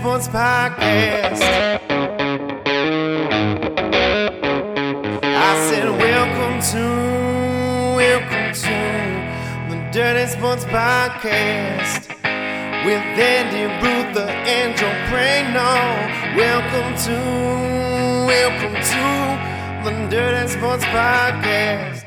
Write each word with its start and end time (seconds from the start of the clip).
Sports 0.00 0.28
Podcast. 0.28 1.42
I 5.22 5.68
said, 5.68 5.90
Welcome 5.90 6.62
to, 6.72 6.84
welcome 7.98 8.54
to 8.54 8.78
the 9.68 9.90
Dirty 9.92 10.26
Sports 10.30 10.64
Podcast 10.64 12.08
with 12.86 13.04
Andy 13.20 13.64
Ruther 13.84 14.30
and 14.30 14.74
Joe 14.74 14.90
Prano. 15.10 15.68
Welcome 16.34 16.96
to, 17.04 17.16
welcome 18.26 18.76
to 18.80 19.84
the 19.84 20.08
Dirty 20.08 20.48
Sports 20.48 20.84
Podcast. 20.84 22.06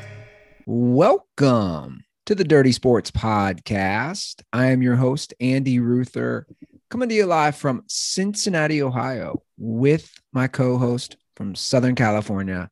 Welcome 0.66 2.04
to 2.26 2.34
the 2.34 2.42
Dirty 2.42 2.72
Sports 2.72 3.12
Podcast. 3.12 4.42
I 4.52 4.66
am 4.72 4.82
your 4.82 4.96
host, 4.96 5.32
Andy 5.38 5.78
Ruther, 5.78 6.48
coming 6.90 7.08
to 7.08 7.14
you 7.14 7.26
live 7.26 7.56
from 7.56 7.82
Cincinnati, 7.88 8.82
Ohio, 8.82 9.42
with 9.56 10.12
my 10.32 10.48
co 10.48 10.78
host 10.78 11.16
from 11.36 11.54
Southern 11.54 11.94
California, 11.94 12.70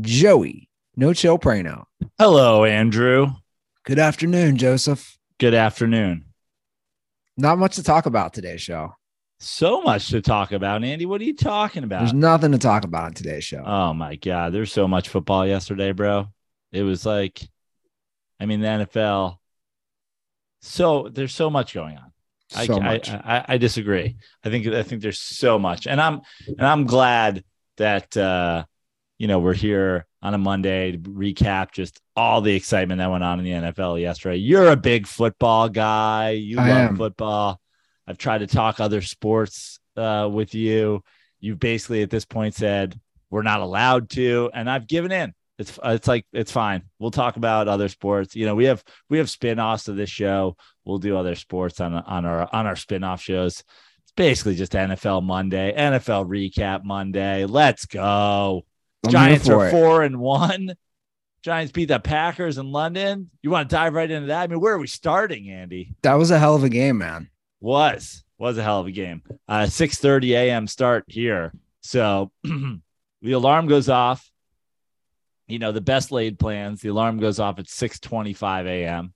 Joey 0.00 0.68
No 0.96 1.12
Chill 1.12 1.38
Prano. 1.38 1.84
Hello, 2.18 2.64
Andrew. 2.64 3.32
Good 3.84 3.98
afternoon, 3.98 4.56
Joseph. 4.56 5.18
Good 5.38 5.54
afternoon. 5.54 6.24
Not 7.36 7.58
much 7.58 7.76
to 7.76 7.82
talk 7.82 8.06
about 8.06 8.34
today's 8.34 8.60
show. 8.60 8.94
So 9.40 9.82
much 9.82 10.08
to 10.08 10.20
talk 10.20 10.50
about, 10.50 10.82
Andy. 10.82 11.06
What 11.06 11.20
are 11.20 11.24
you 11.24 11.36
talking 11.36 11.84
about? 11.84 12.00
There's 12.00 12.12
nothing 12.12 12.50
to 12.52 12.58
talk 12.58 12.84
about 12.84 13.04
on 13.04 13.14
today's 13.14 13.44
show. 13.44 13.62
oh 13.64 13.94
my 13.94 14.16
god, 14.16 14.52
there's 14.52 14.72
so 14.72 14.88
much 14.88 15.08
football 15.08 15.46
yesterday, 15.46 15.92
bro. 15.92 16.26
It 16.72 16.82
was 16.82 17.06
like, 17.06 17.40
I 18.40 18.46
mean, 18.46 18.60
the 18.60 18.66
NFL. 18.66 19.36
So 20.60 21.08
there's 21.08 21.34
so 21.34 21.50
much 21.50 21.72
going 21.72 21.96
on. 21.96 22.07
I, 22.56 22.66
so 22.66 22.76
I- 22.76 22.84
much. 22.84 23.10
I, 23.10 23.44
I 23.48 23.58
disagree. 23.58 24.16
I 24.44 24.50
think 24.50 24.66
I 24.66 24.82
think 24.82 25.02
there's 25.02 25.20
so 25.20 25.58
much, 25.58 25.86
and 25.86 26.00
I'm 26.00 26.20
and 26.46 26.66
I'm 26.66 26.84
glad 26.84 27.44
that 27.76 28.16
uh, 28.16 28.64
you 29.18 29.26
know 29.28 29.38
we're 29.38 29.54
here 29.54 30.06
on 30.22 30.34
a 30.34 30.38
Monday 30.38 30.92
to 30.92 30.98
recap 30.98 31.70
just 31.72 32.00
all 32.16 32.40
the 32.40 32.54
excitement 32.54 32.98
that 32.98 33.10
went 33.10 33.22
on 33.22 33.38
in 33.38 33.44
the 33.44 33.70
NFL 33.72 34.00
yesterday. 34.00 34.36
You're 34.36 34.72
a 34.72 34.76
big 34.76 35.06
football 35.06 35.68
guy. 35.68 36.30
You 36.30 36.58
I 36.58 36.68
love 36.68 36.78
am. 36.90 36.96
football. 36.96 37.60
I've 38.06 38.18
tried 38.18 38.38
to 38.38 38.46
talk 38.46 38.80
other 38.80 39.02
sports 39.02 39.78
uh, 39.96 40.28
with 40.32 40.54
you. 40.54 41.02
You've 41.40 41.60
basically 41.60 42.02
at 42.02 42.10
this 42.10 42.24
point 42.24 42.54
said 42.54 42.98
we're 43.30 43.42
not 43.42 43.60
allowed 43.60 44.10
to, 44.10 44.50
and 44.54 44.68
I've 44.68 44.88
given 44.88 45.12
in. 45.12 45.34
It's 45.58 45.78
it's 45.84 46.06
like 46.06 46.24
it's 46.32 46.52
fine. 46.52 46.84
We'll 46.98 47.10
talk 47.10 47.36
about 47.36 47.66
other 47.66 47.88
sports. 47.88 48.36
You 48.36 48.46
know, 48.46 48.54
we 48.54 48.66
have 48.66 48.84
we 49.08 49.18
have 49.18 49.28
spin-offs 49.28 49.84
to 49.84 49.92
this 49.92 50.10
show. 50.10 50.56
We'll 50.84 50.98
do 50.98 51.16
other 51.16 51.34
sports 51.34 51.80
on 51.80 51.94
on 51.94 52.24
our 52.24 52.48
on 52.52 52.66
our 52.66 52.76
spin-off 52.76 53.20
shows. 53.20 53.64
It's 54.02 54.12
basically 54.12 54.54
just 54.54 54.72
NFL 54.72 55.24
Monday, 55.24 55.74
NFL 55.76 56.28
recap 56.28 56.84
Monday. 56.84 57.44
Let's 57.44 57.86
go. 57.86 58.64
I'm 59.04 59.10
Giants 59.10 59.48
are 59.48 59.66
it. 59.66 59.70
four 59.70 60.02
and 60.02 60.18
one. 60.18 60.74
Giants 61.42 61.72
beat 61.72 61.86
the 61.86 62.00
Packers 62.00 62.58
in 62.58 62.70
London. 62.70 63.30
You 63.42 63.50
want 63.50 63.68
to 63.68 63.74
dive 63.74 63.94
right 63.94 64.10
into 64.10 64.28
that? 64.28 64.42
I 64.42 64.46
mean, 64.46 64.60
where 64.60 64.74
are 64.74 64.78
we 64.78 64.86
starting, 64.86 65.50
Andy? 65.50 65.94
That 66.02 66.14
was 66.14 66.30
a 66.30 66.38
hell 66.38 66.54
of 66.54 66.64
a 66.64 66.68
game, 66.68 66.98
man. 66.98 67.30
Was 67.60 68.22
was 68.38 68.58
a 68.58 68.62
hell 68.62 68.80
of 68.80 68.86
a 68.86 68.92
game. 68.92 69.22
Uh 69.48 69.66
6 69.66 69.98
30 69.98 70.34
a.m. 70.34 70.68
start 70.68 71.04
here. 71.08 71.52
So 71.80 72.30
the 72.44 73.32
alarm 73.32 73.66
goes 73.66 73.88
off. 73.88 74.30
You 75.48 75.58
know, 75.58 75.72
the 75.72 75.80
best 75.80 76.12
laid 76.12 76.38
plans. 76.38 76.82
The 76.82 76.90
alarm 76.90 77.18
goes 77.18 77.40
off 77.40 77.58
at 77.58 77.68
6 77.68 78.00
25 78.00 78.66
a.m. 78.66 79.14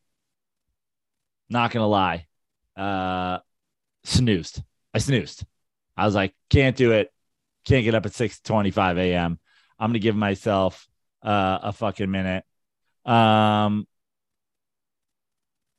Not 1.50 1.70
gonna 1.70 1.86
lie. 1.86 2.26
Uh 2.76 3.38
snoozed. 4.04 4.62
I 4.94 4.98
snoozed. 4.98 5.44
I 5.96 6.06
was 6.06 6.14
like, 6.14 6.34
can't 6.50 6.76
do 6.76 6.92
it. 6.92 7.12
Can't 7.64 7.84
get 7.84 7.94
up 7.94 8.06
at 8.06 8.14
6 8.14 8.40
25 8.40 8.98
a.m. 8.98 9.38
I'm 9.78 9.90
gonna 9.90 9.98
give 9.98 10.16
myself 10.16 10.88
uh, 11.22 11.58
a 11.62 11.72
fucking 11.72 12.10
minute. 12.10 12.44
Um 13.04 13.86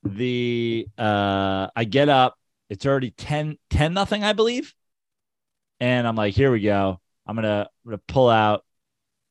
the 0.03 0.87
uh 0.97 1.67
I 1.75 1.85
get 1.85 2.09
up, 2.09 2.37
it's 2.69 2.85
already 2.85 3.11
10 3.11 3.57
10 3.69 3.93
nothing, 3.93 4.23
I 4.23 4.33
believe. 4.33 4.73
And 5.79 6.07
I'm 6.07 6.15
like, 6.15 6.33
here 6.33 6.51
we 6.51 6.61
go. 6.61 6.99
I'm 7.25 7.35
gonna 7.35 7.69
I'm 7.85 7.89
gonna 7.89 8.01
pull 8.07 8.29
out 8.29 8.63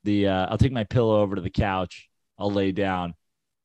the 0.04 0.28
uh 0.28 0.46
I'll 0.48 0.58
take 0.58 0.72
my 0.72 0.84
pillow 0.84 1.20
over 1.20 1.36
to 1.36 1.42
the 1.42 1.50
couch, 1.50 2.08
I'll 2.38 2.50
lay 2.50 2.72
down, 2.72 3.14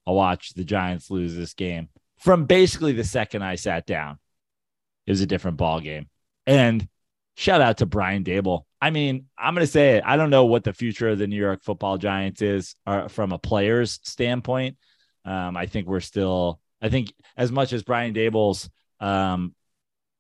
I'll 0.06 0.16
watch 0.16 0.54
the 0.54 0.64
Giants 0.64 1.12
lose 1.12 1.36
this 1.36 1.54
game. 1.54 1.90
From 2.20 2.46
basically 2.46 2.94
the 2.94 3.04
second 3.04 3.44
I 3.44 3.56
sat 3.56 3.86
down, 3.86 4.18
it 5.06 5.12
was 5.12 5.22
a 5.22 5.28
different 5.28 5.58
ball 5.58 5.80
game. 5.82 6.10
And 6.46 6.88
shout 7.36 7.62
out 7.62 7.78
to 7.78 7.86
Brian 7.86 8.24
Daboll. 8.24 8.64
I 8.82 8.90
mean, 8.90 9.26
I'm 9.38 9.54
going 9.54 9.66
to 9.66 9.72
say 9.72 9.98
it. 9.98 10.04
I 10.06 10.18
don't 10.18 10.30
know 10.30 10.46
what 10.46 10.64
the 10.64 10.74
future 10.74 11.10
of 11.10 11.18
the 11.18 11.28
New 11.28 11.36
York 11.36 11.64
football 11.64 11.98
Giants 11.98 12.42
is 12.42 12.76
uh, 12.86 13.08
from 13.08 13.32
a 13.32 13.40
player's 13.40 14.00
standpoint. 14.04 14.78
Um, 15.26 15.58
I 15.58 15.66
think 15.66 15.88
we're 15.88 16.00
still, 16.00 16.60
I 16.82 16.90
think 16.90 17.14
as 17.36 17.52
much 17.52 17.74
as 17.74 17.84
Brian 17.84 18.14
Daboll's, 18.14 18.70
um, 19.00 19.54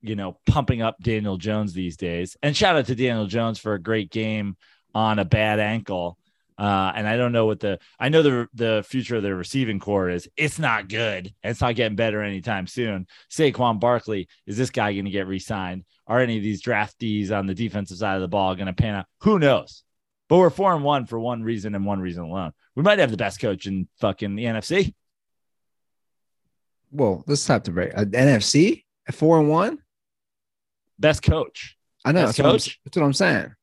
you 0.01 0.15
know, 0.15 0.37
pumping 0.45 0.81
up 0.81 0.97
Daniel 1.01 1.37
Jones 1.37 1.73
these 1.73 1.97
days, 1.97 2.37
and 2.43 2.55
shout 2.55 2.75
out 2.75 2.85
to 2.87 2.95
Daniel 2.95 3.25
Jones 3.25 3.57
for 3.57 3.73
a 3.73 3.81
great 3.81 4.11
game 4.11 4.57
on 4.97 5.19
a 5.19 5.25
bad 5.25 5.59
ankle. 5.59 6.17
Uh, 6.57 6.91
and 6.95 7.07
I 7.07 7.17
don't 7.17 7.31
know 7.31 7.45
what 7.45 7.59
the 7.59 7.77
I 7.99 8.09
know 8.09 8.23
the 8.23 8.47
the 8.55 8.83
future 8.87 9.17
of 9.17 9.21
the 9.21 9.35
receiving 9.35 9.79
corps 9.79 10.09
is. 10.09 10.27
It's 10.35 10.57
not 10.57 10.89
good. 10.89 11.31
It's 11.43 11.61
not 11.61 11.75
getting 11.75 11.95
better 11.95 12.23
anytime 12.23 12.65
soon. 12.65 13.05
Saquon 13.29 13.79
Barkley 13.79 14.27
is 14.47 14.57
this 14.57 14.71
guy 14.71 14.93
going 14.93 15.05
to 15.05 15.11
get 15.11 15.27
re-signed? 15.27 15.83
Are 16.07 16.19
any 16.19 16.37
of 16.37 16.43
these 16.43 16.63
draftees 16.63 17.31
on 17.31 17.45
the 17.45 17.53
defensive 17.53 17.99
side 17.99 18.15
of 18.15 18.21
the 18.21 18.27
ball 18.27 18.55
going 18.55 18.65
to 18.65 18.73
pan 18.73 18.95
out? 18.95 19.05
Who 19.21 19.37
knows? 19.37 19.83
But 20.29 20.39
we're 20.39 20.49
four 20.49 20.73
and 20.73 20.83
one 20.83 21.05
for 21.05 21.19
one 21.19 21.43
reason 21.43 21.75
and 21.75 21.85
one 21.85 21.99
reason 21.99 22.23
alone. 22.23 22.53
We 22.75 22.81
might 22.81 22.97
have 22.97 23.11
the 23.11 23.17
best 23.17 23.39
coach 23.39 23.67
in 23.67 23.87
fucking 24.01 24.35
the 24.35 24.45
NFC. 24.45 24.95
Well, 26.91 27.23
let's 27.27 27.45
have 27.47 27.63
to 27.63 27.71
break. 27.71 27.95
Uh, 27.95 28.05
NFC 28.05 28.83
at 29.07 29.13
four 29.13 29.39
and 29.39 29.47
one. 29.47 29.77
Best 30.97 31.21
coach. 31.21 31.77
I 32.03 32.13
know. 32.13 32.25
That's 32.25 32.39
what, 32.39 32.45
I'm, 32.47 32.51
coach? 32.53 32.79
that's 32.83 32.97
what 32.97 33.05
I'm 33.05 33.13
saying. 33.13 33.53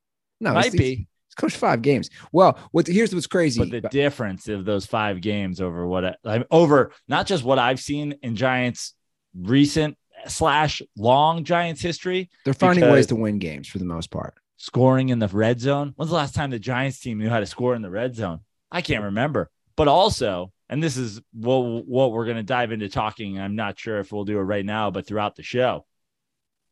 No, 0.40 0.54
might 0.54 0.66
it's, 0.66 0.76
be. 0.76 1.08
He's 1.34 1.40
coached 1.40 1.56
five 1.56 1.82
games. 1.82 2.10
Well, 2.30 2.56
what 2.70 2.86
here's 2.86 3.12
what's 3.12 3.26
crazy. 3.26 3.58
But 3.58 3.70
the 3.70 3.88
difference 3.88 4.46
of 4.48 4.64
those 4.64 4.86
five 4.86 5.20
games 5.20 5.60
over 5.60 5.84
what 5.86 6.18
I, 6.24 6.44
over, 6.50 6.92
not 7.08 7.26
just 7.26 7.42
what 7.42 7.58
I've 7.58 7.80
seen 7.80 8.14
in 8.22 8.36
Giants 8.36 8.94
recent 9.36 9.96
slash 10.28 10.80
long 10.96 11.42
Giants 11.44 11.82
history, 11.82 12.30
They're 12.44 12.54
finding 12.54 12.88
ways 12.88 13.06
to 13.08 13.16
win 13.16 13.38
games 13.38 13.66
for 13.68 13.78
the 13.78 13.84
most 13.84 14.10
part. 14.10 14.34
scoring 14.56 15.08
in 15.08 15.18
the 15.18 15.26
red 15.28 15.60
zone. 15.60 15.92
When's 15.96 16.10
the 16.10 16.16
last 16.16 16.34
time 16.34 16.50
the 16.50 16.58
Giants 16.60 17.00
team 17.00 17.18
knew 17.18 17.28
how 17.28 17.40
to 17.40 17.46
score 17.46 17.74
in 17.74 17.82
the 17.82 17.90
red 17.90 18.14
zone? 18.14 18.40
I 18.70 18.80
can't 18.80 19.02
remember. 19.04 19.50
But 19.76 19.88
also, 19.88 20.52
and 20.68 20.80
this 20.82 20.96
is 20.96 21.20
what 21.32 21.58
what 21.86 22.12
we're 22.12 22.24
going 22.26 22.36
to 22.36 22.42
dive 22.44 22.70
into 22.70 22.88
talking. 22.88 23.40
I'm 23.40 23.56
not 23.56 23.76
sure 23.78 23.98
if 23.98 24.12
we'll 24.12 24.24
do 24.24 24.38
it 24.38 24.42
right 24.42 24.64
now, 24.64 24.90
but 24.92 25.04
throughout 25.06 25.34
the 25.34 25.42
show, 25.42 25.84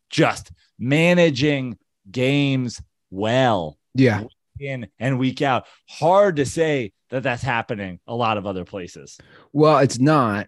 just 0.09 0.53
managing 0.79 1.79
games 2.11 2.81
well 3.11 3.77
Yeah. 3.94 4.25
In 4.62 4.89
and 4.99 5.19
week 5.19 5.43
out. 5.43 5.67
Hard 5.89 6.37
to 6.37 6.47
say 6.47 6.93
that 7.11 7.23
that's 7.23 7.43
happening 7.43 8.00
a 8.06 8.15
lot 8.15 8.39
of 8.39 8.47
other 8.47 8.65
places. 8.65 9.19
Well, 9.53 9.78
it's 9.78 9.99
not. 9.99 10.47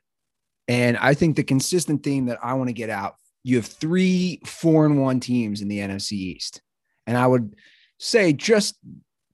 And 0.69 0.97
I 0.97 1.15
think 1.15 1.37
the 1.37 1.45
consistent 1.45 2.03
theme 2.03 2.27
that 2.27 2.39
I 2.43 2.55
want 2.55 2.69
to 2.69 2.75
get 2.75 2.89
out, 2.91 3.17
you 3.43 3.57
have 3.57 3.67
three 3.67 4.41
four 4.47 4.87
and 4.87 5.01
one 5.01 5.21
teams 5.21 5.61
in 5.61 5.69
the 5.69 5.79
NFC 5.81 6.13
East. 6.13 6.63
And 7.07 7.19
I 7.19 7.27
would 7.27 7.55
say 7.99 8.33
just 8.33 8.79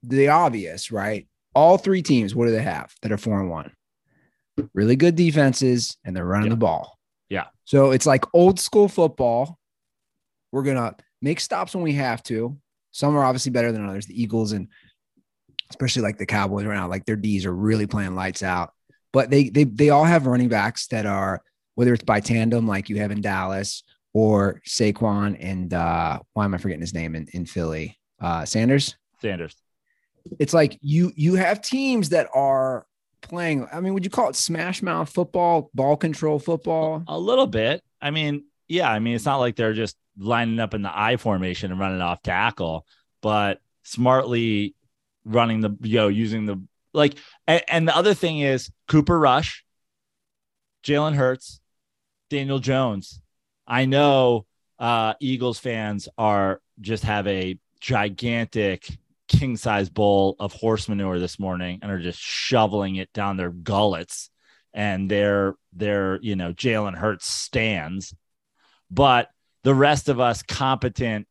the 0.03 0.27
obvious, 0.27 0.91
right? 0.91 1.27
All 1.55 1.77
three 1.77 2.01
teams, 2.01 2.35
what 2.35 2.45
do 2.47 2.51
they 2.51 2.61
have 2.61 2.93
that 3.01 3.11
are 3.11 3.17
four 3.17 3.39
and 3.39 3.49
one? 3.49 3.71
Really 4.73 4.97
good 4.97 5.15
defenses, 5.15 5.97
and 6.03 6.15
they're 6.15 6.25
running 6.25 6.47
Yeah. 6.47 6.55
the 6.55 6.57
ball. 6.57 6.99
Yeah. 7.29 7.47
So 7.63 7.91
it's 7.91 8.05
like 8.05 8.25
old 8.33 8.59
school 8.59 8.89
football. 8.89 9.57
We're 10.51 10.63
gonna 10.63 10.95
make 11.21 11.39
stops 11.39 11.73
when 11.73 11.83
we 11.83 11.93
have 11.93 12.21
to. 12.23 12.57
Some 12.91 13.15
are 13.15 13.23
obviously 13.23 13.51
better 13.51 13.71
than 13.71 13.87
others. 13.87 14.05
The 14.05 14.21
Eagles 14.21 14.51
and 14.51 14.67
especially 15.69 16.01
like 16.01 16.17
the 16.17 16.25
Cowboys 16.25 16.65
right 16.65 16.75
now, 16.75 16.87
like 16.87 17.05
their 17.05 17.15
D's 17.15 17.45
are 17.45 17.53
really 17.53 17.87
playing 17.87 18.15
lights 18.15 18.43
out. 18.43 18.71
But 19.13 19.29
they 19.29 19.49
they 19.49 19.63
they 19.63 19.89
all 19.89 20.03
have 20.03 20.27
running 20.27 20.49
backs 20.49 20.87
that 20.87 21.05
are 21.05 21.41
whether 21.75 21.93
it's 21.93 22.03
by 22.03 22.19
tandem 22.19 22.67
like 22.67 22.89
you 22.89 22.97
have 22.97 23.11
in 23.11 23.21
Dallas 23.21 23.83
or 24.13 24.61
Saquon 24.67 25.37
and 25.39 25.73
uh 25.73 26.19
why 26.33 26.45
am 26.45 26.53
I 26.53 26.57
forgetting 26.57 26.81
his 26.81 26.93
name 26.93 27.15
in, 27.15 27.27
in 27.33 27.45
Philly? 27.45 27.97
Uh 28.19 28.45
Sanders. 28.45 28.95
Sanders. 29.21 29.55
It's 30.39 30.53
like 30.53 30.77
you 30.81 31.11
you 31.15 31.35
have 31.35 31.61
teams 31.61 32.09
that 32.09 32.27
are 32.33 32.85
playing. 33.21 33.67
I 33.71 33.79
mean, 33.79 33.93
would 33.93 34.03
you 34.03 34.11
call 34.11 34.29
it 34.29 34.35
smash 34.35 34.81
mouth 34.81 35.09
football, 35.09 35.69
ball 35.73 35.97
control 35.97 36.39
football? 36.39 37.03
A 37.07 37.17
little 37.17 37.47
bit. 37.47 37.83
I 38.01 38.11
mean, 38.11 38.45
yeah, 38.71 38.89
I 38.89 38.99
mean, 38.99 39.15
it's 39.15 39.25
not 39.25 39.37
like 39.37 39.55
they're 39.55 39.73
just 39.73 39.97
lining 40.17 40.59
up 40.59 40.73
in 40.73 40.81
the 40.81 40.91
I 40.93 41.17
formation 41.17 41.71
and 41.71 41.79
running 41.79 42.01
off 42.01 42.21
tackle, 42.21 42.85
but 43.21 43.59
smartly 43.83 44.75
running 45.25 45.59
the, 45.59 45.75
you 45.81 45.97
know, 45.97 46.07
using 46.07 46.45
the 46.45 46.61
like. 46.93 47.15
And, 47.47 47.63
and 47.67 47.87
the 47.87 47.95
other 47.95 48.13
thing 48.13 48.39
is 48.39 48.71
Cooper 48.87 49.19
Rush, 49.19 49.65
Jalen 50.83 51.15
Hurts, 51.15 51.59
Daniel 52.29 52.59
Jones. 52.59 53.21
I 53.67 53.85
know 53.85 54.45
uh, 54.79 55.15
Eagles 55.19 55.59
fans 55.59 56.07
are 56.17 56.61
just 56.79 57.03
have 57.03 57.27
a 57.27 57.59
gigantic 57.81 58.87
king 59.27 59.57
size 59.57 59.89
bowl 59.89 60.35
of 60.39 60.53
horse 60.53 60.87
manure 60.87 61.19
this 61.19 61.39
morning 61.39 61.79
and 61.81 61.91
are 61.91 61.99
just 61.99 62.19
shoveling 62.19 62.95
it 62.95 63.11
down 63.13 63.37
their 63.37 63.51
gullets 63.51 64.29
and 64.73 65.11
their 65.11 65.55
their 65.73 66.19
you 66.21 66.37
know 66.37 66.53
Jalen 66.53 66.95
Hurts 66.95 67.27
stands, 67.27 68.15
but 68.91 69.29
the 69.63 69.73
rest 69.73 70.09
of 70.09 70.19
us 70.19 70.43
competent 70.43 71.27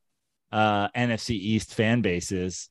uh, 0.50 0.88
NFC 0.88 1.30
East 1.30 1.74
fan 1.74 2.00
bases, 2.00 2.68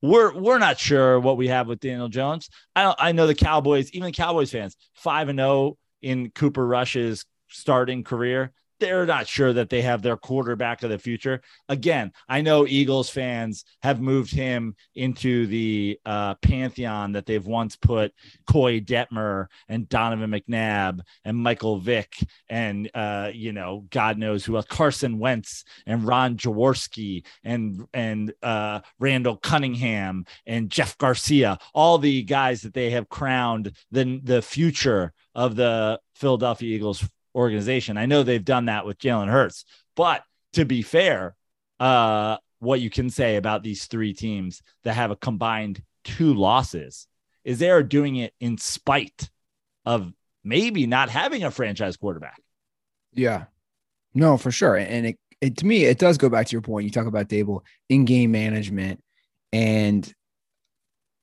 we're 0.00 0.36
we're 0.36 0.58
not 0.58 0.78
sure 0.78 1.20
what 1.20 1.36
we 1.36 1.48
have 1.48 1.68
with 1.68 1.78
Daniel 1.78 2.08
Jones. 2.08 2.48
I 2.74 2.94
I 2.98 3.12
know 3.12 3.26
the 3.26 3.34
Cowboys, 3.34 3.90
even 3.92 4.06
the 4.06 4.12
Cowboys 4.12 4.50
fans, 4.50 4.76
five 4.94 5.28
and 5.28 5.38
zero 5.38 5.48
oh 5.48 5.78
in 6.00 6.30
Cooper 6.30 6.66
Rush's 6.66 7.24
starting 7.48 8.02
career 8.02 8.52
they're 8.82 9.06
not 9.06 9.28
sure 9.28 9.52
that 9.52 9.70
they 9.70 9.80
have 9.80 10.02
their 10.02 10.16
quarterback 10.16 10.82
of 10.82 10.90
the 10.90 10.98
future. 10.98 11.40
Again, 11.68 12.10
I 12.28 12.40
know 12.40 12.66
Eagles 12.66 13.08
fans 13.08 13.64
have 13.80 14.00
moved 14.00 14.34
him 14.34 14.74
into 14.96 15.46
the 15.46 16.00
uh, 16.04 16.34
pantheon 16.42 17.12
that 17.12 17.24
they've 17.24 17.46
once 17.46 17.76
put 17.76 18.12
Koy 18.44 18.80
Detmer 18.80 19.46
and 19.68 19.88
Donovan 19.88 20.32
McNabb 20.32 21.00
and 21.24 21.36
Michael 21.36 21.78
Vick 21.78 22.12
and 22.48 22.90
uh, 22.92 23.30
you 23.32 23.52
know 23.52 23.86
God 23.90 24.18
knows 24.18 24.44
who 24.44 24.56
else 24.56 24.66
Carson 24.66 25.20
Wentz 25.20 25.64
and 25.86 26.04
Ron 26.04 26.36
Jaworski 26.36 27.24
and 27.44 27.86
and 27.94 28.34
uh, 28.42 28.80
Randall 28.98 29.36
Cunningham 29.36 30.24
and 30.44 30.70
Jeff 30.70 30.98
Garcia, 30.98 31.56
all 31.72 31.98
the 31.98 32.24
guys 32.24 32.62
that 32.62 32.74
they 32.74 32.90
have 32.90 33.08
crowned 33.08 33.70
the 33.92 34.20
the 34.24 34.42
future 34.42 35.12
of 35.36 35.54
the 35.54 36.00
Philadelphia 36.16 36.74
Eagles 36.74 37.08
organization. 37.34 37.96
I 37.96 38.06
know 38.06 38.22
they've 38.22 38.44
done 38.44 38.66
that 38.66 38.86
with 38.86 38.98
Jalen 38.98 39.28
Hurts, 39.28 39.64
but 39.96 40.22
to 40.54 40.64
be 40.64 40.82
fair, 40.82 41.34
uh, 41.80 42.36
what 42.58 42.80
you 42.80 42.90
can 42.90 43.10
say 43.10 43.36
about 43.36 43.62
these 43.62 43.86
three 43.86 44.14
teams 44.14 44.62
that 44.84 44.94
have 44.94 45.10
a 45.10 45.16
combined 45.16 45.82
two 46.04 46.34
losses 46.34 47.06
is 47.44 47.58
they 47.58 47.70
are 47.70 47.82
doing 47.82 48.16
it 48.16 48.32
in 48.40 48.56
spite 48.56 49.30
of 49.84 50.12
maybe 50.44 50.86
not 50.86 51.08
having 51.08 51.42
a 51.42 51.50
franchise 51.50 51.96
quarterback. 51.96 52.40
Yeah, 53.14 53.44
no, 54.14 54.36
for 54.36 54.50
sure. 54.50 54.76
And 54.76 55.06
it, 55.06 55.18
it 55.40 55.56
to 55.58 55.66
me, 55.66 55.84
it 55.84 55.98
does 55.98 56.18
go 56.18 56.28
back 56.28 56.46
to 56.46 56.52
your 56.52 56.62
point. 56.62 56.84
You 56.84 56.90
talk 56.90 57.06
about 57.06 57.28
Daboll 57.28 57.62
in 57.88 58.04
game 58.04 58.30
management, 58.30 59.00
and 59.52 60.10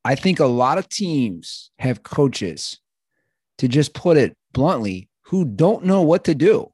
I 0.04 0.16
think 0.16 0.40
a 0.40 0.46
lot 0.46 0.78
of 0.78 0.90
teams 0.90 1.72
have 1.80 2.04
coaches 2.04 2.80
to 3.60 3.68
just 3.68 3.94
put 3.94 4.18
it 4.18 4.36
bluntly 4.54 5.08
who 5.30 5.46
don't 5.46 5.86
know 5.86 6.02
what 6.02 6.26
to 6.26 6.36
do 6.36 6.72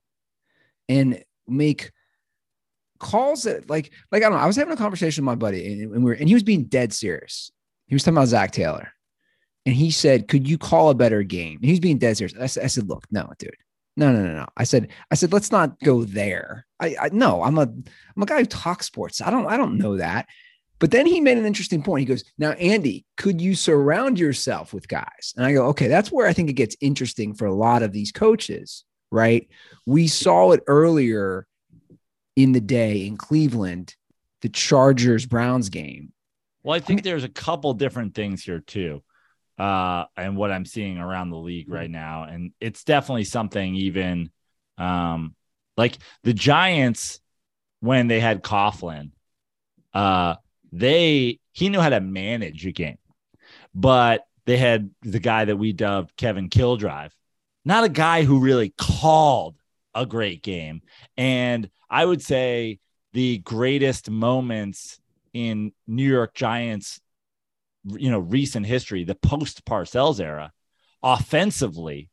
and 0.88 1.24
make 1.48 1.92
calls 3.00 3.44
that 3.44 3.69
like 3.69 3.92
like 4.12 4.24
I 4.24 4.30
don't 4.30 4.38
know. 4.38 4.44
I 4.44 4.48
was 4.48 4.56
having 4.56 4.74
a 4.74 4.78
conversation 4.78 5.24
with 5.24 5.31
my 5.31 5.36
buddy 5.36 5.84
and, 5.84 5.94
and 5.94 6.04
we 6.04 6.12
are 6.12 6.16
and 6.16 6.28
he 6.28 6.34
was 6.34 6.44
being 6.44 6.66
dead 6.66 6.94
serious. 6.94 7.52
He 7.88 7.96
was 7.96 8.04
talking 8.04 8.18
about 8.18 8.30
Zac 8.30 8.52
Taylor. 8.52 8.92
And 9.66 9.75
he 9.75 9.92
said, 9.92 10.28
Could 10.28 10.48
you 10.48 10.57
call 10.57 10.90
a 10.90 10.96
better 10.96 11.24
game? 11.24 11.57
And 11.57 11.66
he 11.66 11.72
was 11.72 11.80
being 11.80 11.98
dead 11.98 12.18
serious. 12.18 12.36
I, 12.38 12.63
I 12.63 12.68
said, 12.68 12.88
Look, 12.88 13.06
no, 13.12 13.30
dude. 13.40 13.56
No, 13.98 14.12
no, 14.12 14.24
no, 14.24 14.34
no. 14.34 14.48
I 14.57 14.66
said, 14.66 14.90
I 15.10 15.16
said, 15.16 15.31
let's 15.31 15.54
not 15.54 15.80
go 15.80 16.04
there. 16.04 16.66
I, 16.81 16.96
I 17.00 17.10
no, 17.13 17.42
I'm 17.42 17.57
a 17.57 17.62
I'm 17.62 18.24
a 18.24 18.25
guy 18.25 18.40
who 18.40 18.46
talks 18.46 18.86
sports. 18.86 19.22
I 19.22 19.30
don't 19.31 19.48
I 19.48 19.56
don't 19.56 19.78
know 19.78 19.98
that. 19.98 20.28
But 20.80 20.92
then 20.92 21.06
he 21.06 21.22
made 21.22 21.38
an 21.38 21.45
interesting 21.45 21.83
point. 21.83 22.01
He 22.01 22.06
goes, 22.06 22.24
Now, 22.38 22.51
Andy, 22.51 23.06
could 23.18 23.39
you 23.42 23.56
surround 23.56 24.19
yourself 24.19 24.74
with 24.74 24.88
guys? 24.88 25.33
And 25.36 25.45
I 25.45 25.54
go, 25.54 25.68
Okay, 25.68 25.88
that's 25.88 26.12
where 26.12 26.27
I 26.27 26.33
think 26.33 26.50
it 26.50 26.54
gets 26.54 26.75
interesting 26.81 27.33
for 27.33 27.45
a 27.45 27.54
lot 27.54 27.83
of 27.83 27.92
these 27.92 28.12
coaches, 28.12 28.83
right? 29.12 29.48
We 29.86 30.07
saw 30.07 30.51
it 30.51 30.63
earlier 30.68 31.48
in 32.36 32.51
the 32.51 32.62
day 32.62 33.06
in 33.06 33.18
Cleveland, 33.18 33.95
the 34.42 34.50
Chargers 34.50 35.25
Browns 35.25 35.69
game. 35.69 36.12
Well, 36.63 36.75
I 36.75 36.80
think 36.80 36.98
I 37.00 37.04
mean, 37.04 37.04
there's 37.04 37.24
a 37.24 37.30
couple 37.30 37.74
different 37.74 38.16
things 38.16 38.44
here, 38.44 38.60
too. 38.60 39.04
Uh, 39.57 40.06
and 40.18 40.36
what 40.36 40.51
I'm 40.51 40.66
seeing 40.66 40.98
around 40.98 41.30
the 41.30 41.38
league 41.38 41.69
right 41.69 41.89
now. 41.89 42.24
And 42.24 42.51
it's 42.60 42.83
definitely 42.83 43.24
something 43.24 43.75
even 43.75 44.30
um, 44.78 45.36
like 45.78 45.98
the 46.24 46.33
Giants 46.33 47.19
when 47.80 48.07
they 48.07 48.19
had 48.19 48.44
Coughlin, 48.44 49.12
uh, 49.94 50.36
they 50.71 51.39
he 51.53 51.69
knew 51.69 51.79
how 51.79 51.89
to 51.89 52.01
manage 52.01 52.65
a 52.65 52.71
game, 52.71 52.97
but 53.73 54.25
they 54.45 54.57
had 54.57 54.91
the 55.01 55.19
guy 55.19 55.45
that 55.45 55.57
we 55.57 55.73
dubbed 55.73 56.15
Kevin 56.17 56.50
Killdrive, 56.50 57.12
not 57.63 57.83
a 57.83 57.89
guy 57.89 58.23
who 58.23 58.39
really 58.39 58.73
called 58.77 59.56
a 59.94 60.06
great 60.06 60.44
game. 60.44 60.81
And 61.17 61.69
I 61.89 62.06
would 62.06 62.21
say 62.21 62.79
the 63.13 63.38
greatest 63.39 64.09
moments 64.09 65.00
in 65.33 65.71
New 65.88 66.07
York 66.07 66.33
Giants, 66.33 67.00
you 67.85 68.11
know, 68.11 68.19
recent 68.19 68.65
history, 68.65 69.03
the 69.03 69.15
post 69.15 69.65
Parcells 69.65 70.19
era, 70.19 70.51
offensively, 71.01 72.09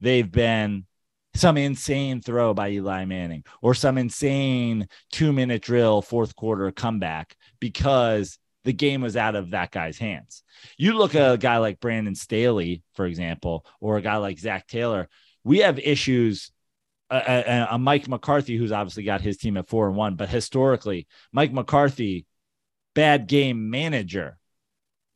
they've 0.00 0.30
been 0.30 0.86
some 1.34 1.56
insane 1.56 2.20
throw 2.20 2.52
by 2.52 2.70
Eli 2.70 3.04
Manning 3.04 3.44
or 3.62 3.74
some 3.74 3.98
insane 3.98 4.88
two 5.12 5.32
minute 5.32 5.62
drill, 5.62 6.02
fourth 6.02 6.34
quarter 6.34 6.70
comeback 6.72 7.36
because 7.60 8.38
the 8.64 8.72
game 8.72 9.00
was 9.00 9.16
out 9.16 9.34
of 9.34 9.50
that 9.50 9.70
guy's 9.70 9.98
hands. 9.98 10.42
You 10.76 10.94
look 10.94 11.14
at 11.14 11.32
a 11.32 11.38
guy 11.38 11.58
like 11.58 11.80
Brandon 11.80 12.14
Staley, 12.14 12.82
for 12.94 13.06
example, 13.06 13.64
or 13.80 13.96
a 13.96 14.02
guy 14.02 14.16
like 14.16 14.38
Zac 14.38 14.66
Taylor. 14.66 15.08
We 15.44 15.58
have 15.58 15.78
issues. 15.78 16.50
A, 17.10 17.16
a, 17.16 17.68
a 17.70 17.78
Mike 17.78 18.06
McCarthy, 18.06 18.58
who's 18.58 18.70
obviously 18.70 19.02
got 19.02 19.22
his 19.22 19.38
team 19.38 19.56
at 19.56 19.66
four 19.66 19.88
and 19.88 19.96
one, 19.96 20.14
but 20.14 20.28
historically, 20.28 21.06
Mike 21.32 21.54
McCarthy, 21.54 22.26
bad 22.94 23.26
game 23.26 23.70
manager. 23.70 24.36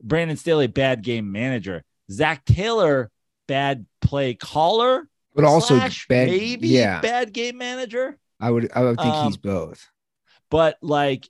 Brandon 0.03 0.39
Staley, 0.39 0.69
bad 0.69 1.03
game 1.03 1.31
manager. 1.33 1.85
Zac 2.11 2.47
Taylor, 2.47 3.11
bad 3.47 3.85
play 4.01 4.33
caller 4.33 5.07
but 5.35 5.45
also 5.45 5.79
bad, 5.79 5.95
maybe 6.09 6.69
yeah. 6.69 7.01
bad 7.01 7.33
game 7.33 7.59
manager. 7.59 8.19
I 8.41 8.51
would 8.51 8.71
I 8.75 8.83
would 8.83 8.99
think 8.99 9.15
um, 9.15 9.27
he's 9.27 9.37
both. 9.37 9.89
But 10.51 10.77
like 10.83 11.29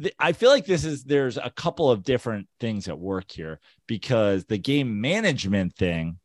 th- 0.00 0.14
I 0.18 0.32
feel 0.32 0.50
like 0.50 0.66
this 0.66 0.84
is 0.84 1.04
there's 1.04 1.36
a 1.36 1.50
couple 1.50 1.90
of 1.90 2.02
different 2.02 2.48
things 2.60 2.88
at 2.88 2.98
work 2.98 3.30
here 3.30 3.60
because 3.86 4.44
the 4.44 4.58
game 4.58 5.00
management 5.00 5.74
thing 5.74 6.18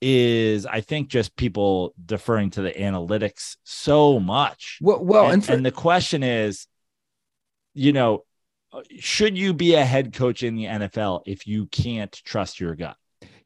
is 0.00 0.64
I 0.64 0.80
think 0.80 1.08
just 1.08 1.36
people 1.36 1.94
deferring 2.04 2.50
to 2.50 2.62
the 2.62 2.70
analytics 2.72 3.56
so 3.64 4.20
much. 4.20 4.78
Well, 4.80 5.04
well, 5.04 5.24
and, 5.24 5.34
and, 5.34 5.44
for- 5.44 5.52
and 5.52 5.66
the 5.66 5.72
question 5.72 6.22
is, 6.22 6.66
you 7.74 7.92
know, 7.92 8.24
should 8.98 9.36
you 9.36 9.54
be 9.54 9.74
a 9.74 9.84
head 9.84 10.12
coach 10.12 10.42
in 10.42 10.54
the 10.54 10.64
NFL 10.64 11.22
if 11.26 11.46
you 11.46 11.66
can't 11.66 12.12
trust 12.12 12.60
your 12.60 12.74
gut? 12.74 12.96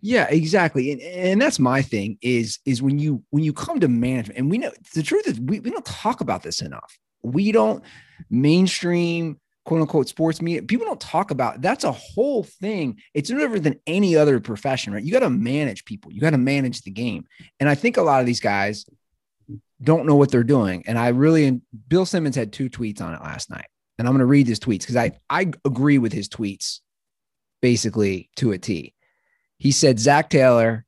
Yeah, 0.00 0.26
exactly. 0.28 0.90
And, 0.90 1.00
and 1.00 1.40
that's 1.40 1.60
my 1.60 1.80
thing 1.80 2.18
is 2.22 2.58
is 2.66 2.82
when 2.82 2.98
you 2.98 3.22
when 3.30 3.44
you 3.44 3.52
come 3.52 3.78
to 3.80 3.88
management, 3.88 4.38
and 4.38 4.50
we 4.50 4.58
know 4.58 4.72
the 4.94 5.02
truth 5.02 5.28
is 5.28 5.40
we, 5.40 5.60
we 5.60 5.70
don't 5.70 5.84
talk 5.86 6.20
about 6.20 6.42
this 6.42 6.60
enough. 6.60 6.98
We 7.22 7.52
don't 7.52 7.82
mainstream 8.30 9.38
quote 9.64 9.80
unquote 9.80 10.08
sports 10.08 10.42
media. 10.42 10.62
People 10.62 10.86
don't 10.86 11.00
talk 11.00 11.30
about 11.30 11.60
that's 11.60 11.84
a 11.84 11.92
whole 11.92 12.44
thing. 12.44 13.00
It's 13.14 13.30
no 13.30 13.38
different 13.38 13.64
than 13.64 13.80
any 13.86 14.16
other 14.16 14.40
profession, 14.40 14.92
right? 14.92 15.02
You 15.02 15.12
got 15.12 15.20
to 15.20 15.30
manage 15.30 15.84
people, 15.84 16.12
you 16.12 16.20
got 16.20 16.30
to 16.30 16.38
manage 16.38 16.82
the 16.82 16.90
game. 16.90 17.26
And 17.60 17.68
I 17.68 17.74
think 17.74 17.96
a 17.96 18.02
lot 18.02 18.20
of 18.20 18.26
these 18.26 18.40
guys 18.40 18.86
don't 19.82 20.06
know 20.06 20.16
what 20.16 20.30
they're 20.30 20.44
doing. 20.44 20.84
And 20.86 20.98
I 20.98 21.08
really 21.08 21.60
Bill 21.88 22.06
Simmons 22.06 22.36
had 22.36 22.52
two 22.52 22.70
tweets 22.70 23.00
on 23.00 23.14
it 23.14 23.22
last 23.22 23.50
night. 23.50 23.66
And 23.98 24.08
I'm 24.08 24.14
going 24.14 24.20
to 24.20 24.26
read 24.26 24.46
his 24.46 24.58
tweets 24.58 24.80
because 24.80 24.96
I 24.96 25.12
I 25.30 25.52
agree 25.64 25.98
with 25.98 26.12
his 26.12 26.28
tweets 26.28 26.80
basically 27.60 28.30
to 28.36 28.52
a 28.52 28.58
T. 28.58 28.94
He 29.58 29.70
said, 29.70 30.00
Zac 30.00 30.28
Taylor, 30.28 30.84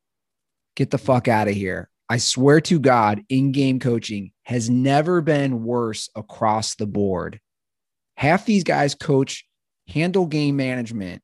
get 0.74 0.90
the 0.90 0.98
fuck 0.98 1.28
out 1.28 1.46
of 1.46 1.54
here. 1.54 1.88
I 2.08 2.18
swear 2.18 2.60
to 2.62 2.78
God, 2.78 3.22
in 3.28 3.52
game 3.52 3.80
coaching 3.80 4.32
has 4.42 4.68
never 4.68 5.20
been 5.20 5.64
worse 5.64 6.10
across 6.14 6.74
the 6.74 6.86
board. 6.86 7.40
Half 8.16 8.44
these 8.44 8.64
guys 8.64 8.94
coach, 8.94 9.46
handle 9.88 10.26
game 10.26 10.56
management. 10.56 11.22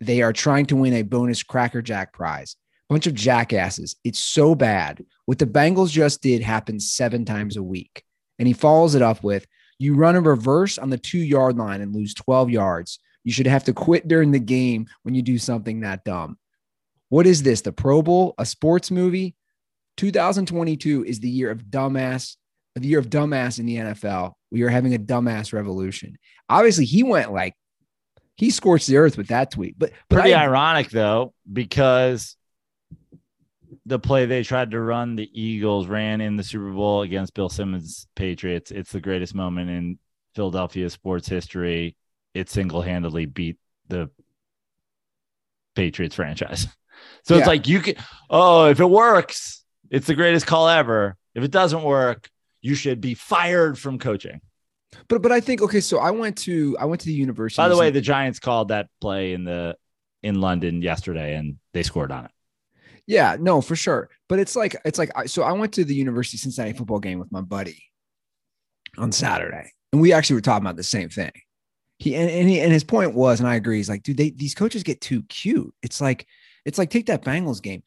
They 0.00 0.22
are 0.22 0.32
trying 0.32 0.66
to 0.66 0.76
win 0.76 0.92
a 0.94 1.02
bonus 1.02 1.42
Cracker 1.42 1.80
Jack 1.80 2.12
prize. 2.12 2.56
Bunch 2.88 3.06
of 3.06 3.14
jackasses. 3.14 3.96
It's 4.04 4.18
so 4.18 4.54
bad. 4.54 5.04
What 5.26 5.38
the 5.38 5.46
Bengals 5.46 5.90
just 5.90 6.20
did 6.20 6.42
happens 6.42 6.92
seven 6.92 7.24
times 7.24 7.56
a 7.56 7.62
week. 7.62 8.02
And 8.38 8.48
he 8.48 8.54
follows 8.54 8.94
it 8.94 9.02
up 9.02 9.22
with 9.22 9.46
you 9.78 9.94
run 9.94 10.16
a 10.16 10.20
reverse 10.20 10.78
on 10.78 10.90
the 10.90 10.98
two 10.98 11.18
yard 11.18 11.56
line 11.56 11.80
and 11.80 11.94
lose 11.94 12.14
12 12.14 12.50
yards. 12.50 12.98
You 13.22 13.32
should 13.32 13.46
have 13.46 13.64
to 13.64 13.72
quit 13.72 14.06
during 14.06 14.32
the 14.32 14.38
game 14.38 14.86
when 15.02 15.14
you 15.14 15.22
do 15.22 15.38
something 15.38 15.80
that 15.80 16.04
dumb. 16.04 16.36
What 17.08 17.26
is 17.26 17.42
this? 17.42 17.62
The 17.62 17.72
Pro 17.72 18.02
Bowl, 18.02 18.34
a 18.38 18.44
sports 18.44 18.90
movie? 18.90 19.34
2022 19.96 21.04
is 21.04 21.20
the 21.20 21.28
year 21.28 21.50
of 21.50 21.64
dumbass, 21.64 22.36
the 22.74 22.86
year 22.86 22.98
of 22.98 23.08
dumbass 23.08 23.58
in 23.58 23.66
the 23.66 23.76
NFL. 23.76 24.32
We 24.50 24.62
are 24.62 24.68
having 24.68 24.94
a 24.94 24.98
dumbass 24.98 25.52
revolution. 25.52 26.16
Obviously, 26.48 26.84
he 26.84 27.02
went 27.02 27.32
like 27.32 27.54
he 28.36 28.50
scorched 28.50 28.86
the 28.88 28.96
earth 28.96 29.16
with 29.16 29.28
that 29.28 29.50
tweet. 29.50 29.78
But, 29.78 29.92
but 30.08 30.16
pretty 30.16 30.34
I, 30.34 30.44
ironic 30.44 30.90
though, 30.90 31.32
because 31.50 32.36
the 33.86 33.98
play 33.98 34.26
they 34.26 34.42
tried 34.42 34.70
to 34.72 34.80
run 34.80 35.14
the 35.16 35.28
Eagles 35.32 35.86
ran 35.86 36.20
in 36.20 36.36
the 36.36 36.42
Super 36.42 36.70
Bowl 36.72 37.02
against 37.02 37.34
Bill 37.34 37.48
Simmons 37.48 38.06
Patriots. 38.16 38.70
It's 38.70 38.92
the 38.92 39.00
greatest 39.00 39.34
moment 39.34 39.70
in 39.70 39.98
Philadelphia 40.34 40.88
sports 40.90 41.28
history. 41.28 41.96
It 42.32 42.50
single 42.50 42.82
handedly 42.82 43.26
beat 43.26 43.58
the 43.88 44.10
Patriots 45.74 46.16
franchise. 46.16 46.66
So 47.24 47.34
Yeah. 47.34 47.40
it's 47.40 47.48
like 47.48 47.66
you 47.66 47.80
can 47.80 47.96
oh, 48.30 48.66
if 48.66 48.78
it 48.78 48.88
works, 48.88 49.63
it's 49.94 50.08
the 50.08 50.14
greatest 50.14 50.46
call 50.46 50.68
ever. 50.68 51.16
If 51.36 51.44
it 51.44 51.52
doesn't 51.52 51.82
work, 51.82 52.28
you 52.60 52.74
should 52.74 53.00
be 53.00 53.14
fired 53.14 53.78
from 53.78 54.00
coaching. 54.00 54.40
But 55.08 55.22
but 55.22 55.30
I 55.30 55.40
think 55.40 55.62
okay, 55.62 55.80
so 55.80 55.98
I 55.98 56.10
went 56.10 56.36
to 56.38 56.76
I 56.80 56.84
went 56.86 57.00
to 57.02 57.06
the 57.06 57.14
university. 57.14 57.60
By 57.60 57.68
the 57.68 57.76
way, 57.76 57.90
the 57.90 58.00
Giants 58.00 58.40
called 58.40 58.68
that 58.68 58.88
play 59.00 59.34
in 59.34 59.44
the 59.44 59.76
in 60.22 60.40
London 60.40 60.82
yesterday 60.82 61.36
and 61.36 61.58
they 61.74 61.82
scored 61.84 62.10
on 62.10 62.24
it. 62.24 62.30
Yeah, 63.06 63.36
no, 63.38 63.60
for 63.60 63.76
sure. 63.76 64.08
But 64.28 64.40
it's 64.40 64.56
like 64.56 64.76
it's 64.84 64.98
like 64.98 65.10
I, 65.14 65.26
so 65.26 65.42
I 65.42 65.52
went 65.52 65.74
to 65.74 65.84
the 65.84 65.94
University 65.94 66.38
of 66.38 66.40
Cincinnati 66.40 66.72
football 66.72 67.00
game 67.00 67.20
with 67.20 67.30
my 67.30 67.40
buddy 67.40 67.82
on 68.98 69.12
Saturday, 69.12 69.70
and 69.92 70.00
we 70.00 70.12
actually 70.12 70.34
were 70.34 70.40
talking 70.40 70.64
about 70.64 70.76
the 70.76 70.82
same 70.82 71.08
thing. 71.08 71.32
He 71.98 72.16
and, 72.16 72.28
and 72.28 72.48
he 72.48 72.60
and 72.60 72.72
his 72.72 72.84
point 72.84 73.14
was, 73.14 73.38
and 73.38 73.48
I 73.48 73.54
agree. 73.54 73.76
He's 73.76 73.88
like, 73.88 74.02
dude, 74.02 74.16
they 74.16 74.30
these 74.30 74.54
coaches 74.54 74.82
get 74.82 75.00
too 75.00 75.22
cute. 75.24 75.72
It's 75.82 76.00
like 76.00 76.26
it's 76.64 76.78
like 76.78 76.90
take 76.90 77.06
that 77.06 77.24
Bengals 77.24 77.62
game. 77.62 77.82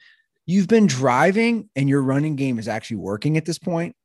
You've 0.48 0.68
been 0.68 0.88
driving, 0.88 1.70
and 1.76 1.88
your 1.88 2.02
running 2.02 2.36
game 2.36 2.58
is 2.58 2.68
actually 2.68 2.98
working 2.98 3.38
at 3.38 3.46
this 3.46 3.60
point. 3.60 3.96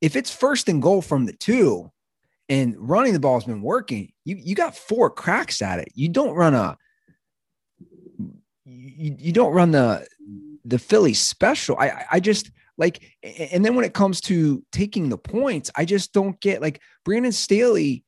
If 0.00 0.16
it's 0.16 0.34
first 0.34 0.68
and 0.68 0.82
goal 0.82 1.02
from 1.02 1.26
the 1.26 1.32
two, 1.32 1.92
and 2.48 2.74
running 2.78 3.12
the 3.12 3.20
ball 3.20 3.34
has 3.34 3.44
been 3.44 3.62
working, 3.62 4.12
you 4.24 4.36
you 4.38 4.54
got 4.54 4.76
four 4.76 5.10
cracks 5.10 5.62
at 5.62 5.78
it. 5.78 5.88
You 5.94 6.08
don't 6.08 6.34
run 6.34 6.54
a 6.54 6.76
you, 8.64 9.16
you 9.18 9.32
don't 9.32 9.52
run 9.52 9.72
the 9.72 10.06
the 10.64 10.78
Philly 10.78 11.14
special. 11.14 11.76
I 11.78 12.04
I- 12.12 12.20
just 12.20 12.50
like 12.78 13.16
and 13.22 13.64
then 13.64 13.74
when 13.74 13.84
it 13.84 13.94
comes 13.94 14.20
to 14.22 14.62
taking 14.72 15.08
the 15.08 15.18
points, 15.18 15.70
I 15.76 15.84
just 15.84 16.12
don't 16.12 16.38
get 16.40 16.60
like 16.60 16.80
Brandon 17.04 17.32
Staley. 17.32 18.04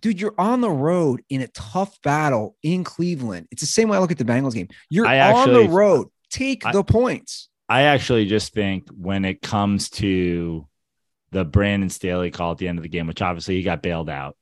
Dude, 0.00 0.20
you're 0.20 0.34
on 0.36 0.60
the 0.60 0.70
road 0.70 1.22
in 1.28 1.42
a 1.42 1.48
tough 1.48 1.96
battle 2.02 2.56
in 2.64 2.82
Cleveland. 2.82 3.46
It's 3.52 3.62
the 3.62 3.66
same 3.66 3.88
way 3.88 3.96
I 3.96 4.00
look 4.00 4.10
at 4.10 4.18
the 4.18 4.24
Bengals 4.24 4.54
game. 4.54 4.68
You're 4.90 5.06
on 5.36 5.52
the 5.52 5.68
road. 5.68 6.08
Take 6.32 6.66
I- 6.66 6.72
the 6.72 6.82
points. 6.82 7.48
I 7.68 7.82
actually 7.82 8.26
just 8.26 8.52
think 8.52 8.88
when 8.90 9.24
it 9.24 9.40
comes 9.40 9.88
to 9.90 10.66
the 11.30 11.44
Brandon 11.44 11.88
Staley 11.88 12.30
call 12.30 12.52
at 12.52 12.58
the 12.58 12.68
end 12.68 12.78
of 12.78 12.82
the 12.82 12.88
game, 12.88 13.06
which 13.06 13.22
obviously 13.22 13.56
he 13.56 13.62
got 13.62 13.82
bailed 13.82 14.10
out. 14.10 14.36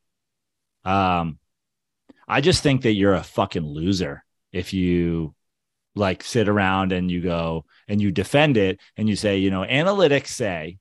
Um, 0.85 1.39
I 2.27 2.41
just 2.41 2.63
think 2.63 2.83
that 2.83 2.95
you're 2.95 3.15
a 3.15 3.23
fucking 3.23 3.65
loser 3.65 4.25
if 4.53 4.73
you 4.73 5.35
like 5.95 6.25
sit 6.25 6.49
around 6.49 6.93
and 6.93 7.11
you 7.11 7.21
go 7.21 7.67
and 7.87 8.01
you 8.01 8.11
defend 8.11 8.57
it 8.57 8.81
and 8.97 9.09
you 9.09 9.17
say, 9.17 9.39
you 9.39 9.51
know, 9.51 9.63
analytics 9.63 10.29
say 10.29 10.79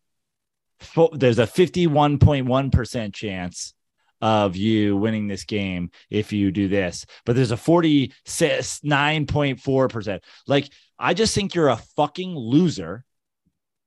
fo- 0.80 1.12
there's 1.14 1.40
a 1.40 1.48
51.1% 1.48 3.14
chance 3.14 3.74
of 4.22 4.56
you 4.56 4.96
winning 4.98 5.28
this 5.28 5.46
game 5.46 5.92
if 6.10 6.34
you 6.34 6.52
do 6.52 6.68
this, 6.68 7.06
but 7.26 7.36
there's 7.36 7.52
a 7.52 7.58
49.4%. 7.58 10.20
Like, 10.48 10.70
I 11.00 11.14
just 11.14 11.34
think 11.34 11.56
you're 11.56 11.70
a 11.70 11.78
fucking 11.96 12.36
loser 12.36 13.06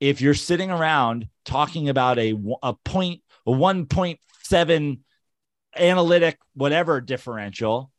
if 0.00 0.20
you're 0.20 0.34
sitting 0.34 0.70
around 0.70 1.28
talking 1.44 1.88
about 1.88 2.18
a 2.18 2.34
a 2.62 2.72
point 2.72 3.20
a 3.46 3.50
1.7 3.50 4.98
analytic 5.76 6.38
whatever 6.54 7.00
differential 7.00 7.90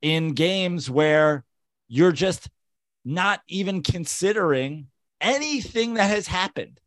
in 0.00 0.32
games 0.34 0.88
where 0.90 1.44
you're 1.88 2.12
just 2.12 2.48
not 3.04 3.40
even 3.48 3.82
considering 3.82 4.86
anything 5.20 5.94
that 5.94 6.10
has 6.10 6.26
happened. 6.26 6.80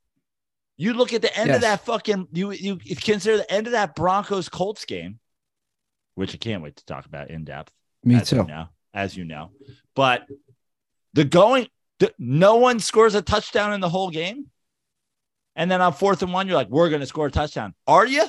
You 0.77 0.94
look 0.94 1.13
at 1.13 1.22
the 1.22 1.36
end 1.38 1.48
Yes. 1.50 1.55
of 1.58 1.62
that 1.62 1.86
fucking 1.86 2.27
you 2.32 2.51
you 2.51 2.77
consider 2.77 3.38
the 3.38 3.51
end 3.51 3.67
of 3.67 3.72
that 3.72 3.96
Broncos 3.96 4.50
Colts 4.50 4.86
game, 4.86 5.20
which 6.15 6.34
I 6.34 6.38
can't 6.38 6.63
wait 6.63 6.77
to 6.77 6.86
talk 6.86 7.05
about 7.05 7.29
in 7.29 7.44
depth 7.46 7.72
Me 8.03 8.22
too. 8.22 8.38
You 8.38 8.44
know, 8.44 8.67
as 8.94 9.15
you 9.15 9.24
know, 9.25 9.51
but 9.96 10.25
the 11.15 11.24
going, 11.25 11.67
the, 12.00 12.13
no 12.19 12.57
one 12.57 12.79
scores 12.79 13.15
a 13.15 13.22
touchdown 13.22 13.74
in 13.74 13.79
the 13.79 13.89
whole 13.89 14.10
game, 14.10 14.48
and 15.55 15.72
then 15.72 15.81
on 15.81 15.93
fourth 15.93 16.22
and 16.22 16.31
one, 16.31 16.48
you're 16.48 16.57
like, 16.57 16.69
"We're 16.69 16.89
going 16.89 17.01
to 17.01 17.07
score 17.07 17.27
a 17.27 17.31
touchdown." 17.31 17.74
Are 17.88 18.05
you? 18.05 18.25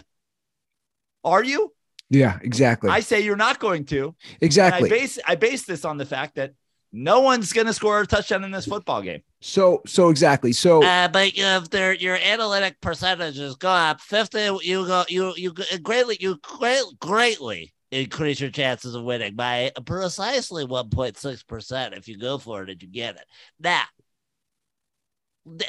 Are 1.25 1.45
you? 1.45 1.73
Yeah, 2.09 2.39
exactly. 2.41 2.89
I 2.89 3.01
say 3.01 3.21
you're 3.21 3.37
not 3.37 3.59
going 3.59 3.85
to. 3.87 4.05
And 4.05 4.15
exactly. 4.41 4.89
I 4.89 4.91
base 4.91 5.19
I 5.27 5.35
base 5.35 5.65
this 5.65 5.85
on 5.85 5.99
the 5.99 6.07
fact 6.07 6.37
that 6.37 6.53
no 6.93 7.21
one's 7.21 7.53
going 7.53 7.67
to 7.67 7.73
score 7.73 8.01
a 8.01 8.07
touchdown 8.07 8.45
in 8.45 8.53
this 8.53 8.67
football 8.67 9.03
game. 9.03 9.23
so 9.41 9.83
so 9.87 10.09
exactly. 10.09 10.53
So 10.53 10.85
Uh, 10.85 11.09
but 11.09 11.33
if 11.35 11.71
their 11.71 11.93
your 11.93 12.15
analytic 12.17 12.81
percentages 12.81 13.57
go 13.57 13.69
up 13.69 14.01
fifty, 14.01 14.49
you 14.63 14.87
go 14.87 15.05
you 15.09 15.35
you 15.37 15.53
greatly 15.83 16.17
you 16.21 16.39
great, 16.43 16.85
greatly 17.01 17.75
increase 17.91 18.41
your 18.41 18.51
chances 18.51 18.95
of 18.95 19.05
winning 19.05 19.35
by 19.35 19.73
precisely 19.85 20.65
one 20.65 20.91
point 20.91 21.17
six 21.17 21.43
percent 21.43 21.95
if 21.95 22.09
you 22.09 22.19
go 22.19 22.39
for 22.39 22.63
it 22.63 22.71
and 22.71 22.83
you 22.83 22.89
get 22.89 23.17
it. 23.17 23.25
Now, 23.61 23.85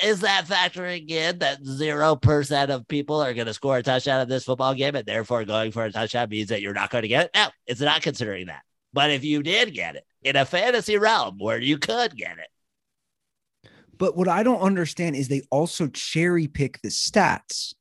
is 0.03 0.21
that 0.21 0.45
factoring 0.45 1.09
in 1.09 1.39
that 1.39 1.63
zero 1.63 2.15
percent 2.15 2.71
of 2.71 2.88
people 2.88 3.21
are 3.21 3.33
going 3.33 3.47
to 3.47 3.53
score 3.53 3.77
a 3.77 3.83
touchdown 3.83 4.21
in 4.21 4.29
this 4.29 4.45
football 4.45 4.74
game, 4.74 4.95
and 4.95 5.05
therefore 5.05 5.45
going 5.45 5.71
for 5.71 5.86
a 5.86 5.91
touchdown 5.91 6.29
means 6.29 6.50
that 6.50 6.62
you're 6.62 6.74
not 6.74 6.89
going 6.89 7.03
to 7.03 7.07
get 7.07 7.25
it? 7.25 7.31
No, 7.36 7.50
it's 7.67 7.81
not 7.81 8.01
considering 8.01 8.47
that. 8.47 8.63
But 8.93 9.12
if 9.12 9.24
you 9.24 9.43
did 9.43 9.74
get 9.74 9.95
it 9.95 10.05
in 10.24 10.36
a 10.36 10.45
fantasy 10.45 10.97
realm 10.97 11.38
where 11.38 11.59
you 11.59 11.77
could 11.77 12.15
get 12.15 12.38
it. 12.39 13.69
But 13.97 14.15
what 14.15 14.27
I 14.27 14.43
don't 14.43 14.62
understand 14.62 15.15
is 15.15 15.27
they 15.27 15.41
also 15.51 15.88
cherry 15.88 16.47
pick 16.47 16.81
the 16.81 16.89
stats. 16.89 17.74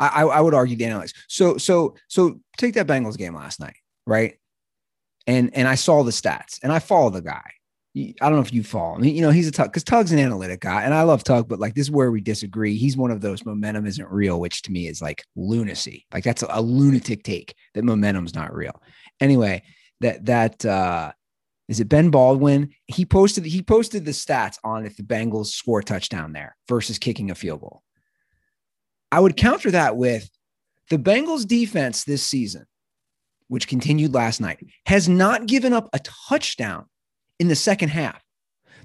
I, 0.00 0.22
I, 0.22 0.40
would 0.40 0.54
argue 0.54 0.76
the 0.76 0.84
analytics. 0.84 1.14
So 1.28 1.58
so 1.58 1.94
so 2.08 2.40
take 2.56 2.74
that 2.74 2.86
Bengals 2.86 3.18
game 3.18 3.34
last 3.34 3.60
night, 3.60 3.76
right? 4.06 4.38
And 5.26 5.54
and 5.54 5.68
I 5.68 5.74
saw 5.74 6.02
the 6.02 6.10
stats, 6.10 6.58
and 6.62 6.72
I 6.72 6.78
follow 6.78 7.10
the 7.10 7.22
guy. 7.22 7.50
I 7.96 8.14
don't 8.20 8.34
know 8.34 8.40
if 8.40 8.52
you 8.52 8.62
follow 8.62 8.96
him. 8.96 9.04
You 9.04 9.20
know, 9.20 9.30
he's 9.30 9.48
a 9.48 9.50
Tug 9.50 9.68
because 9.68 9.84
Tug's 9.84 10.12
an 10.12 10.18
analytic 10.18 10.60
guy, 10.60 10.84
and 10.84 10.94
I 10.94 11.02
love 11.02 11.24
Tug, 11.24 11.48
but 11.48 11.58
like 11.58 11.74
this 11.74 11.86
is 11.86 11.90
where 11.90 12.10
we 12.10 12.20
disagree. 12.20 12.76
He's 12.76 12.96
one 12.96 13.10
of 13.10 13.20
those 13.20 13.44
momentum 13.44 13.86
isn't 13.86 14.10
real, 14.10 14.40
which 14.40 14.62
to 14.62 14.72
me 14.72 14.86
is 14.86 15.02
like 15.02 15.24
lunacy. 15.36 16.06
Like 16.12 16.24
that's 16.24 16.42
a, 16.42 16.46
a 16.50 16.62
lunatic 16.62 17.22
take 17.22 17.54
that 17.74 17.84
momentum's 17.84 18.34
not 18.34 18.54
real. 18.54 18.80
Anyway, 19.20 19.62
that 20.00 20.24
that 20.26 20.64
uh 20.64 21.12
is 21.68 21.78
it 21.78 21.88
Ben 21.88 22.10
Baldwin? 22.10 22.70
He 22.86 23.04
posted 23.04 23.44
he 23.44 23.62
posted 23.62 24.04
the 24.04 24.12
stats 24.12 24.58
on 24.64 24.86
if 24.86 24.96
the 24.96 25.02
Bengals 25.02 25.46
score 25.46 25.80
a 25.80 25.84
touchdown 25.84 26.32
there 26.32 26.56
versus 26.68 26.98
kicking 26.98 27.30
a 27.30 27.34
field 27.34 27.60
goal. 27.60 27.82
I 29.12 29.20
would 29.20 29.36
counter 29.36 29.70
that 29.72 29.96
with 29.96 30.28
the 30.88 30.98
Bengals 30.98 31.46
defense 31.46 32.04
this 32.04 32.22
season, 32.22 32.66
which 33.48 33.68
continued 33.68 34.14
last 34.14 34.40
night, 34.40 34.64
has 34.86 35.08
not 35.08 35.46
given 35.46 35.72
up 35.72 35.88
a 35.92 36.00
touchdown 36.28 36.86
in 37.38 37.48
the 37.48 37.56
second 37.56 37.88
half. 37.88 38.22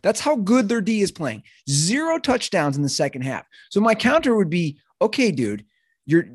That's 0.02 0.20
how 0.20 0.36
good 0.36 0.70
their 0.70 0.82
D 0.82 1.02
is 1.02 1.12
playing. 1.12 1.44
Zero 1.70 2.20
touchdowns 2.20 2.78
in 2.78 2.84
the 2.84 2.90
second 2.90 3.24
half. 3.24 3.46
So 3.70 3.82
my 3.82 3.96
counter 3.96 4.36
would 4.36 4.50
be, 4.50 4.80
okay, 5.02 5.32
dude, 5.32 5.66
you're 6.06 6.28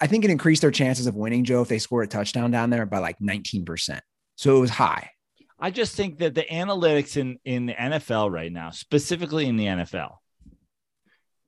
I 0.00 0.06
think 0.06 0.24
it 0.24 0.30
increased 0.30 0.62
their 0.62 0.70
chances 0.70 1.06
of 1.06 1.16
winning, 1.16 1.44
Joe, 1.44 1.62
if 1.62 1.68
they 1.68 1.78
scored 1.78 2.04
a 2.04 2.08
touchdown 2.08 2.50
down 2.50 2.70
there 2.70 2.86
by 2.86 2.98
like 2.98 3.18
19%. 3.18 4.00
So 4.36 4.56
it 4.56 4.60
was 4.60 4.70
high. 4.70 5.10
I 5.58 5.70
just 5.70 5.94
think 5.94 6.18
that 6.18 6.34
the 6.34 6.44
analytics 6.44 7.16
in 7.16 7.38
in 7.44 7.66
the 7.66 7.74
NFL 7.74 8.30
right 8.30 8.50
now, 8.50 8.70
specifically 8.70 9.46
in 9.46 9.56
the 9.56 9.66
NFL, 9.66 10.16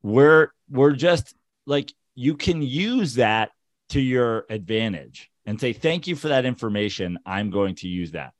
we're 0.02 0.48
we're 0.68 0.92
just 0.92 1.34
like 1.66 1.92
you 2.14 2.36
can 2.36 2.62
use 2.62 3.14
that 3.14 3.50
to 3.90 4.00
your 4.00 4.46
advantage 4.48 5.30
and 5.46 5.60
say 5.60 5.72
thank 5.72 6.06
you 6.06 6.16
for 6.16 6.28
that 6.28 6.44
information. 6.44 7.18
I'm 7.26 7.50
going 7.50 7.74
to 7.76 7.88
use 7.88 8.12
that, 8.12 8.32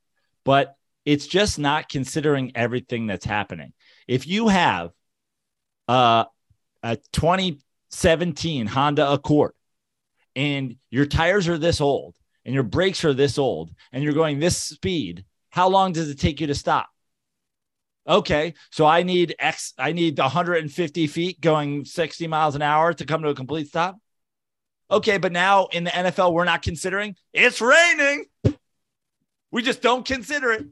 but 0.44 0.76
it's 1.04 1.26
just 1.26 1.58
not 1.58 1.88
considering 1.88 2.52
everything 2.54 3.06
that's 3.06 3.24
happening. 3.24 3.72
If 4.06 4.26
you 4.26 4.48
have 4.48 4.90
uh, 5.88 6.24
a 6.82 6.96
2017 7.12 8.66
Honda 8.66 9.10
Accord 9.12 9.52
and 10.36 10.76
your 10.90 11.06
tires 11.06 11.48
are 11.48 11.58
this 11.58 11.80
old 11.80 12.16
and 12.44 12.54
your 12.54 12.62
brakes 12.62 13.04
are 13.04 13.14
this 13.14 13.38
old 13.38 13.70
and 13.92 14.02
you're 14.02 14.12
going 14.12 14.38
this 14.38 14.56
speed 14.56 15.24
how 15.52 15.68
long 15.68 15.92
does 15.92 16.08
it 16.08 16.18
take 16.18 16.40
you 16.40 16.46
to 16.46 16.54
stop? 16.54 16.88
Okay, 18.06 18.54
so 18.70 18.84
I 18.84 19.04
need 19.04 19.36
X, 19.38 19.74
I 19.78 19.92
need 19.92 20.18
150 20.18 21.06
feet 21.06 21.40
going 21.40 21.84
60 21.84 22.26
miles 22.26 22.56
an 22.56 22.62
hour 22.62 22.92
to 22.92 23.04
come 23.04 23.22
to 23.22 23.28
a 23.28 23.34
complete 23.34 23.68
stop. 23.68 23.98
Okay, 24.90 25.18
but 25.18 25.32
now 25.32 25.66
in 25.66 25.84
the 25.84 25.90
NFL, 25.90 26.32
we're 26.32 26.44
not 26.44 26.62
considering 26.62 27.14
it's 27.32 27.60
raining. 27.60 28.26
We 29.50 29.62
just 29.62 29.82
don't 29.82 30.04
consider 30.04 30.52
it. 30.52 30.66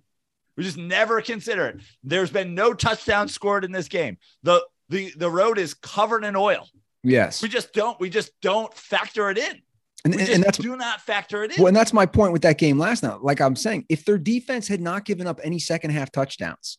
We 0.56 0.64
just 0.64 0.76
never 0.76 1.20
consider 1.22 1.66
it. 1.66 1.80
There's 2.02 2.30
been 2.30 2.54
no 2.54 2.74
touchdown 2.74 3.28
scored 3.28 3.64
in 3.64 3.72
this 3.72 3.88
game. 3.88 4.18
The 4.42 4.62
the 4.88 5.12
the 5.16 5.30
road 5.30 5.58
is 5.58 5.74
covered 5.74 6.24
in 6.24 6.36
oil. 6.36 6.68
Yes. 7.02 7.42
We 7.42 7.48
just 7.48 7.72
don't 7.72 7.98
we 8.00 8.10
just 8.10 8.32
don't 8.42 8.72
factor 8.74 9.30
it 9.30 9.38
in. 9.38 9.62
And, 10.04 10.14
We 10.14 10.22
and, 10.22 10.30
and 10.30 10.42
that's 10.44 10.58
do 10.58 10.76
not 10.76 11.00
factor 11.00 11.44
it 11.44 11.52
in. 11.52 11.62
well, 11.62 11.68
and 11.68 11.76
that's 11.76 11.92
my 11.92 12.06
point 12.06 12.32
with 12.32 12.42
that 12.42 12.58
game 12.58 12.78
last 12.78 13.02
night. 13.02 13.22
Like 13.22 13.40
I'm 13.40 13.56
saying, 13.56 13.86
if 13.88 14.04
their 14.04 14.18
defense 14.18 14.66
had 14.68 14.80
not 14.80 15.04
given 15.04 15.26
up 15.26 15.40
any 15.42 15.58
second 15.58 15.90
half 15.90 16.10
touchdowns, 16.10 16.78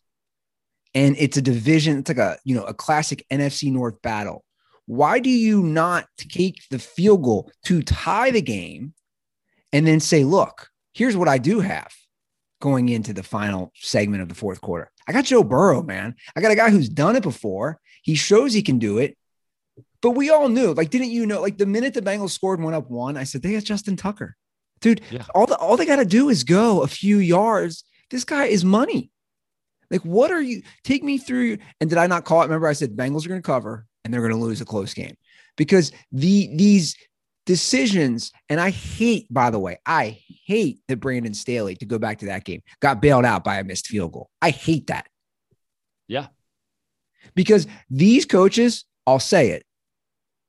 and 0.94 1.16
it's 1.18 1.38
a 1.38 1.42
division. 1.42 2.00
It's 2.00 2.10
like 2.10 2.18
a 2.18 2.38
you 2.44 2.56
know 2.56 2.64
a 2.64 2.74
classic 2.74 3.26
NFC 3.32 3.72
North 3.72 4.02
battle. 4.02 4.44
Why 4.86 5.20
do 5.20 5.30
you 5.30 5.64
not 5.64 6.06
take 6.18 6.62
the 6.70 6.80
field 6.80 7.24
goal 7.24 7.52
to 7.66 7.82
tie 7.82 8.32
the 8.32 8.42
game, 8.42 8.94
and 9.72 9.86
then 9.88 10.00
say, 10.00 10.24
"Look, 10.24 10.70
here's 10.94 11.16
what 11.18 11.28
I 11.28 11.38
do 11.38 11.60
have." 11.62 11.92
Going 12.60 12.90
into 12.90 13.12
the 13.12 13.24
final 13.24 13.72
segment 13.76 14.22
of 14.22 14.30
the 14.30 14.36
fourth 14.36 14.62
quarter, 14.62 14.92
I 15.08 15.14
got 15.14 15.26
Joe 15.26 15.44
Burrow, 15.44 15.82
man. 15.82 16.14
I 16.36 16.42
got 16.42 16.52
a 16.52 16.56
guy 16.56 16.70
who's 16.70 16.90
done 16.90 17.16
it 17.16 17.24
before. 17.24 17.80
He 18.04 18.14
shows 18.14 18.54
he 18.54 18.62
can 18.62 18.78
do 18.78 19.00
it. 19.00 19.18
But 20.02 20.12
we 20.12 20.30
all 20.30 20.48
knew, 20.50 20.74
like, 20.74 20.90
didn't 20.92 21.10
you 21.12 21.26
know, 21.26 21.42
like 21.42 21.58
the 21.58 21.66
minute 21.66 21.94
the 21.96 22.02
Bengals 22.02 22.32
scored 22.32 22.60
and 22.60 22.66
went 22.66 22.76
up 22.76 22.90
one, 22.90 23.18
I 23.18 23.24
said, 23.24 23.42
they 23.42 23.54
got 23.54 23.64
Justin 23.64 23.96
Tucker. 23.96 24.36
Dude, 24.80 25.02
Yeah. 25.12 25.24
all 25.36 25.46
the 25.46 25.56
all 25.58 25.78
they 25.78 25.86
got 25.86 25.98
to 25.98 26.06
do 26.06 26.30
is 26.30 26.44
go 26.44 26.82
a 26.82 26.88
few 26.88 27.18
yards. 27.18 27.84
This 28.10 28.24
guy 28.26 28.46
is 28.46 28.66
money. 28.66 29.11
Like, 29.92 30.02
what 30.02 30.32
are 30.32 30.42
you 30.42 30.64
take 30.84 31.04
me 31.04 31.18
through? 31.18 31.58
And 31.80 31.90
did 31.90 32.00
I 32.00 32.08
not 32.08 32.26
call 32.26 32.42
it? 32.42 32.46
Remember, 32.46 32.68
I 32.68 32.74
said 32.74 32.96
Bengals 32.96 33.26
are 33.26 33.30
going 33.30 33.42
to 33.42 33.46
cover 33.46 33.86
and 34.04 34.14
they're 34.14 34.22
going 34.22 34.34
to 34.34 34.40
lose 34.40 34.62
a 34.62 34.66
close 34.66 34.94
game 34.94 35.16
because 35.58 35.92
the 36.12 36.50
these 36.56 36.96
decisions, 37.46 38.32
and 38.50 38.60
I 38.60 38.70
hate, 38.70 39.28
by 39.30 39.50
the 39.50 39.60
way, 39.60 39.80
I 39.86 40.20
hate 40.46 40.80
that 40.88 40.98
Brandon 40.98 41.34
Staley 41.34 41.76
to 41.76 41.86
go 41.86 42.00
back 42.00 42.20
to 42.20 42.28
that 42.28 42.46
game 42.46 42.62
got 42.80 43.02
bailed 43.02 43.26
out 43.26 43.44
by 43.44 43.58
a 43.58 43.64
missed 43.64 43.88
field 43.88 44.14
goal. 44.14 44.30
I 44.42 44.52
hate 44.52 44.88
that. 44.88 45.08
Yeah. 46.08 46.28
Because 47.36 47.68
these 47.90 48.26
coaches, 48.26 48.86
I'll 49.06 49.20
say 49.20 49.50
it, 49.50 49.66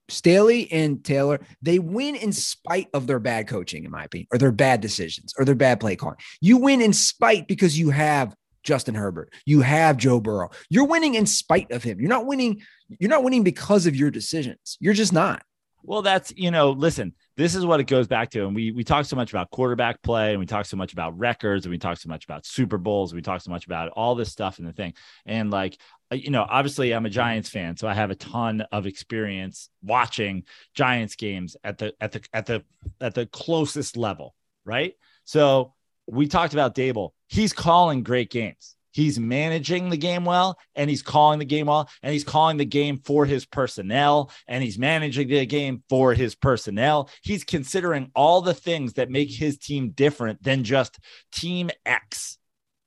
Staley 0.09 0.71
and 0.71 1.03
Taylor, 1.03 1.41
they 1.63 1.79
win 1.79 2.15
in 2.17 2.33
spite 2.33 2.89
of 2.93 3.07
their 3.07 3.19
bad 3.19 3.49
coaching, 3.49 3.85
in 3.85 3.91
my 3.91 4.05
opinion, 4.05 4.29
or 4.33 4.39
their 4.39 4.53
bad 4.53 4.81
decisions 4.81 5.33
or 5.39 5.45
their 5.45 5.55
bad 5.55 5.81
play 5.81 5.97
calling. 5.97 6.19
You 6.41 6.59
win 6.59 6.83
in 6.83 6.93
spite 6.93 7.49
because 7.49 7.79
you 7.79 7.91
have 7.91 8.35
Justin 8.63 8.95
Herbert, 8.95 9.33
you 9.45 9.61
have 9.61 9.97
Joe 9.97 10.21
Burrow. 10.21 10.51
You're 10.69 10.87
winning 10.87 11.15
in 11.15 11.27
spite 11.27 11.71
of 11.71 11.83
him. 11.83 12.01
You're 12.01 12.09
not 12.09 12.27
winning. 12.27 12.63
You're 12.99 13.11
not 13.11 13.25
winning 13.25 13.43
because 13.43 13.87
of 13.87 13.97
your 13.97 14.11
decisions. 14.11 14.77
You're 14.81 14.95
just 14.95 15.13
not. 15.13 15.43
Well, 15.85 16.03
that's 16.03 16.33
you 16.37 16.51
know, 16.51 16.71
listen, 16.71 17.13
this 17.37 17.55
is 17.55 17.67
what 17.67 17.81
it 17.81 17.85
goes 17.85 18.07
back 18.07 18.31
to. 18.31 18.47
And 18.47 18.55
we 18.55 18.71
we 18.71 18.85
talk 18.85 19.05
so 19.05 19.17
much 19.17 19.33
about 19.33 19.51
quarterback 19.51 20.01
play, 20.03 20.31
and 20.31 20.39
we 20.39 20.47
talk 20.47 20.67
so 20.67 20.77
much 20.77 20.93
about 20.93 21.19
records, 21.19 21.67
and 21.67 21.71
we 21.71 21.79
talk 21.79 21.99
so 21.99 22.09
much 22.09 22.25
about 22.25 22.47
Super 22.47 22.79
Bowls, 22.79 23.11
and 23.11 23.17
we 23.17 23.23
talk 23.23 23.41
so 23.41 23.51
much 23.51 23.67
about 23.67 23.91
all 23.91 24.15
this 24.15 24.31
stuff 24.31 24.59
and 24.59 24.69
the 24.69 24.73
thing. 24.73 24.95
And 25.27 25.51
like, 25.51 25.77
uh, 26.13 26.17
you 26.17 26.31
know, 26.31 26.47
obviously 26.49 26.93
I'm 26.93 27.07
a 27.07 27.11
Giants 27.11 27.49
fan, 27.49 27.77
so 27.77 27.89
I 27.89 27.95
have 27.95 28.11
a 28.11 28.15
ton 28.15 28.61
of 28.71 28.87
experience 28.87 29.71
watching 29.83 30.45
Giants 30.75 31.17
games 31.17 31.57
at 31.65 31.79
the 31.79 31.95
at 32.01 32.13
the 32.13 32.23
at 32.33 32.47
the 32.47 32.65
at 33.01 33.15
the 33.15 33.27
closest 33.27 33.97
level, 33.97 34.35
right? 34.65 34.95
So 35.25 35.75
we 36.13 36.29
talked 36.29 36.53
about 36.53 36.75
Daboll. 36.75 37.11
He's 37.29 37.53
calling 37.53 38.03
great 38.03 38.31
games. 38.31 38.77
He's 38.93 39.19
managing 39.19 39.89
the 39.89 39.97
game 39.97 40.27
well 40.27 40.59
and 40.75 40.91
he's 40.91 41.03
calling 41.03 41.39
the 41.39 41.47
game 41.47 41.67
well 41.67 41.89
and 42.03 42.13
he's 42.13 42.25
calling 42.25 42.59
the 42.59 42.67
game 42.67 42.99
for 42.99 43.25
his 43.25 43.47
personnel 43.47 44.31
and 44.47 44.63
he's 44.63 44.79
managing 44.79 45.29
the 45.29 45.47
game 45.47 45.83
for 45.89 46.13
his 46.13 46.35
personnel. 46.35 47.09
He's 47.23 47.43
considering 47.43 48.11
all 48.15 48.43
the 48.43 48.53
things 48.53 48.95
that 48.95 49.11
make 49.11 49.31
his 49.31 49.57
team 49.57 49.91
different 49.91 50.43
than 50.43 50.63
just 50.63 50.99
team 51.33 51.71
X, 51.87 52.37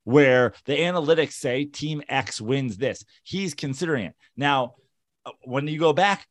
where 0.04 0.54
the 0.66 0.78
analytics 0.78 1.34
say 1.34 1.66
team 1.66 2.04
X 2.08 2.40
wins 2.40 2.78
this. 2.78 3.04
He's 3.24 3.56
considering 3.56 4.06
it. 4.06 4.16
Now, 4.38 4.76
uh, 5.26 5.32
when 5.44 5.68
you 5.68 5.80
go 5.80 5.94
back, 5.94 6.28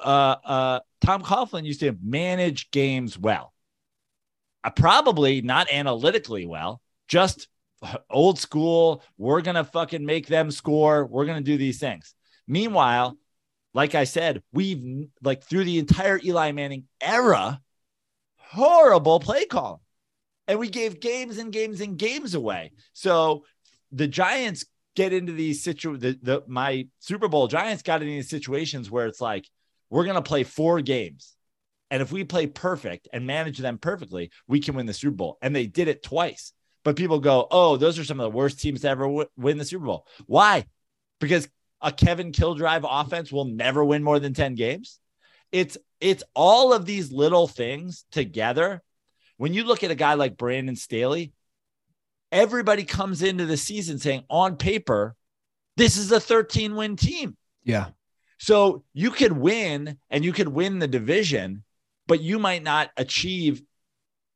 uh, 0.00 0.36
uh, 0.44 0.80
Tom 1.00 1.22
Coughlin 1.24 1.64
used 1.64 1.80
to 1.80 1.96
manage 2.00 2.70
games 2.70 3.18
well. 3.18 3.52
Uh, 4.62 4.70
probably 4.70 5.40
not 5.40 5.72
analytically 5.72 6.46
well, 6.46 6.80
just 7.08 7.48
old 8.10 8.38
school. 8.38 9.02
We're 9.16 9.40
going 9.40 9.54
to 9.54 9.64
fucking 9.64 10.04
make 10.04 10.26
them 10.26 10.50
score. 10.50 11.06
We're 11.06 11.24
going 11.24 11.38
to 11.38 11.50
do 11.50 11.56
these 11.56 11.78
things. 11.78 12.14
Meanwhile, 12.46 13.16
like 13.72 13.94
I 13.94 14.04
said, 14.04 14.42
we've 14.52 15.08
like 15.22 15.44
through 15.44 15.64
the 15.64 15.78
entire 15.78 16.20
Eli 16.22 16.52
Manning 16.52 16.84
era, 17.00 17.60
horrible 18.36 19.20
play 19.20 19.44
calling. 19.46 19.80
And 20.48 20.58
we 20.58 20.68
gave 20.68 21.00
games 21.00 21.38
and 21.38 21.52
games 21.52 21.80
and 21.80 21.96
games 21.96 22.34
away. 22.34 22.72
So 22.92 23.44
the 23.92 24.08
Giants 24.08 24.64
get 24.96 25.12
into 25.12 25.32
these 25.32 25.62
situations. 25.62 26.02
The, 26.02 26.18
the 26.22 26.42
my 26.48 26.88
Super 26.98 27.28
Bowl 27.28 27.46
Giants 27.46 27.82
got 27.82 28.02
into 28.02 28.12
these 28.12 28.28
situations 28.28 28.90
where 28.90 29.06
it's 29.06 29.20
like, 29.20 29.48
we're 29.88 30.04
going 30.04 30.16
to 30.16 30.22
play 30.22 30.42
four 30.42 30.80
games. 30.80 31.36
And 31.90 32.02
if 32.02 32.12
we 32.12 32.24
play 32.24 32.46
perfect 32.46 33.08
and 33.12 33.26
manage 33.26 33.58
them 33.58 33.78
perfectly, 33.78 34.30
we 34.46 34.60
can 34.60 34.74
win 34.74 34.86
the 34.86 34.94
Super 34.94 35.16
Bowl. 35.16 35.38
And 35.42 35.54
they 35.54 35.66
did 35.66 35.88
it 35.88 36.02
twice. 36.02 36.52
But 36.84 36.96
people 36.96 37.18
go, 37.18 37.46
oh, 37.50 37.76
those 37.76 37.98
are 37.98 38.04
some 38.04 38.20
of 38.20 38.24
the 38.24 38.36
worst 38.36 38.60
teams 38.60 38.82
to 38.82 38.88
ever 38.88 39.04
w- 39.04 39.28
win 39.36 39.58
the 39.58 39.64
Super 39.64 39.84
Bowl. 39.84 40.06
Why? 40.26 40.66
Because 41.18 41.48
a 41.80 41.92
Kevin 41.92 42.32
Killdrive 42.32 42.86
offense 42.88 43.32
will 43.32 43.44
never 43.44 43.84
win 43.84 44.02
more 44.02 44.18
than 44.18 44.34
10 44.34 44.54
games. 44.54 44.98
It's 45.52 45.76
it's 46.00 46.22
all 46.34 46.72
of 46.72 46.86
these 46.86 47.12
little 47.12 47.46
things 47.46 48.04
together. 48.12 48.82
When 49.36 49.52
you 49.52 49.64
look 49.64 49.84
at 49.84 49.90
a 49.90 49.96
guy 49.96 50.14
like 50.14 50.36
Brandon 50.36 50.76
Staley, 50.76 51.32
everybody 52.32 52.84
comes 52.84 53.22
into 53.22 53.46
the 53.46 53.56
season 53.56 53.98
saying, 53.98 54.24
on 54.30 54.56
paper, 54.56 55.14
this 55.76 55.96
is 55.96 56.12
a 56.12 56.20
13 56.20 56.76
win 56.76 56.96
team. 56.96 57.36
Yeah. 57.64 57.88
So 58.38 58.84
you 58.94 59.10
could 59.10 59.32
win 59.32 59.98
and 60.08 60.24
you 60.24 60.32
could 60.32 60.48
win 60.48 60.78
the 60.78 60.88
division, 60.88 61.62
but 62.10 62.20
you 62.20 62.40
might 62.40 62.64
not 62.64 62.90
achieve 62.96 63.62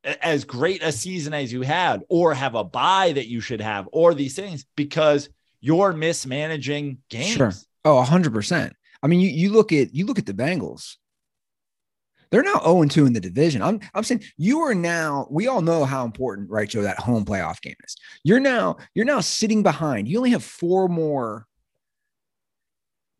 as 0.04 0.44
great 0.44 0.80
a 0.80 0.92
season 0.92 1.34
as 1.34 1.52
you 1.52 1.62
had, 1.62 2.02
or 2.08 2.32
have 2.32 2.54
a 2.54 2.62
buy 2.62 3.10
that 3.10 3.26
you 3.26 3.40
should 3.40 3.60
have, 3.60 3.88
or 3.92 4.14
these 4.14 4.36
things 4.36 4.64
because 4.76 5.28
you're 5.60 5.92
mismanaging 5.92 6.98
games. 7.08 7.32
Sure. 7.32 7.52
Oh, 7.84 8.00
hundred 8.02 8.32
percent. 8.32 8.74
I 9.02 9.08
mean, 9.08 9.18
you, 9.18 9.28
you 9.28 9.50
look 9.50 9.72
at 9.72 9.92
you 9.92 10.06
look 10.06 10.20
at 10.20 10.26
the 10.26 10.32
Bengals. 10.32 10.98
They're 12.30 12.44
now 12.44 12.60
0 12.64 12.84
2 12.84 13.06
in 13.06 13.12
the 13.12 13.20
division. 13.20 13.60
I'm 13.60 13.80
I'm 13.92 14.04
saying 14.04 14.22
you 14.36 14.60
are 14.60 14.74
now, 14.74 15.26
we 15.28 15.48
all 15.48 15.60
know 15.60 15.84
how 15.84 16.04
important, 16.04 16.50
right, 16.50 16.68
Joe, 16.68 16.82
that 16.82 17.00
home 17.00 17.24
playoff 17.24 17.60
game 17.60 17.74
is. 17.84 17.96
You're 18.22 18.40
now, 18.40 18.76
you're 18.94 19.04
now 19.04 19.18
sitting 19.18 19.64
behind. 19.64 20.06
You 20.06 20.18
only 20.18 20.30
have 20.30 20.44
four 20.44 20.88
more 20.88 21.48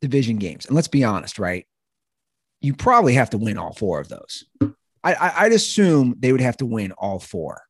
division 0.00 0.36
games. 0.36 0.66
And 0.66 0.76
let's 0.76 0.88
be 0.88 1.02
honest, 1.02 1.40
right? 1.40 1.66
You 2.64 2.72
probably 2.74 3.12
have 3.14 3.30
to 3.30 3.38
win 3.38 3.58
all 3.58 3.74
four 3.74 4.00
of 4.00 4.08
those. 4.08 4.46
I, 5.02 5.12
I 5.12 5.44
I'd 5.44 5.52
assume 5.52 6.14
they 6.18 6.32
would 6.32 6.40
have 6.40 6.56
to 6.56 6.66
win 6.66 6.92
all 6.92 7.18
four 7.18 7.60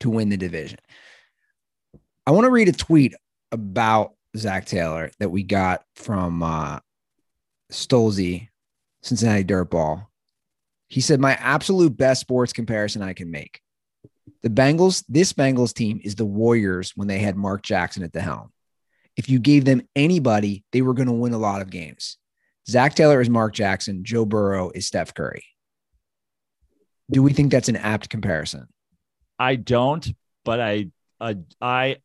to 0.00 0.10
win 0.10 0.28
the 0.28 0.36
division. 0.36 0.78
I 2.26 2.32
want 2.32 2.44
to 2.44 2.50
read 2.50 2.68
a 2.68 2.72
tweet 2.72 3.14
about 3.50 4.12
Zac 4.36 4.66
Taylor 4.66 5.10
that 5.20 5.30
we 5.30 5.42
got 5.42 5.84
from 5.96 6.42
uh, 6.42 6.80
Stolze, 7.72 8.48
Cincinnati 9.02 9.44
Dirtball. 9.44 10.06
He 10.88 11.00
said, 11.00 11.18
My 11.18 11.32
absolute 11.34 11.96
best 11.96 12.20
sports 12.20 12.52
comparison 12.52 13.00
I 13.00 13.14
can 13.14 13.30
make. 13.30 13.62
The 14.42 14.50
Bengals, 14.50 15.02
this 15.08 15.32
Bengals 15.32 15.72
team 15.72 15.98
is 16.04 16.14
the 16.14 16.26
Warriors 16.26 16.92
when 16.94 17.08
they 17.08 17.20
had 17.20 17.36
Mark 17.36 17.62
Jackson 17.62 18.02
at 18.02 18.12
the 18.12 18.20
helm. 18.20 18.52
If 19.16 19.30
you 19.30 19.38
gave 19.38 19.64
them 19.64 19.88
anybody, 19.96 20.64
they 20.72 20.82
were 20.82 20.94
going 20.94 21.08
to 21.08 21.14
win 21.14 21.32
a 21.32 21.38
lot 21.38 21.62
of 21.62 21.70
games. 21.70 22.18
Zac 22.72 22.94
Taylor 22.94 23.20
is 23.20 23.28
Mark 23.28 23.52
Jackson. 23.52 24.02
Joe 24.02 24.24
Burrow 24.24 24.70
is 24.74 24.86
Steph 24.86 25.12
Curry. 25.12 25.44
Do 27.10 27.22
we 27.22 27.34
think 27.34 27.52
that's 27.52 27.68
an 27.68 27.76
apt 27.76 28.08
comparison? 28.08 28.66
I 29.38 29.56
don't, 29.56 30.08
but 30.42 30.58
I 30.58 30.86
uh, 31.20 31.34
I 31.60 31.98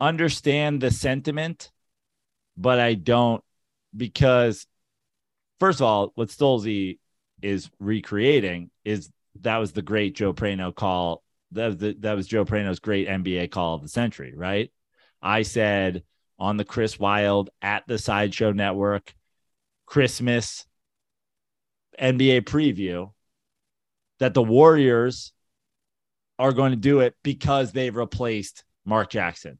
understand 0.00 0.80
the 0.80 0.90
sentiment, 0.90 1.70
but 2.56 2.80
I 2.80 2.94
don't 2.94 3.44
because 3.96 4.66
first 5.60 5.80
of 5.80 5.86
all, 5.86 6.10
what 6.16 6.30
Stolze 6.30 6.98
is 7.40 7.70
recreating 7.78 8.72
is 8.84 9.08
that 9.42 9.58
was 9.58 9.70
the 9.70 9.82
great 9.82 10.16
Joe 10.16 10.32
Prano 10.32 10.74
call. 10.74 11.22
That 11.52 11.66
was 11.66 11.76
the, 11.76 11.96
that 12.00 12.16
was 12.16 12.26
Joe 12.26 12.44
Prano's 12.44 12.80
great 12.80 13.06
NBA 13.06 13.52
call 13.52 13.76
of 13.76 13.82
the 13.82 13.88
century, 13.88 14.34
right? 14.34 14.72
I 15.22 15.42
said 15.42 16.02
on 16.40 16.56
the 16.56 16.64
Chris 16.64 16.98
Wild 16.98 17.50
at 17.62 17.86
the 17.86 17.98
Sideshow 17.98 18.50
Network 18.50 19.14
Christmas 19.90 20.66
NBA 22.00 22.42
preview 22.42 23.10
that 24.20 24.34
the 24.34 24.42
Warriors 24.42 25.32
are 26.38 26.52
going 26.52 26.70
to 26.70 26.76
do 26.76 27.00
it 27.00 27.16
because 27.24 27.72
they've 27.72 27.96
replaced 27.96 28.62
Mark 28.84 29.10
Jackson. 29.10 29.58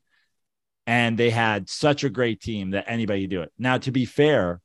And 0.87 1.19
they 1.19 1.31
had 1.31 1.69
such 1.69 2.05
a 2.05 2.11
great 2.11 2.41
team 2.41 2.71
that 2.71 2.85
anybody 2.87 3.23
could 3.23 3.31
do 3.31 3.43
it. 3.43 3.53
Now, 3.59 3.79
to 3.79 3.91
be 3.91 4.05
fair, 4.05 4.61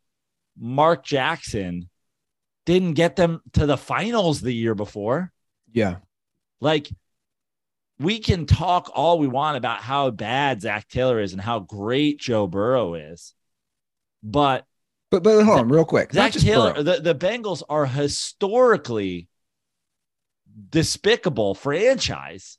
Mark 0.56 1.04
Jackson 1.04 1.89
didn't 2.67 2.93
get 2.93 3.15
them 3.15 3.41
to 3.54 3.65
the 3.65 3.75
finals 3.75 4.41
the 4.41 4.54
year 4.54 4.75
before. 4.75 5.34
Yeah. 5.73 5.95
Like, 6.62 6.91
we 7.97 8.19
can 8.19 8.45
talk 8.45 8.91
all 8.93 9.17
we 9.17 9.28
want 9.28 9.58
about 9.58 9.82
how 9.82 10.12
bad 10.12 10.62
Zac 10.62 10.88
Taylor 10.89 11.19
is 11.19 11.34
and 11.34 11.41
how 11.41 11.60
great 11.60 12.19
Joe 12.19 12.45
Burrow 12.45 12.93
is. 12.93 13.34
But 14.21 14.65
But 15.15 15.23
but 15.38 15.43
hold 15.45 15.60
on, 15.60 15.69
real 15.69 15.86
quick. 15.86 16.12
Zac 16.13 16.34
Taylor, 16.34 16.73
Burrow. 16.73 16.84
the, 16.84 16.99
the 17.13 17.15
Bengals 17.15 17.63
are 17.69 17.86
historically 17.86 19.28
despicable 20.69 21.54
franchise. 21.56 22.58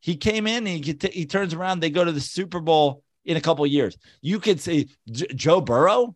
He 0.00 0.16
came 0.16 0.46
in, 0.46 0.66
he 0.66 0.80
get- 0.80 1.12
he 1.12 1.26
turns 1.26 1.54
around, 1.54 1.80
they 1.80 1.90
go 1.90 2.04
to 2.04 2.12
the 2.12 2.20
Super 2.20 2.60
Bowl 2.60 3.02
in 3.24 3.36
a 3.36 3.40
couple 3.40 3.64
of 3.64 3.70
years. 3.70 3.96
You 4.20 4.38
could 4.38 4.60
say 4.60 4.86
J- 5.10 5.26
Joe 5.34 5.60
Burrow. 5.60 6.14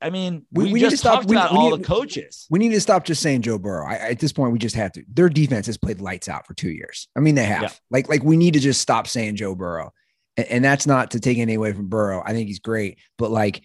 I 0.00 0.10
mean, 0.10 0.46
We- 0.50 0.64
we, 0.64 0.72
we 0.72 0.78
need 0.80 0.84
to 0.86 0.90
just 0.90 1.02
stop- 1.02 1.14
talked 1.20 1.28
we- 1.28 1.36
about 1.36 1.52
we 1.52 1.58
all 1.58 1.70
need- 1.70 1.80
the 1.80 1.84
coaches. 1.86 2.46
We 2.50 2.58
need 2.58 2.70
to 2.70 2.80
stop 2.80 3.04
just 3.04 3.22
saying 3.22 3.42
Joe 3.42 3.58
Burrow. 3.58 3.86
I, 3.86 3.94
at 3.96 4.18
this 4.18 4.32
point, 4.32 4.52
we 4.52 4.58
just 4.58 4.74
have 4.76 4.92
to. 4.92 5.04
Their 5.12 5.28
defense 5.28 5.66
has 5.66 5.76
played 5.76 6.00
lights 6.00 6.28
out 6.28 6.46
for 6.46 6.54
two 6.54 6.70
years. 6.70 7.08
I 7.16 7.20
mean, 7.20 7.34
they 7.36 7.44
have. 7.44 7.62
Yeah. 7.62 7.70
Like, 7.90 8.08
like 8.08 8.24
we 8.24 8.36
need 8.36 8.54
to 8.54 8.60
just 8.60 8.80
stop 8.80 9.06
saying 9.06 9.36
Joe 9.36 9.54
Burrow. 9.54 9.92
And, 10.36 10.46
and 10.48 10.64
that's 10.64 10.86
not 10.86 11.12
to 11.12 11.20
take 11.20 11.38
any 11.38 11.54
away 11.54 11.72
from 11.72 11.88
Burrow. 11.88 12.22
I 12.24 12.32
think 12.32 12.48
he's 12.48 12.58
great. 12.60 12.98
But 13.18 13.30
like, 13.30 13.62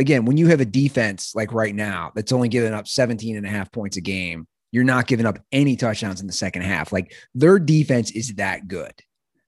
again, 0.00 0.24
when 0.24 0.36
you 0.36 0.48
have 0.48 0.60
a 0.60 0.64
defense 0.64 1.34
like 1.34 1.52
right 1.52 1.74
now 1.74 2.10
that's 2.14 2.32
only 2.32 2.48
giving 2.48 2.72
up 2.72 2.88
17 2.88 3.36
and 3.36 3.46
a 3.46 3.48
half 3.48 3.70
points 3.70 3.96
a 3.96 4.00
game, 4.00 4.46
you're 4.72 4.84
not 4.84 5.06
giving 5.06 5.26
up 5.26 5.38
any 5.52 5.76
touchdowns 5.76 6.20
in 6.20 6.26
the 6.26 6.32
second 6.32 6.62
half. 6.62 6.92
Like 6.92 7.14
their 7.34 7.58
defense 7.58 8.10
is 8.10 8.34
that 8.34 8.66
good. 8.66 8.94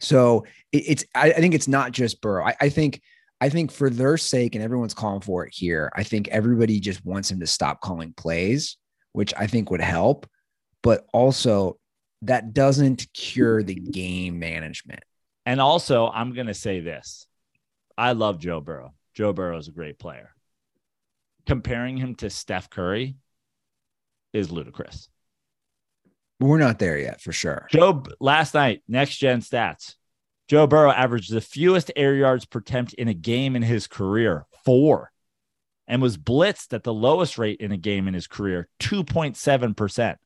So 0.00 0.44
it, 0.72 0.84
it's 0.86 1.04
I, 1.14 1.32
I 1.32 1.40
think 1.40 1.54
it's 1.54 1.68
not 1.68 1.92
just 1.92 2.20
Burrow. 2.20 2.44
I, 2.44 2.54
I 2.60 2.68
think 2.68 3.00
I 3.40 3.48
think 3.48 3.72
for 3.72 3.90
their 3.90 4.16
sake, 4.16 4.54
and 4.54 4.62
everyone's 4.62 4.94
calling 4.94 5.20
for 5.20 5.44
it 5.44 5.52
here, 5.52 5.90
I 5.96 6.04
think 6.04 6.28
everybody 6.28 6.78
just 6.78 7.04
wants 7.04 7.30
him 7.30 7.40
to 7.40 7.46
stop 7.46 7.80
calling 7.80 8.12
plays, 8.12 8.76
which 9.12 9.34
I 9.36 9.48
think 9.48 9.70
would 9.70 9.80
help. 9.80 10.28
But 10.82 11.06
also, 11.12 11.78
that 12.22 12.52
doesn't 12.52 13.06
cure 13.12 13.62
the 13.62 13.74
game 13.74 14.38
management. 14.38 15.02
And 15.44 15.60
also, 15.60 16.08
I'm 16.08 16.34
going 16.34 16.46
to 16.46 16.54
say 16.54 16.80
this 16.80 17.26
I 17.96 18.12
love 18.12 18.38
Joe 18.38 18.60
Burrow. 18.60 18.94
Joe 19.14 19.32
Burrow 19.32 19.58
is 19.58 19.68
a 19.68 19.72
great 19.72 19.98
player. 19.98 20.34
Comparing 21.46 21.96
him 21.96 22.14
to 22.16 22.31
Steph 22.31 22.70
Curry 22.70 23.16
is 24.33 24.50
ludicrous. 24.50 25.09
We're 26.40 26.59
not 26.59 26.78
there 26.78 26.98
yet 26.98 27.20
for 27.20 27.33
sure. 27.33 27.66
Joe, 27.70 28.02
last 28.20 28.55
night, 28.55 28.83
next 28.88 29.18
gen 29.18 29.40
stats. 29.40 29.94
Joe 30.48 30.66
Burrow 30.66 30.90
averaged 30.90 31.33
the 31.33 31.40
fewest 31.40 31.92
air 31.94 32.14
yards 32.14 32.44
per 32.44 32.59
attempt 32.59 32.94
in 32.94 33.09
a 33.09 33.14
game 33.14 33.57
in 33.57 33.62
his 33.62 33.87
career, 33.87 34.46
four, 34.64 35.12
and 35.87 36.02
was 36.02 36.18
blitzed 36.18 36.72
at 36.72 36.83
the 36.83 36.92
lowest 36.92 37.38
rate 37.38 37.61
in 37.61 37.72
a 37.72 37.76
game 37.76 38.09
in 38.09 38.14
his 38.14 38.26
career, 38.26 38.68
2.7%. 38.81 40.16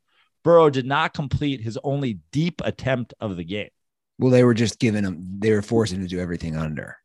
Burrow 0.43 0.71
did 0.71 0.87
not 0.87 1.13
complete 1.13 1.61
his 1.61 1.79
only 1.85 2.21
deep 2.33 2.63
attempt 2.65 3.15
of 3.21 3.37
the 3.37 3.45
game. 3.45 3.69
Well, 4.19 4.31
they 4.31 4.45
were 4.45 4.55
just 4.55 4.79
giving 4.79 5.05
him, 5.05 5.39
they 5.39 5.53
were 5.53 5.63
forcing 5.63 5.99
him 5.99 6.05
to 6.05 6.09
do 6.09 6.21
everything 6.21 6.57
under. 6.57 6.97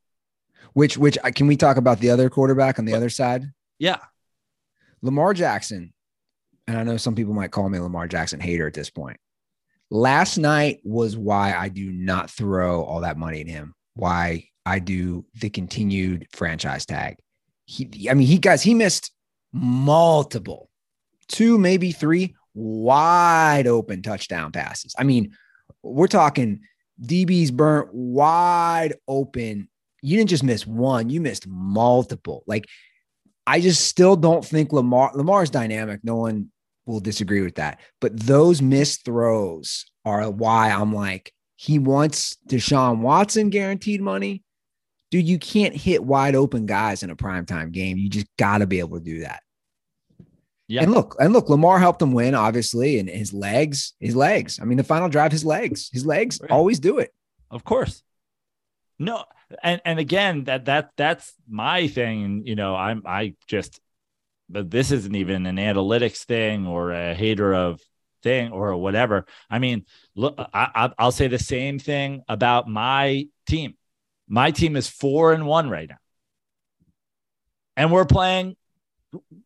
Which, 0.74 0.97
which 0.97 1.17
can 1.36 1.47
we 1.47 1.58
talk 1.58 1.78
about 1.78 2.00
the 2.00 2.12
other 2.12 2.30
quarterback 2.30 2.80
on 2.80 2.86
the 2.86 2.93
other 2.93 3.10
side? 3.10 3.43
Yeah. 3.82 3.98
Lamar 5.02 5.34
Jackson, 5.34 5.91
and 6.67 6.78
I 6.78 6.84
know 6.84 6.98
some 6.98 7.15
people 7.15 7.34
might 7.34 7.50
call 7.50 7.67
me 7.67 7.80
Lamar 7.80 8.08
Jackson 8.08 8.39
hater 8.39 8.67
at 8.67 8.76
this 8.76 8.91
point. 8.91 9.17
Last 9.89 10.38
night 10.38 10.82
was 10.84 11.17
why 11.17 11.56
I 11.56 11.70
do 11.70 11.91
not 11.91 12.30
throw 12.30 12.84
all 12.84 13.02
that 13.02 13.17
money 13.17 13.41
at 13.41 13.48
him. 13.48 13.74
Why 13.96 14.46
I 14.67 14.78
do 14.78 15.26
the 15.34 15.50
continued 15.50 16.28
franchise 16.32 16.86
tag. 16.86 17.17
He, 17.65 18.08
I 18.08 18.13
mean, 18.13 18.28
he 18.28 18.38
guys, 18.38 18.62
he 18.62 18.76
missed 18.76 19.12
multiple, 19.52 20.70
two, 21.28 21.58
maybe 21.58 21.91
three 21.91 22.36
wide 22.54 23.65
open 23.65 24.04
touchdown 24.04 24.52
passes. 24.52 24.94
I 24.96 25.06
mean, 25.06 25.36
we're 25.82 26.06
talking 26.06 26.60
DB's 27.04 27.50
burnt 27.50 27.91
wide 27.91 28.94
open. 29.08 29.70
You 30.04 30.17
didn't 30.17 30.30
just 30.30 30.44
miss 30.44 30.67
one, 30.67 31.10
you 31.10 31.20
missed 31.20 31.48
multiple. 31.48 32.44
Like, 32.46 32.67
I 33.47 33.60
just 33.60 33.88
still 33.88 34.15
don't 34.15 34.45
think 34.45 34.71
Lamar 34.71 35.12
Lamar's 35.13 35.49
dynamic. 35.49 36.01
No 36.04 36.15
one 36.15 36.51
will 36.86 36.99
disagree 36.99 37.41
with 37.41 37.56
that. 37.56 37.80
But 37.99 38.19
those 38.19 38.62
missed 38.62 39.06
throws 39.06 39.86
are 40.06 40.30
why 40.30 40.69
I'm 40.69 40.93
like, 40.93 41.34
he 41.56 41.80
wants 41.80 42.38
Deshaun 42.47 42.99
Watson 42.99 43.49
guaranteed 43.49 44.01
money. 44.01 44.43
Dude, 45.12 45.27
you 45.27 45.38
can't 45.38 45.75
hit 45.75 46.04
wide 46.04 46.36
open 46.36 46.65
guys 46.65 47.04
in 47.04 47.10
a 47.10 47.15
primetime 47.15 47.71
game. 47.71 47.97
You 47.97 48.10
just 48.10 48.27
got 48.38 48.60
to 48.60 48.67
be 48.67 48.80
able 48.80 48.97
to 48.97 49.04
do 49.04 49.19
that. 49.21 49.41
Yeah. 50.67 50.84
And 50.84 50.93
look, 50.93 51.17
and 51.19 51.34
look, 51.34 51.49
Lamar 51.49 51.80
helped 51.80 52.01
him 52.01 52.13
win, 52.13 52.34
obviously, 52.34 52.97
and 52.97 53.10
his 53.10 53.34
legs, 53.34 53.93
his 53.99 54.15
legs. 54.15 54.58
I 54.62 54.63
mean, 54.63 54.77
the 54.77 54.86
final 54.86 55.10
drive, 55.10 55.34
his 55.34 55.43
legs, 55.43 55.89
his 55.91 56.06
legs 56.06 56.39
always 56.49 56.80
do 56.80 56.99
it. 56.99 57.13
Of 57.49 57.65
course. 57.65 58.04
No, 58.97 59.25
and 59.64 59.82
and 59.86 60.00
again, 60.00 60.46
that 60.46 60.66
that 60.66 60.92
that's 60.98 61.34
my 61.50 61.88
thing. 61.88 62.44
You 62.46 62.56
know, 62.56 62.76
I'm 62.76 63.04
I 63.06 63.36
just, 63.48 63.80
but 64.50 64.70
this 64.70 64.92
isn't 64.92 65.16
even 65.16 65.46
an 65.46 65.58
analytics 65.58 66.24
thing 66.26 66.68
or 66.68 66.92
a 66.92 67.14
hater 67.14 67.54
of 67.54 67.82
thing 68.24 68.52
or 68.52 68.76
whatever. 68.78 69.26
I 69.50 69.60
mean, 69.60 69.86
look, 70.16 70.36
I, 70.38 70.92
I'll 70.98 71.12
say 71.12 71.28
the 71.28 71.40
same 71.40 71.80
thing 71.80 72.24
about 72.28 72.68
my 72.68 73.28
team. 73.48 73.76
My 74.28 74.52
team 74.52 74.76
is 74.76 74.88
four 74.88 75.34
and 75.34 75.46
one 75.46 75.70
right 75.70 75.90
now, 75.90 75.98
and 77.76 77.92
we're 77.92 78.06
playing 78.06 78.56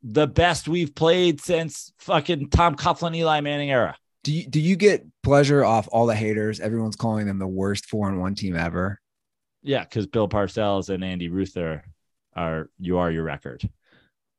the 0.03 0.27
best 0.27 0.67
we've 0.67 0.93
played 0.93 1.41
since 1.41 1.91
fucking 1.99 2.49
Tom 2.49 2.75
Coughlin, 2.75 3.15
Eli 3.15 3.41
Manning 3.41 3.71
era. 3.71 3.97
Do 4.23 4.33
you 4.33 4.47
do 4.47 4.59
you 4.59 4.75
get 4.75 5.05
pleasure 5.23 5.63
off 5.63 5.87
all 5.91 6.07
the 6.07 6.15
haters? 6.15 6.59
Everyone's 6.59 6.95
calling 6.95 7.27
them 7.27 7.39
the 7.39 7.47
worst 7.47 7.85
four 7.85 8.09
and 8.09 8.19
one 8.19 8.35
team 8.35 8.55
ever. 8.55 8.99
Yeah, 9.65 9.83
because 9.83 10.05
Bill 10.07 10.29
Parcells 10.29 10.89
and 10.89 11.03
Andy 11.03 11.27
Ruth 11.29 11.57
are, 11.57 12.69
you 12.79 12.97
are 12.97 13.11
your 13.11 13.23
record. 13.23 13.67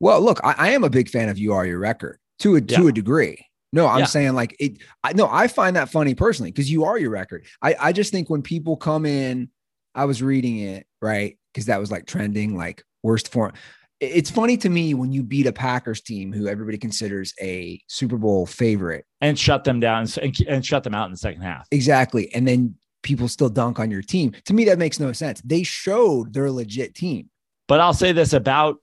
Well, 0.01 0.21
look, 0.21 0.41
I, 0.45 0.55
I 0.59 0.69
am 0.71 0.85
a 0.85 0.91
big 0.91 1.09
fan 1.09 1.29
of 1.29 1.39
you 1.39 1.53
are 1.53 1.67
your 1.67 1.79
record 1.79 2.19
to 2.41 2.57
a 2.57 2.61
to 2.61 2.89
a 2.89 2.93
degree. 2.93 3.45
No, 3.73 3.87
I'm 3.87 4.01
Yeah. 4.01 4.05
saying 4.07 4.35
like 4.35 4.55
it. 4.61 4.79
I 5.03 5.12
no, 5.15 5.27
I 5.31 5.49
find 5.49 5.75
that 5.77 5.89
funny 5.91 6.15
personally 6.15 6.51
because 6.53 6.71
you 6.71 6.85
are 6.85 6.99
your 6.99 7.11
record. 7.11 7.45
I 7.62 7.75
I 7.81 7.93
just 7.93 8.12
think 8.12 8.29
when 8.31 8.43
people 8.43 8.77
come 8.77 9.07
in, 9.07 9.51
I 9.95 10.05
was 10.05 10.23
reading 10.23 10.59
it 10.59 10.87
right 11.01 11.39
because 11.53 11.67
that 11.67 11.81
was 11.81 11.91
like 11.91 12.07
trending 12.07 12.57
like 12.57 12.85
worst 13.03 13.33
form. 13.33 13.53
It's 13.99 14.31
funny 14.31 14.59
to 14.59 14.69
me 14.69 14.93
when 14.93 15.11
you 15.12 15.23
beat 15.23 15.47
a 15.47 15.53
Packers 15.53 16.03
team 16.03 16.31
who 16.31 16.47
everybody 16.47 16.77
considers 16.77 17.33
a 17.41 17.81
Super 17.89 18.19
Bowl 18.19 18.45
favorite 18.45 19.07
and 19.23 19.39
shut 19.39 19.65
them 19.65 19.81
down 19.81 20.07
and, 20.21 20.37
and 20.47 20.65
shut 20.67 20.85
them 20.85 20.95
out 20.95 21.07
in 21.07 21.12
the 21.12 21.17
second 21.17 21.41
half. 21.41 21.67
exactly, 21.71 22.33
and 22.35 22.47
then 22.47 22.75
people 23.07 23.29
still 23.29 23.49
dunk 23.49 23.79
on 23.79 23.90
your 23.90 24.03
team. 24.03 24.35
To 24.45 24.53
me, 24.53 24.64
that 24.66 24.79
makes 24.79 25.01
no 25.01 25.12
sense. 25.12 25.40
They 25.42 25.62
showed 25.62 26.35
they're 26.35 26.47
a 26.47 26.53
legit 26.53 26.95
team. 26.95 27.31
But 27.69 27.81
I'll 27.81 27.95
say 27.95 28.12
this 28.12 28.33
about 28.33 28.77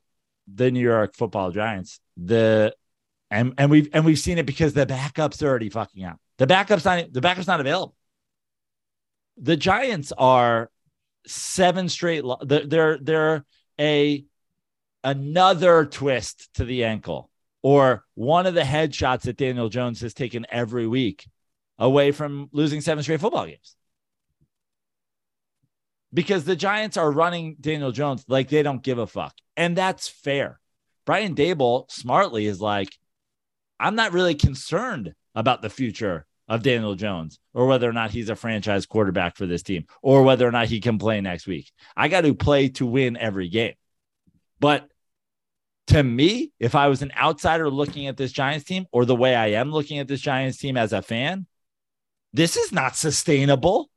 the 0.51 0.71
New 0.71 0.79
York 0.79 1.15
Football 1.15 1.51
Giants: 1.51 1.99
the 2.17 2.73
and 3.29 3.53
and 3.57 3.69
we've 3.69 3.89
and 3.93 4.05
we've 4.05 4.19
seen 4.19 4.37
it 4.37 4.45
because 4.45 4.73
the 4.73 4.85
backups 4.85 5.43
are 5.43 5.47
already 5.47 5.69
fucking 5.69 6.03
out. 6.03 6.17
The 6.37 6.47
backups 6.47 6.85
not 6.85 7.13
the 7.13 7.21
backups 7.21 7.47
not 7.47 7.59
available. 7.59 7.95
The 9.37 9.57
Giants 9.57 10.11
are 10.17 10.71
seven 11.27 11.89
straight. 11.89 12.23
They're 12.41 12.65
they're, 12.65 12.97
they're 12.97 13.45
a 13.79 14.25
another 15.03 15.85
twist 15.85 16.49
to 16.55 16.65
the 16.65 16.85
ankle 16.85 17.29
or 17.61 18.03
one 18.15 18.45
of 18.45 18.53
the 18.53 18.61
headshots 18.61 19.21
that 19.21 19.37
Daniel 19.37 19.69
Jones 19.69 20.01
has 20.01 20.13
taken 20.13 20.45
every 20.49 20.87
week 20.87 21.27
away 21.79 22.11
from 22.11 22.49
losing 22.51 22.81
seven 22.81 23.03
straight 23.03 23.19
football 23.19 23.45
games. 23.45 23.75
Because 26.13 26.45
the 26.45 26.55
Giants 26.55 26.97
are 26.97 27.11
running 27.11 27.55
Daniel 27.59 27.91
Jones 27.91 28.23
like 28.27 28.49
they 28.49 28.63
don't 28.63 28.83
give 28.83 28.99
a 28.99 29.07
fuck. 29.07 29.33
And 29.57 29.75
that's 29.75 30.07
fair. 30.07 30.59
Brian 31.05 31.35
Daboll 31.35 31.89
smartly 31.91 32.45
is 32.45 32.61
like, 32.61 32.89
I'm 33.79 33.95
not 33.95 34.13
really 34.13 34.35
concerned 34.35 35.13
about 35.35 35.61
the 35.61 35.69
future 35.69 36.25
of 36.47 36.63
Daniel 36.63 36.95
Jones 36.95 37.39
or 37.53 37.65
whether 37.67 37.89
or 37.89 37.93
not 37.93 38.11
he's 38.11 38.29
a 38.29 38.35
franchise 38.35 38.85
quarterback 38.85 39.35
for 39.35 39.45
this 39.45 39.63
team 39.63 39.85
or 40.01 40.23
whether 40.23 40.47
or 40.47 40.51
not 40.51 40.67
he 40.67 40.79
can 40.79 40.97
play 40.97 41.19
next 41.21 41.47
week. 41.47 41.71
I 41.95 42.07
got 42.07 42.21
to 42.21 42.33
play 42.35 42.69
to 42.69 42.85
win 42.85 43.17
every 43.17 43.49
game. 43.49 43.73
But 44.59 44.87
to 45.87 46.03
me, 46.03 46.51
if 46.59 46.75
I 46.75 46.87
was 46.87 47.01
an 47.01 47.11
outsider 47.17 47.69
looking 47.69 48.07
at 48.07 48.17
this 48.17 48.31
Giants 48.31 48.65
team 48.65 48.85
or 48.91 49.05
the 49.05 49.15
way 49.15 49.35
I 49.35 49.47
am 49.47 49.71
looking 49.71 49.99
at 49.99 50.07
this 50.07 50.21
Giants 50.21 50.57
team 50.57 50.77
as 50.77 50.93
a 50.93 51.01
fan, 51.01 51.47
this 52.31 52.55
is 52.55 52.71
not 52.71 52.95
sustainable. 52.95 53.89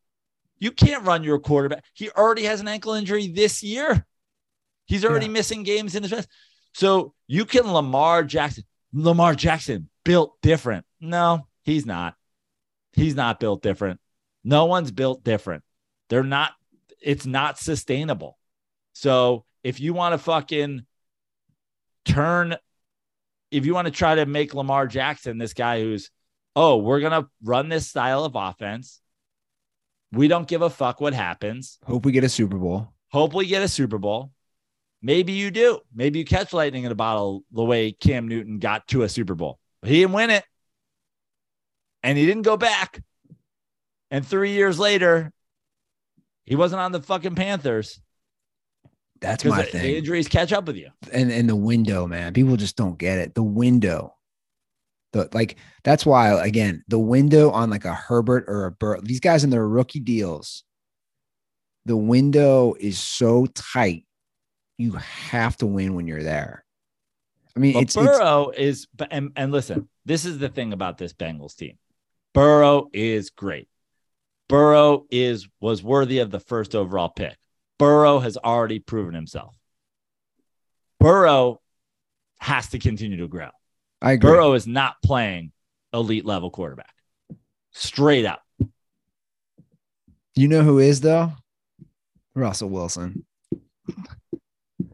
You 0.58 0.70
can't 0.70 1.04
run 1.04 1.22
your 1.22 1.38
quarterback. 1.38 1.84
He 1.92 2.10
already 2.10 2.44
has 2.44 2.60
an 2.60 2.68
ankle 2.68 2.94
injury 2.94 3.28
this 3.28 3.62
year. 3.62 4.06
He's 4.86 5.04
already 5.04 5.26
Yeah. 5.26 5.32
missing 5.32 5.62
games 5.64 5.94
in 5.94 6.02
his 6.02 6.12
best. 6.12 6.28
So 6.74 7.14
you 7.26 7.44
can 7.44 7.70
Lamar 7.72 8.22
Jackson. 8.24 8.64
Lamar 8.92 9.34
Jackson 9.34 9.88
built 10.04 10.40
different. 10.42 10.86
No, 11.00 11.46
he's 11.64 11.84
not. 11.84 12.14
He's 12.92 13.14
not 13.14 13.40
built 13.40 13.62
different. 13.62 14.00
No 14.44 14.64
one's 14.66 14.90
built 14.90 15.24
different. 15.24 15.64
They're 16.08 16.22
not, 16.22 16.52
it's 17.02 17.26
not 17.26 17.58
sustainable. 17.58 18.38
So 18.94 19.44
if 19.62 19.80
you 19.80 19.92
want 19.92 20.14
to 20.14 20.18
fucking 20.18 20.86
turn, 22.04 22.56
if 23.50 23.66
you 23.66 23.74
want 23.74 23.86
to 23.86 23.90
try 23.92 24.14
to 24.14 24.26
make 24.26 24.54
Lamar 24.54 24.86
Jackson 24.86 25.38
this 25.38 25.52
guy 25.52 25.80
who's, 25.80 26.10
oh, 26.54 26.76
we're 26.78 27.00
going 27.00 27.22
to 27.22 27.28
run 27.42 27.68
this 27.68 27.88
style 27.88 28.24
of 28.24 28.34
offense. 28.34 29.00
We 30.16 30.28
don't 30.28 30.48
give 30.48 30.62
a 30.62 30.70
fuck 30.70 31.00
what 31.00 31.14
happens. 31.14 31.78
Hope 31.84 32.04
we 32.04 32.12
get 32.12 32.24
a 32.24 32.28
Super 32.28 32.56
Bowl. 32.58 32.88
Hope 33.12 33.34
we 33.34 33.46
get 33.46 33.62
a 33.62 33.68
Super 33.68 33.98
Bowl. 33.98 34.32
Maybe 35.02 35.32
you 35.34 35.50
do. 35.50 35.80
Maybe 35.94 36.18
you 36.18 36.24
catch 36.24 36.52
lightning 36.52 36.84
in 36.84 36.90
a 36.92 36.96
bottle 36.96 37.44
the 37.52 37.62
way 37.64 37.92
Cam 37.92 38.26
Newton 38.26 38.58
got 38.58 38.88
to 38.88 39.02
a 39.02 39.08
Super 39.08 39.34
Bowl. 39.34 39.58
But 39.82 39.90
he 39.90 40.00
didn't 40.00 40.14
win 40.14 40.30
it. 40.30 40.44
And 42.02 42.16
he 42.16 42.26
didn't 42.26 42.42
go 42.42 42.56
back. 42.56 43.02
And 44.10 44.26
three 44.26 44.52
years 44.52 44.78
later, 44.78 45.32
He 46.44 46.56
wasn't 46.56 46.80
on 46.80 46.92
the 46.92 47.02
fucking 47.02 47.34
Panthers 47.34 48.00
That's 49.20 49.44
my 49.44 49.62
the, 49.62 49.68
thing. 49.68 49.82
the 49.82 49.98
injuries 49.98 50.28
catch 50.28 50.52
up 50.52 50.66
with 50.66 50.76
you. 50.76 50.90
and 51.12 51.30
and 51.30 51.48
the 51.48 51.56
window, 51.56 52.06
man. 52.06 52.32
People 52.32 52.56
just 52.56 52.76
don't 52.76 52.98
get 52.98 53.18
it. 53.18 53.34
The 53.34 53.42
window. 53.42 54.15
The 55.12 55.28
like 55.32 55.56
that's 55.84 56.04
why 56.04 56.44
again, 56.44 56.84
the 56.88 56.98
window 56.98 57.50
on 57.50 57.70
like 57.70 57.84
a 57.84 57.94
Herbert 57.94 58.44
or 58.48 58.66
a 58.66 58.72
Burrow, 58.72 59.00
these 59.00 59.20
guys 59.20 59.44
in 59.44 59.50
their 59.50 59.66
rookie 59.66 60.00
deals, 60.00 60.64
the 61.84 61.96
window 61.96 62.74
is 62.78 62.98
so 62.98 63.46
tight. 63.46 64.04
You 64.78 64.92
have 64.92 65.56
to 65.58 65.66
win 65.66 65.94
when 65.94 66.06
you're 66.06 66.22
there. 66.22 66.64
I 67.56 67.60
mean, 67.60 67.72
But 67.74 67.84
it's, 67.84 67.96
it's 67.96 68.06
Burrow 68.06 68.50
is, 68.50 68.86
but- 68.94 69.08
and, 69.10 69.30
and 69.36 69.50
listen, 69.50 69.88
this 70.04 70.26
is 70.26 70.38
the 70.38 70.50
thing 70.50 70.74
about 70.74 70.98
this 70.98 71.14
Bengals 71.14 71.56
team. 71.56 71.78
Burrow 72.34 72.90
is 72.92 73.30
great. 73.30 73.68
Burrow 74.48 75.06
is 75.10 75.48
was 75.60 75.82
worthy 75.82 76.18
of 76.18 76.30
the 76.30 76.38
first 76.40 76.74
overall 76.74 77.08
pick. 77.08 77.36
Burrow 77.78 78.18
has 78.18 78.36
already 78.36 78.78
proven 78.78 79.14
himself. 79.14 79.56
Burrow 81.00 81.60
has 82.38 82.68
to 82.70 82.78
continue 82.78 83.16
to 83.18 83.28
grow. 83.28 83.50
I 84.02 84.12
agree. 84.12 84.30
Burrow 84.30 84.52
is 84.54 84.66
not 84.66 84.96
playing 85.02 85.52
elite 85.92 86.24
level 86.24 86.50
quarterback. 86.50 86.94
Straight 87.72 88.26
up. 88.26 88.42
You 90.34 90.48
know 90.48 90.62
who 90.62 90.78
is 90.78 91.00
though? 91.00 91.32
Russell 92.34 92.68
Wilson. 92.68 93.24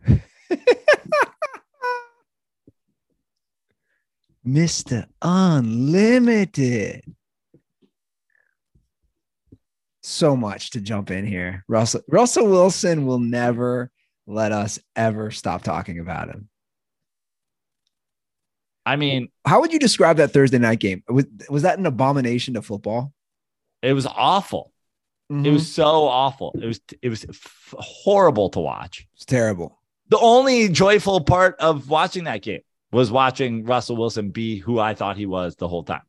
Mr. 4.46 5.06
Unlimited. 5.20 7.02
So 10.02 10.36
much 10.36 10.70
to 10.70 10.80
jump 10.80 11.10
in 11.10 11.26
here. 11.26 11.64
Russell 11.68 12.02
Russell 12.08 12.48
Wilson 12.48 13.06
will 13.06 13.20
never 13.20 13.90
let 14.26 14.52
us 14.52 14.78
ever 14.96 15.30
stop 15.30 15.62
talking 15.62 15.98
about 16.00 16.28
him. 16.28 16.48
I 18.84 18.96
mean, 18.96 19.28
How 19.46 19.60
would 19.60 19.72
you 19.72 19.78
describe 19.78 20.16
that 20.16 20.32
Thursday 20.32 20.58
night 20.58 20.80
game? 20.80 21.02
Was, 21.08 21.26
was 21.48 21.62
that 21.62 21.78
an 21.78 21.86
abomination 21.86 22.54
to 22.54 22.62
football? 22.62 23.12
it 23.82 23.92
was 23.94 24.06
awful. 24.06 24.72
It 25.30 25.34
Mhm. 25.34 25.52
was 25.54 25.72
so 25.72 26.06
awful. 26.06 26.54
It 26.60 26.66
was 26.66 26.80
it 27.00 27.08
was 27.08 27.24
f- 27.28 27.74
horrible 27.78 28.50
to 28.50 28.60
watch. 28.60 29.06
It's 29.14 29.24
terrible. 29.24 29.78
The 30.08 30.18
only 30.18 30.68
joyful 30.68 31.20
part 31.22 31.56
of 31.58 31.88
watching 31.88 32.24
that 32.24 32.42
game 32.42 32.60
was 32.92 33.10
watching 33.10 33.64
Russell 33.64 33.96
Wilson 33.96 34.30
be 34.30 34.58
who 34.58 34.78
I 34.78 34.94
thought 34.94 35.16
he 35.16 35.26
was 35.26 35.56
the 35.56 35.66
whole 35.68 35.84
time. 35.84 36.02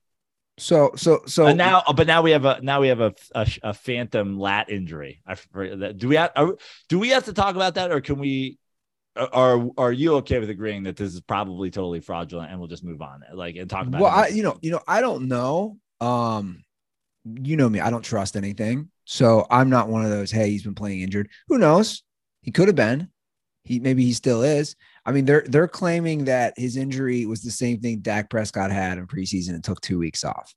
So 0.59 0.91
so 0.95 1.21
so 1.25 1.47
And 1.47 1.57
now, 1.57 1.83
but 1.95 2.05
now 2.05 2.21
we 2.21 2.31
have 2.31 2.45
a 2.45 2.59
now 2.61 2.81
we 2.81 2.89
have 2.89 2.99
a 3.01 3.13
a, 3.33 3.47
a 3.63 3.73
phantom 3.73 4.37
lat 4.37 4.69
injury. 4.69 5.21
I. 5.25 5.35
Do 5.95 6.07
we 6.09 6.15
have 6.15 6.31
are, 6.35 6.55
do 6.89 6.99
we 6.99 7.09
have 7.09 7.25
to 7.25 7.33
talk 7.33 7.55
about 7.55 7.75
that, 7.75 7.91
or 7.91 8.01
can 8.01 8.19
we? 8.19 8.57
Are 9.15 9.69
are 9.77 9.91
you 9.91 10.15
okay 10.15 10.39
with 10.39 10.49
agreeing 10.49 10.83
that 10.83 10.97
this 10.97 11.13
is 11.13 11.21
probably 11.21 11.69
totally 11.69 11.99
fraudulent, 11.99 12.49
and 12.49 12.59
we'll 12.59 12.67
just 12.67 12.83
move 12.83 13.01
on, 13.01 13.23
like 13.33 13.55
and 13.55 13.69
talk 13.69 13.85
about? 13.85 14.01
well 14.01 14.11
it 14.11 14.21
i 14.21 14.27
you 14.29 14.41
know 14.41 14.57
you 14.61 14.71
know 14.71 14.81
i 14.87 15.01
don't 15.01 15.27
know. 15.27 15.77
Um 16.01 16.63
you 17.25 17.55
know 17.55 17.69
me 17.69 17.79
i 17.79 17.89
don't 17.89 18.03
trust 18.03 18.35
anything. 18.35 18.89
So 19.05 19.45
i'm 19.51 19.69
not 19.69 19.87
one 19.87 20.03
of 20.03 20.09
those 20.09 20.31
hey 20.31 20.49
he's 20.49 20.63
been 20.63 20.75
playing 20.75 21.01
injured. 21.01 21.29
Who 21.47 21.59
knows? 21.59 22.01
He 22.41 22.51
could 22.51 22.67
have 22.67 22.75
been. 22.75 23.09
He 23.63 23.79
maybe 23.79 24.03
he 24.03 24.13
still 24.13 24.41
is. 24.41 24.75
I 25.05 25.11
mean 25.11 25.25
they're 25.25 25.45
they're 25.47 25.67
claiming 25.67 26.25
that 26.25 26.55
his 26.57 26.75
injury 26.75 27.27
was 27.27 27.43
the 27.43 27.51
same 27.51 27.81
thing 27.81 27.99
Dak 27.99 28.31
Prescott 28.31 28.71
had 28.71 28.97
in 28.97 29.05
preseason 29.05 29.49
and 29.49 29.63
took 29.63 29.79
2 29.81 29.99
weeks 29.99 30.23
off. 30.23 30.55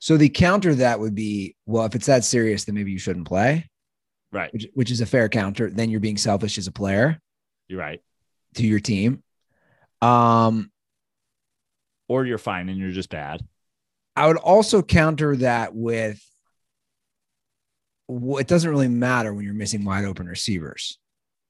So 0.00 0.16
the 0.16 0.30
counter 0.30 0.70
to 0.70 0.76
that 0.76 1.00
would 1.00 1.14
be 1.14 1.54
well 1.66 1.84
if 1.84 1.94
it's 1.94 2.06
that 2.06 2.24
serious 2.24 2.64
then 2.64 2.76
maybe 2.76 2.92
you 2.92 2.98
shouldn't 2.98 3.28
play. 3.28 3.68
Right. 4.32 4.52
which, 4.54 4.66
which 4.74 4.90
is 4.90 5.00
a 5.00 5.06
fair 5.06 5.28
counter. 5.28 5.70
Then 5.70 5.90
you're 5.90 6.00
being 6.00 6.16
selfish 6.16 6.58
as 6.58 6.66
a 6.66 6.72
player 6.72 7.20
You're 7.68 7.80
right. 7.80 8.00
to 8.54 8.66
your 8.66 8.80
team 8.80 9.22
um 10.02 10.70
Or 12.08 12.26
you're 12.26 12.38
fine 12.38 12.68
and 12.68 12.78
you're 12.78 12.90
just 12.92 13.08
bad. 13.10 13.42
I 14.16 14.26
would 14.28 14.36
also 14.36 14.82
counter 14.82 15.34
that 15.36 15.74
with 15.74 16.22
well, 18.06 18.38
it 18.38 18.46
doesn't 18.46 18.68
really 18.68 18.88
matter 18.88 19.32
when 19.32 19.44
you're 19.44 19.54
missing 19.54 19.84
wide 19.84 20.04
open 20.04 20.26
receivers. 20.28 20.98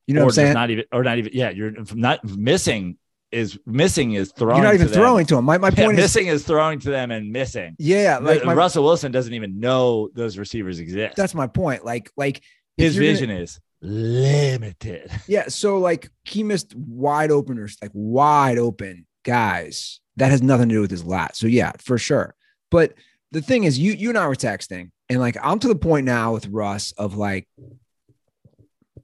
You 0.06 0.14
know 0.14 0.22
or 0.22 0.24
what 0.26 0.32
I'm 0.32 0.34
saying? 0.34 0.54
not 0.54 0.70
even, 0.70 0.84
or 0.92 1.02
not 1.02 1.18
even. 1.18 1.32
Yeah, 1.34 1.50
you're 1.50 1.72
not 1.94 2.22
missing. 2.24 2.98
Is 3.32 3.58
missing 3.66 4.12
is 4.12 4.30
throwing. 4.30 4.58
you're 4.58 4.64
not 4.64 4.70
to 4.70 4.74
even 4.76 4.86
them. 4.86 4.94
throwing 4.94 5.26
to 5.26 5.36
him. 5.38 5.44
My, 5.44 5.58
my 5.58 5.68
Yeah, 5.76 5.86
point 5.86 5.98
is, 5.98 6.04
missing 6.04 6.28
is 6.28 6.44
throwing 6.44 6.78
to 6.80 6.90
them 6.90 7.10
and 7.10 7.32
missing. 7.32 7.74
yeah, 7.80 8.18
like 8.18 8.44
my, 8.44 8.54
Russell 8.54 8.84
Wilson 8.84 9.10
doesn't 9.10 9.34
even 9.34 9.58
know 9.58 10.08
those 10.14 10.38
receivers 10.38 10.78
exist. 10.78 11.16
that's 11.16 11.34
my 11.34 11.48
point. 11.48 11.84
Like, 11.84 12.12
like 12.16 12.42
his 12.76 12.94
you're 12.94 13.02
gonna- 13.02 13.12
vision 13.12 13.30
is 13.30 13.58
limited. 13.84 15.10
yeah. 15.28 15.48
So 15.48 15.78
like 15.78 16.10
he 16.24 16.42
missed 16.42 16.74
wide 16.74 17.30
openers, 17.30 17.76
like 17.80 17.90
wide 17.94 18.58
open 18.58 19.06
guys. 19.24 20.00
That 20.16 20.30
has 20.30 20.42
nothing 20.42 20.68
to 20.68 20.74
do 20.76 20.80
with 20.80 20.90
his 20.90 21.04
lat. 21.04 21.36
So 21.36 21.46
yeah, 21.46 21.72
for 21.78 21.98
sure. 21.98 22.34
But 22.70 22.94
the 23.32 23.42
thing 23.42 23.64
is, 23.64 23.78
you 23.78 23.92
you 23.92 24.08
and 24.08 24.18
I 24.18 24.26
were 24.28 24.36
texting, 24.36 24.90
and 25.08 25.20
like 25.20 25.36
I'm 25.42 25.58
to 25.58 25.68
the 25.68 25.74
point 25.74 26.06
now 26.06 26.32
with 26.32 26.46
Russ 26.46 26.92
of 26.92 27.16
like 27.16 27.48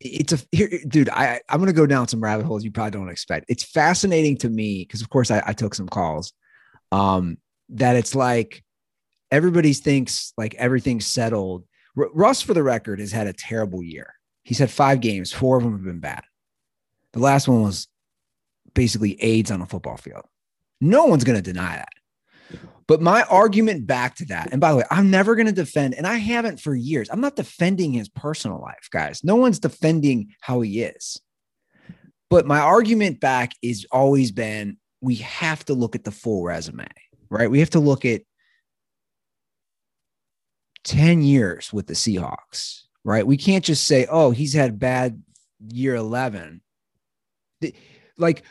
it's 0.00 0.32
a 0.32 0.38
here, 0.52 0.70
dude. 0.86 1.10
I 1.10 1.40
I'm 1.48 1.58
gonna 1.58 1.72
go 1.72 1.86
down 1.86 2.08
some 2.08 2.22
rabbit 2.22 2.46
holes 2.46 2.64
you 2.64 2.70
probably 2.70 2.92
don't 2.92 3.10
expect. 3.10 3.46
It's 3.48 3.64
fascinating 3.64 4.36
to 4.38 4.48
me 4.48 4.84
because, 4.84 5.02
of 5.02 5.10
course, 5.10 5.30
I, 5.30 5.42
I 5.46 5.52
took 5.52 5.74
some 5.74 5.88
calls. 5.88 6.32
Um, 6.92 7.38
that 7.70 7.96
it's 7.96 8.14
like 8.14 8.64
everybody 9.30 9.72
thinks 9.72 10.32
like 10.36 10.54
everything's 10.54 11.06
settled. 11.06 11.64
R- 11.98 12.10
Russ, 12.14 12.40
for 12.40 12.54
the 12.54 12.62
record, 12.62 13.00
has 13.00 13.12
had 13.12 13.26
a 13.26 13.32
terrible 13.32 13.82
year. 13.82 14.14
He's 14.42 14.58
had 14.58 14.70
five 14.70 15.00
games, 15.00 15.32
four 15.32 15.56
of 15.56 15.62
them 15.62 15.72
have 15.72 15.84
been 15.84 16.00
bad. 16.00 16.24
The 17.12 17.20
last 17.20 17.48
one 17.48 17.62
was 17.62 17.88
basically 18.74 19.20
AIDS 19.22 19.50
on 19.50 19.60
a 19.60 19.66
football 19.66 19.96
field. 19.96 20.24
No 20.80 21.06
one's 21.06 21.24
gonna 21.24 21.42
deny 21.42 21.76
that. 21.76 21.88
But 22.90 23.00
my 23.00 23.22
argument 23.22 23.86
back 23.86 24.16
to 24.16 24.24
that, 24.26 24.48
and 24.50 24.60
by 24.60 24.72
the 24.72 24.78
way, 24.78 24.84
I'm 24.90 25.12
never 25.12 25.36
going 25.36 25.46
to 25.46 25.52
defend, 25.52 25.94
and 25.94 26.08
I 26.08 26.16
haven't 26.16 26.60
for 26.60 26.74
years. 26.74 27.08
I'm 27.08 27.20
not 27.20 27.36
defending 27.36 27.92
his 27.92 28.08
personal 28.08 28.60
life, 28.60 28.88
guys. 28.90 29.22
No 29.22 29.36
one's 29.36 29.60
defending 29.60 30.34
how 30.40 30.60
he 30.60 30.82
is. 30.82 31.20
But 32.28 32.46
my 32.46 32.58
argument 32.58 33.20
back 33.20 33.52
is 33.62 33.86
always 33.92 34.32
been 34.32 34.76
we 35.00 35.16
have 35.16 35.64
to 35.66 35.74
look 35.74 35.94
at 35.94 36.02
the 36.02 36.10
full 36.10 36.42
resume, 36.42 36.88
right? 37.28 37.48
We 37.48 37.60
have 37.60 37.70
to 37.70 37.80
look 37.80 38.04
at 38.04 38.22
10 40.82 41.22
years 41.22 41.72
with 41.72 41.86
the 41.86 41.94
Seahawks, 41.94 42.82
right? 43.04 43.26
We 43.26 43.36
can't 43.36 43.64
just 43.64 43.84
say, 43.86 44.06
oh, 44.10 44.30
he's 44.30 44.52
had 44.54 44.78
bad 44.78 45.22
year 45.68 45.94
11. 45.94 46.60
Like 48.16 48.42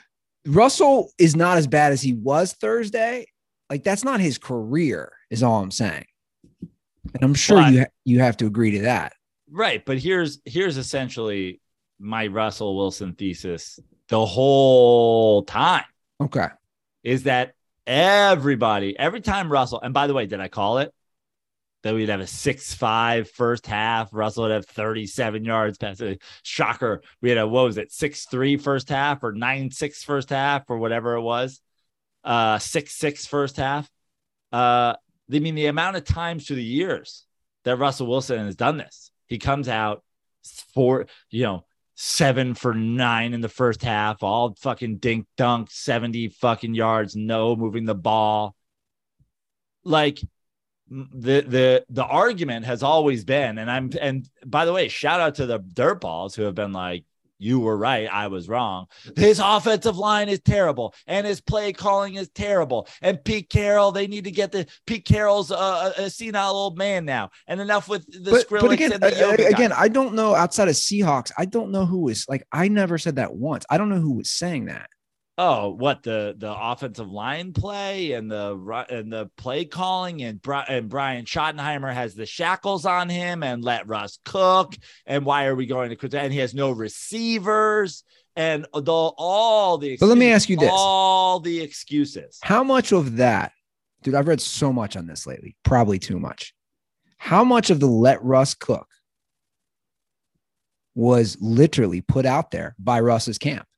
Russell 0.46 1.12
is 1.18 1.36
not 1.36 1.58
as 1.58 1.68
bad 1.68 1.92
as 1.92 2.02
he 2.02 2.14
was 2.14 2.54
Thursday, 2.54 3.26
like 3.70 3.84
that's 3.84 4.04
not 4.04 4.20
his 4.20 4.38
career, 4.38 5.12
is 5.30 5.44
all 5.44 5.62
I'm 5.62 5.72
saying. 5.72 6.06
And 7.14 7.24
I'm 7.24 7.34
sure 7.34 7.58
But- 7.62 7.74
you 7.74 7.80
ha- 7.80 7.86
you 8.06 8.20
have 8.20 8.38
to 8.38 8.46
agree 8.46 8.72
to 8.72 8.82
that. 8.84 9.14
Right, 9.52 9.84
but 9.84 9.98
here's 9.98 10.40
here's 10.46 10.78
essentially 10.78 11.60
my 12.00 12.28
Russell 12.28 12.78
Wilson 12.78 13.14
thesis 13.14 13.80
the 14.08 14.24
whole 14.26 15.44
time 15.44 15.86
Okay. 16.22 16.48
is 17.04 17.24
that 17.24 17.54
everybody 17.88 18.98
every 18.98 19.22
time 19.22 19.52
Russell 19.52 19.82
and 19.82 19.94
by 19.94 20.06
the 20.08 20.14
way, 20.14 20.28
did 20.28 20.40
I 20.40 20.48
call 20.50 20.78
it? 20.80 20.94
That 21.84 21.94
we'd 21.94 22.10
have 22.10 22.20
a 22.20 22.28
six 22.28 22.74
five 22.74 23.30
first 23.30 23.66
half. 23.66 24.10
Russell 24.12 24.44
would 24.44 24.52
have 24.52 24.66
37 24.66 25.46
yards 25.46 25.78
past 25.78 26.02
it. 26.02 26.22
Shocker. 26.44 27.02
We 27.22 27.30
had 27.30 27.38
a 27.38 27.48
what 27.48 27.66
was 27.66 27.78
it, 27.78 27.92
six 27.92 28.26
three 28.26 28.58
first 28.58 28.90
half 28.90 29.24
or 29.24 29.32
nine 29.32 29.72
six 29.72 30.04
first 30.04 30.30
half 30.30 30.64
or 30.70 30.78
whatever 30.78 31.16
it 31.16 31.22
was. 31.22 31.62
Uh 32.24 32.60
six 32.60 32.94
six 32.96 33.26
first 33.26 33.58
half. 33.58 33.90
Uh 34.52 34.96
I 35.32 35.40
mean 35.40 35.56
the 35.56 35.68
amount 35.68 35.96
of 35.96 36.04
times 36.04 36.46
through 36.46 36.58
the 36.58 36.64
years 36.64 37.26
that 37.64 37.78
Russell 37.78 38.08
Wilson 38.08 38.46
has 38.46 38.56
done 38.56 38.78
this. 38.78 39.12
He 39.28 39.38
comes 39.38 39.70
out 39.70 40.04
for 40.74 41.08
you 41.30 41.44
know 41.44 41.66
seven 42.02 42.54
for 42.54 42.74
nine 42.74 43.34
in 43.34 43.42
the 43.42 43.50
first 43.50 43.84
half, 43.84 44.24
all 44.24 44.56
fucking 44.62 44.98
dink 45.00 45.28
dunk, 45.36 45.70
70 45.70 46.30
fucking 46.30 46.74
yards, 46.74 47.14
no 47.14 47.58
moving 47.58 47.84
the 47.84 47.94
ball. 47.94 48.56
Like 49.84 50.20
the 50.90 51.42
the 51.42 51.86
the 51.90 52.06
argument 52.06 52.66
has 52.66 52.84
always 52.84 53.24
been, 53.24 53.58
and 53.58 53.70
I'm 53.70 53.92
and 54.02 54.28
by 54.46 54.66
the 54.66 54.74
way, 54.74 54.88
shout 54.88 55.20
out 55.20 55.36
to 55.36 55.46
the 55.46 55.60
dirt 55.60 56.02
balls 56.02 56.36
who 56.36 56.44
have 56.44 56.56
been 56.56 56.74
like, 56.74 57.06
you 57.38 57.60
were 57.60 57.78
right, 57.78 58.10
I 58.12 58.28
was 58.28 58.50
wrong. 58.50 58.88
His 59.16 59.40
offensive 59.40 59.98
line 59.98 60.28
is 60.30 60.42
terrible, 60.42 60.94
and 61.08 61.26
his 61.26 61.40
play 61.42 61.72
calling 61.74 62.16
is 62.16 62.30
terrible. 62.30 62.88
And 63.02 63.24
Pete 63.24 63.50
Carroll, 63.50 63.92
they 63.92 64.08
need 64.08 64.26
to 64.26 64.32
get 64.32 64.52
the 64.52 64.68
Pete 64.86 65.06
Carroll's 65.06 65.52
uh, 65.52 65.94
a 65.98 66.10
senile 66.10 66.56
old 66.56 66.78
man 66.78 67.06
now. 67.06 67.30
And 67.48 67.62
enough 67.62 67.88
with 67.88 68.06
the 68.12 68.32
But, 68.32 68.48
Skrillex 68.48 68.62
but 68.62 68.72
again, 68.72 68.92
and 68.94 69.02
the 69.02 69.16
yoga 69.18 69.48
again, 69.48 69.70
guy. 69.70 69.80
I 69.80 69.88
don't 69.88 70.16
know 70.16 70.36
outside 70.36 70.68
of 70.68 70.76
Seahawks. 70.76 71.32
I 71.38 71.46
don't 71.46 71.72
know 71.72 71.86
who 71.86 72.00
was 72.00 72.28
like. 72.28 72.44
I 72.52 72.68
never 72.68 72.98
said 72.98 73.16
that 73.16 73.34
once. 73.34 73.66
I 73.70 73.78
don't 73.78 73.90
know 73.90 74.02
who 74.02 74.14
was 74.14 74.30
saying 74.30 74.66
that. 74.66 74.90
Oh, 75.42 75.70
what 75.70 76.04
the 76.04 76.36
the 76.38 76.54
offensive 76.54 77.10
line 77.10 77.54
play 77.54 78.12
and 78.12 78.30
the 78.30 78.86
and 78.90 79.10
the 79.10 79.32
play 79.38 79.64
calling 79.64 80.22
and 80.22 80.42
and 80.68 80.90
Brian 80.90 81.24
Schottenheimer 81.24 81.94
has 81.94 82.14
the 82.14 82.26
shackles 82.26 82.86
on 82.86 83.08
him 83.08 83.42
and 83.42 83.64
let 83.64 83.88
Russ 83.88 84.20
cook 84.26 84.76
and 85.06 85.24
why 85.24 85.46
are 85.46 85.56
we 85.56 85.66
going 85.66 85.92
to 85.92 85.96
quit 85.96 86.14
and 86.14 86.34
he 86.34 86.40
has 86.40 86.54
no 86.54 86.72
receivers 86.72 88.04
and 88.36 88.68
the 88.74 88.92
all 88.92 89.78
the 89.78 89.96
But 89.96 90.08
let 90.08 90.18
me 90.18 90.30
ask 90.30 90.50
you 90.50 90.58
this. 90.58 90.70
all 90.74 91.40
the 91.40 91.62
excuses 91.62 92.38
How 92.44 92.62
much 92.62 92.92
of 92.92 93.16
that, 93.16 93.54
dude? 94.04 94.16
I've 94.16 94.28
read 94.28 94.42
so 94.42 94.74
much 94.74 94.98
on 94.98 95.08
this 95.08 95.26
lately, 95.26 95.56
probably 95.64 96.00
too 96.00 96.20
much. 96.20 96.54
How 97.18 97.46
much 97.46 97.70
of 97.70 97.80
the 97.80 97.88
let 97.88 98.22
Russ 98.22 98.56
cook 98.56 98.90
was 100.96 101.38
literally 101.40 102.02
put 102.02 102.26
out 102.26 102.52
there 102.52 102.76
by 102.78 103.00
Russ's 103.00 103.38
camp? 103.38 103.69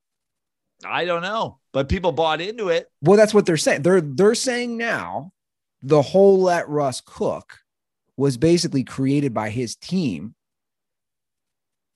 I 0.86 1.06
don't 1.06 1.22
know 1.22 1.60
but 1.74 1.90
people 1.90 2.12
bought 2.12 2.42
into 2.42 2.70
it 2.70 2.88
Well, 3.02 3.18
that's 3.18 3.34
what 3.34 3.46
they're 3.46 3.58
saying. 3.58 3.82
They're 3.82 4.02
they're 4.02 4.36
saying 4.36 4.78
now 4.78 5.32
the 5.82 6.02
whole 6.02 6.42
let 6.42 6.70
Russ 6.70 7.02
cook 7.02 7.58
was 8.18 8.38
basically 8.38 8.84
created 8.84 9.34
by 9.34 9.50
his 9.50 9.76
team, 9.76 10.36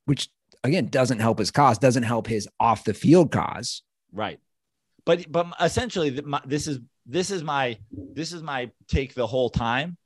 which 0.06 0.30
again 0.64 0.88
doesn't 0.88 1.20
help 1.20 1.40
his 1.40 1.52
cause, 1.52 1.78
doesn't 1.78 2.04
help 2.04 2.28
his 2.28 2.48
off 2.60 2.84
the 2.84 2.94
field 2.94 3.32
cause. 3.32 3.84
Right. 4.12 4.40
But 5.06 5.32
but 5.32 5.48
essentially, 5.62 6.22
this 6.46 6.68
is 6.68 6.80
this 7.06 7.30
is 7.30 7.44
my 7.44 7.78
this 7.92 8.34
is 8.34 8.42
my 8.42 8.72
take 8.88 9.14
the 9.14 9.28
whole 9.28 9.50
time, 9.50 9.98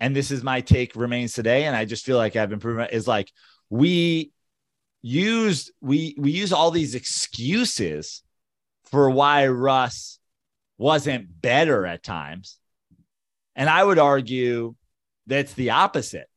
and 0.00 0.16
this 0.16 0.30
is 0.30 0.42
my 0.42 0.60
take 0.60 0.96
remains 0.96 1.34
today. 1.34 1.64
And 1.64 1.76
I 1.76 1.84
just 1.84 2.04
feel 2.04 2.16
like 2.16 2.34
I've 2.34 2.52
improved. 2.52 2.92
Is 2.92 3.06
like 3.06 3.30
we 3.68 4.32
used 5.02 5.72
we 5.80 6.14
we 6.18 6.30
use 6.30 6.52
all 6.52 6.70
these 6.70 6.94
excuses 6.94 8.22
for 8.84 9.10
why 9.10 9.46
Russ 9.46 10.18
wasn't 10.78 11.40
better 11.40 11.86
at 11.86 12.02
times, 12.02 12.58
and 13.54 13.68
I 13.68 13.82
would 13.82 13.98
argue 13.98 14.74
that's 15.26 15.54
the 15.54 15.70
opposite. 15.70 16.28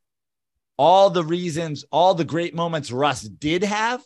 All 0.77 1.09
the 1.09 1.23
reasons, 1.23 1.85
all 1.91 2.13
the 2.13 2.25
great 2.25 2.55
moments 2.55 2.91
Russ 2.91 3.21
did 3.21 3.63
have 3.63 4.01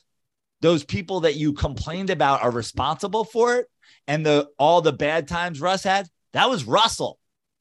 those 0.61 0.83
people 0.83 1.21
that 1.21 1.35
you 1.35 1.53
complained 1.53 2.09
about 2.09 2.43
are 2.43 2.51
responsible 2.51 3.23
for 3.23 3.55
it. 3.57 3.67
And 4.07 4.25
the 4.25 4.47
all 4.57 4.81
the 4.81 4.93
bad 4.93 5.27
times 5.27 5.61
Russ 5.61 5.83
had 5.83 6.07
that 6.33 6.49
was 6.49 6.65
Russell. 6.65 7.19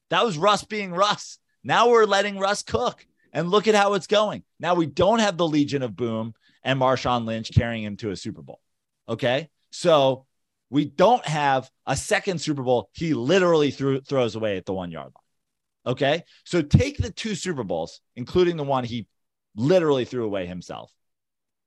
That 0.09 0.25
was 0.25 0.37
Russ 0.37 0.63
being 0.63 0.91
Russ. 0.91 1.39
Now 1.63 1.89
we're 1.89 2.05
letting 2.05 2.39
Russ 2.39 2.63
cook 2.63 3.05
and 3.33 3.49
look 3.49 3.67
at 3.67 3.75
how 3.75 3.93
it's 3.93 4.07
going. 4.07 4.43
Now 4.59 4.75
we 4.75 4.85
don't 4.85 5.19
have 5.19 5.37
the 5.37 5.47
Legion 5.47 5.83
of 5.83 5.95
Boom 5.95 6.33
and 6.63 6.79
Marshawn 6.79 7.25
Lynch 7.25 7.51
carrying 7.53 7.83
him 7.83 7.97
to 7.97 8.11
a 8.11 8.15
Super 8.15 8.41
Bowl 8.41 8.59
okay 9.07 9.49
so 9.71 10.25
we 10.69 10.85
don't 10.85 11.25
have 11.25 11.69
a 11.85 11.95
second 11.95 12.39
Super 12.39 12.63
Bowl 12.63 12.89
he 12.93 13.13
literally 13.13 13.71
threw, 13.71 14.01
throws 14.01 14.35
away 14.35 14.57
at 14.57 14.65
the 14.65 14.73
1 14.73 14.91
yard 14.91 15.11
line 15.15 15.93
okay 15.93 16.23
so 16.43 16.61
take 16.61 16.97
the 16.97 17.11
two 17.11 17.35
Super 17.35 17.63
Bowls 17.63 18.01
including 18.15 18.57
the 18.57 18.63
one 18.63 18.83
he 18.83 19.07
literally 19.55 20.05
threw 20.05 20.25
away 20.25 20.45
himself 20.45 20.91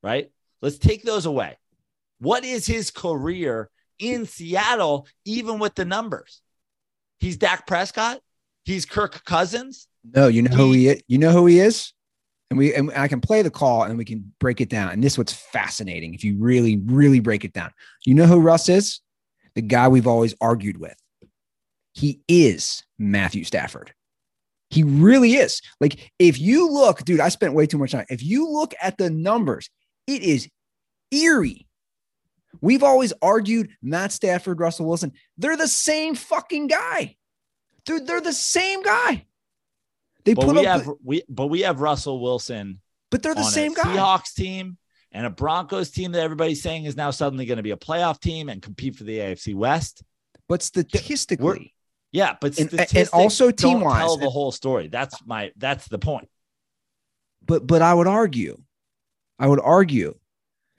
right 0.03 0.31
Let's 0.63 0.79
take 0.79 1.03
those 1.03 1.27
away. 1.27 1.57
What 2.19 2.45
is 2.45 2.67
his 2.67 2.91
career 2.91 3.71
in 3.99 4.27
Seattle, 4.27 5.07
even 5.25 5.59
with 5.59 5.75
the 5.75 5.85
numbers? 5.85 6.43
He's 7.19 7.37
Dak 7.37 7.67
Prescott. 7.67 8.21
He's 8.65 8.85
Kirk 8.85 9.25
Cousins. 9.25 9.89
No, 10.05 10.29
you 10.29 10.43
know 10.43 10.55
who 10.55 10.73
he 10.73 10.89
is. 10.89 11.03
You 11.09 11.19
know 11.19 11.33
who 11.33 11.47
he 11.47 11.61
is, 11.61 11.93
and 12.51 12.59
we 12.59 12.75
and 12.75 12.91
I 12.95 13.09
can 13.09 13.21
play 13.21 13.43
the 13.43 13.51
call 13.51 13.85
and 13.85 13.97
we 13.97 14.05
can 14.05 14.33
break 14.41 14.61
it 14.61 14.69
down. 14.69 14.91
And 14.91 15.03
this 15.03 15.15
is 15.15 15.19
what's 15.19 15.33
fascinating 15.33 16.15
if 16.15 16.25
you 16.25 16.37
really, 16.39 16.83
really 16.85 17.21
break 17.21 17.45
it 17.45 17.53
down. 17.53 17.71
You 18.05 18.15
know 18.15 18.27
who 18.27 18.41
Russ 18.41 18.69
is? 18.69 19.01
The 19.55 19.63
guy 19.63 19.89
we've 19.89 20.07
always 20.07 20.35
argued 20.41 20.79
with. 20.79 20.97
He 21.93 22.21
is 22.29 22.83
Matthew 22.99 23.45
Stafford. 23.45 23.95
He 24.71 24.83
really 24.83 25.35
is. 25.35 25.61
Like 25.81 26.13
if 26.19 26.39
you 26.39 26.71
look, 26.71 27.05
dude, 27.05 27.21
I 27.21 27.29
spent 27.29 27.55
way 27.55 27.67
too 27.67 27.79
much 27.79 27.93
time. 27.93 28.07
If 28.11 28.23
you 28.23 28.49
look 28.49 28.75
at 28.81 28.99
the 28.99 29.11
numbers, 29.11 29.71
it 30.07 30.23
is 30.23 30.49
eerie. 31.11 31.67
We've 32.61 32.83
always 32.83 33.13
argued 33.23 33.71
Matt 33.81 34.13
Stafford, 34.13 34.59
Russell 34.59 34.87
Wilson. 34.87 35.13
They're 35.39 35.57
the 35.57 35.69
same 35.69 36.15
fucking 36.17 36.67
guy. 36.67 37.17
Dude, 37.85 38.07
they're 38.07 38.21
the 38.21 38.33
same 38.33 38.83
guy. 38.83 39.27
They 40.25 40.35
But 40.35 40.45
put 40.47 40.57
we 40.57 40.67
up, 40.67 40.83
have 40.83 40.91
we 41.05 41.23
but 41.29 41.47
we 41.47 41.61
have 41.61 41.81
Russell 41.81 42.21
Wilson 42.21 42.81
but 43.11 43.23
they're 43.23 43.35
the 43.35 43.43
same 43.43 43.75
guy. 43.75 43.83
Seahawks 43.83 44.35
team 44.35 44.79
and 45.13 45.27
a 45.27 45.31
Broncos 45.31 45.91
team 45.91 46.13
that 46.13 46.21
everybody's 46.23 46.63
saying 46.63 46.85
is 46.85 46.97
now 46.97 47.11
suddenly 47.11 47.45
going 47.47 47.57
to 47.57 47.63
be 47.63 47.73
a 47.73 47.77
playoff 47.77 48.21
team 48.21 48.49
and 48.49 48.63
compete 48.63 48.95
for 48.97 49.05
the 49.05 49.19
AFC 49.19 49.55
West. 49.55 50.03
But 50.49 50.63
statistically, 50.63 51.75
Yeah, 52.13 52.37
but 52.41 52.59
And- 52.59 52.73
and 52.95 53.09
also 53.13 53.51
don't 53.53 53.57
team-wise, 53.57 53.99
tell 53.99 54.17
the 54.17 54.31
whole 54.31 54.53
story. 54.53 54.89
That's 54.89 55.17
my 55.25 55.53
that's 55.57 55.89
the 55.89 55.99
point. 55.99 56.29
but 57.47 57.67
but 57.67 57.83
I 57.83 57.95
would 57.95 58.07
argue, 58.07 58.61
I 59.39 59.47
would 59.47 59.61
argue 59.61 60.15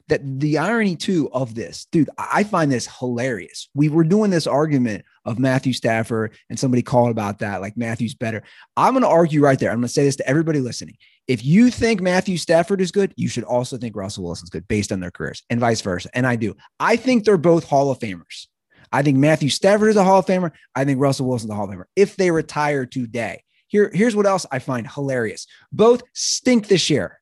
that 0.07 0.21
the 0.39 0.57
irony 0.57 0.95
too 0.97 1.29
of 1.31 1.55
this, 1.55 1.87
dude, 1.91 2.09
I 2.17 2.43
find 2.43 2.69
this 2.71 2.87
hilarious. 2.99 3.69
We 3.73 3.87
were 3.89 4.03
doing 4.03 4.29
this 4.29 4.45
argument 4.45 5.05
of 5.25 5.39
Matthew 5.39 5.73
Stafford, 5.73 6.33
and 6.49 6.57
somebody 6.59 6.81
called 6.81 7.11
about 7.11 7.39
that, 7.39 7.61
like 7.61 7.77
Matthew's 7.77 8.15
better. 8.15 8.43
I'm 8.75 8.93
going 8.93 9.03
to 9.03 9.09
argue 9.09 9.41
right 9.41 9.59
there. 9.59 9.69
I'm 9.69 9.77
going 9.77 9.87
to 9.87 9.93
say 9.93 10.03
this 10.03 10.15
to 10.17 10.27
everybody 10.27 10.59
listening. 10.59 10.97
If 11.27 11.45
you 11.45 11.69
think 11.69 12.01
Matthew 12.01 12.37
Stafford 12.37 12.81
is 12.81 12.91
good, 12.91 13.13
you 13.15 13.27
should 13.27 13.43
also 13.43 13.77
think 13.77 13.95
Russell 13.95 14.23
Wilson's 14.23 14.49
good 14.49 14.67
based 14.67 14.91
on 14.91 14.99
their 14.99 15.11
careers, 15.11 15.43
and 15.49 15.59
vice 15.59 15.81
versa. 15.81 16.09
And 16.13 16.25
I 16.25 16.35
do. 16.35 16.55
I 16.79 16.95
think 16.95 17.23
they're 17.23 17.37
both 17.37 17.65
Hall 17.65 17.91
of 17.91 17.99
Famers. 17.99 18.47
I 18.91 19.01
think 19.03 19.17
Matthew 19.17 19.49
Stafford 19.49 19.89
is 19.89 19.95
a 19.95 20.03
Hall 20.03 20.19
of 20.19 20.25
Famer. 20.25 20.51
I 20.75 20.83
think 20.83 20.99
Russell 20.99 21.27
Wilson's 21.27 21.51
a 21.51 21.55
Hall 21.55 21.69
of 21.69 21.75
Famer 21.75 21.85
if 21.95 22.15
they 22.15 22.31
retire 22.31 22.85
today. 22.85 23.43
Here, 23.67 23.89
here's 23.93 24.15
what 24.15 24.25
else 24.25 24.45
I 24.51 24.59
find 24.59 24.85
hilarious. 24.89 25.47
Both 25.71 26.03
stink 26.13 26.67
this 26.67 26.89
year. 26.89 27.21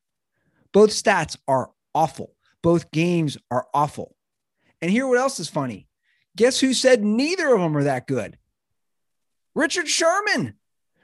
Both 0.72 0.90
stats 0.90 1.36
are 1.46 1.70
awful. 1.94 2.34
Both 2.62 2.90
games 2.90 3.38
are 3.50 3.68
awful. 3.72 4.16
And 4.82 4.90
here, 4.90 5.06
what 5.06 5.18
else 5.18 5.38
is 5.38 5.48
funny? 5.48 5.86
Guess 6.40 6.58
who 6.58 6.72
said 6.72 7.04
neither 7.04 7.54
of 7.54 7.60
them 7.60 7.76
are 7.76 7.84
that 7.84 8.06
good? 8.06 8.38
Richard 9.54 9.86
Sherman. 9.86 10.54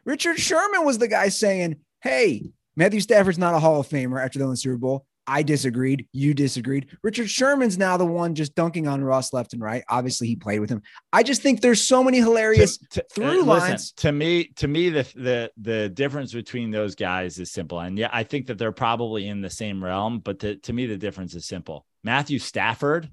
Richard 0.07 0.38
Sherman 0.38 0.83
was 0.87 0.96
the 0.96 1.09
guy 1.09 1.29
saying, 1.29 1.77
Hey, 2.01 2.53
Matthew 2.75 3.01
Stafford's 3.01 3.37
not 3.37 3.55
a 3.55 3.59
Hall 3.59 3.79
of 3.79 3.87
Famer 3.87 4.18
after 4.18 4.38
they 4.38 4.46
won 4.46 4.55
the 4.55 4.57
Super 4.57 4.79
Bowl. 4.79 5.05
I 5.27 5.42
disagreed. 5.42 6.09
You 6.11 6.33
disagreed. 6.33 6.87
Richard 7.03 7.29
Sherman's 7.29 7.77
now 7.77 7.99
the 7.99 8.07
one 8.07 8.35
just 8.35 8.55
dunking 8.55 8.88
on 8.88 9.05
Russ 9.05 9.35
left 9.35 9.53
and 9.53 9.61
right. 9.61 9.85
Obviously, 9.90 10.27
he 10.27 10.37
played 10.37 10.61
with 10.61 10.70
him. 10.70 10.81
I 11.12 11.22
just 11.22 11.42
think 11.42 11.61
there's 11.61 11.83
so 11.83 12.03
many 12.03 12.16
hilarious 12.16 12.79
to, 12.79 12.87
to- 12.88 13.07
through 13.12 13.42
uh, 13.42 13.44
lines. 13.44 13.92
to 13.99 14.12
me 14.12 14.44
to 14.57 14.66
me 14.66 14.88
the 14.88 15.03
the 15.14 15.53
the 15.59 15.90
difference 15.90 16.33
between 16.33 16.70
those 16.70 16.94
guys 16.94 17.38
is 17.38 17.53
simple 17.53 17.79
and 17.79 17.99
yeah 17.99 18.09
i 18.11 18.22
think 18.22 18.46
that 18.46 18.57
they're 18.57 18.72
probably 18.72 19.29
in 19.29 19.42
the 19.42 19.51
same 19.51 19.85
realm 19.85 20.18
but 20.20 20.38
to, 20.38 20.57
to 20.57 20.72
me 20.72 20.87
the 20.87 20.96
difference 20.96 21.35
is 21.35 21.44
simple 21.44 21.85
matthew 22.03 22.38
stafford 22.38 23.11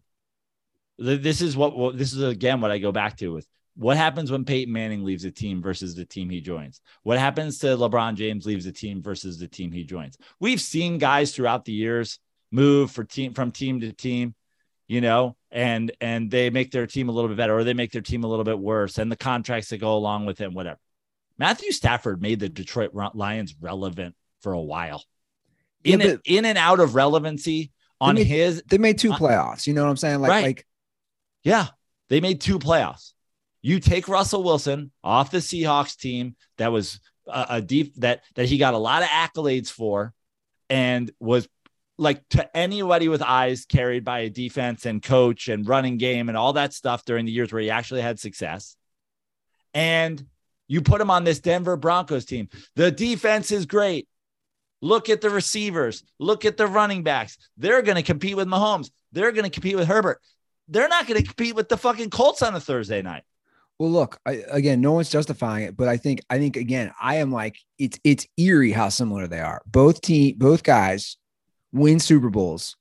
this 1.04 1.42
is 1.42 1.56
what 1.58 1.76
what- 1.78 1.98
this 1.98 2.14
is 2.14 2.22
again 2.22 2.62
what 2.62 2.72
i 2.72 2.78
go 2.78 2.92
back 2.92 3.18
to 3.18 3.34
with 3.34 3.48
what 3.76 3.98
happens 3.98 4.32
when 4.32 4.46
Peyton 4.46 4.72
Manning 4.72 5.04
leaves 5.04 5.26
a 5.26 5.32
team 5.32 5.60
versus 5.60 5.96
the 5.96 6.06
team 6.06 6.30
he 6.30 6.42
joins? 6.42 6.80
What 7.02 7.18
happens 7.18 7.58
to 7.60 7.68
LeBron 7.76 8.14
James 8.14 8.46
leaves 8.46 8.68
a 8.68 8.72
team 8.72 9.02
versus 9.02 9.40
the 9.40 9.48
team 9.48 9.72
he 9.72 9.84
joins? 9.84 10.16
We've 10.40 10.62
seen 10.62 11.00
guys 11.00 11.34
throughout 11.34 11.66
the 11.66 11.72
years 11.72 12.20
move 12.52 12.92
for 12.92 13.04
team 13.04 13.34
from 13.34 13.50
team 13.50 13.80
to 13.80 13.92
team 13.92 14.36
you 14.88 15.02
know, 15.02 15.36
and 15.50 15.92
and 16.02 16.30
they 16.30 16.50
make 16.50 16.72
their 16.72 16.88
team 16.88 17.10
a 17.10 17.12
little 17.12 17.28
bit 17.30 17.38
better, 17.38 17.58
or 17.58 17.64
they 17.64 17.74
make 17.74 17.92
their 17.92 18.02
team 18.02 18.24
a 18.24 18.28
little 18.28 18.44
bit 18.46 18.60
worse, 18.60 18.98
and 18.98 19.12
the 19.12 19.16
contracts 19.16 19.70
that 19.70 19.78
go 19.78 19.96
along 19.96 20.26
with 20.26 20.42
it, 20.42 20.52
whatever. 20.52 20.80
Matthew 21.38 21.72
Stafford 21.72 22.22
made 22.22 22.40
the 22.40 22.50
Detroit 22.50 22.92
Lions 23.16 23.56
relevant 23.60 24.16
for 24.42 24.54
a 24.54 24.62
while, 24.62 25.04
in 25.84 26.00
Yeah, 26.00 26.08
and, 26.08 26.20
in 26.26 26.46
and 26.46 26.58
out 26.58 26.80
of 26.80 26.96
relevancy 26.96 27.72
on 28.00 28.16
made- 28.16 28.28
his. 28.28 28.62
They 28.68 28.78
made 28.78 29.00
two 29.00 29.12
playoffs. 29.12 29.66
You 29.66 29.74
know 29.74 29.84
what 29.84 29.90
I'm 29.90 29.98
saying? 29.98 30.22
Like, 30.22 30.30
right. 30.30 30.44
like 30.44 30.68
Yeah, 31.44 31.68
they 32.10 32.22
made 32.22 32.42
two 32.42 32.60
playoffs. 32.60 33.14
You 33.62 33.80
take 33.80 34.08
Russell 34.08 34.44
Wilson 34.44 34.92
off 35.04 35.32
the 35.32 35.38
Seahawks 35.38 35.98
team 35.98 36.36
that 36.58 36.72
was 36.72 37.00
a, 37.28 37.46
a 37.50 37.62
deep 37.62 37.96
that 37.98 38.24
that 38.36 38.46
he 38.48 38.58
got 38.58 38.74
a 38.74 38.78
lot 38.78 39.04
of 39.04 39.10
accolades 39.10 39.70
for, 39.70 40.14
and 40.70 41.12
was 41.20 41.48
like 41.98 42.28
to 42.30 42.58
anybody 42.58 43.08
with 43.08 43.22
eyes 43.22 43.66
carried 43.66 44.04
by 44.04 44.20
a 44.20 44.30
defense 44.30 44.86
and 44.86 45.02
coach 45.02 45.48
and 45.48 45.68
running 45.68 45.98
game 45.98 46.28
and 46.28 46.38
all 46.38 46.54
that 46.54 46.74
stuff 46.74 47.06
during 47.06 47.26
the 47.26 47.32
years 47.32 47.54
where 47.54 47.62
he 47.62 47.70
actually 47.70 48.02
had 48.02 48.20
success. 48.20 48.76
And 49.74 50.24
you 50.68 50.82
put 50.82 51.02
him 51.02 51.12
on 51.12 51.24
this 51.24 51.40
Denver 51.40 51.78
Broncos 51.78 52.26
team. 52.26 52.50
The 52.76 52.92
defense 52.92 53.52
is 53.52 53.66
great. 53.66 54.08
Look 54.82 55.10
at 55.10 55.22
the 55.22 55.30
receivers. 55.30 56.04
Look 56.20 56.46
at 56.46 56.58
the 56.58 56.68
running 56.68 57.04
backs. 57.04 57.38
They're 57.58 57.82
going 57.82 57.96
to 57.96 58.04
compete 58.04 58.36
with 58.36 58.48
Mahomes. 58.48 58.90
They're 59.12 59.32
going 59.32 59.46
to 59.46 59.50
compete 59.50 59.76
with 59.76 59.88
Herbert. 59.88 60.20
They're 60.68 60.88
not 60.88 61.08
going 61.08 61.20
to 61.20 61.26
compete 61.26 61.56
with 61.56 61.70
the 61.70 61.78
fucking 61.78 62.10
Colts 62.10 62.42
on 62.42 62.56
a 62.56 62.60
Thursday 62.60 63.02
night. 63.02 63.24
Well, 63.80 63.92
look, 63.92 64.20
I, 64.26 64.44
again, 64.50 64.82
no 64.82 64.94
one's 64.94 65.10
justifying 65.10 65.66
it, 65.66 65.76
but 65.76 65.88
I 65.88 65.98
think, 65.98 66.22
I 66.30 66.38
think 66.38 66.56
again, 66.56 66.94
I 67.02 67.16
am 67.16 67.32
like, 67.32 67.58
it's, 67.80 68.00
it's 68.04 68.28
eerie 68.38 68.72
how 68.72 68.90
similar 68.90 69.28
they 69.28 69.40
are. 69.40 69.62
Both 69.66 70.02
team, 70.02 70.36
both 70.38 70.64
guys 70.64 71.18
win 71.72 72.00
Super 72.00 72.30
Bowls 72.30 72.78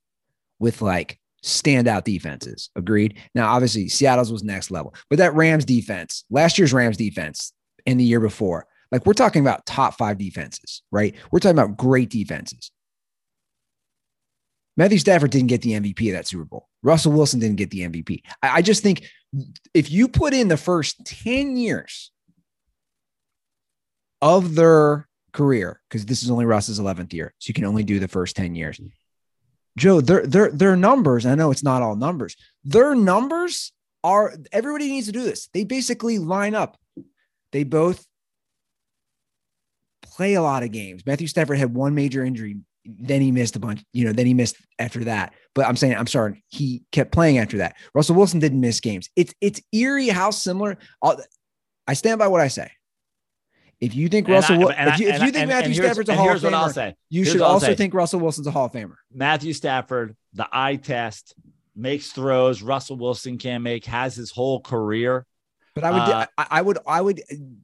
with 0.59 0.81
like 0.81 1.19
standout 1.43 2.03
defenses. 2.03 2.69
Agreed. 2.75 3.19
Now, 3.35 3.53
obviously, 3.53 3.89
Seattle's 3.89 4.31
was 4.31 4.43
next 4.43 4.71
level, 4.71 4.93
but 5.09 5.17
that 5.17 5.33
Rams 5.33 5.65
defense, 5.65 6.23
last 6.29 6.57
year's 6.57 6.73
Rams 6.73 6.97
defense 6.97 7.51
and 7.85 7.99
the 7.99 8.05
year 8.05 8.19
before, 8.19 8.67
like 8.91 9.05
we're 9.05 9.13
talking 9.13 9.41
about 9.41 9.65
top 9.65 9.97
five 9.97 10.17
defenses, 10.17 10.83
right? 10.91 11.15
We're 11.31 11.39
talking 11.39 11.57
about 11.57 11.77
great 11.77 12.09
defenses. 12.09 12.71
Matthew 14.77 14.99
Stafford 14.99 15.31
didn't 15.31 15.47
get 15.47 15.61
the 15.61 15.73
MVP 15.73 16.09
of 16.09 16.13
that 16.13 16.27
Super 16.27 16.45
Bowl. 16.45 16.69
Russell 16.83 17.13
Wilson 17.13 17.39
didn't 17.39 17.55
get 17.55 17.71
the 17.71 17.81
MVP. 17.81 18.21
I, 18.41 18.57
I 18.57 18.61
just 18.61 18.83
think 18.83 19.07
if 19.73 19.89
you 19.89 20.07
put 20.07 20.33
in 20.33 20.47
the 20.47 20.57
first 20.57 21.05
10 21.05 21.57
years 21.57 22.11
of 24.21 24.55
their 24.55 25.07
career, 25.31 25.81
because 25.89 26.05
this 26.05 26.21
is 26.21 26.29
only 26.29 26.45
Russ's 26.45 26.79
11th 26.79 27.13
year, 27.13 27.33
so 27.39 27.49
you 27.49 27.53
can 27.53 27.65
only 27.65 27.83
do 27.83 27.99
the 27.99 28.07
first 28.07 28.35
10 28.35 28.53
years. 28.55 28.79
Joe, 29.75 30.01
their 30.01 30.25
their 30.25 30.51
their 30.51 30.75
numbers, 30.75 31.25
I 31.25 31.33
know 31.33 31.49
it's 31.49 31.63
not 31.63 31.81
all 31.81 31.95
numbers. 31.95 32.35
Their 32.63 32.93
numbers 32.93 33.71
are 34.03 34.35
everybody 34.51 34.87
needs 34.87 35.07
to 35.07 35.11
do 35.11 35.23
this. 35.23 35.47
They 35.47 35.63
basically 35.63 36.19
line 36.19 36.53
up. 36.53 36.77
They 37.51 37.63
both 37.63 38.05
play 40.01 40.35
a 40.35 40.43
lot 40.43 40.61
of 40.61 40.71
games. 40.71 41.05
Matthew 41.05 41.27
Stafford 41.27 41.57
had 41.57 41.73
one 41.73 41.95
major 41.95 42.23
injury, 42.23 42.57
then 42.85 43.21
he 43.21 43.31
missed 43.31 43.55
a 43.55 43.59
bunch, 43.59 43.83
you 43.93 44.05
know, 44.05 44.11
then 44.13 44.25
he 44.25 44.33
missed 44.33 44.57
after 44.79 45.03
that. 45.05 45.33
But 45.55 45.65
I'm 45.67 45.75
saying, 45.75 45.95
I'm 45.95 46.07
sorry, 46.07 46.43
he 46.49 46.83
kept 46.91 47.11
playing 47.11 47.37
after 47.37 47.57
that. 47.59 47.75
Russell 47.93 48.15
Wilson 48.15 48.39
didn't 48.39 48.59
miss 48.59 48.79
games. 48.79 49.09
It's 49.15 49.33
it's 49.41 49.61
eerie 49.71 50.09
how 50.09 50.31
similar. 50.31 50.77
I'll, 51.01 51.17
I 51.87 51.93
stand 51.93 52.19
by 52.19 52.27
what 52.27 52.41
I 52.41 52.47
say. 52.47 52.71
If 53.81 53.95
you 53.95 54.07
think 54.07 54.27
And 54.27 54.35
Russell, 54.35 54.69
I- 54.69 54.93
if 54.93 54.99
you, 54.99 55.07
if 55.09 55.15
you 55.21 55.31
think 55.31 55.35
and- 55.37 55.49
Matthew 55.49 55.67
and 55.67 55.75
Stafford's 55.75 56.09
a 56.09 56.15
Hall 56.15 56.31
of 56.31 56.41
Famer, 56.41 56.73
say. 56.73 56.95
you 57.09 57.23
Here's 57.23 57.33
should 57.33 57.41
also 57.41 57.75
think 57.75 57.93
Russell 57.93 58.19
Wilson's 58.21 58.47
a 58.47 58.51
Hall 58.51 58.65
of 58.65 58.71
Famer. 58.71 58.95
Matthew 59.13 59.51
Stafford, 59.53 60.15
the 60.33 60.47
eye 60.51 60.77
test, 60.77 61.35
makes 61.75 62.11
throws. 62.11 62.61
Russell 62.61 62.97
Wilson 62.97 63.37
can't 63.37 63.63
make, 63.63 63.83
has 63.85 64.15
his 64.15 64.31
whole 64.31 64.61
career. 64.61 65.25
But 65.75 65.83
I 65.83 65.91
would, 65.91 65.99
Uh, 65.99 66.25
I, 66.37 66.47
I 66.51 66.61
would, 66.61 66.77
I 66.87 67.01
would. 67.01 67.21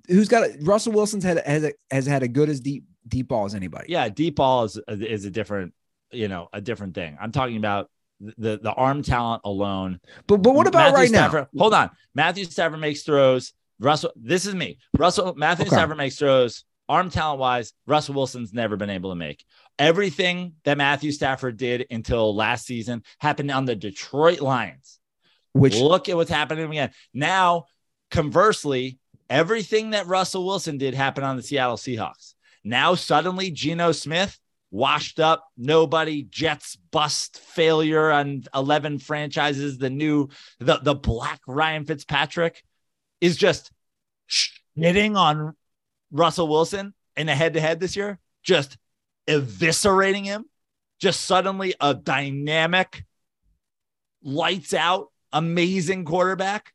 Who's 0.07 0.27
got 0.27 0.43
it? 0.43 0.57
Russell 0.61 0.91
Wilson's 0.93 1.23
had 1.23 1.37
has 1.45 1.63
a, 1.63 1.73
has 1.91 2.05
had 2.07 2.23
a 2.23 2.27
good 2.27 2.49
as 2.49 2.59
deep 2.59 2.83
deep 3.09 3.27
ball 3.29 3.45
as 3.45 3.55
anybody. 3.55 3.87
Yeah, 3.91 4.09
deep 4.09 4.35
ball 4.35 4.63
is 4.65 4.79
is 4.87 5.25
a 5.25 5.31
different, 5.31 5.73
you 6.11 6.27
know, 6.27 6.49
a 6.53 6.61
different 6.61 6.95
thing. 6.95 7.17
I'm 7.19 7.31
talking 7.31 7.57
about 7.57 7.89
the 8.19 8.59
the 8.61 8.73
arm 8.73 9.01
talent 9.03 9.41
alone. 9.45 9.99
But 10.27 10.37
but 10.37 10.53
what 10.53 10.67
about 10.67 10.93
Matthew 10.93 10.97
right 10.97 11.09
Stafford, 11.09 11.47
Hold 11.57 11.73
on. 11.73 11.89
Matthew 12.15 12.45
Stafford 12.45 12.79
makes 12.79 13.03
throws. 13.03 13.53
Russell, 13.79 14.11
this 14.15 14.45
is 14.45 14.55
me. 14.55 14.77
Russell 14.97 15.33
Matthew 15.35 15.65
Okay. 15.65 15.75
Stafford 15.75 15.97
makes 15.97 16.17
throws. 16.17 16.65
Arm 16.89 17.11
talent 17.11 17.39
wise, 17.39 17.73
Russell 17.85 18.15
Wilson's 18.15 18.51
never 18.51 18.75
been 18.75 18.89
able 18.89 19.11
to 19.11 19.15
make. 19.15 19.45
Everything 19.77 20.53
that 20.63 20.77
Matthew 20.77 21.11
Stafford 21.11 21.55
did 21.55 21.85
until 21.91 22.35
last 22.35 22.65
season 22.65 23.03
happened 23.19 23.51
on 23.51 23.65
the 23.65 23.75
Detroit 23.75 24.41
Lions. 24.41 24.99
Which 25.53 25.75
Look 25.75 26.09
at 26.09 26.15
what's 26.15 26.31
happening 26.31 26.69
again. 26.69 26.91
Now, 27.13 27.65
conversely, 28.09 28.97
everything 29.29 29.91
that 29.91 30.07
Russell 30.07 30.45
Wilson 30.45 30.77
did 30.77 30.93
happened 30.93 31.25
on 31.25 31.37
the 31.37 31.43
Seattle 31.43 31.77
Seahawks. 31.77 32.33
Now, 32.69 32.93
suddenly, 32.93 33.49
Geno 33.49 33.91
Smith, 33.91 34.39
washed 34.69 35.19
up, 35.19 35.43
nobody, 35.57 36.21
Jets 36.21 36.75
bust 36.75 37.39
failure 37.39 38.11
on 38.11 38.43
11 38.53 38.99
franchises, 38.99 39.79
the 39.79 39.89
new, 39.89 40.29
the, 40.59 40.77
the 40.77 40.93
black 40.93 41.41
Ryan 41.47 41.85
Fitzpatrick 41.85 42.63
is 43.21 43.37
just 43.37 43.71
hitting 44.75 45.17
on 45.17 45.55
Russell 46.11 46.47
Wilson 46.47 46.93
in 47.17 47.27
a 47.27 47.33
head 47.33 47.55
to 47.55 47.59
head 47.59 47.79
this 47.79 47.95
year, 47.95 48.19
just 48.43 48.77
eviscerating 49.27 50.25
him, 50.25 50.45
just 50.99 51.21
suddenly 51.21 51.73
a 51.81 51.95
dynamic, 51.95 53.03
lights 54.21 54.75
out, 54.75 55.07
amazing 55.33 56.05
quarterback, 56.05 56.71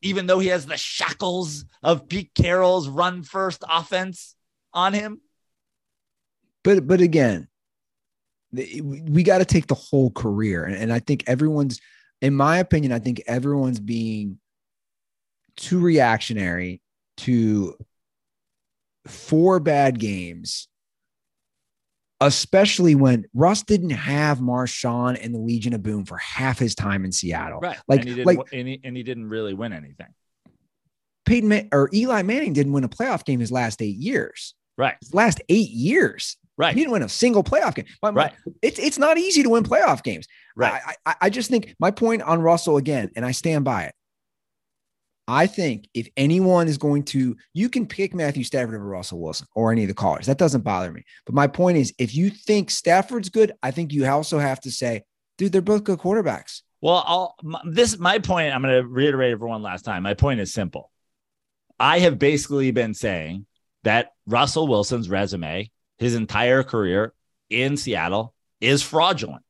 even 0.00 0.26
though 0.26 0.38
he 0.38 0.48
has 0.48 0.64
the 0.64 0.78
shackles 0.78 1.66
of 1.82 2.08
Pete 2.08 2.30
Carroll's 2.34 2.88
run 2.88 3.22
first 3.22 3.62
offense 3.68 4.34
on 4.72 4.94
him. 4.94 5.20
But 6.64 6.86
but 6.86 7.00
again, 7.00 7.46
we 8.52 9.22
got 9.22 9.38
to 9.38 9.44
take 9.44 9.66
the 9.68 9.74
whole 9.74 10.10
career, 10.10 10.64
and, 10.64 10.74
and 10.74 10.92
I 10.92 10.98
think 10.98 11.24
everyone's, 11.26 11.80
in 12.20 12.34
my 12.34 12.58
opinion, 12.58 12.92
I 12.92 12.98
think 12.98 13.22
everyone's 13.26 13.80
being 13.80 14.38
too 15.56 15.78
reactionary 15.78 16.80
to 17.18 17.76
four 19.06 19.60
bad 19.60 19.98
games, 19.98 20.66
especially 22.20 22.94
when 22.94 23.26
Russ 23.34 23.62
didn't 23.62 23.90
have 23.90 24.38
Marshawn 24.38 25.22
and 25.22 25.34
the 25.34 25.38
Legion 25.38 25.74
of 25.74 25.82
Boom 25.82 26.04
for 26.04 26.16
half 26.18 26.58
his 26.58 26.74
time 26.74 27.04
in 27.04 27.12
Seattle. 27.12 27.60
Right. 27.60 27.76
Like- 27.86 28.00
and 28.00 28.08
he 28.08 28.14
didn't, 28.16 28.26
like- 28.26 28.52
and, 28.52 28.68
he, 28.68 28.80
and 28.82 28.96
he 28.96 29.02
didn't 29.02 29.28
really 29.28 29.54
win 29.54 29.72
anything. 29.72 30.08
Peyton 31.26 31.48
Man- 31.48 31.68
or 31.72 31.88
Eli 31.92 32.22
Manning 32.22 32.52
didn't 32.52 32.72
win 32.72 32.84
a 32.84 32.88
playoff 32.88 33.24
game 33.24 33.40
his 33.40 33.52
last 33.52 33.80
eight 33.82 33.96
years. 33.96 34.54
Right. 34.76 34.96
His 35.00 35.14
last 35.14 35.40
eight 35.48 35.70
years, 35.70 36.36
Right. 36.56 36.74
he 36.74 36.80
didn't 36.80 36.92
win 36.92 37.02
a 37.02 37.08
single 37.08 37.42
playoff 37.42 37.74
game. 37.74 37.86
My- 38.02 38.10
my- 38.10 38.22
Right. 38.24 38.32
It's 38.62 38.78
it's 38.78 38.98
not 38.98 39.18
easy 39.18 39.42
to 39.42 39.50
win 39.50 39.64
playoff 39.64 40.02
games. 40.02 40.26
Right. 40.56 40.80
I, 40.86 40.94
I 41.06 41.14
I 41.22 41.30
just 41.30 41.50
think 41.50 41.74
my 41.80 41.90
point 41.90 42.22
on 42.22 42.40
Russell 42.40 42.76
again, 42.76 43.10
and 43.16 43.24
I 43.24 43.32
stand 43.32 43.64
by 43.64 43.84
it. 43.84 43.94
I 45.26 45.46
think 45.46 45.88
if 45.94 46.08
anyone 46.18 46.68
is 46.68 46.76
going 46.76 47.04
to, 47.04 47.34
you 47.54 47.70
can 47.70 47.86
pick 47.86 48.14
Matthew 48.14 48.44
Stafford 48.44 48.74
over 48.74 48.84
Russell 48.84 49.20
Wilson 49.20 49.46
or 49.54 49.72
any 49.72 49.82
of 49.82 49.88
the 49.88 49.94
callers. 49.94 50.26
That 50.26 50.36
doesn't 50.36 50.62
bother 50.64 50.92
me. 50.92 51.02
But 51.24 51.34
my 51.34 51.46
point 51.46 51.78
is, 51.78 51.94
if 51.98 52.14
you 52.14 52.28
think 52.28 52.70
Stafford's 52.70 53.30
good, 53.30 53.52
I 53.62 53.70
think 53.70 53.92
you 53.92 54.06
also 54.06 54.38
have 54.38 54.60
to 54.60 54.70
say, 54.70 55.02
dude, 55.38 55.50
they're 55.52 55.62
both 55.62 55.82
good 55.82 55.98
quarterbacks. 55.98 56.60
Well, 56.82 57.02
I'll, 57.06 57.34
my, 57.42 57.58
this 57.64 57.98
my 57.98 58.18
point. 58.18 58.54
I'm 58.54 58.60
going 58.60 58.82
to 58.82 58.86
reiterate 58.86 59.32
it 59.32 59.38
for 59.38 59.48
one 59.48 59.62
last 59.62 59.86
time. 59.86 60.02
My 60.02 60.12
point 60.12 60.40
is 60.40 60.52
simple. 60.52 60.90
I 61.80 62.00
have 62.00 62.18
basically 62.18 62.70
been 62.70 62.92
saying 62.92 63.46
that 63.84 64.12
Russell 64.26 64.68
Wilson's 64.68 65.08
resume, 65.08 65.70
his 65.98 66.14
entire 66.14 66.62
career 66.62 67.12
in 67.50 67.76
Seattle, 67.76 68.34
is 68.60 68.82
fraudulent, 68.82 69.42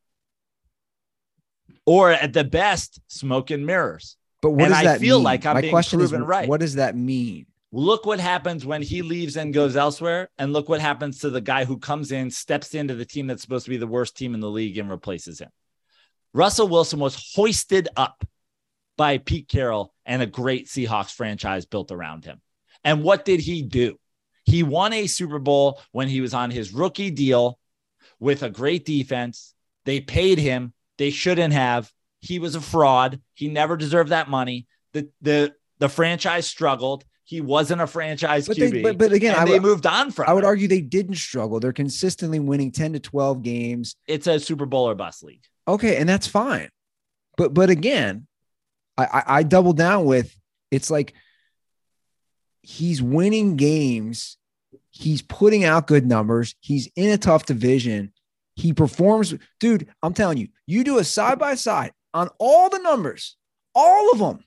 or 1.86 2.10
at 2.10 2.32
the 2.32 2.44
best, 2.44 3.00
smoke 3.08 3.50
and 3.50 3.64
mirrors. 3.66 4.16
But 4.42 4.50
what 4.50 4.64
And 4.64 4.70
does 4.70 4.78
I 4.78 4.84
that 4.84 5.00
feel 5.00 5.18
mean? 5.18 5.24
like 5.24 5.46
I'm 5.46 5.54
my 5.54 5.60
being 5.62 5.70
question 5.72 6.00
is, 6.00 6.10
proven 6.10 6.26
right. 6.26 6.48
what 6.48 6.60
does 6.60 6.74
that 6.74 6.96
mean? 6.96 7.46
Look 7.72 8.06
what 8.06 8.20
happens 8.20 8.64
when 8.64 8.82
he 8.82 9.02
leaves 9.02 9.36
and 9.36 9.52
goes 9.52 9.74
elsewhere, 9.76 10.28
and 10.38 10.52
look 10.52 10.68
what 10.68 10.80
happens 10.80 11.20
to 11.20 11.30
the 11.30 11.40
guy 11.40 11.64
who 11.64 11.78
comes 11.78 12.12
in, 12.12 12.30
steps 12.30 12.74
into 12.74 12.94
the 12.94 13.04
team 13.04 13.26
that's 13.26 13.42
supposed 13.42 13.64
to 13.64 13.70
be 13.70 13.76
the 13.78 13.86
worst 13.86 14.16
team 14.16 14.34
in 14.34 14.40
the 14.40 14.50
league, 14.50 14.78
and 14.78 14.90
replaces 14.90 15.40
him. 15.40 15.50
Russell 16.32 16.68
Wilson 16.68 16.98
was 17.00 17.32
hoisted 17.34 17.88
up 17.96 18.24
by 18.96 19.18
Pete 19.18 19.48
Carroll 19.48 19.92
and 20.04 20.22
a 20.22 20.26
great 20.26 20.66
Seahawks 20.68 21.12
franchise 21.12 21.64
built 21.66 21.90
around 21.90 22.24
him. 22.24 22.40
And 22.84 23.02
what 23.02 23.24
did 23.24 23.40
he 23.40 23.62
do? 23.62 23.98
He 24.44 24.62
won 24.62 24.92
a 24.92 25.06
Super 25.06 25.38
Bowl 25.38 25.80
when 25.92 26.08
he 26.08 26.20
was 26.20 26.34
on 26.34 26.50
his 26.50 26.72
rookie 26.72 27.10
deal 27.10 27.58
with 28.20 28.42
a 28.42 28.50
great 28.50 28.84
defense. 28.84 29.54
They 29.84 30.00
paid 30.00 30.38
him. 30.38 30.72
They 30.98 31.10
shouldn't 31.10 31.52
have. 31.52 31.90
He 32.20 32.38
was 32.38 32.54
a 32.54 32.60
fraud. 32.60 33.20
He 33.34 33.48
never 33.48 33.76
deserved 33.76 34.10
that 34.10 34.28
money. 34.30 34.66
The 34.92 35.08
the 35.20 35.54
the 35.78 35.88
franchise 35.88 36.46
struggled. 36.46 37.04
He 37.26 37.40
wasn't 37.40 37.80
a 37.80 37.86
franchise 37.86 38.46
But 38.46 38.58
QB. 38.58 38.70
they, 38.70 38.82
but, 38.82 38.98
but 38.98 39.12
again, 39.12 39.34
I 39.34 39.44
they 39.46 39.58
moved 39.58 39.86
on 39.86 40.10
from. 40.10 40.28
I 40.28 40.34
would 40.34 40.44
him. 40.44 40.48
argue 40.48 40.68
they 40.68 40.82
didn't 40.82 41.16
struggle. 41.16 41.58
They're 41.58 41.72
consistently 41.72 42.38
winning 42.38 42.70
10 42.70 42.92
to 42.92 43.00
12 43.00 43.42
games. 43.42 43.96
it's 44.06 44.26
a 44.26 44.38
Super 44.38 44.66
Bowl 44.66 44.88
or 44.88 44.94
bust 44.94 45.24
league. 45.24 45.42
Okay, 45.66 45.96
and 45.96 46.06
that's 46.08 46.26
fine. 46.26 46.68
But 47.38 47.54
but 47.54 47.70
again, 47.70 48.26
I, 48.96 49.04
I, 49.04 49.22
I 49.38 49.42
double 49.42 49.72
down 49.72 50.04
with 50.04 50.36
it's 50.70 50.90
like 50.90 51.14
he's 52.64 53.02
winning 53.02 53.56
games, 53.56 54.36
he's 54.90 55.22
putting 55.22 55.64
out 55.64 55.86
good 55.86 56.06
numbers, 56.06 56.54
he's 56.60 56.88
in 56.96 57.10
a 57.10 57.18
tough 57.18 57.46
division, 57.46 58.12
he 58.56 58.72
performs. 58.72 59.34
Dude, 59.60 59.88
I'm 60.02 60.14
telling 60.14 60.38
you, 60.38 60.48
you 60.66 60.84
do 60.84 60.98
a 60.98 61.04
side 61.04 61.38
by 61.38 61.54
side 61.54 61.92
on 62.12 62.28
all 62.38 62.68
the 62.68 62.78
numbers, 62.78 63.36
all 63.74 64.10
of 64.12 64.18
them 64.18 64.44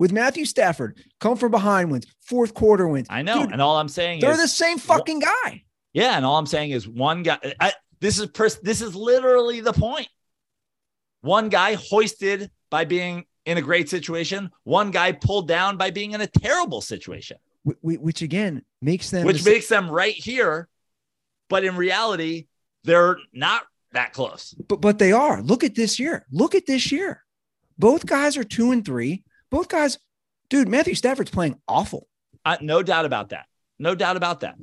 with 0.00 0.12
Matthew 0.12 0.46
Stafford, 0.46 0.98
come 1.20 1.36
from 1.36 1.50
behind 1.50 1.90
wins, 1.90 2.06
fourth 2.20 2.54
quarter 2.54 2.88
wins. 2.88 3.06
I 3.10 3.20
know, 3.20 3.42
Dude, 3.42 3.52
and 3.52 3.60
all 3.60 3.76
I'm 3.76 3.88
saying 3.88 4.20
they're 4.20 4.32
is 4.32 4.40
the 4.40 4.48
same 4.48 4.78
fucking 4.78 5.20
guy. 5.20 5.64
Yeah, 5.92 6.16
and 6.16 6.24
all 6.24 6.38
I'm 6.38 6.46
saying 6.46 6.70
is 6.70 6.88
one 6.88 7.22
guy. 7.22 7.38
I, 7.60 7.74
this 8.00 8.18
is 8.18 8.26
pers- 8.28 8.60
this 8.62 8.80
is 8.80 8.96
literally 8.96 9.60
the 9.60 9.74
point. 9.74 10.08
One 11.20 11.50
guy 11.50 11.74
hoisted 11.74 12.50
by 12.70 12.86
being 12.86 13.26
in 13.44 13.58
a 13.58 13.62
great 13.62 13.90
situation. 13.90 14.50
One 14.64 14.90
guy 14.90 15.12
pulled 15.12 15.48
down 15.48 15.76
by 15.76 15.90
being 15.90 16.12
in 16.12 16.22
a 16.22 16.26
terrible 16.26 16.80
situation, 16.80 17.36
Which 17.64 18.22
again 18.22 18.62
makes 18.80 19.10
them 19.10 19.26
which 19.26 19.44
makes 19.44 19.68
them 19.68 19.90
right 19.90 20.14
here. 20.14 20.68
But 21.48 21.64
in 21.64 21.76
reality, 21.76 22.46
they're 22.84 23.18
not 23.32 23.64
that 23.92 24.12
close. 24.12 24.54
But 24.68 24.80
but 24.80 24.98
they 24.98 25.12
are. 25.12 25.42
Look 25.42 25.64
at 25.64 25.74
this 25.74 25.98
year. 25.98 26.26
Look 26.30 26.54
at 26.54 26.66
this 26.66 26.90
year. 26.90 27.22
Both 27.78 28.06
guys 28.06 28.36
are 28.36 28.44
two 28.44 28.72
and 28.72 28.84
three. 28.84 29.24
Both 29.50 29.68
guys, 29.68 29.98
dude. 30.48 30.68
Matthew 30.68 30.94
Stafford's 30.94 31.30
playing 31.30 31.60
awful. 31.68 32.06
Uh, 32.44 32.56
no 32.60 32.82
doubt 32.82 33.04
about 33.04 33.30
that. 33.30 33.46
No 33.78 33.94
doubt 33.94 34.16
about 34.16 34.40
that. 34.40 34.56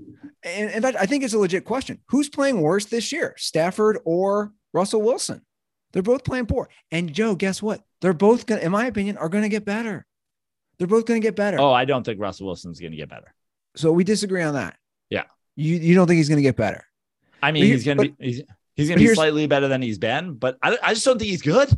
And 0.44 0.72
in 0.72 0.82
fact, 0.82 0.98
I 1.00 1.06
think 1.06 1.24
it's 1.24 1.34
a 1.34 1.40
legit 1.40 1.66
question. 1.66 2.00
Who's 2.10 2.30
playing 2.30 2.62
worse 2.62 2.86
this 2.86 3.12
year, 3.12 3.34
Stafford 3.38 4.00
or 4.06 4.54
Russell 4.74 5.02
Wilson? 5.02 5.42
They're 5.92 6.04
both 6.04 6.24
playing 6.24 6.46
poor. 6.46 6.70
And 6.92 7.14
Joe, 7.14 7.36
guess 7.36 7.62
what? 7.62 7.82
They're 8.02 8.14
both 8.14 8.46
gonna, 8.46 8.62
in 8.62 8.72
my 8.72 8.86
opinion, 8.86 9.18
are 9.18 9.30
gonna 9.30 9.50
get 9.50 9.66
better. 9.66 10.06
They're 10.78 10.88
both 10.88 11.06
gonna 11.06 11.20
get 11.20 11.36
better. 11.36 11.60
Oh, 11.60 11.72
I 11.74 11.86
don't 11.86 12.04
think 12.04 12.20
Russell 12.20 12.48
Wilson's 12.48 12.80
going 12.80 12.92
to 12.92 12.98
get 12.98 13.10
better. 13.10 13.34
So 13.76 13.92
we 13.92 14.04
disagree 14.04 14.44
on 14.44 14.54
that. 14.54 14.78
Yeah. 15.10 15.24
You 15.56 15.76
you 15.76 15.96
don't 15.96 16.08
think 16.08 16.18
he's 16.18 16.30
gonna 16.30 16.42
get 16.42 16.56
better? 16.56 16.86
I 17.42 17.52
mean, 17.52 17.64
But 17.64 17.68
he's 17.68 17.86
going 17.86 17.98
to 17.98 18.04
be 18.10 18.16
he's, 18.20 18.42
he's 18.76 18.90
going 18.90 19.00
to 19.00 19.08
be 19.08 19.14
slightly 19.14 19.48
better 19.48 19.68
than 19.68 19.82
he's 19.82 19.98
been, 19.98 20.34
but 20.36 20.58
I, 20.62 20.78
I 20.82 20.94
just 20.94 21.06
don't 21.06 21.20
think 21.20 21.30
he's 21.30 21.42
good. 21.42 21.70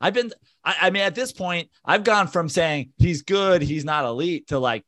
I've 0.00 0.14
been, 0.14 0.32
I, 0.64 0.76
I 0.82 0.90
mean, 0.90 1.02
at 1.02 1.14
this 1.14 1.32
point, 1.32 1.70
I've 1.84 2.04
gone 2.04 2.28
from 2.28 2.48
saying 2.48 2.92
he's 2.98 3.22
good, 3.22 3.62
he's 3.62 3.84
not 3.84 4.04
elite, 4.04 4.48
to 4.48 4.58
like, 4.58 4.84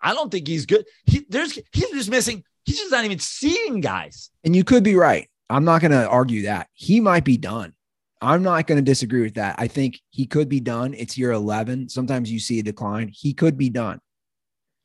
I 0.00 0.14
don't 0.14 0.30
think 0.30 0.46
he's 0.46 0.66
good. 0.66 0.86
He 1.06 1.26
there's 1.28 1.58
he's 1.72 1.90
just 1.90 2.10
missing. 2.10 2.44
He's 2.64 2.78
just 2.78 2.92
not 2.92 3.04
even 3.04 3.18
seeing 3.18 3.80
guys. 3.80 4.30
And 4.44 4.54
you 4.54 4.62
could 4.62 4.84
be 4.84 4.94
right. 4.94 5.28
I'm 5.50 5.64
not 5.64 5.80
gonna 5.80 6.04
argue 6.04 6.42
that. 6.42 6.68
He 6.72 7.00
might 7.00 7.24
be 7.24 7.36
done. 7.36 7.72
I'm 8.20 8.42
not 8.42 8.66
going 8.66 8.78
to 8.78 8.90
disagree 8.90 9.22
with 9.22 9.34
that. 9.34 9.56
I 9.58 9.68
think 9.68 10.00
he 10.10 10.26
could 10.26 10.48
be 10.48 10.60
done. 10.60 10.94
It's 10.94 11.16
year 11.16 11.32
11. 11.32 11.88
Sometimes 11.88 12.30
you 12.30 12.40
see 12.40 12.58
a 12.58 12.62
decline. 12.62 13.10
He 13.12 13.32
could 13.32 13.56
be 13.56 13.70
done. 13.70 14.00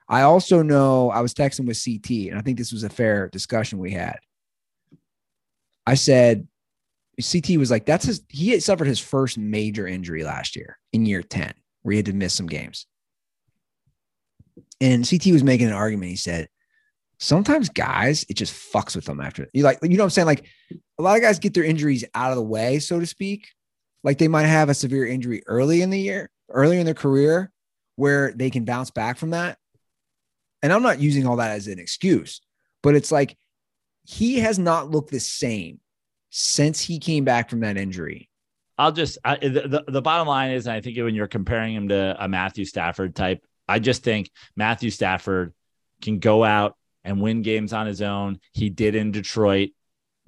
I 0.07 0.21
also 0.21 0.61
know 0.61 1.09
I 1.09 1.21
was 1.21 1.33
texting 1.33 1.65
with 1.65 1.83
CT, 1.83 2.29
and 2.29 2.37
I 2.37 2.41
think 2.41 2.57
this 2.57 2.71
was 2.71 2.83
a 2.83 2.89
fair 2.89 3.29
discussion 3.29 3.79
we 3.79 3.91
had. 3.91 4.17
I 5.87 5.95
said, 5.95 6.47
CT 7.21 7.57
was 7.57 7.71
like, 7.71 7.85
that's 7.85 8.05
his, 8.05 8.23
he 8.29 8.49
had 8.51 8.63
suffered 8.63 8.87
his 8.87 8.99
first 8.99 9.37
major 9.37 9.87
injury 9.87 10.23
last 10.23 10.55
year 10.55 10.77
in 10.91 11.05
year 11.05 11.23
10, 11.23 11.53
where 11.81 11.93
he 11.93 11.97
had 11.97 12.05
to 12.07 12.13
miss 12.13 12.33
some 12.33 12.47
games. 12.47 12.85
And 14.81 15.07
CT 15.07 15.27
was 15.27 15.43
making 15.43 15.67
an 15.67 15.73
argument. 15.73 16.09
He 16.09 16.15
said, 16.15 16.47
sometimes 17.23 17.69
guys, 17.69 18.25
it 18.27 18.35
just 18.35 18.53
fucks 18.53 18.95
with 18.95 19.05
them 19.05 19.21
after 19.21 19.47
you 19.53 19.63
like, 19.63 19.79
you 19.81 19.89
know 19.89 20.03
what 20.03 20.07
I'm 20.07 20.09
saying? 20.09 20.25
Like 20.25 20.45
a 20.99 21.01
lot 21.01 21.15
of 21.15 21.21
guys 21.21 21.39
get 21.39 21.53
their 21.53 21.63
injuries 21.63 22.03
out 22.13 22.31
of 22.31 22.35
the 22.35 22.43
way, 22.43 22.79
so 22.79 22.99
to 22.99 23.05
speak. 23.05 23.47
Like 24.03 24.17
they 24.17 24.27
might 24.27 24.43
have 24.43 24.67
a 24.67 24.73
severe 24.73 25.05
injury 25.07 25.41
early 25.47 25.81
in 25.81 25.89
the 25.89 25.99
year, 25.99 26.29
early 26.49 26.79
in 26.79 26.85
their 26.85 26.93
career, 26.93 27.49
where 27.95 28.33
they 28.33 28.49
can 28.49 28.65
bounce 28.65 28.91
back 28.91 29.17
from 29.17 29.29
that. 29.29 29.57
And 30.61 30.73
I'm 30.73 30.83
not 30.83 30.99
using 30.99 31.25
all 31.25 31.37
that 31.37 31.51
as 31.51 31.67
an 31.67 31.79
excuse, 31.79 32.41
but 32.81 32.95
it's 32.95 33.11
like 33.11 33.37
he 34.03 34.39
has 34.39 34.59
not 34.59 34.91
looked 34.91 35.11
the 35.11 35.19
same 35.19 35.79
since 36.29 36.81
he 36.81 36.99
came 36.99 37.23
back 37.23 37.49
from 37.49 37.61
that 37.61 37.77
injury. 37.77 38.29
I'll 38.77 38.91
just 38.91 39.17
I, 39.23 39.37
the, 39.37 39.67
the 39.67 39.83
the 39.87 40.01
bottom 40.01 40.27
line 40.27 40.51
is, 40.51 40.67
I 40.67 40.81
think 40.81 40.97
when 40.97 41.15
you're 41.15 41.27
comparing 41.27 41.73
him 41.73 41.87
to 41.89 42.17
a 42.19 42.27
Matthew 42.27 42.65
Stafford 42.65 43.15
type, 43.15 43.45
I 43.67 43.79
just 43.79 44.03
think 44.03 44.29
Matthew 44.57 44.89
Stafford 44.89 45.53
can 46.01 46.19
go 46.19 46.43
out 46.43 46.75
and 47.03 47.21
win 47.21 47.41
games 47.41 47.73
on 47.73 47.85
his 47.85 48.01
own. 48.01 48.39
He 48.53 48.69
did 48.69 48.95
in 48.95 49.11
Detroit. 49.11 49.69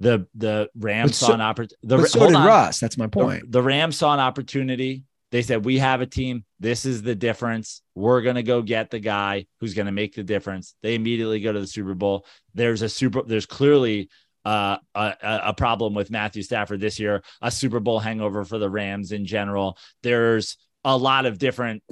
The 0.00 0.26
the 0.34 0.68
Rams 0.76 1.16
so- 1.16 1.26
saw 1.26 1.34
an 1.34 1.40
opportunity. 1.40 1.76
The 1.82 1.96
But 1.98 2.10
so 2.10 2.26
did 2.26 2.34
on. 2.34 2.46
Russ. 2.46 2.80
That's 2.80 2.98
my 2.98 3.06
point. 3.06 3.50
The, 3.50 3.62
Rams 3.62 3.96
saw 3.96 4.12
an 4.12 4.20
opportunity. 4.20 5.04
They 5.32 5.42
said, 5.42 5.64
"We 5.64 5.78
have 5.78 6.02
a 6.02 6.06
team. 6.06 6.44
This 6.60 6.84
is 6.84 7.02
the 7.02 7.14
difference. 7.14 7.82
We're 7.94 8.22
gonna 8.22 8.42
go 8.42 8.62
get 8.62 8.90
the 8.90 9.00
guy 9.00 9.46
who's 9.60 9.74
gonna 9.74 9.92
make 9.92 10.14
the 10.14 10.22
difference." 10.22 10.74
They 10.82 10.94
immediately 10.94 11.40
go 11.40 11.52
to 11.52 11.60
the 11.60 11.66
Super 11.66 11.94
Bowl. 11.94 12.26
There's 12.54 12.82
a 12.82 12.88
super. 12.88 13.22
There's 13.22 13.46
clearly 13.46 14.08
uh, 14.44 14.76
a 14.94 15.14
a 15.22 15.54
problem 15.54 15.94
with 15.94 16.10
Matthew 16.10 16.42
Stafford 16.42 16.80
this 16.80 17.00
year. 17.00 17.22
A 17.42 17.50
Super 17.50 17.80
Bowl 17.80 17.98
hangover 17.98 18.44
for 18.44 18.58
the 18.58 18.70
Rams 18.70 19.12
in 19.12 19.24
general. 19.24 19.78
There's 20.02 20.58
a 20.84 20.96
lot 20.96 21.26
of 21.26 21.38
different 21.38 21.82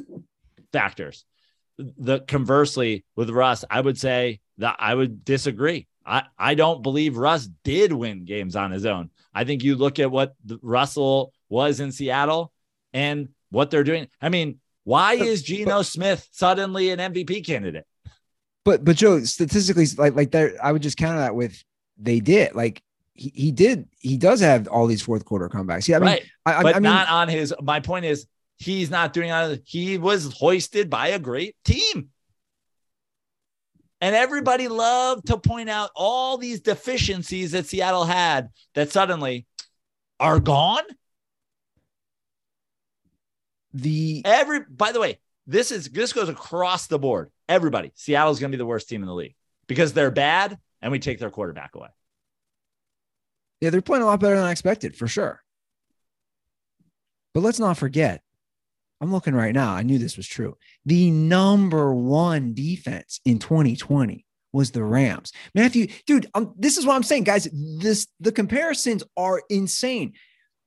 factors. 0.72 1.24
The 1.78 2.20
conversely 2.20 3.04
with 3.16 3.30
Russ, 3.30 3.64
I 3.68 3.80
would 3.80 3.98
say 3.98 4.40
that 4.58 4.76
I 4.78 4.94
would 4.94 5.24
disagree. 5.24 5.88
I, 6.06 6.24
I 6.38 6.54
don't 6.54 6.82
believe 6.82 7.16
Russ 7.16 7.48
did 7.64 7.92
win 7.92 8.24
games 8.24 8.56
on 8.56 8.70
his 8.70 8.84
own. 8.86 9.10
I 9.34 9.44
think 9.44 9.64
you 9.64 9.74
look 9.74 9.98
at 9.98 10.10
what 10.10 10.34
the- 10.44 10.58
Russell 10.62 11.32
was 11.48 11.80
in 11.80 11.90
Seattle 11.92 12.52
and 12.92 13.30
what 13.50 13.70
they're 13.70 13.84
doing. 13.84 14.08
I 14.20 14.28
mean, 14.28 14.60
why 14.84 15.14
is 15.14 15.42
Geno 15.42 15.82
Smith 15.82 16.28
suddenly 16.30 16.90
an 16.90 16.98
MVP 16.98 17.44
candidate? 17.44 17.86
But 18.64 18.84
but 18.84 18.96
Joe, 18.96 19.20
statistically, 19.24 19.86
like 19.98 20.14
like 20.14 20.30
that, 20.32 20.52
I 20.62 20.72
would 20.72 20.82
just 20.82 20.96
counter 20.96 21.20
that 21.20 21.34
with 21.34 21.62
they 21.98 22.20
did. 22.20 22.54
Like 22.54 22.82
he, 23.12 23.32
he 23.34 23.52
did, 23.52 23.88
he 23.98 24.16
does 24.16 24.40
have 24.40 24.68
all 24.68 24.86
these 24.86 25.02
fourth 25.02 25.24
quarter 25.24 25.48
comebacks. 25.48 25.88
Yeah, 25.88 25.96
I 25.96 26.00
mean, 26.00 26.08
right. 26.08 26.24
I, 26.46 26.54
I, 26.54 26.62
but 26.62 26.76
I 26.76 26.78
mean, 26.78 26.92
not 26.92 27.08
on 27.08 27.28
his. 27.28 27.54
My 27.62 27.80
point 27.80 28.04
is, 28.04 28.26
he's 28.58 28.90
not 28.90 29.12
doing 29.12 29.30
on. 29.30 29.58
He 29.64 29.98
was 29.98 30.32
hoisted 30.32 30.90
by 30.90 31.08
a 31.08 31.18
great 31.18 31.56
team. 31.64 32.10
And 34.00 34.14
everybody 34.14 34.68
loved 34.68 35.28
to 35.28 35.38
point 35.38 35.70
out 35.70 35.90
all 35.94 36.36
these 36.36 36.60
deficiencies 36.60 37.52
that 37.52 37.66
Seattle 37.66 38.04
had 38.04 38.50
that 38.74 38.90
suddenly 38.90 39.46
are 40.20 40.40
gone. 40.40 40.82
the 43.74 44.22
Every 44.24 44.60
by 44.68 44.92
the 44.92 45.00
way, 45.00 45.20
this 45.46 45.70
is 45.70 45.88
this 45.88 46.12
goes 46.12 46.28
across 46.28 46.86
the 46.86 46.98
board. 46.98 47.30
Everybody, 47.48 47.92
Seattle's 47.94 48.40
going 48.40 48.50
to 48.50 48.56
be 48.56 48.60
the 48.60 48.66
worst 48.66 48.88
team 48.88 49.02
in 49.02 49.06
the 49.06 49.14
league 49.14 49.34
because 49.66 49.92
they're 49.92 50.10
bad 50.10 50.58
and 50.80 50.92
we 50.92 50.98
take 50.98 51.18
their 51.18 51.30
quarterback 51.30 51.74
away. 51.74 51.88
yeah, 53.60 53.70
they're 53.70 53.82
playing 53.82 54.02
a 54.02 54.06
lot 54.06 54.20
better 54.20 54.36
than 54.36 54.44
I 54.44 54.52
expected 54.52 54.96
for 54.96 55.08
sure. 55.08 55.42
But 57.32 57.42
let's 57.42 57.58
not 57.58 57.76
forget, 57.78 58.22
I'm 59.00 59.12
looking 59.12 59.34
right 59.34 59.54
now. 59.54 59.72
I 59.72 59.82
knew 59.82 59.98
this 59.98 60.16
was 60.16 60.26
true. 60.26 60.56
The 60.86 61.10
number 61.10 61.92
one 61.94 62.54
defense 62.54 63.20
in 63.24 63.38
2020 63.38 64.24
was 64.52 64.70
the 64.70 64.84
Rams. 64.84 65.32
Matthew, 65.54 65.88
dude, 66.06 66.28
um, 66.34 66.54
this 66.56 66.78
is 66.78 66.86
what 66.86 66.94
I'm 66.94 67.02
saying, 67.02 67.24
guys. 67.24 67.48
This 67.52 68.06
the 68.20 68.32
comparisons 68.32 69.02
are 69.16 69.42
insane. 69.50 70.12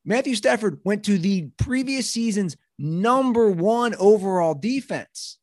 Matthew 0.06 0.36
Stafford 0.36 0.80
went 0.84 1.06
to 1.06 1.18
the 1.18 1.50
previous 1.58 2.10
season's 2.10 2.58
number 2.78 3.50
one 3.50 3.96
overall 3.96 4.54
defense. 4.54 5.40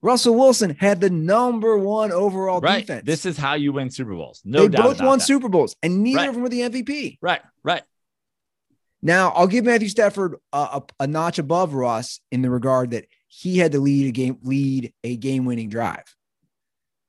Russell 0.00 0.36
Wilson 0.36 0.76
had 0.78 1.00
the 1.00 1.10
number 1.10 1.76
one 1.76 2.12
overall 2.12 2.60
right. 2.60 2.80
defense. 2.80 3.02
This 3.04 3.26
is 3.26 3.36
how 3.36 3.54
you 3.54 3.72
win 3.72 3.90
Super 3.90 4.14
Bowls. 4.14 4.40
No 4.44 4.62
they 4.62 4.68
doubt 4.68 4.82
both 4.84 4.96
about 4.98 5.08
won 5.08 5.18
that. 5.18 5.24
Super 5.24 5.48
Bowls, 5.48 5.74
and 5.82 6.02
neither 6.02 6.18
Right. 6.18 6.28
of 6.28 6.34
them 6.34 6.42
were 6.42 6.48
the 6.48 6.62
MVP. 6.62 7.18
Right. 7.20 7.40
Right. 7.64 7.82
Now, 9.00 9.30
I'll 9.30 9.46
give 9.46 9.64
Matthew 9.64 9.88
Stafford 9.88 10.36
a, 10.52 10.56
a, 10.58 10.82
a 11.00 11.06
notch 11.06 11.38
above 11.38 11.74
Russ 11.74 12.20
in 12.32 12.42
the 12.42 12.50
regard 12.50 12.90
that 12.90 13.06
he 13.28 13.58
had 13.58 13.72
to 13.72 13.78
lead 13.80 14.06
a 14.08 14.10
game, 14.12 14.38
lead 14.42 14.92
a 15.04 15.16
game-winning 15.16 15.68
drive, 15.68 16.04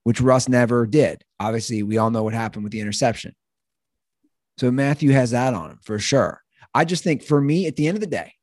which 0.03 0.21
Russ 0.21 0.47
never 0.47 0.85
did. 0.85 1.23
Obviously, 1.39 1.81
we 1.83 1.97
all 1.97 2.11
know 2.11 2.23
what 2.23 2.33
happened 2.33 2.63
with 2.63 2.71
the 2.73 2.79
interception. 2.81 3.33
So 4.57 4.69
Matthew 4.71 5.11
has 5.11 5.31
that 5.31 5.53
on 5.53 5.71
him 5.71 5.79
for 5.83 5.97
sure. 5.99 6.43
I 6.73 6.85
just 6.85 7.03
think 7.03 7.23
for 7.23 7.41
me, 7.41 7.65
at 7.65 7.75
the 7.75 7.87
end 7.87 7.97
of 7.97 8.01
the 8.01 8.07
day, 8.07 8.33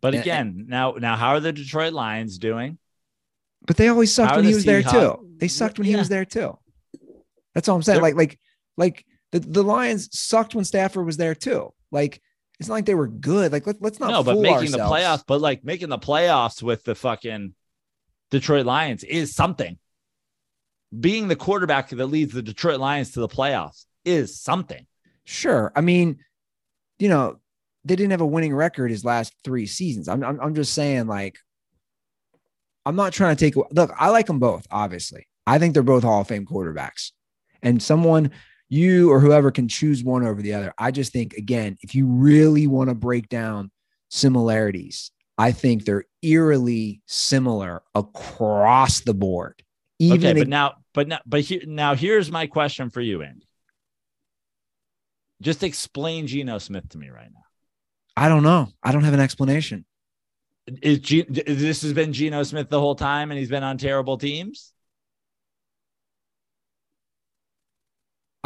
But 0.00 0.14
again, 0.14 0.64
now 0.68 0.92
now 0.98 1.14
how 1.16 1.28
are 1.30 1.40
the 1.40 1.52
Detroit 1.52 1.92
Lions 1.92 2.38
doing? 2.38 2.78
but 3.64 3.76
they 3.76 3.86
always 3.86 4.12
sucked 4.12 4.30
How 4.30 4.36
when 4.38 4.44
he 4.46 4.54
was 4.54 4.64
there 4.64 4.82
too. 4.82 5.34
They 5.38 5.46
sucked 5.46 5.78
when 5.78 5.86
he 5.86 5.94
was 5.94 6.08
there 6.08 6.24
too. 6.24 6.58
That's 7.54 7.68
all 7.68 7.76
I'm 7.76 7.82
saying. 7.82 7.96
They're- 7.96 8.02
Like, 8.02 8.16
like, 8.16 8.40
like 8.76 9.06
the, 9.30 9.38
the 9.38 9.62
Lions 9.62 10.08
sucked 10.18 10.56
when 10.56 10.64
Stafford 10.64 11.06
was 11.06 11.16
there 11.16 11.36
too. 11.36 11.72
Like, 11.92 12.20
it's 12.62 12.68
not 12.68 12.76
like 12.76 12.86
they 12.86 12.94
were 12.94 13.08
good. 13.08 13.50
Like, 13.50 13.66
let, 13.66 13.82
let's 13.82 13.98
not 13.98 14.10
no, 14.12 14.22
but 14.22 14.38
making 14.38 14.70
the 14.70 14.78
playoffs, 14.78 15.24
but 15.26 15.40
like 15.40 15.64
making 15.64 15.88
the 15.88 15.98
playoffs 15.98 16.62
with 16.62 16.84
the 16.84 16.94
fucking 16.94 17.54
Detroit 18.30 18.66
Lions 18.66 19.02
is 19.02 19.34
something. 19.34 19.78
Being 20.98 21.26
the 21.26 21.34
quarterback 21.34 21.88
that 21.88 22.06
leads 22.06 22.32
the 22.32 22.40
Detroit 22.40 22.78
Lions 22.78 23.10
to 23.12 23.20
the 23.20 23.26
playoffs 23.26 23.84
is 24.04 24.40
something. 24.40 24.86
Sure. 25.24 25.72
I 25.74 25.80
mean, 25.80 26.18
you 27.00 27.08
know, 27.08 27.40
they 27.84 27.96
didn't 27.96 28.12
have 28.12 28.20
a 28.20 28.26
winning 28.26 28.54
record 28.54 28.92
his 28.92 29.04
last 29.04 29.34
three 29.42 29.66
seasons. 29.66 30.06
I'm, 30.06 30.22
I'm, 30.22 30.40
I'm 30.40 30.54
just 30.54 30.72
saying, 30.72 31.08
like, 31.08 31.36
I'm 32.86 32.94
not 32.94 33.12
trying 33.12 33.34
to 33.34 33.44
take. 33.44 33.56
Look, 33.56 33.92
I 33.98 34.10
like 34.10 34.26
them 34.26 34.38
both. 34.38 34.68
Obviously, 34.70 35.26
I 35.48 35.58
think 35.58 35.74
they're 35.74 35.82
both 35.82 36.04
Hall 36.04 36.20
of 36.20 36.28
Fame 36.28 36.46
quarterbacks, 36.46 37.10
and 37.60 37.82
someone 37.82 38.30
you 38.72 39.12
or 39.12 39.20
whoever 39.20 39.50
can 39.50 39.68
choose 39.68 40.02
one 40.02 40.24
over 40.24 40.40
the 40.40 40.54
other. 40.54 40.72
I 40.78 40.92
just 40.92 41.12
think, 41.12 41.34
again, 41.34 41.76
if 41.82 41.94
you 41.94 42.06
really 42.06 42.66
want 42.66 42.88
to 42.88 42.94
break 42.94 43.28
down 43.28 43.70
similarities, 44.08 45.10
I 45.36 45.52
think 45.52 45.84
they're 45.84 46.06
eerily 46.22 47.02
similar 47.04 47.82
across 47.94 49.00
the 49.00 49.12
board. 49.12 49.62
Even 49.98 50.30
okay, 50.30 50.40
but 50.40 50.48
now, 50.48 50.76
but 50.94 51.06
now, 51.06 51.18
but 51.26 51.42
here, 51.42 51.60
now 51.66 51.94
here's 51.94 52.30
my 52.30 52.46
question 52.46 52.88
for 52.88 53.02
you, 53.02 53.22
Andy. 53.22 53.46
Just 55.42 55.62
explain 55.62 56.26
Geno 56.26 56.56
Smith 56.56 56.88
to 56.90 56.98
me 56.98 57.10
right 57.10 57.30
now. 57.30 57.42
I 58.16 58.30
don't 58.30 58.42
know. 58.42 58.68
I 58.82 58.92
don't 58.92 59.04
have 59.04 59.14
an 59.14 59.20
explanation. 59.20 59.84
Is 60.80 61.00
G, 61.00 61.26
this 61.28 61.82
has 61.82 61.92
been 61.92 62.14
Geno 62.14 62.42
Smith 62.42 62.70
the 62.70 62.80
whole 62.80 62.94
time, 62.94 63.30
and 63.30 63.38
he's 63.38 63.50
been 63.50 63.64
on 63.64 63.76
terrible 63.76 64.16
teams? 64.16 64.72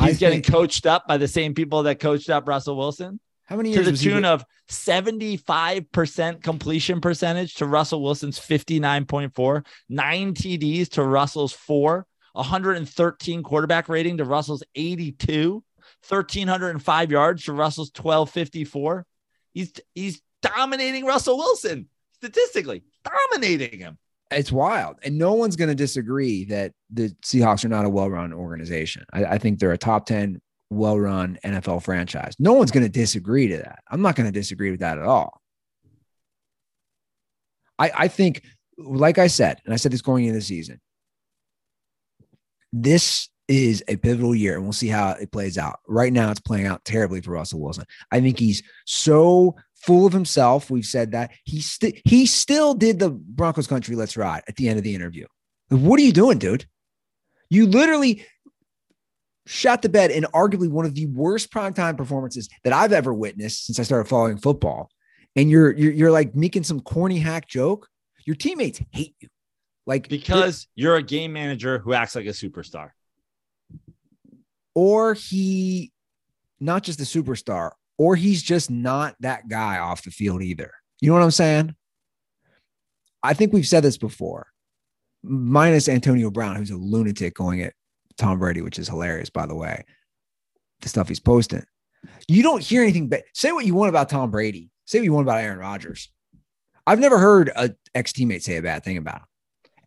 He's 0.07 0.19
getting 0.19 0.43
coached 0.43 0.87
up 0.87 1.07
by 1.07 1.17
the 1.17 1.29
same 1.29 1.55
people 1.55 1.85
that 1.85 2.01
coached 2.01 2.31
up 2.31 2.49
Russell 2.49 2.77
Wilson. 2.77 3.21
how 3.45 3.57
many 3.57 3.73
years 3.73 3.87
to 3.87 3.93
the 3.93 3.99
tune 3.99 4.25
of 4.25 4.45
75% 4.69 6.43
completion 6.43 7.01
percentage 7.01 7.55
to 7.55 7.67
Russell 7.67 8.03
Wilson's 8.03 8.39
59.4, 8.39 9.67
nine 9.89 10.35
TDs 10.35 10.89
to 10.91 11.03
Russell's 11.03 11.53
four, 11.53 12.07
113 12.33 13.43
quarterback 13.43 13.89
rating 13.89 14.19
to 14.19 14.25
Russell's 14.25 14.63
82, 14.75 15.63
1305 16.09 17.11
yards 17.11 17.45
to 17.45 17.53
Russell's 17.53 17.91
1254. 17.95 19.07
He's 19.53 19.73
he's 19.95 20.21
dominating 20.43 21.05
Russell 21.05 21.39
Wilson 21.39 21.89
statistically, 22.13 22.83
dominating 23.05 23.79
him. 23.79 23.99
It's 24.31 24.51
wild. 24.51 24.97
And 25.05 25.19
no 25.19 25.35
one's 25.35 25.57
going 25.57 25.69
to 25.69 25.75
disagree 25.75 26.45
that 26.47 26.73
the 26.91 27.11
Seahawks 27.23 27.65
are 27.65 27.69
not 27.69 27.85
a 27.85 27.89
well 27.89 28.11
run 28.11 28.33
organization. 28.33 29.05
I, 29.13 29.25
I 29.25 29.39
think 29.39 29.59
they're 29.59 29.73
a 29.73 29.79
top 29.79 30.07
10 30.07 30.41
well 30.71 30.99
run 30.99 31.39
NFL 31.45 31.83
franchise. 31.83 32.35
No 32.39 32.55
one's 32.55 32.71
going 32.73 32.85
to 32.85 32.91
disagree 32.91 33.49
to 33.49 33.59
that. 33.59 33.81
I'm 33.91 34.03
not 34.03 34.17
going 34.17 34.27
to 34.27 34.33
disagree 34.33 34.71
with 34.71 34.81
that 34.81 34.99
at 34.99 35.05
all. 35.05 35.41
I, 37.79 37.93
I 37.95 38.09
think, 38.09 38.43
like 38.79 39.19
I 39.19 39.29
said, 39.29 39.61
and 39.65 39.73
I 39.73 39.77
said 39.77 39.93
this 39.93 40.03
going 40.03 40.25
into 40.25 40.39
the 40.39 40.45
season, 40.45 40.81
this 42.73 43.29
is 43.49 43.85
a 43.87 43.97
pivotal 43.97 44.35
year 44.35 44.55
and 44.55 44.65
we'll 44.65 44.73
see 44.73 44.89
how 44.89 45.11
it 45.11 45.31
plays 45.31 45.57
out. 45.57 45.79
Right 45.87 46.13
now, 46.13 46.31
it's 46.31 46.41
playing 46.41 46.67
out 46.67 46.85
terribly 46.85 47.21
for 47.21 47.31
Russell 47.31 47.61
Wilson. 47.61 47.85
I 48.11 48.21
think 48.21 48.39
he's 48.39 48.63
so 48.87 49.55
full 49.77 50.07
of 50.07 50.13
himself. 50.13 50.71
We've 50.71 50.85
said 50.85 51.13
that 51.13 51.33
he 51.45 51.61
still 51.61 51.93
he 52.05 52.27
still 52.27 52.75
did 52.75 52.99
the 52.99 53.11
Broncos 53.11 53.67
country 53.67 53.97
let's 53.97 54.17
ride 54.17 54.43
at 54.49 54.57
the 54.57 54.69
end 54.69 54.79
of 54.79 54.85
the 54.85 54.95
interview. 54.95 55.27
What 55.69 55.99
are 56.01 56.03
you 56.03 56.13
doing, 56.13 56.39
dude? 56.39 56.67
You 57.51 57.67
literally 57.67 58.25
shot 59.47 59.83
the 59.83 59.89
bed 59.89 60.11
in 60.11 60.25
arguably 60.35 60.69
one 60.69 60.85
of 60.85 60.95
the 60.95 61.07
worst 61.07 61.53
primetime 61.53 61.97
performances 61.97 62.49
that 62.65 62.73
I've 62.73 62.93
ever 62.93 63.15
witnessed 63.15 63.67
since 63.67 63.79
I 63.79 63.85
started 63.85 64.09
following 64.09 64.39
football. 64.39 64.91
And 65.37 65.51
you're 65.51 65.73
you're, 65.73 65.93
you're 65.93 66.11
like 66.11 66.35
making 66.35 66.65
some 66.65 66.81
corny 66.81 67.19
hack 67.19 67.47
joke. 67.49 67.89
Your 68.25 68.37
teammates 68.37 68.81
hate 68.91 69.15
you. 69.21 69.29
Like 69.87 70.09
because 70.09 70.67
you're 70.75 70.97
a 70.97 71.03
game 71.03 71.33
manager 71.33 71.79
who 71.79 71.93
acts 71.93 72.17
like 72.17 72.27
a 72.27 72.31
superstar. 72.31 72.91
Or 74.75 75.15
he 75.15 75.93
not 76.59 76.83
just 76.83 77.01
a 77.01 77.05
superstar, 77.05 77.73
or 77.99 78.17
he's 78.17 78.43
just 78.43 78.71
not 78.71 79.15
that 79.21 79.49
guy 79.49 79.79
off 79.79 80.05
the 80.05 80.11
field 80.11 80.43
either. 80.43 80.73
You 81.01 81.09
know 81.09 81.15
what 81.15 81.25
I'm 81.25 81.31
saying? 81.31 81.75
I 83.23 83.35
think 83.35 83.53
we've 83.53 83.67
said 83.67 83.83
this 83.83 83.99
before, 83.99 84.49
minus 85.23 85.89
Antonio 85.89 86.31
Brown, 86.31 86.57
who's 86.57 86.71
a 86.71 86.77
lunatic 86.77 87.35
going 87.35 87.63
at 87.63 87.75
Tom 88.17 88.39
Brady, 88.39 88.63
which 88.63 88.79
is 88.79 88.89
hilarious, 88.89 89.31
by 89.31 89.47
the 89.47 89.55
way. 89.55 89.85
The 90.81 90.89
stuff 90.89 91.09
he's 91.09 91.21
posting. 91.21 91.65
You 92.29 92.43
don't 92.43 92.63
hear 92.63 92.83
anything 92.83 93.09
but 93.09 93.25
say 93.35 93.53
what 93.53 93.67
you 93.67 93.75
want 93.75 93.89
about 93.89 94.09
Tom 94.09 94.31
Brady. 94.31 94.71
Say 94.85 94.99
what 94.99 95.05
you 95.05 95.13
want 95.13 95.27
about 95.27 95.41
Aaron 95.41 95.59
Rodgers. 95.59 96.11
I've 96.87 97.01
never 97.01 97.19
heard 97.19 97.51
a 97.55 97.75
ex 97.95 98.13
teammate 98.13 98.43
say 98.43 98.57
a 98.57 98.63
bad 98.63 98.85
thing 98.85 98.97
about 98.97 99.17
him. 99.17 99.27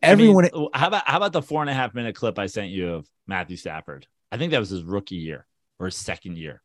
Everyone. 0.02 0.46
I 0.46 0.50
mean, 0.54 0.66
oh, 0.66 0.70
how 0.74 0.88
about 0.88 1.08
how 1.08 1.18
about 1.18 1.34
the 1.34 1.42
four 1.42 1.62
and 1.62 1.70
a 1.70 1.74
half 1.74 1.94
minute 1.94 2.16
clip 2.16 2.38
I 2.38 2.48
sent 2.48 2.70
you 2.70 2.94
of 2.94 3.08
Matthew 3.28 3.56
Stafford? 3.56 4.08
I 4.32 4.38
think 4.38 4.52
that 4.52 4.60
was 4.60 4.70
his 4.70 4.84
rookie 4.84 5.16
year 5.16 5.46
or 5.80 5.86
his 5.88 5.96
second 5.96 6.38
year. 6.38 6.62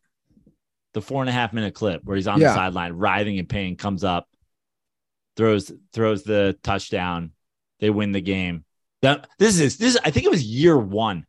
The 0.95 1.03
four 1.03 1.23
and 1.23 1.29
a 1.29 1.33
half 1.33 1.53
minute 1.53 1.75
clip 1.75 2.03
where 2.05 2.17
he's 2.17 2.27
on 2.27 2.41
Yeah. 2.41 2.49
the 2.49 2.55
sideline, 2.55 2.93
writhing 2.95 3.37
in 3.37 3.47
pain, 3.47 3.77
comes 3.77 4.05
up, 4.05 4.29
throws 5.37 5.71
throws 5.93 6.23
the 6.23 6.57
touchdown. 6.63 7.33
They 7.81 7.91
win 7.91 8.13
the 8.13 8.21
game. 8.21 8.65
That 9.03 9.29
this 9.39 9.61
is 9.61 9.77
this. 9.77 9.97
is, 9.97 10.01
I 10.05 10.11
think 10.11 10.25
it 10.25 10.31
was 10.31 10.43
year 10.43 10.79
one. 10.79 11.27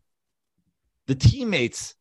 The 1.07 1.15
teammates 1.15 1.95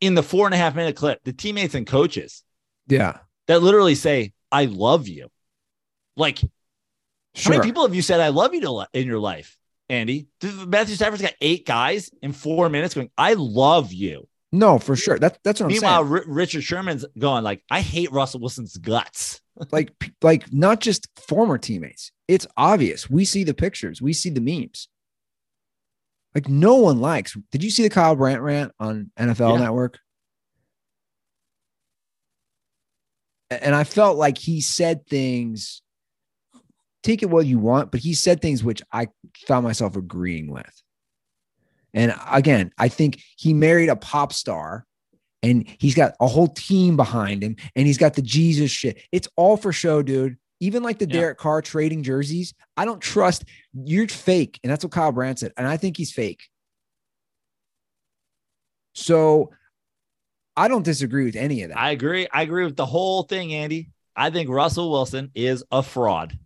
in 0.00 0.14
the 0.14 0.22
four 0.22 0.46
and 0.46 0.54
a 0.54 0.58
half 0.58 0.74
minute 0.76 0.94
clip, 0.96 1.24
the 1.24 1.32
teammates 1.32 1.74
and 1.74 1.86
coaches 1.86 2.42
yeah. 2.86 3.18
that 3.48 3.62
literally 3.62 3.94
say, 3.94 4.32
"I 4.52 4.66
love 4.66 5.08
you." 5.08 5.30
Like 6.16 6.38
Sure. 7.34 7.52
how 7.52 7.58
many 7.58 7.68
people 7.70 7.82
have 7.82 7.94
you 7.94 8.02
said 8.02 8.20
I 8.20 8.28
love 8.28 8.54
you 8.54 8.60
to 8.62 8.86
in 8.92 9.06
your 9.06 9.18
life, 9.20 9.56
Andy? 9.88 10.26
Matthew 10.42 10.96
Stafford's 10.96 11.22
got 11.22 11.34
eight 11.40 11.64
guys 11.64 12.10
in 12.22 12.32
four 12.32 12.68
minutes 12.68 12.94
going, 12.94 13.10
I 13.16 13.34
love 13.34 13.92
you. 13.92 14.28
No, 14.52 14.78
for 14.78 14.96
sure. 14.96 15.18
That's 15.18 15.38
that's 15.44 15.60
what 15.60 15.66
I'm 15.66 15.72
Meanwhile, 15.72 16.02
saying. 16.04 16.12
R- 16.12 16.24
Richard 16.26 16.64
Sherman's 16.64 17.04
going 17.18 17.44
like, 17.44 17.62
I 17.70 17.80
hate 17.80 18.10
Russell 18.10 18.40
Wilson's 18.40 18.76
guts. 18.76 19.40
like 19.72 19.92
like 20.22 20.52
not 20.52 20.80
just 20.80 21.06
former 21.20 21.58
teammates. 21.58 22.10
It's 22.28 22.46
obvious. 22.56 23.08
We 23.10 23.24
see 23.24 23.44
the 23.44 23.54
pictures. 23.54 24.00
We 24.02 24.12
see 24.12 24.30
the 24.30 24.40
memes. 24.40 24.88
Like 26.34 26.48
no 26.48 26.76
one 26.76 27.00
likes. 27.00 27.36
Did 27.52 27.62
you 27.62 27.70
see 27.70 27.82
the 27.82 27.90
Kyle 27.90 28.14
Brandt 28.16 28.40
rant 28.42 28.72
on 28.80 29.10
NFL 29.18 29.54
Yeah. 29.54 29.64
Network? 29.64 29.98
And 33.50 33.74
I 33.74 33.82
felt 33.84 34.16
like 34.16 34.38
he 34.38 34.60
said 34.60 35.06
things. 35.06 35.82
Take 37.02 37.22
it 37.22 37.30
what 37.30 37.46
you 37.46 37.58
want, 37.58 37.90
but 37.90 38.00
he 38.00 38.14
said 38.14 38.40
things 38.42 38.62
which 38.62 38.82
I 38.92 39.08
found 39.46 39.64
myself 39.64 39.96
agreeing 39.96 40.50
with. 40.52 40.82
And 41.94 42.14
again, 42.30 42.72
I 42.78 42.88
think 42.88 43.22
he 43.36 43.52
married 43.54 43.88
a 43.88 43.96
pop 43.96 44.32
star 44.32 44.86
and 45.42 45.66
he's 45.78 45.94
got 45.94 46.14
a 46.20 46.26
whole 46.26 46.48
team 46.48 46.96
behind 46.96 47.42
him 47.42 47.56
and 47.74 47.86
he's 47.86 47.98
got 47.98 48.14
the 48.14 48.22
Jesus 48.22 48.70
shit. 48.70 49.00
It's 49.12 49.28
all 49.36 49.56
for 49.56 49.72
show, 49.72 50.02
dude. 50.02 50.36
Even 50.60 50.82
like 50.82 50.98
the 50.98 51.06
Yeah. 51.06 51.20
Derek 51.20 51.38
Carr 51.38 51.62
trading 51.62 52.02
jerseys, 52.02 52.52
I 52.76 52.84
don't 52.84 53.00
trust 53.00 53.44
you're 53.72 54.08
fake. 54.08 54.60
And 54.62 54.70
that's 54.70 54.84
what 54.84 54.92
Kyle 54.92 55.12
Brandt 55.12 55.38
said. 55.38 55.52
And 55.56 55.66
I 55.66 55.76
think 55.78 55.96
he's 55.96 56.12
fake. 56.12 56.42
So 58.94 59.50
I 60.56 60.68
don't 60.68 60.84
disagree 60.84 61.24
with 61.24 61.36
any 61.36 61.62
of 61.62 61.70
that. 61.70 61.78
I 61.78 61.92
agree. 61.92 62.28
I 62.32 62.42
agree 62.42 62.64
with 62.64 62.76
the 62.76 62.86
whole 62.86 63.22
thing, 63.22 63.54
Andy. 63.54 63.90
I 64.14 64.30
think 64.30 64.50
Russell 64.50 64.90
Wilson 64.90 65.30
is 65.34 65.64
a 65.70 65.82
fraud. 65.82 66.38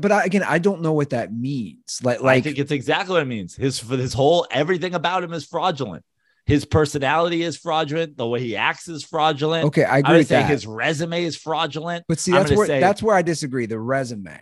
But, 0.00 0.12
I, 0.12 0.24
again, 0.24 0.42
I 0.42 0.58
don't 0.58 0.80
know 0.82 0.92
what 0.92 1.10
that 1.10 1.32
means. 1.32 2.00
Like, 2.02 2.22
I 2.22 2.40
think 2.40 2.58
it's 2.58 2.72
exactly 2.72 3.12
what 3.14 3.22
it 3.22 3.26
means. 3.26 3.54
His 3.54 3.78
for 3.78 3.96
his 3.96 4.12
whole 4.12 4.46
everything 4.50 4.94
about 4.94 5.22
him 5.24 5.32
is 5.32 5.44
fraudulent. 5.46 6.04
His 6.44 6.64
personality 6.64 7.42
is 7.42 7.56
fraudulent. 7.56 8.16
The 8.16 8.26
way 8.26 8.40
he 8.40 8.56
acts 8.56 8.88
is 8.88 9.04
fraudulent. 9.04 9.66
okay, 9.66 9.84
I 9.84 9.96
I, 9.96 9.98
agree 9.98 10.12
would 10.12 10.18
with 10.18 10.28
say 10.28 10.36
that. 10.36 10.50
his 10.50 10.66
resume 10.66 11.22
is 11.24 11.36
fraudulent. 11.36 12.04
but 12.08 12.18
see, 12.18 12.32
that's 12.32 12.50
where 12.50 12.66
say- 12.66 12.80
that's 12.80 13.02
where 13.02 13.14
I 13.14 13.22
disagree. 13.22 13.66
The 13.66 13.78
resume. 13.78 14.40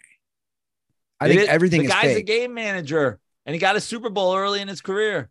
I 1.21 1.29
think 1.29 1.43
is- 1.43 1.49
everything 1.49 1.83
the 1.83 1.89
guy's 1.89 2.17
a 2.17 2.23
game 2.23 2.55
manager 2.55 3.19
and 3.45 3.55
he 3.55 3.61
got 3.61 3.77
a 3.77 3.81
Super 3.81 4.09
Bowl 4.09 4.35
early 4.35 4.61
in 4.61 4.69
his 4.69 4.81
career. 4.81 5.29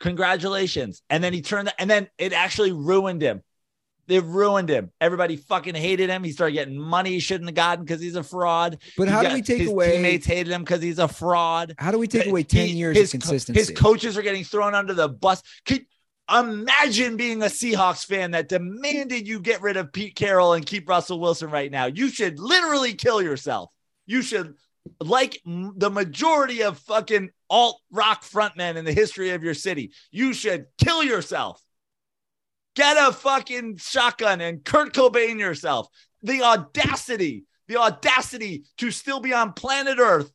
Congratulations. 0.00 1.02
And 1.10 1.22
then 1.22 1.32
he 1.34 1.42
turned 1.42 1.72
and 1.78 1.90
then 1.90 2.08
it 2.18 2.32
actually 2.32 2.72
ruined 2.72 3.20
him. 3.20 3.42
It 4.10 4.24
ruined 4.24 4.68
him. 4.68 4.90
Everybody 5.00 5.36
fucking 5.36 5.74
hated 5.74 6.10
him. 6.10 6.24
He 6.24 6.32
started 6.32 6.54
getting 6.54 6.78
money 6.78 7.10
he 7.10 7.20
shouldn't 7.20 7.48
have 7.48 7.54
gotten 7.54 7.84
because 7.84 8.00
he's 8.00 8.16
a 8.16 8.22
fraud. 8.22 8.78
But 8.96 9.08
He 9.08 9.12
how 9.14 9.22
do 9.22 9.32
we 9.34 9.42
take 9.42 9.58
his 9.60 9.70
away? 9.70 9.92
teammates 9.92 10.26
hated 10.26 10.52
him 10.52 10.62
because 10.62 10.82
he's 10.82 10.98
a 10.98 11.08
fraud. 11.08 11.74
How 11.78 11.90
do 11.90 11.98
we 11.98 12.06
take 12.08 12.26
away 12.26 12.42
ten 12.42 12.68
he- 12.68 12.74
years 12.74 12.96
his 12.96 13.14
of 13.14 13.20
consistency? 13.20 13.60
His 13.60 13.70
coaches 13.70 14.16
are 14.18 14.22
getting 14.22 14.44
thrown 14.44 14.74
under 14.74 14.94
the 14.94 15.08
bus. 15.08 15.42
Could 15.64 15.86
imagine 16.32 17.16
being 17.16 17.42
a 17.42 17.46
Seahawks 17.46 18.04
fan 18.04 18.32
that 18.32 18.48
demanded 18.48 19.26
you 19.26 19.40
get 19.40 19.62
rid 19.62 19.76
of 19.76 19.92
Pete 19.92 20.14
Carroll 20.14 20.52
and 20.54 20.64
keep 20.64 20.88
Russell 20.88 21.20
Wilson 21.20 21.50
right 21.50 21.70
now. 21.70 21.86
You 21.86 22.08
should 22.08 22.38
literally 22.38 22.94
kill 22.94 23.20
yourself. 23.20 23.70
You 24.06 24.22
should, 24.22 24.54
like 25.00 25.40
the 25.44 25.90
majority 25.90 26.62
of 26.62 26.78
fucking 26.78 27.30
alt 27.48 27.80
rock 27.90 28.22
frontmen 28.24 28.76
in 28.76 28.84
the 28.84 28.92
history 28.92 29.30
of 29.30 29.42
your 29.42 29.54
city, 29.54 29.92
you 30.10 30.32
should 30.32 30.66
kill 30.78 31.02
yourself. 31.02 31.60
Get 32.76 32.96
a 32.96 33.12
fucking 33.12 33.78
shotgun 33.78 34.40
and 34.40 34.64
Kurt 34.64 34.94
Cobain 34.94 35.38
yourself. 35.38 35.88
The 36.22 36.42
audacity, 36.42 37.44
the 37.68 37.76
audacity 37.76 38.64
to 38.78 38.90
still 38.90 39.20
be 39.20 39.32
on 39.32 39.52
planet 39.52 39.98
Earth 39.98 40.30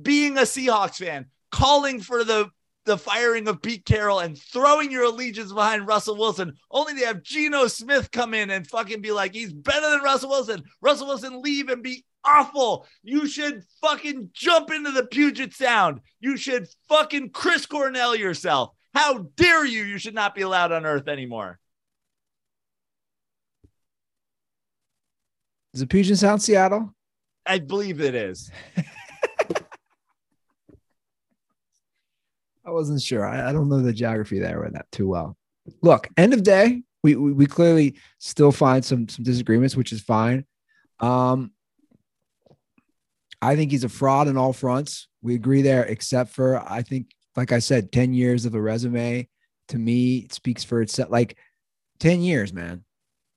being 0.00 0.38
a 0.38 0.42
Seahawks 0.42 0.96
fan, 0.96 1.26
calling 1.50 2.00
for 2.00 2.24
the 2.24 2.50
the 2.86 2.96
firing 2.96 3.46
of 3.46 3.60
Pete 3.60 3.84
Carroll 3.84 4.20
and 4.20 4.38
throwing 4.38 4.90
your 4.90 5.04
allegiance 5.04 5.52
behind 5.52 5.86
Russell 5.86 6.16
Wilson, 6.16 6.54
only 6.70 6.94
to 6.94 7.06
have 7.06 7.22
Geno 7.22 7.66
Smith 7.66 8.10
come 8.10 8.32
in 8.34 8.50
and 8.50 8.66
fucking 8.66 9.02
be 9.02 9.12
like, 9.12 9.34
he's 9.34 9.52
better 9.52 9.90
than 9.90 10.00
Russell 10.00 10.30
Wilson. 10.30 10.64
Russell 10.80 11.08
Wilson 11.08 11.42
leave 11.42 11.68
and 11.68 11.82
be 11.82 12.04
awful. 12.24 12.86
You 13.02 13.26
should 13.26 13.62
fucking 13.80 14.30
jump 14.32 14.70
into 14.70 14.92
the 14.92 15.04
Puget 15.06 15.54
Sound. 15.54 16.00
You 16.20 16.36
should 16.36 16.68
fucking 16.88 17.30
Chris 17.30 17.66
Cornell 17.66 18.16
yourself. 18.16 18.70
How 18.94 19.26
dare 19.36 19.64
you? 19.64 19.84
You 19.84 19.98
should 19.98 20.14
not 20.14 20.34
be 20.34 20.42
allowed 20.42 20.72
on 20.72 20.86
Earth 20.86 21.06
anymore. 21.06 21.58
Is 25.72 25.82
it 25.82 25.88
Puget 25.88 26.18
Sound, 26.18 26.42
Seattle? 26.42 26.94
I 27.46 27.58
believe 27.58 28.00
it 28.00 28.14
is. 28.14 28.50
I 32.64 32.70
wasn't 32.72 33.02
sure. 33.02 33.26
I, 33.26 33.48
I 33.48 33.52
don't 33.52 33.68
know 33.68 33.80
the 33.80 33.92
geography 33.92 34.38
there 34.38 34.68
that 34.72 34.90
too 34.92 35.08
well. 35.08 35.36
Look, 35.82 36.08
end 36.16 36.34
of 36.34 36.42
day, 36.42 36.82
we, 37.02 37.16
we 37.16 37.32
we 37.32 37.46
clearly 37.46 37.96
still 38.18 38.52
find 38.52 38.84
some 38.84 39.08
some 39.08 39.24
disagreements, 39.24 39.76
which 39.76 39.92
is 39.92 40.00
fine. 40.00 40.44
Um, 40.98 41.52
I 43.40 43.56
think 43.56 43.70
he's 43.70 43.84
a 43.84 43.88
fraud 43.88 44.28
on 44.28 44.36
all 44.36 44.52
fronts. 44.52 45.08
We 45.22 45.34
agree 45.34 45.62
there, 45.62 45.84
except 45.84 46.30
for 46.30 46.58
I 46.58 46.82
think, 46.82 47.12
like 47.36 47.52
I 47.52 47.58
said, 47.58 47.92
ten 47.92 48.12
years 48.12 48.44
of 48.44 48.54
a 48.54 48.60
resume 48.60 49.28
to 49.68 49.78
me 49.78 50.18
it 50.18 50.32
speaks 50.32 50.64
for 50.64 50.82
itself. 50.82 51.10
Like 51.10 51.38
ten 51.98 52.20
years, 52.20 52.52
man. 52.52 52.84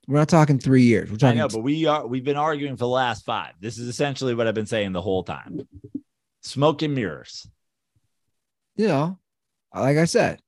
We're 0.08 0.20
not 0.20 0.30
talking 0.30 0.60
three 0.60 0.84
years. 0.84 1.10
We're 1.10 1.16
I 1.16 1.18
talking 1.20 1.38
know, 1.38 1.48
but 1.48 1.60
we 1.60 1.86
are 1.86 2.06
we've 2.06 2.24
been 2.24 2.38
arguing 2.38 2.76
for 2.76 2.86
the 2.86 2.90
last 2.90 3.26
five. 3.26 3.54
This 3.60 3.78
is 3.78 3.88
essentially 3.88 4.36
what 4.36 4.48
I've 4.48 4.56
been 4.56 4.66
saying 4.66 4.92
the 4.92 5.02
whole 5.02 5.24
time. 5.24 5.62
Smoke 6.42 6.82
and 6.82 6.94
mirrors. 6.94 7.48
you 8.76 8.88
know, 8.88 9.18
like 9.74 9.98
I 9.98 10.06
said, 10.06 10.42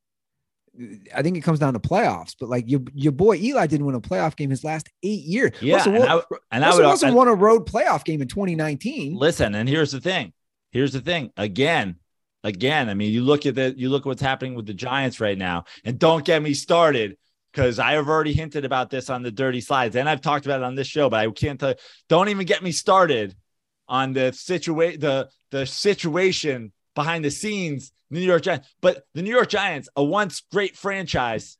I 1.15 1.21
think 1.21 1.37
it 1.37 1.41
comes 1.41 1.59
down 1.59 1.73
to 1.73 1.79
playoffs. 1.79 2.35
But 2.37 2.49
like 2.49 2.65
your 2.67 2.81
your 2.93 3.13
boy 3.13 3.37
Eli 3.37 3.67
didn't 3.67 3.85
win 3.85 3.95
a 3.95 4.01
playoff 4.01 4.35
game 4.35 4.49
his 4.49 4.63
last 4.65 4.89
eight 5.03 5.23
years. 5.23 5.51
Yeah, 5.61 5.77
Russell, 5.77 5.95
and 5.95 6.03
I, 6.03 6.21
and 6.51 6.65
I 6.65 6.75
would 6.75 6.85
Wilson 6.85 7.13
won 7.13 7.29
a 7.29 7.33
road 7.33 7.65
playoff 7.65 8.03
game 8.03 8.21
in 8.21 8.27
2019. 8.27 9.15
listen. 9.15 9.55
And 9.55 9.69
here's 9.69 9.91
the 9.91 10.01
thing. 10.01 10.33
Here's 10.71 10.91
the 10.91 10.99
thing. 10.99 11.31
Again, 11.37 11.95
again. 12.43 12.89
I 12.89 12.93
mean, 12.93 13.13
you 13.13 13.23
look 13.23 13.45
at 13.45 13.55
the 13.55 13.73
you 13.77 13.89
look 13.89 14.01
at 14.01 14.07
what's 14.07 14.21
happening 14.21 14.55
with 14.55 14.65
the 14.65 14.73
Giants 14.73 15.21
right 15.21 15.37
now, 15.37 15.63
and 15.85 15.97
don't 15.97 16.25
get 16.25 16.41
me 16.41 16.53
started 16.53 17.15
because 17.55 17.79
I 17.79 17.93
have 17.93 18.09
already 18.09 18.33
hinted 18.33 18.65
about 18.65 18.89
this 18.89 19.09
on 19.09 19.23
the 19.23 19.31
dirty 19.31 19.61
slides, 19.61 19.95
and 19.95 20.09
I've 20.09 20.19
talked 20.21 20.45
about 20.45 20.59
it 20.59 20.65
on 20.65 20.75
this 20.75 20.87
show. 20.87 21.09
But 21.09 21.21
I 21.21 21.31
can't 21.31 21.57
tell. 21.59 21.75
Don't 22.09 22.27
even 22.27 22.45
get 22.45 22.61
me 22.61 22.73
started 22.73 23.33
on 23.87 24.11
the 24.11 24.33
situation 24.33 24.99
the 24.99 25.29
the 25.51 25.65
situation 25.65 26.73
behind 26.93 27.23
the 27.23 27.31
scenes. 27.31 27.91
New 28.11 28.19
York 28.19 28.43
Giants, 28.43 28.67
but 28.81 29.03
the 29.15 29.23
New 29.23 29.31
York 29.31 29.49
Giants, 29.49 29.89
a 29.95 30.03
once 30.03 30.43
great 30.51 30.77
franchise. 30.77 31.57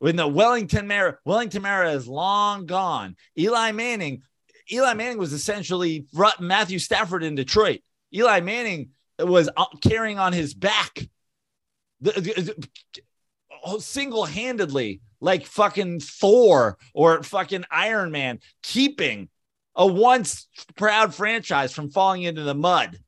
When 0.00 0.16
the 0.16 0.26
Wellington 0.26 0.88
Mara, 0.88 1.16
Wellington 1.24 1.62
Mara 1.62 1.92
is 1.92 2.08
long 2.08 2.66
gone. 2.66 3.16
Eli 3.38 3.70
Manning, 3.72 4.22
Eli 4.70 4.94
Manning 4.94 5.16
was 5.18 5.32
essentially 5.32 6.06
Matthew 6.40 6.78
Stafford 6.78 7.22
in 7.22 7.36
Detroit. 7.36 7.80
Eli 8.12 8.40
Manning 8.40 8.90
was 9.18 9.48
uh, 9.56 9.64
carrying 9.80 10.18
on 10.18 10.32
his 10.32 10.54
back 10.54 10.98
the, 12.00 12.12
the- 12.12 12.20
the- 12.42 13.02
Oh, 13.66 13.78
single-handedly, 13.78 15.00
like 15.20 15.46
fucking 15.46 16.00
Thor 16.00 16.76
or 16.92 17.22
fucking 17.22 17.64
Iron 17.70 18.10
Man, 18.12 18.40
keeping 18.62 19.30
a 19.74 19.86
once 19.86 20.48
proud 20.76 21.14
franchise 21.14 21.72
from 21.72 21.90
falling 21.90 22.22
into 22.22 22.42
the 22.42 22.54
mud. 22.54 22.98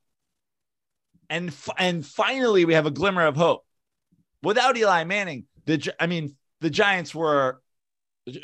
And 1.29 1.53
and 1.77 2.07
finally, 2.07 2.65
we 2.65 2.75
have 2.75 2.87
a 2.87 2.91
glimmer 2.91 3.27
of 3.27 3.37
hope. 3.37 3.67
Without 4.43 4.77
Eli 4.77 5.05
Manning, 5.05 5.45
the 5.67 5.95
I 6.01 6.07
mean, 6.07 6.37
the 6.61 6.71
Giants 6.71 7.15
were 7.15 7.61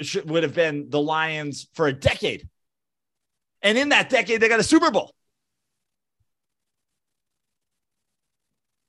should, 0.01 0.29
would 0.29 0.43
have 0.43 0.55
been 0.55 0.91
the 0.91 1.01
Lions 1.01 1.69
for 1.75 1.87
a 1.87 1.93
decade. 1.93 2.49
And 3.63 3.79
in 3.79 3.91
that 3.91 4.11
decade, 4.11 4.41
they 4.41 4.49
got 4.49 4.61
a 4.61 4.65
Super 4.65 4.91
Bowl. 4.91 5.15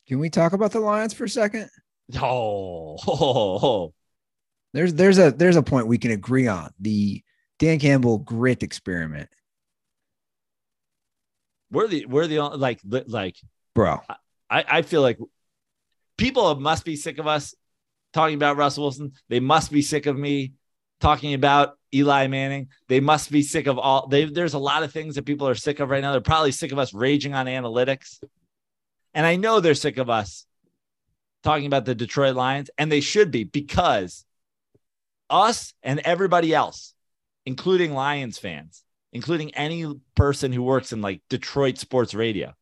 Can 0.07 0.19
we 0.19 0.29
talk 0.29 0.53
about 0.53 0.71
the 0.71 0.79
Lions 0.79 1.13
for 1.13 1.23
a 1.23 1.29
second? 1.29 1.69
Oh, 2.15 2.97
oh, 3.07 3.07
oh. 3.63 3.93
There's 4.73 4.93
there's 4.95 5.19
a 5.19 5.31
there's 5.31 5.55
a 5.55 5.63
point 5.63 5.87
we 5.87 5.99
can 5.99 6.11
agree 6.11 6.47
on. 6.47 6.71
The 6.79 7.23
Dan 7.59 7.79
Campbell 7.79 8.17
grit 8.17 8.63
experiment, 8.63 9.29
we're 11.71 11.87
the 11.87 12.05
we're 12.07 12.27
the 12.27 12.39
only 12.39 12.57
like 12.57 12.79
like 13.07 13.37
bro. 13.75 13.99
I, 14.49 14.65
I 14.67 14.81
feel 14.81 15.01
like 15.01 15.19
people 16.17 16.55
must 16.59 16.85
be 16.85 16.95
sick 16.95 17.19
of 17.19 17.27
us 17.27 17.53
talking 18.13 18.35
about 18.35 18.57
Russell 18.57 18.83
Wilson. 18.83 19.13
They 19.29 19.39
must 19.39 19.71
be 19.71 19.81
sick 19.81 20.05
of 20.05 20.17
me 20.17 20.53
talking 21.01 21.33
about 21.33 21.77
Eli 21.93 22.27
Manning. 22.27 22.69
They 22.87 22.99
must 22.99 23.31
be 23.31 23.41
sick 23.41 23.67
of 23.67 23.77
all. 23.77 24.07
They, 24.07 24.25
there's 24.25 24.53
a 24.53 24.59
lot 24.59 24.83
of 24.83 24.91
things 24.91 25.15
that 25.15 25.25
people 25.25 25.47
are 25.47 25.55
sick 25.55 25.79
of 25.79 25.89
right 25.89 26.01
now. 26.01 26.11
They're 26.11 26.21
probably 26.21 26.51
sick 26.51 26.71
of 26.71 26.79
us 26.79 26.93
raging 26.93 27.33
on 27.33 27.45
analytics, 27.45 28.23
and 29.13 29.25
I 29.25 29.35
know 29.35 29.59
they're 29.59 29.75
sick 29.75 29.97
of 29.97 30.09
us 30.09 30.45
talking 31.43 31.65
about 31.65 31.85
the 31.85 31.95
Detroit 31.95 32.35
Lions, 32.35 32.69
and 32.77 32.91
they 32.91 33.01
should 33.01 33.31
be 33.31 33.43
because 33.43 34.25
us 35.29 35.73
and 35.83 35.99
everybody 35.99 36.53
else, 36.53 36.93
including 37.45 37.93
Lions 37.93 38.37
fans, 38.37 38.83
including 39.11 39.53
any 39.55 39.85
person 40.15 40.51
who 40.51 40.63
works 40.63 40.93
in 40.93 41.01
like 41.01 41.21
Detroit 41.29 41.77
sports 41.77 42.13
radio, 42.13 42.53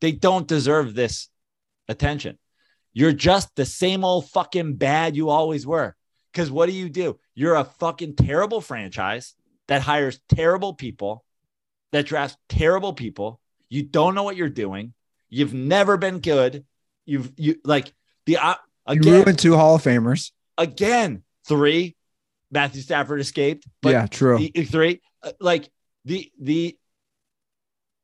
they 0.00 0.12
don't 0.12 0.48
deserve 0.48 0.94
this 0.94 1.28
attention. 1.88 2.38
You're 2.92 3.12
just 3.12 3.54
the 3.56 3.66
same 3.66 4.04
old 4.04 4.28
fucking 4.30 4.76
bad 4.76 5.16
you 5.16 5.28
always 5.28 5.66
were. 5.66 5.94
Because 6.32 6.50
what 6.50 6.66
do 6.66 6.72
you 6.72 6.88
do? 6.88 7.18
You're 7.34 7.54
a 7.54 7.64
fucking 7.64 8.16
terrible 8.16 8.60
franchise 8.60 9.34
that 9.68 9.82
hires 9.82 10.20
terrible 10.28 10.74
people, 10.74 11.24
that 11.92 12.06
drafts 12.06 12.36
terrible 12.48 12.92
people. 12.92 13.40
You 13.68 13.82
don't 13.82 14.14
know 14.14 14.22
what 14.22 14.36
you're 14.36 14.48
doing. 14.48 14.92
You've 15.28 15.54
never 15.54 15.96
been 15.96 16.20
good. 16.20 16.64
You've 17.04 17.32
you 17.36 17.56
like 17.64 17.92
the 18.26 18.36
uh, 18.38 18.54
You 18.88 19.00
again 19.00 19.12
ruined 19.24 19.38
two 19.38 19.56
Hall 19.56 19.76
of 19.76 19.82
Famers. 19.82 20.32
again 20.58 21.22
three. 21.46 21.96
Matthew 22.50 22.80
Stafford 22.82 23.20
escaped. 23.20 23.66
But 23.82 23.90
yeah, 23.90 24.06
true. 24.06 24.38
the- 24.38 24.64
three 24.64 25.00
uh, 25.22 25.32
like 25.40 25.68
the 26.04 26.30
the 26.40 26.78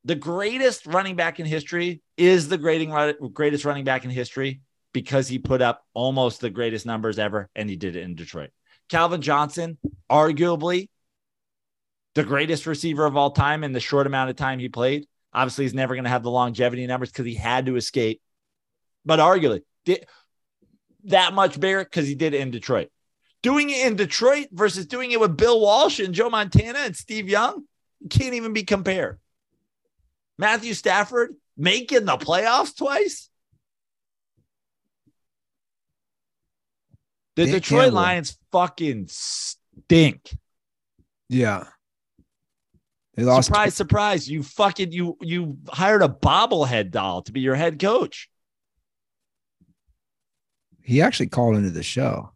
the 0.05 0.15
greatest 0.17 0.87
running 0.87 1.15
back 1.15 1.39
in 1.39 1.47
history 1.47 2.03
is 2.17 2.49
the 2.49 2.59
grading 2.59 2.91
greatest 3.33 3.65
running 3.65 3.85
back 3.85 4.05
in 4.05 4.11
history 4.11 4.61
because 4.93 5.29
he 5.29 5.39
put 5.39 5.63
up 5.63 5.85
almost 5.95 6.41
the 6.41 6.51
greatest 6.51 6.85
numbers 6.87 7.19
ever 7.19 7.49
and 7.55 7.71
he 7.71 7.77
did 7.77 7.95
it 7.97 8.03
in 8.03 8.15
Detroit. 8.17 8.51
Calvin 8.89 9.23
Johnson, 9.23 9.79
arguably 10.11 10.89
the 12.15 12.25
greatest 12.25 12.67
receiver 12.67 13.07
of 13.07 13.17
all 13.17 13.31
time 13.31 13.65
in 13.65 13.73
the 13.73 13.81
short 13.81 14.07
amount 14.07 14.29
of 14.29 14.37
time 14.37 14.59
he 14.59 14.69
played. 14.69 15.07
Obviously, 15.33 15.65
he's 15.65 15.73
never 15.73 15.95
going 15.95 16.05
to 16.05 16.11
have 16.11 16.23
the 16.23 16.31
longevity 16.31 16.87
numbers 16.87 17.11
because 17.11 17.25
he 17.25 17.35
had 17.35 17.67
to 17.67 17.77
escape, 17.77 18.21
but 19.07 19.19
arguably 19.19 19.63
did 19.85 20.07
that 21.05 21.33
much 21.35 21.59
bigger 21.59 21.85
because 21.85 22.07
he 22.07 22.15
did 22.15 22.35
it 22.35 22.41
in 22.41 22.51
Detroit. 22.51 22.89
Doing 23.43 23.71
it 23.71 23.87
in 23.87 23.97
Detroit 23.97 24.49
versus 24.53 24.87
doing 24.87 25.11
it 25.11 25.19
with 25.19 25.37
Bill 25.37 25.61
Walsh 25.61 25.99
and 25.99 26.15
Joe 26.15 26.31
Montana 26.31 26.79
and 26.81 26.97
Steve 26.97 27.29
Young 27.29 27.65
can't 28.09 28.35
even 28.35 28.53
be 28.53 28.63
compared. 28.63 29.19
Matthew 30.39 30.75
Stafford 30.75 31.35
making 31.57 32.05
the 32.05 32.17
playoffs 32.17 32.77
twice. 32.77 33.29
The 37.37 37.47
Detroit 37.47 37.85
Campbell. 37.85 37.97
Lions 37.97 38.39
fucking 38.51 39.07
stink. 39.09 40.37
Yeah. 41.29 41.65
They 43.15 43.25
lost. 43.25 43.47
surprise, 43.47 43.75
surprise. 43.75 44.29
You 44.29 44.43
fucking 44.43 44.93
you 44.93 45.17
you 45.21 45.59
hired 45.69 46.03
a 46.03 46.09
bobblehead 46.09 46.91
doll 46.91 47.23
to 47.23 47.33
be 47.33 47.41
your 47.41 47.55
head 47.55 47.79
coach. 47.79 48.29
He 50.83 51.01
actually 51.01 51.29
called 51.29 51.57
into 51.57 51.71
the 51.71 51.83
show. 51.83 52.33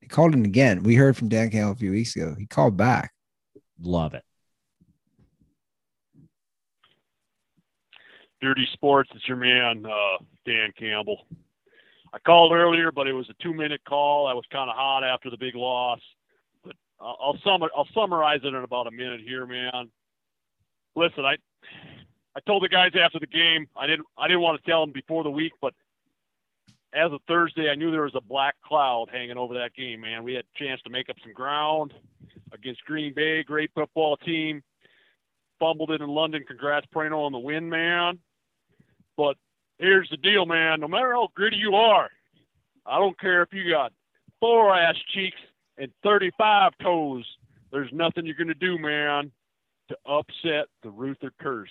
He 0.00 0.06
called 0.06 0.34
in 0.34 0.44
again. 0.44 0.82
We 0.82 0.94
heard 0.94 1.16
from 1.16 1.28
Dan 1.28 1.50
Campbell 1.50 1.72
a 1.72 1.76
few 1.76 1.90
weeks 1.90 2.14
ago. 2.14 2.34
He 2.38 2.46
called 2.46 2.76
back. 2.76 3.12
Love 3.80 4.14
it. 4.14 4.22
Dirty 8.40 8.68
Sports. 8.74 9.10
It's 9.14 9.26
your 9.26 9.36
man, 9.36 9.84
uh, 9.86 10.22
Dan 10.44 10.70
Campbell. 10.78 11.26
I 12.12 12.18
called 12.20 12.52
earlier, 12.52 12.92
but 12.92 13.06
it 13.06 13.12
was 13.12 13.28
a 13.28 13.42
two-minute 13.42 13.80
call. 13.88 14.26
I 14.26 14.34
was 14.34 14.44
kind 14.52 14.70
of 14.70 14.76
hot 14.76 15.02
after 15.02 15.30
the 15.30 15.36
big 15.36 15.54
loss, 15.54 16.00
but 16.64 16.74
I'll, 17.00 17.16
I'll 17.20 17.38
sum 17.42 17.62
I'll 17.76 17.88
summarize 17.94 18.40
it 18.44 18.48
in 18.48 18.54
about 18.54 18.86
a 18.86 18.90
minute 18.90 19.20
here, 19.20 19.46
man. 19.46 19.90
Listen, 20.94 21.24
I 21.24 21.36
I 22.34 22.40
told 22.46 22.62
the 22.62 22.68
guys 22.68 22.92
after 22.98 23.18
the 23.18 23.26
game. 23.26 23.66
I 23.76 23.86
didn't 23.86 24.06
I 24.16 24.28
didn't 24.28 24.42
want 24.42 24.62
to 24.62 24.70
tell 24.70 24.80
them 24.80 24.92
before 24.92 25.24
the 25.24 25.30
week, 25.30 25.52
but 25.60 25.74
as 26.96 27.12
of 27.12 27.20
Thursday, 27.28 27.68
I 27.70 27.74
knew 27.74 27.90
there 27.90 28.02
was 28.02 28.14
a 28.14 28.20
black 28.22 28.54
cloud 28.64 29.08
hanging 29.12 29.36
over 29.36 29.52
that 29.54 29.74
game, 29.74 30.00
man. 30.00 30.24
We 30.24 30.34
had 30.34 30.44
a 30.44 30.58
chance 30.58 30.80
to 30.82 30.90
make 30.90 31.10
up 31.10 31.16
some 31.22 31.34
ground 31.34 31.92
against 32.52 32.84
Green 32.84 33.12
Bay, 33.12 33.42
great 33.42 33.70
football 33.74 34.16
team. 34.16 34.62
Fumbled 35.60 35.90
it 35.90 36.00
in 36.00 36.08
London. 36.08 36.42
Congrats, 36.46 36.86
Prano, 36.94 37.26
on 37.26 37.32
the 37.32 37.38
win, 37.38 37.68
man. 37.68 38.18
But 39.16 39.36
here's 39.78 40.08
the 40.10 40.16
deal, 40.16 40.46
man. 40.46 40.80
No 40.80 40.88
matter 40.88 41.12
how 41.12 41.28
gritty 41.34 41.56
you 41.56 41.74
are, 41.74 42.08
I 42.86 42.98
don't 42.98 43.18
care 43.20 43.42
if 43.42 43.52
you 43.52 43.70
got 43.70 43.92
four 44.40 44.74
ass 44.74 44.96
cheeks 45.12 45.38
and 45.76 45.90
35 46.02 46.72
toes. 46.82 47.24
There's 47.72 47.92
nothing 47.92 48.24
you're 48.24 48.36
going 48.36 48.48
to 48.48 48.54
do, 48.54 48.78
man, 48.78 49.30
to 49.88 49.96
upset 50.06 50.68
the 50.82 50.90
Ruther 50.90 51.32
curse. 51.40 51.70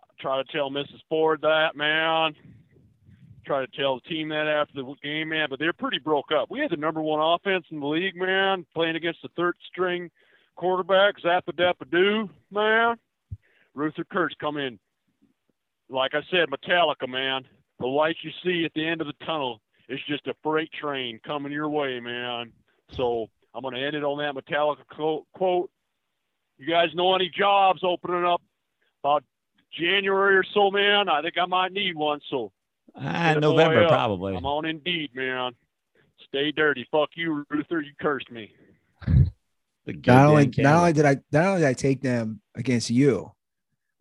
I 0.00 0.06
try 0.20 0.42
to 0.42 0.52
tell 0.52 0.70
Mrs. 0.70 1.00
Ford 1.08 1.40
that, 1.42 1.76
man. 1.76 2.34
Try 3.44 3.66
to 3.66 3.76
tell 3.76 3.96
the 3.96 4.08
team 4.08 4.28
that 4.28 4.46
after 4.46 4.74
the 4.74 4.94
game, 5.02 5.30
man. 5.30 5.48
But 5.50 5.58
they're 5.58 5.72
pretty 5.72 5.98
broke 5.98 6.30
up. 6.32 6.50
We 6.50 6.60
had 6.60 6.70
the 6.70 6.76
number 6.76 7.02
one 7.02 7.20
offense 7.20 7.64
in 7.70 7.80
the 7.80 7.86
league, 7.86 8.16
man, 8.16 8.64
playing 8.74 8.96
against 8.96 9.20
the 9.22 9.28
third 9.36 9.56
string 9.70 10.10
quarterback, 10.54 11.16
Zappa 11.24 11.52
Dappa 11.52 11.90
Doo, 11.90 12.28
man. 12.50 12.96
Ruther 13.74 14.04
Kurtz 14.04 14.34
come 14.40 14.58
in 14.58 14.78
like 15.92 16.14
I 16.14 16.22
said, 16.30 16.48
Metallica, 16.48 17.08
man. 17.08 17.44
The 17.78 17.86
light 17.86 18.16
you 18.22 18.30
see 18.42 18.64
at 18.64 18.72
the 18.74 18.86
end 18.86 19.00
of 19.00 19.06
the 19.06 19.24
tunnel 19.24 19.60
is 19.88 20.00
just 20.08 20.26
a 20.26 20.34
freight 20.42 20.72
train 20.72 21.20
coming 21.24 21.52
your 21.52 21.68
way, 21.68 22.00
man. 22.00 22.52
So 22.92 23.28
I'm 23.54 23.62
going 23.62 23.74
to 23.74 23.84
end 23.84 23.94
it 23.94 24.04
on 24.04 24.18
that 24.18 24.42
Metallica 24.42 25.24
quote. 25.34 25.70
You 26.58 26.66
guys 26.66 26.88
know 26.94 27.14
any 27.14 27.30
jobs 27.36 27.80
opening 27.82 28.24
up 28.24 28.42
about 29.02 29.24
January 29.78 30.36
or 30.36 30.44
so, 30.54 30.70
man? 30.70 31.08
I 31.08 31.22
think 31.22 31.34
I 31.40 31.46
might 31.46 31.72
need 31.72 31.96
one. 31.96 32.20
So 32.30 32.52
Ah, 32.94 33.34
November, 33.40 33.86
probably. 33.88 34.36
I'm 34.36 34.44
on 34.46 34.64
Indeed, 34.64 35.10
man. 35.14 35.52
Stay 36.28 36.52
dirty. 36.52 36.86
Fuck 36.90 37.10
you, 37.14 37.44
Ruther. 37.50 37.80
You 37.80 37.92
cursed 38.00 38.30
me. 38.30 38.52
The 39.84 39.92
good 39.94 40.06
Not 40.12 40.26
only, 40.26 40.46
Dan 40.46 40.62
not 40.62 40.76
only 40.78 40.92
did 40.92 41.04
I, 41.04 41.16
not 41.32 41.44
only 41.44 41.60
did 41.62 41.66
I 41.66 41.72
take 41.72 42.02
them 42.02 42.40
against 42.54 42.88
you, 42.88 43.32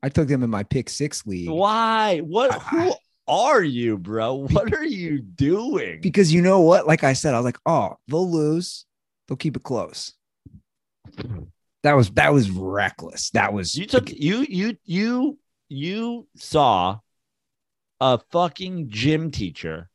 I 0.03 0.09
took 0.09 0.27
them 0.27 0.43
in 0.43 0.49
my 0.51 0.61
pick 0.61 0.89
six 0.89 1.25
league. 1.25 1.49
Why? 1.49 2.19
What? 2.19 2.51
I- 2.53 2.59
Who 2.59 2.93
are 3.27 3.63
you, 3.63 3.97
bro? 3.97 4.35
What 4.47 4.75
are 4.75 4.85
you 4.85 5.19
doing? 5.23 5.99
Because 5.99 6.31
you 6.31 6.43
know 6.43 6.61
what? 6.61 6.85
Like 6.85 7.03
I 7.03 7.13
said, 7.13 7.33
I 7.33 7.37
was 7.37 7.45
like, 7.45 7.57
oh, 7.65 7.95
they'll 8.07 8.29
lose. 8.29 8.85
They'll 9.27 9.37
keep 9.37 9.55
it 9.55 9.63
close. 9.63 10.13
That 11.81 11.93
was 11.93 12.11
that 12.11 12.31
was 12.31 12.51
reckless. 12.51 13.31
That 13.31 13.51
was 13.51 13.75
You 13.75 13.87
took 13.87 14.11
you 14.11 14.45
you 14.47 14.77
you 14.85 15.39
you 15.67 16.27
saw 16.35 16.99
a 18.01 18.17
fucking 18.31 18.89
gym 18.89 19.29
teacher 19.29 19.87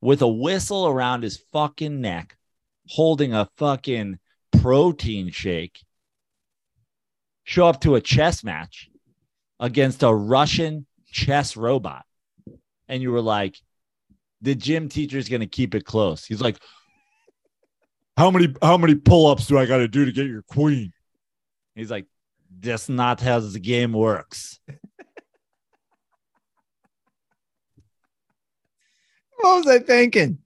with 0.00 0.22
a 0.22 0.28
whistle 0.28 0.86
around 0.86 1.24
his 1.24 1.42
fucking 1.52 2.00
neck 2.00 2.36
holding 2.88 3.34
a 3.34 3.48
fucking 3.56 4.18
protein 4.60 5.28
shake 5.30 5.84
show 7.42 7.66
up 7.66 7.80
to 7.80 7.96
a 7.96 8.00
chess 8.00 8.44
match 8.44 8.88
against 9.58 10.04
a 10.04 10.14
Russian 10.14 10.86
chess 11.10 11.56
robot. 11.56 12.04
And 12.88 13.02
you 13.02 13.10
were 13.10 13.20
like, 13.20 13.56
the 14.40 14.54
gym 14.54 14.88
teacher's 14.88 15.28
going 15.28 15.40
to 15.40 15.46
keep 15.46 15.74
it 15.74 15.84
close. 15.84 16.24
He's 16.24 16.40
like, 16.40 16.58
how 18.16 18.30
many 18.30 18.54
how 18.62 18.76
many 18.76 18.94
pull-ups 18.94 19.46
do 19.46 19.58
I 19.58 19.66
got 19.66 19.78
to 19.78 19.88
do 19.88 20.04
to 20.04 20.12
get 20.12 20.26
your 20.26 20.42
queen? 20.42 20.92
He's 21.74 21.90
like, 21.90 22.06
that's 22.60 22.88
not 22.88 23.20
how 23.20 23.40
the 23.40 23.58
game 23.58 23.92
works. 23.92 24.60
What 29.42 29.64
was 29.64 29.66
I 29.66 29.78
thinking? 29.80 30.38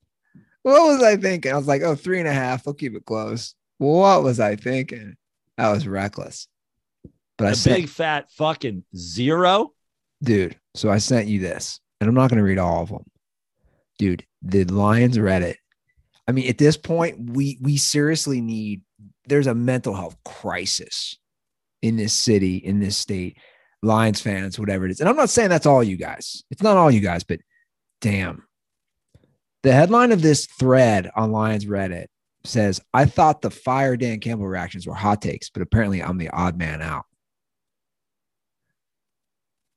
What 0.63 0.87
was 0.87 1.03
I 1.03 1.17
thinking? 1.17 1.53
I 1.53 1.57
was 1.57 1.69
like, 1.69 1.83
oh, 1.83 1.95
three 1.95 2.19
and 2.19 2.29
a 2.29 2.33
half. 2.33 2.65
They'll 2.65 2.75
keep 2.75 2.95
it 2.97 3.05
close. 3.05 3.55
What 3.79 4.23
was 4.23 4.41
I 4.41 4.57
thinking? 4.57 5.17
I 5.57 5.71
was 5.71 5.87
reckless. 5.87 6.49
But 7.39 7.49
I 7.49 7.51
A 7.51 7.55
sent, 7.55 7.77
big 7.77 7.89
fat 7.89 8.31
fucking 8.33 8.85
zero. 8.97 9.73
dude. 10.23 10.59
So 10.75 10.91
I 10.91 10.99
sent 10.99 11.29
you 11.29 11.39
this, 11.41 11.81
and 12.01 12.09
I'm 12.09 12.15
not 12.15 12.31
going 12.31 12.39
to 12.39 12.45
read 12.45 12.59
all 12.59 12.83
of 12.83 12.89
them, 12.89 13.05
dude. 13.99 14.25
The 14.43 14.65
Lions 14.65 15.19
Reddit. 15.19 15.57
I 16.29 16.33
mean, 16.33 16.49
at 16.49 16.59
this 16.59 16.77
point, 16.77 17.31
we 17.31 17.59
we 17.61 17.77
seriously 17.77 18.41
need. 18.41 18.83
There's 19.27 19.47
a 19.47 19.55
mental 19.55 19.95
health 19.95 20.17
crisis 20.25 21.19
in 21.83 21.97
this 21.97 22.13
city, 22.15 22.57
in 22.57 22.81
this 22.81 22.97
state. 22.97 23.37
Lions 23.83 24.21
fans, 24.21 24.59
whatever 24.59 24.87
it 24.87 24.91
is, 24.91 25.01
and 25.01 25.09
I'm 25.09 25.17
not 25.17 25.31
saying 25.31 25.51
that's 25.51 25.67
all 25.67 25.83
you 25.85 25.97
guys. 25.97 26.43
It's 26.51 26.63
not 26.63 26.77
all 26.79 26.91
you 26.91 27.01
guys, 27.01 27.23
but 27.25 27.41
damn. 28.01 28.46
The 29.67 29.73
headline 29.73 30.13
of 30.13 30.23
this 30.23 30.47
thread 30.47 31.11
on 31.17 31.33
Lions 31.33 31.67
Reddit 31.67 32.07
says, 32.45 32.81
"I 32.95 33.05
thought 33.05 33.43
the 33.43 33.51
fire 33.51 33.97
Dan 33.97 34.21
Campbell 34.21 34.47
reactions 34.47 34.87
were 34.87 34.95
hot 34.95 35.21
takes, 35.21 35.51
but 35.51 35.61
apparently 35.61 36.01
I'm 36.01 36.19
the 36.19 36.31
odd 36.31 36.57
man 36.57 36.81
out." 36.81 37.05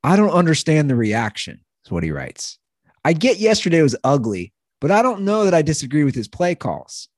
I 0.03 0.15
don't 0.15 0.29
understand 0.29 0.91
the 0.91 0.95
reaction, 0.95 1.65
is 1.83 1.91
what 1.91 2.03
he 2.03 2.11
writes. 2.11 2.59
I 3.03 3.13
get 3.13 3.39
yesterday 3.39 3.81
was 3.81 3.95
ugly, 4.03 4.53
but 4.79 4.91
I 4.91 5.01
don't 5.01 5.23
know 5.23 5.45
that 5.45 5.55
I 5.55 5.63
disagree 5.63 6.03
with 6.03 6.13
his 6.13 6.27
play 6.27 6.53
calls. 6.53 7.09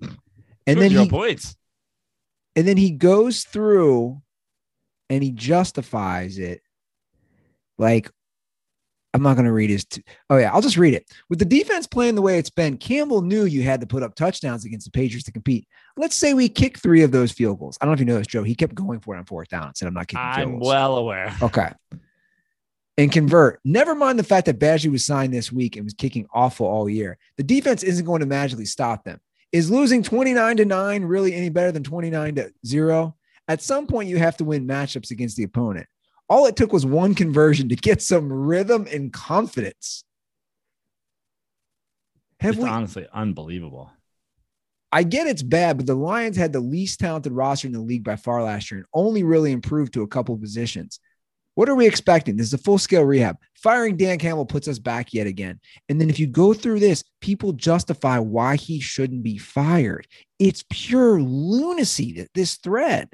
And 0.00 0.80
then 0.80 0.92
he 0.92 1.08
points. 1.08 1.56
and 2.54 2.64
then 2.64 2.76
he 2.76 2.92
goes 2.92 3.42
through 3.42 4.22
and 5.08 5.24
he 5.24 5.32
justifies 5.32 6.38
it 6.38 6.62
like 7.76 8.08
I'm 9.12 9.22
not 9.22 9.34
going 9.34 9.46
to 9.46 9.52
read 9.52 9.70
his. 9.70 9.84
T- 9.84 10.04
oh 10.28 10.36
yeah, 10.36 10.52
I'll 10.52 10.60
just 10.60 10.76
read 10.76 10.94
it. 10.94 11.06
With 11.28 11.40
the 11.40 11.44
defense 11.44 11.86
playing 11.86 12.14
the 12.14 12.22
way 12.22 12.38
it's 12.38 12.50
been, 12.50 12.76
Campbell 12.76 13.22
knew 13.22 13.44
you 13.44 13.62
had 13.62 13.80
to 13.80 13.86
put 13.86 14.02
up 14.02 14.14
touchdowns 14.14 14.64
against 14.64 14.86
the 14.86 14.92
Patriots 14.92 15.24
to 15.24 15.32
compete. 15.32 15.66
Let's 15.96 16.14
say 16.14 16.32
we 16.32 16.48
kick 16.48 16.78
three 16.78 17.02
of 17.02 17.10
those 17.10 17.32
field 17.32 17.58
goals. 17.58 17.76
I 17.80 17.84
don't 17.84 17.90
know 17.90 17.94
if 17.94 18.00
you 18.00 18.06
know 18.06 18.18
this, 18.18 18.28
Joe. 18.28 18.44
He 18.44 18.54
kept 18.54 18.74
going 18.74 19.00
for 19.00 19.14
it 19.14 19.18
on 19.18 19.24
fourth 19.24 19.48
down 19.48 19.66
and 19.66 19.76
said, 19.76 19.88
"I'm 19.88 19.94
not 19.94 20.06
kicking 20.06 20.32
field 20.34 20.48
I'm 20.48 20.58
goals." 20.58 20.68
well 20.68 20.96
aware. 20.96 21.34
Okay. 21.42 21.72
And 22.98 23.10
convert. 23.10 23.60
Never 23.64 23.94
mind 23.94 24.18
the 24.18 24.24
fact 24.24 24.44
that 24.46 24.58
Badgley 24.58 24.92
was 24.92 25.04
signed 25.04 25.32
this 25.32 25.50
week 25.50 25.76
and 25.76 25.84
was 25.84 25.94
kicking 25.94 26.26
awful 26.34 26.66
all 26.66 26.88
year. 26.88 27.16
The 27.38 27.42
defense 27.42 27.82
isn't 27.82 28.04
going 28.04 28.20
to 28.20 28.26
magically 28.26 28.66
stop 28.66 29.04
them. 29.04 29.20
Is 29.52 29.70
losing 29.70 30.02
29 30.02 30.58
to 30.58 30.64
9 30.66 31.04
really 31.04 31.34
any 31.34 31.48
better 31.48 31.72
than 31.72 31.82
29 31.82 32.34
to 32.34 32.52
0? 32.66 33.16
At 33.48 33.62
some 33.62 33.86
point, 33.86 34.08
you 34.08 34.18
have 34.18 34.36
to 34.36 34.44
win 34.44 34.66
matchups 34.66 35.10
against 35.10 35.36
the 35.36 35.44
opponent. 35.44 35.86
All 36.30 36.46
it 36.46 36.54
took 36.54 36.72
was 36.72 36.86
one 36.86 37.16
conversion 37.16 37.68
to 37.70 37.76
get 37.76 38.00
some 38.00 38.32
rhythm 38.32 38.86
and 38.90 39.12
confidence. 39.12 40.04
Have 42.38 42.54
It's 42.54 42.62
we? 42.62 42.68
honestly 42.68 43.06
unbelievable. 43.12 43.90
I 44.92 45.02
get 45.02 45.26
it's 45.26 45.42
bad, 45.42 45.76
but 45.76 45.86
the 45.86 45.94
Lions 45.96 46.36
had 46.36 46.52
the 46.52 46.60
least 46.60 47.00
talented 47.00 47.32
roster 47.32 47.66
in 47.66 47.72
the 47.72 47.80
league 47.80 48.04
by 48.04 48.14
far 48.14 48.44
last 48.44 48.70
year 48.70 48.78
and 48.78 48.86
only 48.94 49.24
really 49.24 49.50
improved 49.50 49.92
to 49.94 50.02
a 50.02 50.08
couple 50.08 50.34
of 50.36 50.40
positions. 50.40 51.00
What 51.56 51.68
are 51.68 51.74
we 51.74 51.86
expecting? 51.86 52.36
This 52.36 52.46
is 52.46 52.54
a 52.54 52.58
full 52.58 52.78
scale 52.78 53.02
rehab. 53.02 53.36
Firing 53.56 53.96
Dan 53.96 54.18
Campbell 54.18 54.46
puts 54.46 54.68
us 54.68 54.78
back 54.78 55.12
yet 55.12 55.26
again. 55.26 55.60
And 55.88 56.00
then 56.00 56.08
if 56.08 56.20
you 56.20 56.28
go 56.28 56.54
through 56.54 56.78
this, 56.78 57.02
people 57.20 57.52
justify 57.52 58.20
why 58.20 58.54
he 58.54 58.80
shouldn't 58.80 59.24
be 59.24 59.36
fired. 59.36 60.06
It's 60.38 60.64
pure 60.70 61.20
lunacy 61.20 62.12
that 62.14 62.30
this 62.34 62.56
thread. 62.56 63.10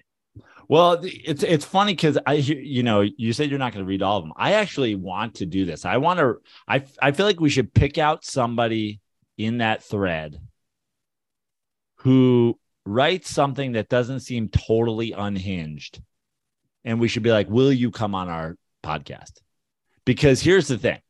Well, 0.69 0.99
it's 1.03 1.43
it's 1.43 1.65
funny 1.65 1.93
because 1.93 2.19
I 2.27 2.35
you 2.35 2.83
know 2.83 3.01
you 3.01 3.33
said 3.33 3.51
you're 3.51 3.59
not 3.59 3.73
going 3.73 3.85
to 3.85 3.89
read 3.89 4.03
all 4.03 4.19
of 4.19 4.25
them. 4.25 4.33
I 4.37 4.55
actually 4.55 4.95
want 4.95 5.37
to 5.37 5.47
do 5.47 5.65
this. 5.65 5.85
I 5.85 5.99
want 5.99 6.19
to. 6.19 6.37
I 6.67 6.85
I 7.01 7.13
feel 7.13 7.27
like 7.27 7.41
we 7.41 7.51
should 7.51 7.73
pick 7.73 7.99
out 7.99 8.25
somebody 8.25 9.01
in 9.39 9.59
that 9.59 9.85
thread 9.85 10.41
who 11.97 12.59
writes 12.85 13.31
something 13.31 13.73
that 13.73 13.89
doesn't 13.89 14.21
seem 14.21 14.49
totally 14.49 15.13
unhinged, 15.13 16.03
and 16.85 17.01
we 17.01 17.09
should 17.09 17.23
be 17.23 17.33
like, 17.33 17.49
"Will 17.49 17.73
you 17.73 17.91
come 17.91 18.15
on 18.15 18.29
our 18.29 18.57
podcast?" 18.83 19.33
Because 20.05 20.41
here's 20.41 20.69
the 20.69 20.79
thing. 20.79 21.01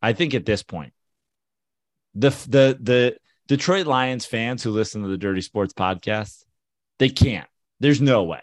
I 0.00 0.12
think 0.12 0.34
at 0.34 0.46
this 0.46 0.62
point, 0.62 0.92
the 2.14 2.30
the 2.30 2.78
the 2.80 3.16
Detroit 3.48 3.86
Lions 3.86 4.26
fans 4.26 4.62
who 4.62 4.70
listen 4.70 5.02
to 5.02 5.08
the 5.08 5.18
Dirty 5.18 5.40
Sports 5.40 5.72
podcast, 5.72 6.44
they 6.98 7.08
can't. 7.08 7.48
There's 7.80 8.00
no 8.00 8.24
way. 8.24 8.42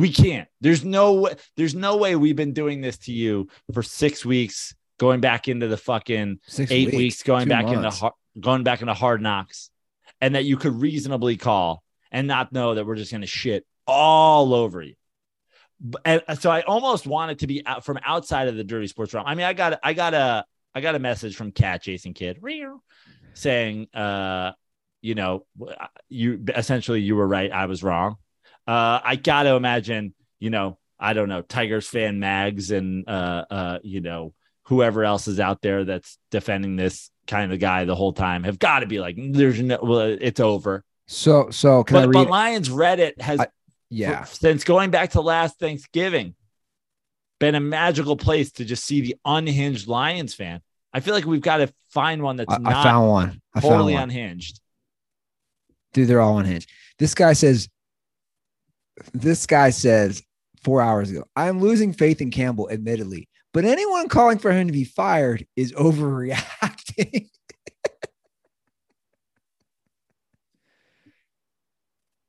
We 0.00 0.12
can't. 0.12 0.48
There's 0.60 0.84
no 0.84 1.14
way. 1.14 1.34
There's 1.56 1.74
no 1.74 1.96
way 1.96 2.16
we've 2.16 2.36
been 2.36 2.52
doing 2.52 2.80
this 2.80 2.98
to 2.98 3.12
you 3.12 3.48
for 3.72 3.82
six 3.82 4.24
weeks, 4.24 4.74
going 4.98 5.20
back 5.20 5.48
into 5.48 5.68
the 5.68 5.76
fucking 5.76 6.40
Six 6.46 6.70
eight 6.70 6.94
weeks, 6.94 7.22
going 7.22 7.44
two 7.44 7.50
back 7.50 7.66
into 7.66 7.80
months. 7.82 7.98
har- 8.00 8.14
going 8.38 8.62
back 8.62 8.80
into 8.80 8.94
hard 8.94 9.22
knocks, 9.22 9.70
and 10.20 10.34
that 10.34 10.44
you 10.44 10.56
could 10.56 10.80
reasonably 10.80 11.36
call 11.36 11.82
and 12.10 12.26
not 12.26 12.52
know 12.52 12.74
that 12.74 12.86
we're 12.86 12.96
just 12.96 13.10
going 13.10 13.20
to 13.22 13.26
shit 13.26 13.66
all 13.86 14.54
over 14.54 14.82
you. 14.82 14.94
And 16.04 16.22
so 16.38 16.50
I 16.50 16.62
almost 16.62 17.06
wanted 17.06 17.40
to 17.40 17.46
be 17.46 17.64
out 17.66 17.84
from 17.84 17.98
outside 18.04 18.48
of 18.48 18.56
the 18.56 18.64
dirty 18.64 18.86
sports 18.86 19.12
realm. 19.12 19.26
I 19.26 19.34
mean, 19.34 19.44
I 19.46 19.52
got 19.52 19.78
I 19.82 19.92
got 19.92 20.14
a 20.14 20.44
I 20.74 20.80
got 20.80 20.94
a 20.94 20.98
message 20.98 21.36
from 21.36 21.52
Cat 21.52 21.82
Jason 21.82 22.14
Kid 22.14 22.38
saying, 23.34 23.88
uh, 23.94 24.52
you 25.02 25.14
know, 25.14 25.44
you 26.08 26.44
essentially 26.54 27.00
you 27.02 27.14
were 27.16 27.26
right, 27.28 27.52
I 27.52 27.66
was 27.66 27.82
wrong. 27.82 28.16
Uh, 28.66 29.00
I 29.04 29.16
got 29.16 29.44
to 29.44 29.50
imagine, 29.54 30.14
you 30.40 30.50
know, 30.50 30.78
I 30.98 31.12
don't 31.12 31.28
know, 31.28 31.42
Tigers 31.42 31.86
fan 31.88 32.18
mags 32.18 32.70
and 32.70 33.08
uh, 33.08 33.44
uh, 33.50 33.78
you 33.82 34.00
know, 34.00 34.32
whoever 34.64 35.04
else 35.04 35.28
is 35.28 35.38
out 35.38 35.62
there 35.62 35.84
that's 35.84 36.18
defending 36.30 36.76
this 36.76 37.10
kind 37.26 37.52
of 37.52 37.60
guy 37.60 37.84
the 37.84 37.94
whole 37.94 38.12
time 38.12 38.44
have 38.44 38.58
got 38.58 38.80
to 38.80 38.86
be 38.86 38.98
like, 39.00 39.16
there's 39.18 39.60
no, 39.60 39.78
well, 39.82 40.00
it's 40.20 40.40
over. 40.40 40.82
So, 41.06 41.50
so 41.50 41.84
can 41.84 41.96
I 41.96 42.00
But, 42.00 42.08
read? 42.08 42.14
but 42.24 42.30
Lions 42.30 42.68
Reddit 42.68 43.20
has 43.20 43.40
I- 43.40 43.48
yeah. 43.90 44.24
since 44.24 44.64
going 44.64 44.90
back 44.90 45.10
to 45.10 45.20
last 45.20 45.58
Thanksgiving, 45.60 46.34
been 47.38 47.54
a 47.54 47.60
magical 47.60 48.16
place 48.16 48.50
to 48.52 48.64
just 48.64 48.84
see 48.84 49.02
the 49.02 49.16
unhinged 49.24 49.86
Lions 49.86 50.34
fan. 50.34 50.60
I 50.92 51.00
feel 51.00 51.14
like 51.14 51.26
we've 51.26 51.42
got 51.42 51.58
to 51.58 51.72
find 51.90 52.22
one 52.22 52.36
that's 52.36 52.52
I, 52.52 52.58
I 52.64 52.82
found 52.82 53.08
one. 53.08 53.40
I 53.54 53.60
found 53.60 53.84
one. 53.92 54.02
unhinged. 54.02 54.60
Dude, 55.92 56.08
they're 56.08 56.20
all 56.20 56.38
unhinged. 56.38 56.70
This 56.98 57.14
guy 57.14 57.34
says, 57.34 57.68
this 59.12 59.46
guy 59.46 59.70
says 59.70 60.22
four 60.62 60.80
hours 60.80 61.10
ago, 61.10 61.24
I'm 61.34 61.60
losing 61.60 61.92
faith 61.92 62.20
in 62.20 62.30
Campbell, 62.30 62.68
admittedly, 62.70 63.28
but 63.52 63.64
anyone 63.64 64.08
calling 64.08 64.38
for 64.38 64.52
him 64.52 64.66
to 64.66 64.72
be 64.72 64.84
fired 64.84 65.46
is 65.56 65.72
overreacting. 65.72 67.28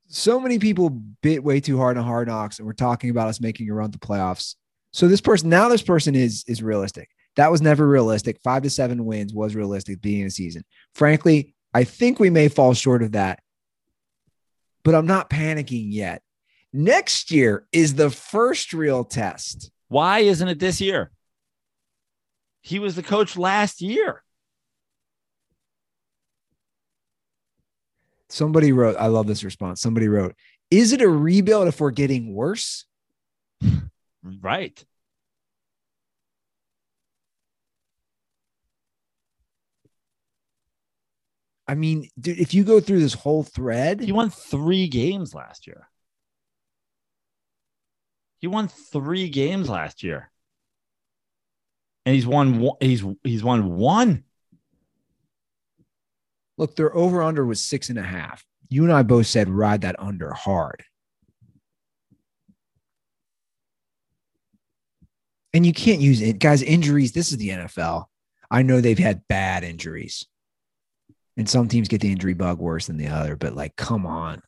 so 0.10 0.40
many 0.40 0.58
people 0.58 0.90
bit 1.22 1.44
way 1.44 1.60
too 1.60 1.78
hard 1.78 1.98
on 1.98 2.04
hard 2.04 2.28
knocks, 2.28 2.60
and 2.60 2.66
we're 2.66 2.74
talking 2.74 3.10
about 3.10 3.28
us 3.28 3.40
making 3.40 3.70
a 3.70 3.74
run 3.74 3.92
to 3.92 4.00
playoffs. 4.00 4.56
So 4.92 5.08
this 5.08 5.22
person 5.22 5.50
now, 5.50 5.70
this 5.70 5.82
person 5.82 6.16
is 6.16 6.44
is 6.48 6.64
realistic. 6.64 7.10
That 7.36 7.52
was 7.52 7.62
never 7.62 7.88
realistic. 7.88 8.40
Five 8.44 8.64
to 8.64 8.70
seven 8.70 9.06
wins 9.06 9.34
was 9.34 9.56
realistic 9.56 9.98
of 9.98 10.02
the 10.02 10.30
season. 10.30 10.64
Frankly, 10.96 11.56
I 11.74 11.84
think 11.84 12.20
we 12.20 12.32
may 12.32 12.48
fall 12.48 12.74
short 12.74 13.04
of 13.04 13.12
that, 13.12 13.40
but 14.84 14.96
I'm 14.96 15.06
not 15.06 15.30
panicking 15.30 15.94
yet. 15.94 16.24
Next 16.78 17.32
year 17.32 17.66
is 17.72 17.96
the 17.96 18.12
first 18.12 18.72
real 18.72 19.04
test. 19.04 19.72
Why 19.88 20.20
isn't 20.20 20.48
it 20.48 20.60
this 20.60 20.80
year? 20.80 21.10
He 22.62 22.78
was 22.78 22.96
the 22.96 23.02
coach 23.02 23.36
last 23.36 23.82
year. 23.82 24.24
Somebody 28.30 28.74
wrote, 28.74 28.96
I 29.00 29.08
love 29.08 29.26
this 29.26 29.44
response. 29.44 29.82
Somebody 29.82 30.08
wrote, 30.08 30.36
Is 30.70 30.94
it 30.94 31.02
a 31.02 31.10
rebuild 31.10 31.68
if 31.68 31.82
we're 31.82 31.90
getting 31.90 32.36
worse? 32.36 32.86
right. 34.24 34.86
I 41.68 41.74
mean, 41.74 42.08
dude, 42.20 42.38
if 42.38 42.54
you 42.54 42.64
go 42.64 42.80
through 42.80 43.00
this 43.00 43.16
whole 43.16 43.42
thread, 43.42 44.00
he 44.00 44.12
won 44.12 44.30
three 44.30 44.88
games 44.88 45.34
last 45.34 45.66
year. 45.66 45.88
He 48.40 48.48
won 48.48 48.68
three 48.68 49.30
games 49.30 49.70
last 49.70 50.04
year, 50.04 50.30
and 52.06 52.14
he's 52.14 52.28
won. 52.28 52.70
He's 52.80 53.04
he's 53.24 53.44
won 53.44 53.78
one. 53.78 54.24
look, 56.58 56.76
their 56.76 56.96
over 56.96 57.22
under 57.22 57.46
was 57.46 57.62
six 57.62 57.90
and 57.90 58.00
a 58.00 58.04
half. 58.04 58.46
You 58.70 58.84
and 58.84 58.92
I 58.92 59.04
both 59.04 59.28
said 59.28 59.50
ride 59.50 59.82
that 59.82 59.96
under 60.00 60.34
hard. 60.34 60.84
And 65.54 65.66
you 65.66 65.74
can't 65.74 66.02
use 66.02 66.22
it, 66.22 66.40
guys. 66.40 66.62
Injuries. 66.62 67.14
This 67.14 67.32
is 67.32 67.38
the 67.38 67.50
NFL. 67.50 68.06
I 68.52 68.62
know 68.62 68.80
they've 68.80 68.98
had 68.98 69.28
bad 69.28 69.64
injuries, 69.64 70.26
and 71.36 71.50
some 71.50 71.68
teams 71.68 71.88
get 71.88 72.02
the 72.02 72.12
injury 72.12 72.34
bug 72.34 72.60
worse 72.60 72.88
than 72.88 72.98
the 72.98 73.08
other. 73.08 73.36
But 73.36 73.56
like, 73.56 73.76
come 73.76 74.06
on. 74.06 74.42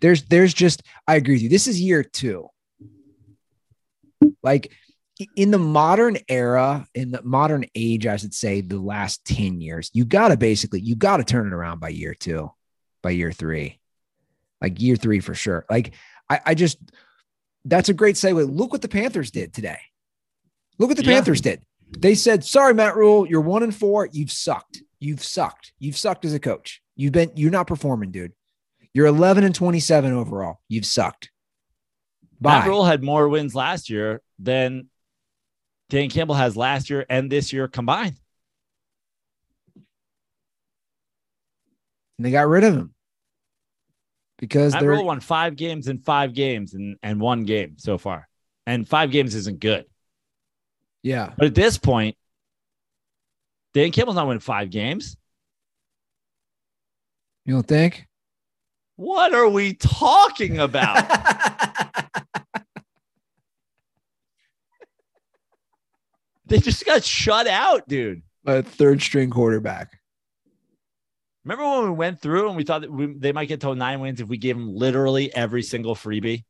There's, 0.00 0.22
there's 0.24 0.54
just. 0.54 0.82
I 1.06 1.16
agree 1.16 1.34
with 1.34 1.42
you. 1.42 1.48
This 1.48 1.66
is 1.66 1.80
year 1.80 2.02
two. 2.02 2.48
Like 4.42 4.72
in 5.34 5.50
the 5.50 5.58
modern 5.58 6.18
era, 6.28 6.86
in 6.94 7.10
the 7.10 7.22
modern 7.22 7.64
age, 7.74 8.06
I 8.06 8.16
should 8.16 8.34
say, 8.34 8.60
the 8.60 8.78
last 8.78 9.24
10 9.24 9.60
years, 9.60 9.90
you 9.94 10.04
got 10.04 10.28
to 10.28 10.36
basically, 10.36 10.80
you 10.80 10.94
got 10.94 11.18
to 11.18 11.24
turn 11.24 11.46
it 11.46 11.52
around 11.52 11.80
by 11.80 11.88
year 11.88 12.14
two, 12.14 12.50
by 13.02 13.10
year 13.10 13.32
three, 13.32 13.80
like 14.60 14.80
year 14.80 14.96
three 14.96 15.20
for 15.20 15.34
sure. 15.34 15.64
Like, 15.70 15.94
I, 16.28 16.40
I 16.46 16.54
just, 16.54 16.78
that's 17.64 17.88
a 17.88 17.94
great 17.94 18.16
segue. 18.16 18.54
Look 18.54 18.72
what 18.72 18.82
the 18.82 18.88
Panthers 18.88 19.30
did 19.30 19.52
today. 19.52 19.78
Look 20.78 20.88
what 20.88 20.96
the 20.98 21.04
Yeah. 21.04 21.12
Panthers 21.14 21.40
did. 21.40 21.62
They 21.98 22.14
said, 22.14 22.44
sorry, 22.44 22.74
Matt 22.74 22.96
Rhule, 22.96 23.26
you're 23.26 23.40
one 23.40 23.62
and 23.62 23.74
four. 23.74 24.08
You've 24.12 24.32
sucked. 24.32 24.82
You've 24.98 25.22
sucked. 25.22 25.72
You've 25.78 25.96
sucked 25.96 26.24
as 26.24 26.34
a 26.34 26.40
coach. 26.40 26.82
You've 26.96 27.12
been, 27.12 27.30
you're 27.36 27.50
not 27.50 27.66
performing, 27.66 28.10
dude. 28.10 28.32
You're 28.92 29.06
11 29.06 29.44
and 29.44 29.54
27 29.54 30.12
overall. 30.12 30.60
You've 30.68 30.86
sucked. 30.86 31.30
Matt 32.40 32.64
Bye. 32.64 32.68
Rhule 32.68 32.84
had 32.84 33.02
more 33.02 33.28
wins 33.28 33.54
last 33.54 33.88
year 33.90 34.20
than 34.38 34.88
Dan 35.88 36.10
Campbell 36.10 36.34
has 36.34 36.56
last 36.56 36.90
year 36.90 37.06
and 37.08 37.30
this 37.30 37.52
year 37.52 37.68
combined. 37.68 38.16
And 42.18 42.26
they 42.26 42.30
got 42.30 42.48
rid 42.48 42.64
of 42.64 42.74
him 42.74 42.94
because 44.38 44.72
Matt 44.72 44.82
Rhule 44.82 45.04
won 45.04 45.20
five 45.20 45.56
games 45.56 45.88
in 45.88 45.98
five 45.98 46.34
games 46.34 46.74
and, 46.74 46.96
and 47.02 47.20
one 47.20 47.44
game 47.44 47.76
so 47.78 47.98
far. 47.98 48.28
And 48.66 48.88
five 48.88 49.10
games 49.10 49.34
isn't 49.34 49.60
good. 49.60 49.84
yeah. 51.02 51.32
But 51.36 51.46
at 51.46 51.54
this 51.54 51.78
point, 51.78 52.16
Dan 53.74 53.92
Campbell's 53.92 54.16
not 54.16 54.26
winning 54.26 54.40
five 54.40 54.70
games. 54.70 55.16
You 57.44 57.54
don't 57.54 57.68
think? 57.68 58.06
What 58.96 59.34
are 59.34 59.48
we 59.48 59.74
talking 59.74 60.58
about? 60.58 60.96
they 66.46 66.58
just 66.58 66.84
got 66.86 67.04
shut 67.04 67.46
out, 67.46 67.86
dude. 67.88 68.22
a 68.44 68.62
third 68.62 69.02
string 69.02 69.30
quarterback. 69.30 69.98
Remember 71.44 71.64
when 71.68 71.84
we 71.84 71.90
went 71.96 72.20
through 72.20 72.48
and 72.48 72.56
we 72.56 72.64
thought 72.64 72.80
that 72.80 72.90
we, 72.90 73.06
they 73.06 73.32
might 73.32 73.46
get 73.46 73.60
to 73.60 73.74
nine 73.74 74.00
wins 74.00 74.20
if 74.20 74.28
we 74.28 74.36
gave 74.36 74.56
them 74.56 74.74
literally 74.74 75.32
every 75.34 75.62
single 75.62 75.94
freebie? 75.94 76.44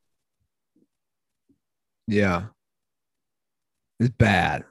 Yeah. 2.07 2.45
It's 4.01 4.11
bad. 4.17 4.65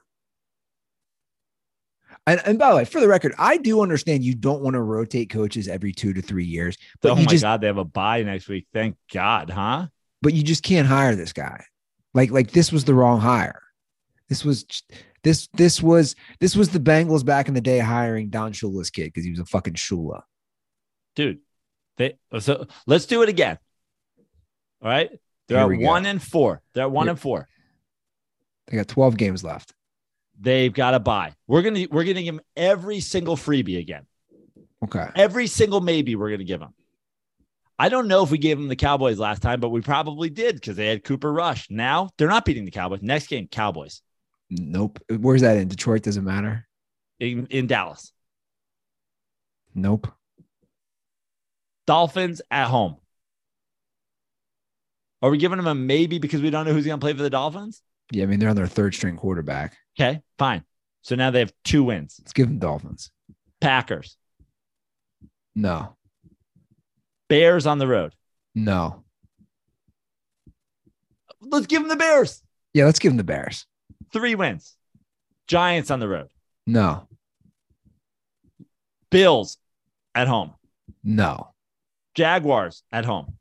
And, 2.26 2.40
and 2.44 2.58
by 2.58 2.70
the 2.70 2.76
way, 2.76 2.84
for 2.84 3.00
the 3.00 3.06
record, 3.06 3.34
I 3.38 3.56
do 3.56 3.82
understand 3.82 4.24
you 4.24 4.34
don't 4.34 4.62
want 4.62 4.74
to 4.74 4.82
rotate 4.82 5.30
coaches 5.30 5.68
every 5.68 5.92
two 5.92 6.12
to 6.12 6.20
three 6.20 6.44
years, 6.44 6.76
but 7.00 7.12
oh 7.12 7.14
my 7.16 7.24
just 7.24 7.42
God, 7.44 7.60
they 7.60 7.68
have 7.68 7.78
a 7.78 7.84
bye 7.84 8.22
next 8.22 8.48
week. 8.48 8.66
Thank 8.72 8.96
God, 9.12 9.50
huh? 9.50 9.86
but 10.22 10.34
you 10.34 10.42
just 10.42 10.64
can't 10.64 10.88
hire 10.88 11.14
this 11.14 11.32
guy. 11.32 11.64
Like 12.14 12.30
like 12.32 12.50
this 12.50 12.72
was 12.72 12.84
the 12.84 12.94
wrong 12.94 13.20
hire. 13.20 13.62
This 14.28 14.44
was 14.44 14.64
just- 14.64 14.90
this 15.26 15.48
this 15.54 15.82
was 15.82 16.14
this 16.38 16.54
was 16.54 16.68
the 16.68 16.78
Bengals 16.78 17.24
back 17.24 17.48
in 17.48 17.54
the 17.54 17.60
day 17.60 17.80
hiring 17.80 18.30
Don 18.30 18.52
Shula's 18.52 18.90
kid 18.90 19.06
because 19.06 19.24
he 19.24 19.30
was 19.30 19.40
a 19.40 19.44
fucking 19.44 19.74
Shula. 19.74 20.22
Dude. 21.16 21.40
They 21.96 22.16
so 22.38 22.66
let's 22.86 23.06
do 23.06 23.22
it 23.22 23.28
again. 23.28 23.58
All 24.80 24.88
right. 24.88 25.10
They're 25.48 25.58
at 25.58 25.68
go. 25.68 25.84
one 25.84 26.06
and 26.06 26.22
four. 26.22 26.62
They're 26.72 26.84
at 26.84 26.92
one 26.92 27.08
and 27.08 27.18
four. 27.18 27.48
They 28.68 28.76
got 28.76 28.86
12 28.86 29.16
games 29.16 29.42
left. 29.42 29.74
They've 30.38 30.72
got 30.72 30.92
to 30.92 31.00
buy. 31.00 31.34
We're 31.48 31.62
gonna 31.62 31.86
we're 31.90 32.04
gonna 32.04 32.22
give 32.22 32.36
them 32.36 32.44
every 32.56 33.00
single 33.00 33.36
freebie 33.36 33.80
again. 33.80 34.06
Okay. 34.84 35.08
Every 35.16 35.48
single 35.48 35.80
maybe 35.80 36.14
we're 36.14 36.30
gonna 36.30 36.44
give 36.44 36.60
them. 36.60 36.72
I 37.80 37.88
don't 37.88 38.06
know 38.06 38.22
if 38.22 38.30
we 38.30 38.38
gave 38.38 38.58
them 38.58 38.68
the 38.68 38.76
Cowboys 38.76 39.18
last 39.18 39.42
time, 39.42 39.58
but 39.58 39.70
we 39.70 39.80
probably 39.80 40.30
did 40.30 40.54
because 40.54 40.76
they 40.76 40.86
had 40.86 41.02
Cooper 41.02 41.32
Rush. 41.32 41.68
Now 41.68 42.10
they're 42.16 42.28
not 42.28 42.44
beating 42.44 42.64
the 42.64 42.70
Cowboys. 42.70 43.02
Next 43.02 43.26
game, 43.26 43.48
Cowboys 43.48 44.02
Nope. 44.50 44.98
Where's 45.08 45.40
that 45.42 45.56
in 45.56 45.68
Detroit? 45.68 46.02
Doesn't 46.02 46.24
matter. 46.24 46.66
in, 47.18 47.46
in 47.46 47.66
Dallas. 47.66 48.12
Nope. 49.74 50.08
Dolphins 51.86 52.42
at 52.50 52.66
home. 52.68 52.96
Are 55.22 55.30
we 55.30 55.38
giving 55.38 55.56
them 55.58 55.66
a 55.66 55.74
maybe 55.74 56.18
because 56.18 56.42
we 56.42 56.50
don't 56.50 56.66
know 56.66 56.72
who's 56.72 56.86
going 56.86 56.98
to 56.98 57.04
play 57.04 57.12
for 57.12 57.22
the 57.22 57.30
Dolphins? 57.30 57.82
Yeah, 58.12 58.24
I 58.24 58.26
mean 58.26 58.38
they're 58.38 58.50
on 58.50 58.56
their 58.56 58.66
third 58.66 58.94
string 58.94 59.16
quarterback. 59.16 59.76
Okay, 59.98 60.20
fine. 60.38 60.62
So 61.02 61.14
now 61.14 61.30
they 61.30 61.40
have 61.40 61.52
two 61.64 61.84
wins. 61.84 62.16
Let's 62.20 62.32
give 62.32 62.48
them 62.48 62.58
Dolphins. 62.58 63.10
Packers, 63.60 64.16
No. 65.54 65.96
Bears 67.28 67.66
on 67.66 67.78
the 67.78 67.86
road. 67.88 68.12
No. 68.54 69.04
Let's 71.40 71.66
give 71.66 71.80
them 71.82 71.88
the 71.88 71.96
Bears. 71.96 72.42
Yeah, 72.74 72.84
let's 72.84 72.98
give 72.98 73.10
them 73.10 73.16
the 73.16 73.24
Bears. 73.24 73.66
Three 74.12 74.34
wins. 74.34 74.76
Giants 75.46 75.90
on 75.90 76.00
the 76.00 76.08
road. 76.08 76.28
No. 76.66 77.08
Bills 79.10 79.58
at 80.14 80.28
home. 80.28 80.54
No. 81.04 81.52
Jaguars 82.14 82.82
at 82.90 83.04
home. 83.04 83.36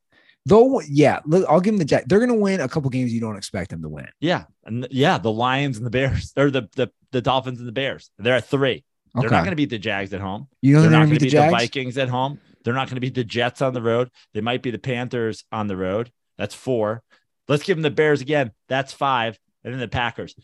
Though, 0.47 0.79
yeah, 0.81 1.21
look, 1.25 1.45
I'll 1.49 1.59
give 1.59 1.73
them 1.73 1.79
the 1.79 1.85
Jack. 1.85 2.03
They're 2.05 2.19
going 2.19 2.29
to 2.29 2.35
win 2.35 2.61
a 2.61 2.69
couple 2.69 2.89
games 2.91 3.11
you 3.11 3.19
don't 3.19 3.35
expect 3.35 3.71
them 3.71 3.81
to 3.81 3.89
win. 3.89 4.07
Yeah. 4.19 4.43
And 4.63 4.87
yeah, 4.91 5.17
the 5.17 5.31
Lions 5.31 5.77
and 5.77 5.85
the 5.85 5.89
Bears, 5.89 6.33
or 6.37 6.51
the, 6.51 6.69
the, 6.75 6.91
the 7.11 7.21
Dolphins 7.21 7.59
and 7.59 7.67
the 7.67 7.71
Bears. 7.71 8.11
They're 8.19 8.35
at 8.35 8.45
three. 8.45 8.83
Okay. 9.15 9.21
They're 9.21 9.31
not 9.31 9.39
going 9.43 9.51
to 9.51 9.55
beat 9.55 9.69
the 9.71 9.79
Jags 9.79 10.13
at 10.13 10.21
home. 10.21 10.47
you 10.61 10.73
know 10.73 10.81
They're 10.81 10.91
they're 10.91 10.99
not 10.99 11.05
going 11.07 11.17
to 11.17 11.19
to 11.19 11.25
beat 11.25 11.31
the 11.31 11.41
beat 11.41 11.45
the 11.45 11.51
Vikings 11.51 11.97
at 11.97 12.09
home. 12.09 12.39
They're 12.63 12.73
not 12.73 12.87
going 12.87 12.95
to 12.95 13.01
beat 13.01 13.15
the 13.15 13.23
Jets 13.23 13.61
on 13.61 13.73
the 13.73 13.81
road. 13.81 14.11
They 14.33 14.41
might 14.41 14.61
be 14.61 14.71
the 14.71 14.77
Panthers 14.77 15.45
on 15.51 15.67
the 15.67 15.77
road. 15.77 16.11
That's 16.37 16.53
four. 16.53 17.01
Let's 17.47 17.63
give 17.63 17.77
them 17.77 17.83
the 17.83 17.91
Bears 17.91 18.21
again. 18.21 18.51
That's 18.67 18.93
five. 18.93 19.39
And 19.63 19.73
then 19.73 19.79
the 19.79 19.87
Packers. 19.87 20.35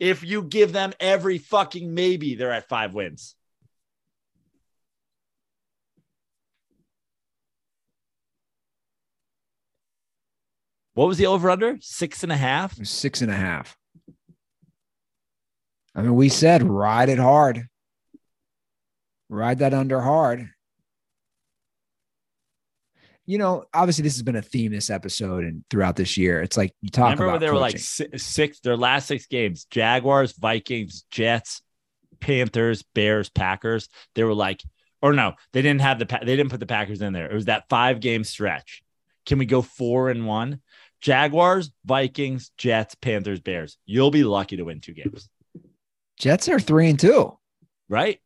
If 0.00 0.24
you 0.24 0.42
give 0.42 0.72
them 0.72 0.92
every 1.00 1.38
fucking 1.38 1.94
maybe, 1.94 2.34
they're 2.34 2.52
at 2.52 2.68
five 2.68 2.94
wins. 2.94 3.34
What 10.94 11.06
was 11.06 11.18
the 11.18 11.26
over 11.26 11.48
under? 11.48 11.76
Six 11.80 12.24
and 12.24 12.32
a 12.32 12.36
half? 12.36 12.74
Six 12.84 13.22
and 13.22 13.30
a 13.30 13.36
half. 13.36 13.76
I 15.94 16.02
mean, 16.02 16.16
we 16.16 16.28
said 16.28 16.62
ride 16.64 17.08
it 17.08 17.18
hard. 17.18 17.68
Ride 19.28 19.60
that 19.60 19.74
under 19.74 20.00
hard. 20.00 20.50
You 23.28 23.36
know, 23.36 23.64
obviously, 23.74 24.04
this 24.04 24.14
has 24.14 24.22
been 24.22 24.36
a 24.36 24.42
theme 24.42 24.72
this 24.72 24.88
episode 24.88 25.44
and 25.44 25.62
throughout 25.68 25.96
this 25.96 26.16
year. 26.16 26.40
It's 26.40 26.56
like 26.56 26.74
you 26.80 26.88
talk 26.88 27.10
Remember 27.10 27.24
about 27.24 27.32
when 27.32 27.40
they 27.42 27.50
were 27.50 27.58
like 27.58 27.74
coaching. 27.74 28.16
six, 28.16 28.60
their 28.60 28.74
last 28.74 29.06
six 29.06 29.26
games 29.26 29.66
Jaguars, 29.66 30.32
Vikings, 30.32 31.04
Jets, 31.10 31.60
Panthers, 32.20 32.82
Bears, 32.94 33.28
Packers. 33.28 33.90
They 34.14 34.24
were 34.24 34.32
like, 34.32 34.62
or 35.02 35.12
no, 35.12 35.34
they 35.52 35.60
didn't 35.60 35.82
have 35.82 35.98
the, 35.98 36.06
they 36.06 36.36
didn't 36.36 36.48
put 36.48 36.58
the 36.58 36.64
Packers 36.66 37.02
in 37.02 37.12
there. 37.12 37.30
It 37.30 37.34
was 37.34 37.44
that 37.44 37.68
five 37.68 38.00
game 38.00 38.24
stretch. 38.24 38.82
Can 39.26 39.36
we 39.38 39.44
go 39.44 39.60
four 39.60 40.08
and 40.08 40.26
one? 40.26 40.62
Jaguars, 41.02 41.70
Vikings, 41.84 42.50
Jets, 42.56 42.94
Panthers, 42.94 43.40
Bears. 43.40 43.76
You'll 43.84 44.10
be 44.10 44.24
lucky 44.24 44.56
to 44.56 44.64
win 44.64 44.80
two 44.80 44.94
games, 44.94 45.28
Jets 46.16 46.48
are 46.48 46.58
three 46.58 46.88
and 46.88 46.98
two. 46.98 47.38
right? 47.90 48.20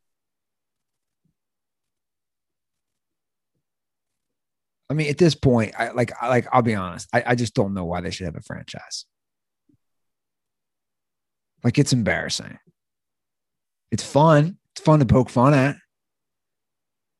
I 4.92 4.94
mean, 4.94 5.08
at 5.08 5.16
this 5.16 5.34
point, 5.34 5.72
I 5.78 5.88
like, 5.92 6.12
I 6.20 6.28
like, 6.28 6.46
I'll 6.52 6.60
be 6.60 6.74
honest. 6.74 7.08
I, 7.14 7.22
I 7.28 7.34
just 7.34 7.54
don't 7.54 7.72
know 7.72 7.86
why 7.86 8.02
they 8.02 8.10
should 8.10 8.26
have 8.26 8.36
a 8.36 8.42
franchise. 8.42 9.06
Like, 11.64 11.78
it's 11.78 11.94
embarrassing. 11.94 12.58
It's 13.90 14.04
fun. 14.04 14.58
It's 14.74 14.84
fun 14.84 14.98
to 14.98 15.06
poke 15.06 15.30
fun 15.30 15.54
at. 15.54 15.76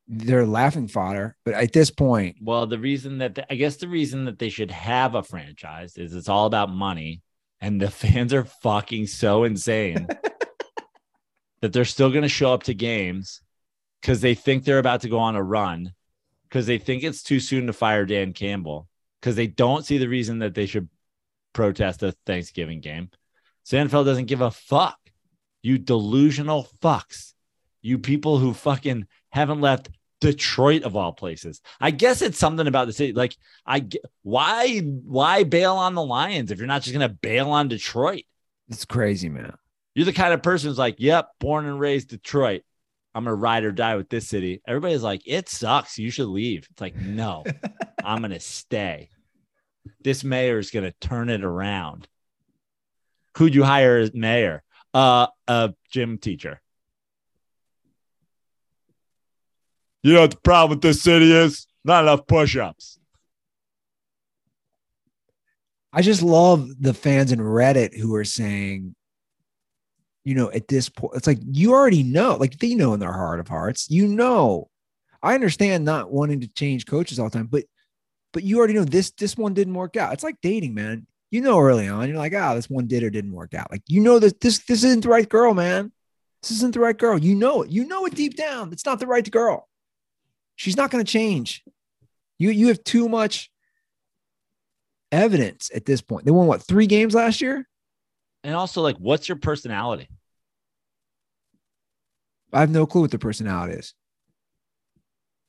They're 0.07 0.45
laughing 0.45 0.87
fodder, 0.87 1.35
but 1.45 1.55
at 1.55 1.73
this 1.73 1.89
point, 1.89 2.35
Well, 2.39 2.67
the 2.67 2.77
reason 2.77 3.17
that 3.17 3.47
I 3.49 3.55
guess 3.55 3.77
the 3.77 3.87
reason 3.87 4.25
that 4.25 4.37
they 4.37 4.49
should 4.49 4.69
have 4.69 5.15
a 5.15 5.23
franchise 5.23 5.97
is 5.97 6.13
it's 6.13 6.29
all 6.29 6.45
about 6.45 6.69
money, 6.69 7.23
and 7.59 7.81
the 7.81 7.89
fans 8.03 8.35
are 8.35 8.45
fucking 8.45 9.07
so 9.07 9.45
insane 9.45 10.05
that 11.61 11.73
they're 11.73 11.85
still 11.85 12.11
going 12.11 12.21
to 12.21 12.29
show 12.29 12.53
up 12.53 12.63
to 12.63 12.75
games 12.75 13.41
because 13.99 14.21
they 14.21 14.35
think 14.35 14.63
they're 14.63 14.77
about 14.77 15.01
to 15.01 15.09
go 15.09 15.17
on 15.17 15.35
a 15.35 15.41
run, 15.41 15.93
because 16.53 16.67
they 16.67 16.77
think 16.77 17.01
it's 17.01 17.23
too 17.23 17.39
soon 17.39 17.65
to 17.65 17.73
fire 17.73 18.05
Dan 18.05 18.31
Campbell, 18.31 18.87
because 19.19 19.35
they 19.35 19.47
don't 19.47 19.83
see 19.83 19.97
the 19.97 20.07
reason 20.07 20.37
that 20.39 20.53
they 20.53 20.67
should 20.67 20.87
protest 21.51 22.03
a 22.03 22.11
Thanksgiving 22.27 22.79
game. 22.79 23.09
So 23.63 23.75
NFL 23.77 24.05
doesn't 24.05 24.27
give 24.27 24.41
a 24.41 24.51
fuck. 24.51 24.99
You 25.63 25.79
delusional 25.79 26.67
fucks. 26.79 27.33
You 27.81 27.97
people 27.97 28.37
who 28.37 28.53
fucking 28.53 29.07
haven't 29.31 29.61
left 29.61 29.89
Detroit 30.21 30.83
of 30.83 30.95
all 30.95 31.11
places. 31.11 31.59
I 31.81 31.89
guess 31.89 32.21
it's 32.21 32.37
something 32.37 32.67
about 32.67 32.85
the 32.85 32.93
city. 32.93 33.13
Like, 33.13 33.35
I 33.65 33.87
why 34.21 34.77
why 34.77 35.45
bail 35.45 35.73
on 35.73 35.95
the 35.95 36.05
Lions 36.05 36.51
if 36.51 36.59
you're 36.59 36.67
not 36.67 36.83
just 36.83 36.93
gonna 36.93 37.09
bail 37.09 37.49
on 37.49 37.67
Detroit? 37.67 38.25
It's 38.69 38.85
crazy, 38.85 39.27
man. 39.27 39.55
You're 39.95 40.05
the 40.05 40.13
kind 40.13 40.35
of 40.35 40.43
person 40.43 40.69
who's 40.69 40.77
like, 40.77 40.97
yep, 40.99 41.29
born 41.39 41.65
and 41.65 41.79
raised 41.79 42.09
Detroit. 42.09 42.61
I'm 43.15 43.23
gonna 43.23 43.35
ride 43.35 43.63
or 43.63 43.71
die 43.71 43.95
with 43.95 44.09
this 44.09 44.27
city. 44.27 44.61
Everybody's 44.67 45.03
like, 45.03 45.21
it 45.25 45.49
sucks. 45.49 45.99
You 45.99 46.09
should 46.09 46.27
leave. 46.27 46.67
It's 46.71 46.81
like, 46.81 46.95
no, 46.95 47.43
I'm 48.03 48.21
gonna 48.21 48.39
stay. 48.39 49.09
This 50.03 50.23
mayor 50.23 50.57
is 50.59 50.71
gonna 50.71 50.93
turn 50.99 51.29
it 51.29 51.43
around. 51.43 52.07
Who'd 53.37 53.55
you 53.55 53.63
hire 53.63 53.97
as 53.97 54.13
mayor? 54.13 54.63
Uh, 54.93 55.27
a 55.47 55.73
gym 55.91 56.17
teacher. 56.17 56.61
You 60.03 60.13
know 60.13 60.21
what 60.21 60.31
the 60.31 60.37
problem 60.37 60.77
with 60.77 60.81
this 60.81 61.01
city 61.01 61.31
is? 61.31 61.65
Not 61.85 62.03
enough 62.03 62.27
push-ups. 62.27 62.99
I 65.91 66.01
just 66.01 66.21
love 66.21 66.67
the 66.79 66.93
fans 66.93 67.31
in 67.31 67.39
Reddit 67.39 67.97
who 67.97 68.13
are 68.15 68.25
saying, 68.25 68.95
you 70.23 70.35
know, 70.35 70.49
at 70.51 70.67
this 70.67 70.89
point, 70.89 71.15
it's 71.15 71.27
like 71.27 71.39
you 71.41 71.73
already 71.73 72.03
know, 72.03 72.35
like 72.35 72.57
they 72.59 72.75
know 72.75 72.93
in 72.93 72.99
their 72.99 73.11
heart 73.11 73.39
of 73.39 73.47
hearts, 73.47 73.89
you 73.89 74.07
know. 74.07 74.69
I 75.21 75.35
understand 75.35 75.85
not 75.85 76.11
wanting 76.11 76.41
to 76.41 76.47
change 76.47 76.85
coaches 76.85 77.17
all 77.17 77.29
the 77.29 77.37
time, 77.37 77.47
but 77.47 77.63
but 78.33 78.43
you 78.43 78.57
already 78.57 78.73
know 78.73 78.83
this 78.83 79.11
this 79.11 79.37
one 79.37 79.53
didn't 79.53 79.73
work 79.73 79.95
out. 79.97 80.13
It's 80.13 80.23
like 80.23 80.37
dating, 80.41 80.73
man. 80.73 81.07
You 81.31 81.41
know 81.41 81.59
early 81.59 81.87
on, 81.87 82.07
you're 82.07 82.17
like, 82.17 82.33
ah, 82.35 82.53
this 82.53 82.69
one 82.69 82.87
did 82.87 83.03
or 83.03 83.09
didn't 83.09 83.31
work 83.31 83.53
out. 83.53 83.71
Like 83.71 83.83
you 83.87 84.01
know 84.01 84.19
that 84.19 84.39
this 84.39 84.59
this 84.59 84.83
isn't 84.83 85.03
the 85.03 85.09
right 85.09 85.27
girl, 85.27 85.53
man. 85.53 85.91
This 86.41 86.51
isn't 86.51 86.73
the 86.73 86.79
right 86.79 86.97
girl. 86.97 87.17
You 87.17 87.35
know 87.35 87.63
it. 87.63 87.71
You 87.71 87.85
know 87.85 88.05
it 88.05 88.15
deep 88.15 88.35
down. 88.35 88.71
It's 88.71 88.85
not 88.85 88.99
the 88.99 89.07
right 89.07 89.29
girl. 89.29 89.69
She's 90.55 90.77
not 90.77 90.91
going 90.91 91.03
to 91.03 91.11
change. 91.11 91.63
You 92.37 92.49
you 92.49 92.67
have 92.67 92.83
too 92.83 93.09
much 93.09 93.49
evidence 95.11 95.71
at 95.73 95.85
this 95.85 96.01
point. 96.01 96.25
They 96.25 96.31
won 96.31 96.47
what 96.47 96.61
three 96.61 96.87
games 96.87 97.15
last 97.15 97.41
year? 97.41 97.67
And 98.43 98.55
also, 98.55 98.81
like, 98.81 98.97
what's 98.97 99.29
your 99.29 99.37
personality? 99.37 100.09
I 102.51 102.59
have 102.59 102.69
no 102.69 102.85
clue 102.85 103.01
what 103.01 103.11
the 103.11 103.19
personality 103.19 103.73
is. 103.73 103.93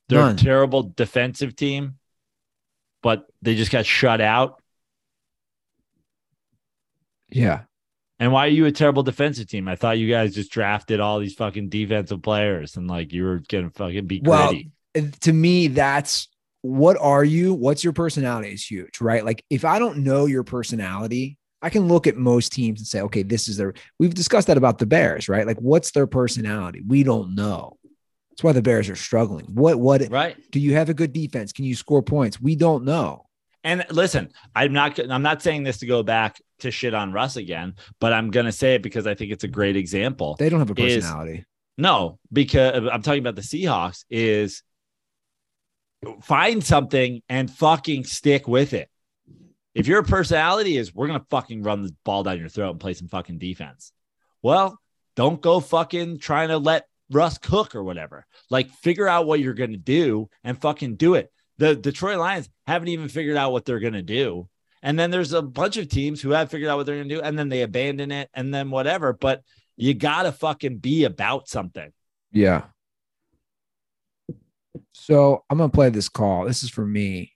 They're 0.09 0.21
None. 0.21 0.35
a 0.35 0.39
terrible 0.39 0.83
defensive 0.83 1.57
team, 1.57 1.99
but 3.03 3.27
they 3.43 3.55
just 3.55 3.73
got 3.73 3.87
shut 3.87 4.21
out. 4.21 4.63
Yeah. 7.31 7.63
And 8.21 8.33
why 8.33 8.47
are 8.47 8.51
you 8.51 8.67
a 8.67 8.73
terrible 8.73 9.03
defensive 9.03 9.49
team? 9.49 9.67
I 9.67 9.77
thought 9.77 9.99
you 9.99 10.09
guys 10.09 10.35
just 10.35 10.53
drafted 10.53 11.01
all 11.01 11.19
these 11.19 11.35
fucking 11.35 11.69
defensive 11.69 12.23
players 12.23 12.77
and 12.77 12.87
like 12.87 13.13
you 13.13 13.25
were 13.25 13.43
gonna 13.49 13.71
fucking 13.71 14.07
be 14.07 14.21
Well, 14.25 14.49
gritty. 14.49 14.71
To 15.23 15.33
me, 15.33 15.67
that's 15.69 16.29
what 16.63 16.97
are 17.01 17.25
you? 17.25 17.53
What's 17.53 17.83
your 17.83 17.93
personality 17.93 18.51
is 18.51 18.65
huge, 18.65 19.01
right? 19.01 19.25
Like 19.25 19.45
if 19.51 19.65
I 19.65 19.79
don't 19.79 19.99
know 19.99 20.27
your 20.27 20.45
personality, 20.45 21.37
I 21.65 21.71
can 21.71 21.89
look 21.89 22.07
at 22.07 22.17
most 22.17 22.53
teams 22.53 22.79
and 22.79 22.87
say, 22.87 23.01
okay, 23.01 23.23
this 23.23 23.49
is 23.49 23.57
their. 23.57 23.73
We've 23.99 24.12
discussed 24.12 24.49
that 24.49 24.59
about 24.59 24.79
the 24.79 24.85
Bears, 24.85 25.31
right? 25.31 25.47
Like 25.47 25.57
what's 25.57 25.93
their 25.93 26.07
personality? 26.07 26.83
We 26.87 27.03
don't 27.03 27.35
know. 27.35 27.79
That's 28.31 28.45
why 28.45 28.53
the 28.53 28.61
Bears 28.61 28.91
are 28.91 28.97
struggling. 28.97 29.47
What 29.47 29.81
what 29.81 30.07
right? 30.11 30.37
do 30.51 30.61
you 30.61 30.75
have 30.75 30.91
a 30.91 30.95
good 30.95 31.15
defense? 31.15 31.53
Can 31.53 31.65
you 31.65 31.75
score 31.75 32.03
points? 32.03 32.39
We 32.39 32.55
don't 32.55 32.85
know. 32.85 33.25
And 33.65 33.87
listen, 33.91 34.31
I'm 34.55 34.75
not 34.75 34.99
I'm 34.99 35.23
not 35.23 35.41
saying 35.41 35.62
this 35.62 35.79
to 35.79 35.87
go 35.87 36.03
back 36.03 36.37
to 36.59 36.71
shit 36.71 36.93
on 36.93 37.12
Russ 37.12 37.37
again, 37.37 37.77
but 37.99 38.12
I'm 38.12 38.31
gonna 38.31 38.53
say 38.53 38.75
it 38.75 38.83
because 38.83 39.07
I 39.07 39.15
think 39.15 39.33
it's 39.33 39.45
a 39.45 39.49
great 39.49 39.77
example. 39.77 40.37
They 40.39 40.51
don't 40.51 40.59
have 40.59 40.71
a 40.71 40.81
Is- 40.83 40.97
personality. 40.97 41.47
No, 41.79 42.19
because 42.31 42.85
uh, 42.87 42.91
I'm 42.91 43.01
talking 43.03 43.21
about 43.21 43.37
the 43.37 43.43
Seahawks 43.43 44.05
is 44.11 44.62
find 46.23 46.62
something 46.62 47.23
and 47.29 47.51
fucking 47.51 48.05
stick 48.05 48.47
with 48.47 48.75
it. 48.75 48.91
If 49.75 49.87
your 49.89 50.03
personality 50.03 50.77
is 50.77 50.95
we're 50.95 51.09
gonna 51.09 51.27
fucking 51.31 51.62
run 51.62 51.83
the 51.83 51.95
ball 52.05 52.22
down 52.22 52.39
your 52.39 52.49
throat 52.49 52.70
and 52.70 52.81
play 52.81 52.95
some 52.95 53.09
fucking 53.09 53.39
defense, 53.39 53.93
well, 54.43 54.79
don't 55.16 55.41
go 55.41 55.61
fucking 55.61 56.18
trying 56.18 56.49
to 56.49 56.59
let 56.59 56.87
Russ 57.11 57.39
cook 57.39 57.75
or 57.75 57.83
whatever. 57.83 58.27
Like 58.51 58.70
figure 58.70 59.09
out 59.09 59.27
what 59.27 59.41
you're 59.41 59.55
gonna 59.55 59.77
do 59.77 60.29
and 60.43 60.61
fucking 60.61 60.97
do 60.97 61.14
it. 61.14 61.31
The 61.59 61.75
Detroit 61.75 62.18
Lions 62.18 62.49
haven't 62.66 62.89
even 62.89 63.09
figured 63.09 63.37
out 63.37 63.53
what 63.53 63.64
they're 63.64 63.81
gonna 63.81 64.03
do. 64.03 64.49
And 64.83 64.99
then 64.99 65.11
there's 65.11 65.33
a 65.33 65.43
bunch 65.43 65.77
of 65.77 65.89
teams 65.89 66.20
who 66.20 66.31
have 66.31 66.51
figured 66.51 66.70
out 66.70 66.77
what 66.77 66.87
they're 66.87 66.97
gonna 66.97 67.09
do, 67.09 67.22
and 67.22 67.39
then 67.39 67.49
they 67.49 67.62
abandon 67.62 68.12
it 68.12 68.29
and 68.35 68.53
then 68.53 68.70
whatever. 68.70 69.12
But 69.12 69.43
you 69.77 69.95
gotta 69.95 70.31
fucking 70.31 70.79
be 70.79 71.05
about 71.05 71.49
something. 71.49 71.93
Yeah. 72.31 72.64
So 74.93 75.45
I'm 75.49 75.59
gonna 75.59 75.70
play 75.70 75.91
this 75.91 76.09
call. 76.09 76.45
This 76.45 76.62
is 76.62 76.70
for 76.70 76.87
me, 76.87 77.34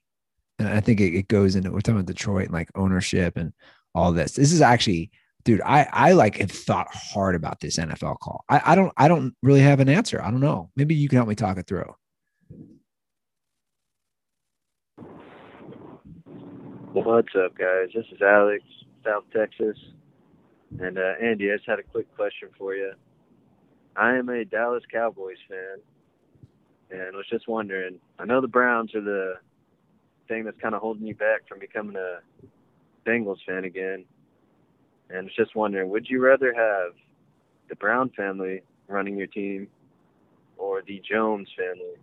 and 0.59 0.69
I 0.69 0.81
think 0.81 1.01
it, 1.01 1.15
it 1.15 1.29
goes 1.29 1.57
into 1.57 1.71
we're 1.71 1.81
talking 1.81 1.97
about 1.97 2.07
Detroit 2.07 2.47
and 2.47 2.55
like 2.55 2.71
ownership 2.75 3.37
and 3.37 3.53
all 3.95 4.13
this. 4.13 4.33
This 4.33 4.53
is 4.53 4.61
actually, 4.61 5.11
dude. 5.45 5.61
I 5.63 5.89
I 5.93 6.13
like 6.13 6.37
have 6.39 6.51
thought 6.51 6.89
hard 6.93 7.35
about 7.35 7.61
this 7.61 7.79
NFL 7.79 8.19
call. 8.21 8.45
I 8.49 8.73
I 8.73 8.75
don't 8.75 8.93
I 8.97 9.09
don't 9.09 9.35
really 9.43 9.61
have 9.61 9.81
an 9.81 9.89
answer. 9.89 10.23
I 10.23 10.31
don't 10.31 10.41
know. 10.41 10.71
Maybe 10.77 10.95
you 10.95 11.09
can 11.09 11.17
help 11.17 11.29
me 11.29 11.35
talk 11.35 11.59
it 11.59 11.67
through. 11.67 11.95
What's 16.93 17.29
up, 17.37 17.57
guys? 17.57 17.91
This 17.95 18.07
is 18.13 18.21
Alex, 18.21 18.65
South 19.05 19.25
Texas. 19.35 19.77
And 20.81 20.99
uh, 20.99 21.15
Andy, 21.23 21.51
I 21.53 21.57
just 21.57 21.69
had 21.69 21.79
a 21.79 21.83
quick 21.83 22.15
question 22.17 22.49
for 22.59 22.75
you. 22.75 22.93
I 23.97 24.17
am 24.17 24.29
a 24.29 24.45
Dallas 24.45 24.83
Cowboys 24.93 25.37
fan, 25.49 25.79
and 26.91 27.17
was 27.17 27.27
just 27.31 27.49
wondering. 27.49 27.99
I 28.19 28.25
know 28.25 28.41
the 28.41 28.49
Browns 28.49 28.95
are 28.95 29.01
the 29.01 29.35
thing 30.29 30.45
that's 30.45 30.61
kind 30.61 30.75
of 30.75 30.81
holding 30.81 31.07
you 31.07 31.15
back 31.15 31.49
from 31.49 31.59
becoming 31.59 31.97
a 31.97 32.19
Bengals 33.09 33.39
fan 33.47 33.65
again. 33.65 34.05
And 35.11 35.25
was 35.25 35.35
just 35.35 35.57
wondering, 35.57 35.89
would 35.89 36.07
you 36.09 36.23
rather 36.23 36.53
have 36.53 36.93
the 37.69 37.77
Brown 37.77 38.11
family 38.11 38.63
running 38.89 39.17
your 39.17 39.27
team 39.27 39.69
or 40.59 40.83
the 40.87 41.03
Jones 41.11 41.49
family? 41.57 41.97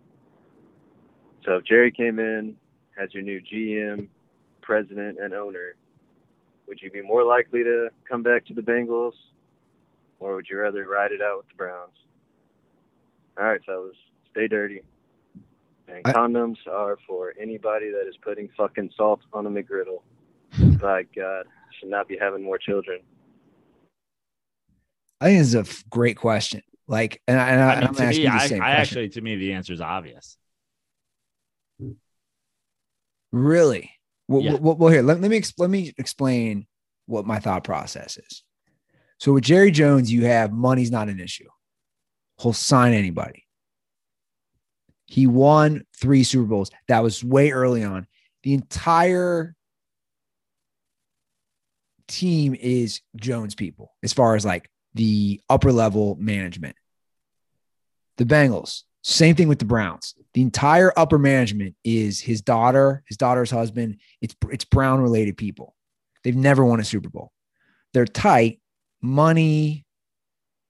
So 1.44 1.56
if 1.56 1.64
Jerry 1.64 1.92
came 1.92 2.18
in, 2.18 2.56
has 2.98 3.14
your 3.14 3.22
new 3.22 3.40
GM, 3.40 4.08
president 4.62 5.18
and 5.20 5.32
owner, 5.32 5.76
would 6.66 6.80
you 6.82 6.90
be 6.90 7.02
more 7.02 7.24
likely 7.24 7.62
to 7.62 7.88
come 8.08 8.22
back 8.24 8.44
to 8.46 8.54
the 8.54 8.62
Bengals, 8.62 9.12
or 10.18 10.34
would 10.34 10.46
you 10.50 10.58
rather 10.58 10.84
ride 10.88 11.12
it 11.12 11.22
out 11.22 11.38
with 11.38 11.48
the 11.48 11.54
Browns? 11.54 11.92
All 13.38 13.44
right, 13.44 13.60
fellas, 13.64 13.96
stay 14.32 14.48
dirty. 14.48 14.82
And 15.88 16.02
I- 16.04 16.12
condoms 16.12 16.56
are 16.70 16.98
for 17.06 17.32
anybody 17.40 17.90
that 17.90 18.06
is 18.08 18.16
putting 18.22 18.48
fucking 18.56 18.90
salt 18.96 19.20
on 19.32 19.46
a 19.46 19.50
McGriddle. 19.50 20.02
By 20.80 21.02
God, 21.14 21.46
should 21.78 21.88
not 21.90 22.08
be 22.08 22.16
having 22.18 22.42
more 22.42 22.58
children. 22.58 23.00
I 25.20 25.26
think 25.26 25.38
this 25.40 25.48
is 25.48 25.54
a 25.54 25.60
f- 25.60 25.84
great 25.90 26.16
question. 26.16 26.62
Like, 26.88 27.20
and, 27.26 27.38
I, 27.40 27.48
and, 27.50 27.60
I, 27.60 27.66
I 27.66 27.72
and 27.72 27.80
mean, 27.80 27.88
I'm 27.88 27.94
to 27.94 28.06
me, 28.08 28.16
you 28.16 28.22
the 28.30 28.34
I, 28.34 28.46
same 28.46 28.62
I 28.62 28.64
question. 28.74 28.80
actually, 28.80 29.08
to 29.10 29.20
me, 29.20 29.36
the 29.36 29.52
answer 29.54 29.72
is 29.72 29.80
obvious. 29.80 30.36
Really? 33.32 33.92
Well, 34.28 34.42
Yeah. 34.42 34.54
well, 34.54 34.76
well, 34.76 34.92
here, 34.92 35.02
let, 35.02 35.20
let 35.20 35.30
me 35.30 35.36
ex- 35.36 35.54
let 35.58 35.70
me 35.70 35.92
explain 35.98 36.66
what 37.06 37.26
my 37.26 37.38
thought 37.38 37.64
process 37.64 38.16
is. 38.18 38.42
So 39.18 39.32
with 39.32 39.44
Jerry 39.44 39.70
Jones, 39.70 40.12
you 40.12 40.26
have 40.26 40.52
money's 40.52 40.90
not 40.90 41.08
an 41.08 41.20
issue. 41.20 41.48
He'll 42.40 42.52
sign 42.52 42.92
anybody. 42.92 43.45
He 45.06 45.26
won 45.26 45.84
three 45.96 46.24
Super 46.24 46.46
Bowls. 46.46 46.70
That 46.88 47.02
was 47.02 47.22
way 47.22 47.52
early 47.52 47.84
on. 47.84 48.06
The 48.42 48.54
entire 48.54 49.54
team 52.08 52.54
is 52.54 53.00
Jones 53.16 53.54
people, 53.54 53.92
as 54.02 54.12
far 54.12 54.36
as 54.36 54.44
like 54.44 54.68
the 54.94 55.40
upper 55.48 55.72
level 55.72 56.16
management. 56.18 56.76
The 58.16 58.24
Bengals, 58.24 58.82
same 59.02 59.36
thing 59.36 59.48
with 59.48 59.58
the 59.58 59.64
Browns. 59.64 60.14
The 60.34 60.42
entire 60.42 60.92
upper 60.96 61.18
management 61.18 61.76
is 61.84 62.20
his 62.20 62.42
daughter, 62.42 63.02
his 63.06 63.16
daughter's 63.16 63.50
husband. 63.50 63.98
It's 64.20 64.34
it's 64.50 64.64
Brown 64.64 65.00
related 65.00 65.36
people. 65.36 65.74
They've 66.24 66.36
never 66.36 66.64
won 66.64 66.80
a 66.80 66.84
Super 66.84 67.08
Bowl. 67.08 67.32
They're 67.94 68.06
tight. 68.06 68.60
Money 69.00 69.84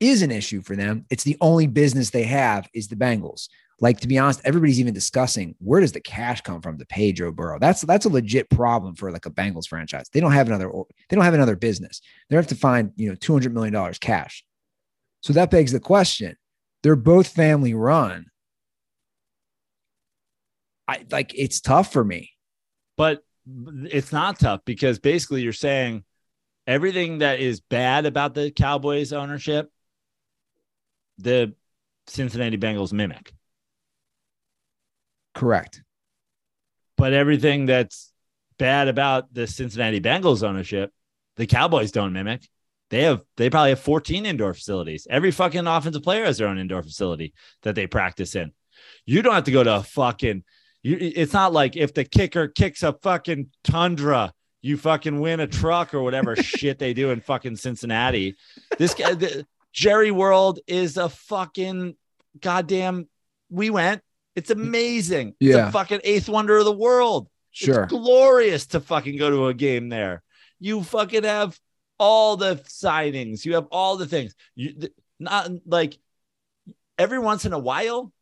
is 0.01 0.23
an 0.23 0.31
issue 0.31 0.61
for 0.61 0.77
them. 0.77 1.07
It's 1.09 1.25
the 1.25 1.39
only 1.41 1.67
business 1.67 2.11
they 2.11 2.25
have 2.25 2.69
is 2.75 2.89
the 2.89 2.97
Bengals. 2.97 3.49
Like 3.79 4.01
to 4.01 4.09
be 4.09 4.19
honest, 4.19 4.41
everybody's 4.45 4.81
even 4.81 4.95
discussing 4.95 5.55
where 5.59 5.81
does 5.81 5.93
the 5.93 6.01
cash 6.01 6.41
come 6.41 6.63
from 6.63 6.79
to 6.79 6.87
pay 6.87 7.13
Joe 7.13 7.31
Burrow. 7.31 7.59
That's 7.59 7.83
that's 7.83 8.07
a 8.07 8.11
legit 8.11 8.49
problem 8.49 8.95
for 8.95 9.13
like 9.13 9.27
a 9.27 9.31
Bengals 9.31 9.69
franchise. 9.69 10.09
They 10.11 10.21
don't 10.21 10.33
have 10.33 10.47
another 10.47 10.71
they 11.09 11.17
don't 11.17 11.25
have 11.25 11.35
another 11.35 11.57
business. 11.57 12.01
They 12.31 12.37
have 12.37 12.47
to 12.47 12.55
find 12.55 12.93
you 12.97 13.11
know 13.11 13.15
two 13.15 13.35
hundred 13.35 13.53
million 13.53 13.75
dollars 13.75 13.99
cash. 13.99 14.45
So 15.21 15.35
that 15.35 15.51
begs 15.51 15.73
the 15.73 15.81
question: 15.81 16.37
They're 16.83 16.97
both 16.97 17.29
family 17.29 17.75
run. 17.75 18.27
I 20.89 21.05
like 21.11 21.33
it's 21.35 21.61
tough 21.61 21.93
for 21.93 22.05
me. 22.05 22.33
But 22.97 23.23
it's 23.47 24.13
not 24.13 24.39
tough 24.39 24.63
because 24.65 24.99
basically 24.99 25.43
you're 25.43 25.53
saying 25.53 26.05
everything 26.67 27.19
that 27.19 27.41
is 27.41 27.61
bad 27.61 28.07
about 28.07 28.35
the 28.35 28.51
Cowboys 28.51 29.13
ownership, 29.13 29.71
the 31.19 31.55
Cincinnati 32.07 32.57
Bengals 32.57 32.93
mimic. 32.93 33.33
Correct. 35.37 35.83
But 36.97 37.13
everything 37.13 37.67
that's 37.67 38.11
bad 38.59 38.89
about 38.89 39.33
the 39.33 39.47
Cincinnati 39.47 40.01
Bengals 40.01 40.43
ownership, 40.43 40.91
the 41.37 41.47
Cowboys 41.47 41.93
don't 41.93 42.15
mimic. 42.15 42.49
They 42.89 43.03
have 43.03 43.23
they 43.37 43.51
probably 43.51 43.71
have 43.71 43.81
14 43.81 44.25
indoor 44.25 44.55
facilities. 44.55 45.07
Every 45.11 45.31
fucking 45.31 45.67
offensive 45.67 46.03
player 46.03 46.25
has 46.25 46.39
their 46.39 46.49
own 46.49 46.59
indoor 46.59 46.83
facility 46.83 47.35
that 47.63 47.75
they 47.75 47.87
practice 47.87 48.35
in. 48.35 48.53
You 49.05 49.21
don't 49.21 49.35
have 49.35 49.45
to 49.45 49.53
go 49.53 49.63
to 49.63 49.77
a 49.77 49.83
fucking 49.83 50.43
you 50.83 50.97
it's 51.01 51.35
not 51.35 51.53
like 51.53 51.77
if 51.77 51.93
the 51.93 52.05
kicker 52.05 52.49
kicks 52.49 52.83
a 52.83 52.95
fucking 52.95 53.51
tundra, 53.63 54.33
you 54.63 54.79
fucking 54.79 55.21
win 55.21 55.41
a 55.41 55.47
truck 55.47 55.93
or 55.93 56.03
whatever 56.03 56.35
shit 56.43 56.79
they 56.79 56.95
do 56.95 57.11
in 57.11 57.21
fucking 57.21 57.57
Cincinnati. 57.57 58.37
This 58.79 58.95
guy 58.95 59.13
the, 59.13 59.47
Jerry 59.73 60.13
World 60.13 60.61
is 60.67 60.97
a 60.97 61.11
fucking 61.11 61.95
goddamn 62.41 63.09
we 63.51 63.69
went. 63.69 64.01
It's 64.37 64.51
amazing. 64.51 65.35
It's 65.41 65.57
Yeah. 65.57 65.69
a 65.69 65.73
fucking 65.73 66.01
eighth 66.05 66.29
wonder 66.29 66.57
of 66.59 66.65
the 66.67 66.73
world. 66.73 67.29
Sure. 67.51 67.85
It's 67.85 67.93
glorious 67.93 68.67
to 68.69 68.81
fucking 68.81 69.17
go 69.17 69.31
to 69.31 69.47
a 69.47 69.55
game 69.55 69.89
there. 69.89 70.23
You 70.61 70.83
fucking 70.83 71.25
have 71.25 71.59
all 71.99 72.37
the 72.37 72.57
signings. 72.69 73.45
You 73.47 73.55
have 73.55 73.67
all 73.73 73.97
the 73.97 74.07
things. 74.07 74.35
You 74.55 74.75
not 75.19 75.51
like 75.67 75.99
every 76.99 77.19
once 77.19 77.47
in 77.47 77.55
a 77.55 77.59
while, 77.59 78.13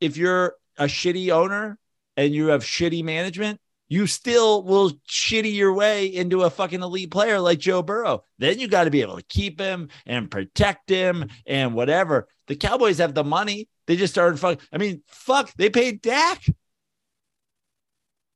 if 0.00 0.16
you're 0.16 0.54
a 0.78 0.84
shitty 0.84 1.30
owner 1.30 1.78
and 2.16 2.32
you 2.32 2.48
have 2.48 2.62
shitty 2.62 3.02
management, 3.02 3.60
you 3.88 4.06
still 4.06 4.62
will 4.62 4.90
shitty 5.08 5.54
your 5.54 5.72
way 5.72 6.06
into 6.06 6.42
a 6.42 6.50
fucking 6.50 6.82
elite 6.82 7.10
player 7.10 7.40
like 7.40 7.58
Joe 7.58 7.82
Burrow. 7.82 8.24
Then 8.38 8.58
you 8.58 8.68
got 8.68 8.84
to 8.84 8.90
be 8.90 9.02
able 9.02 9.16
to 9.16 9.22
keep 9.24 9.60
him 9.60 9.88
and 10.06 10.30
protect 10.30 10.88
him 10.88 11.28
and 11.46 11.74
whatever. 11.74 12.28
The 12.46 12.56
Cowboys 12.56 12.98
have 12.98 13.14
the 13.14 13.24
money. 13.24 13.68
They 13.86 13.96
just 13.96 14.12
started 14.12 14.38
fuck. 14.38 14.60
I 14.72 14.78
mean, 14.78 15.02
fuck, 15.06 15.52
they 15.56 15.70
paid 15.70 16.02
Dak. 16.02 16.44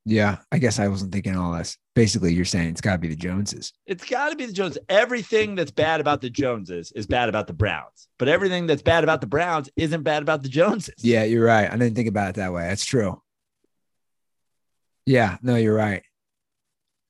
Yeah. 0.06 0.38
I 0.50 0.58
guess 0.58 0.78
I 0.78 0.88
wasn't 0.88 1.12
thinking 1.12 1.36
all 1.36 1.52
this. 1.52 1.76
Basically, 1.94 2.32
you're 2.32 2.44
saying 2.44 2.70
it's 2.70 2.80
got 2.80 2.92
to 2.92 2.98
be 2.98 3.08
the 3.08 3.16
Joneses. 3.16 3.72
It's 3.86 4.08
got 4.08 4.30
to 4.30 4.36
be 4.36 4.46
the 4.46 4.52
Joneses. 4.52 4.82
Everything 4.88 5.54
that's 5.56 5.72
bad 5.72 6.00
about 6.00 6.20
the 6.20 6.30
Joneses 6.30 6.92
is 6.92 7.06
bad 7.06 7.28
about 7.28 7.46
the 7.46 7.52
Browns, 7.52 8.08
but 8.18 8.28
everything 8.28 8.66
that's 8.66 8.82
bad 8.82 9.04
about 9.04 9.20
the 9.20 9.26
Browns 9.26 9.68
isn't 9.76 10.02
bad 10.02 10.22
about 10.22 10.42
the 10.42 10.48
Joneses. 10.48 10.94
Yeah, 10.98 11.24
you're 11.24 11.44
right. 11.44 11.70
I 11.70 11.76
didn't 11.76 11.96
think 11.96 12.08
about 12.08 12.30
it 12.30 12.34
that 12.36 12.52
way. 12.52 12.62
That's 12.62 12.84
true. 12.84 13.20
Yeah, 15.04 15.36
no, 15.42 15.56
you're 15.56 15.74
right. 15.74 16.02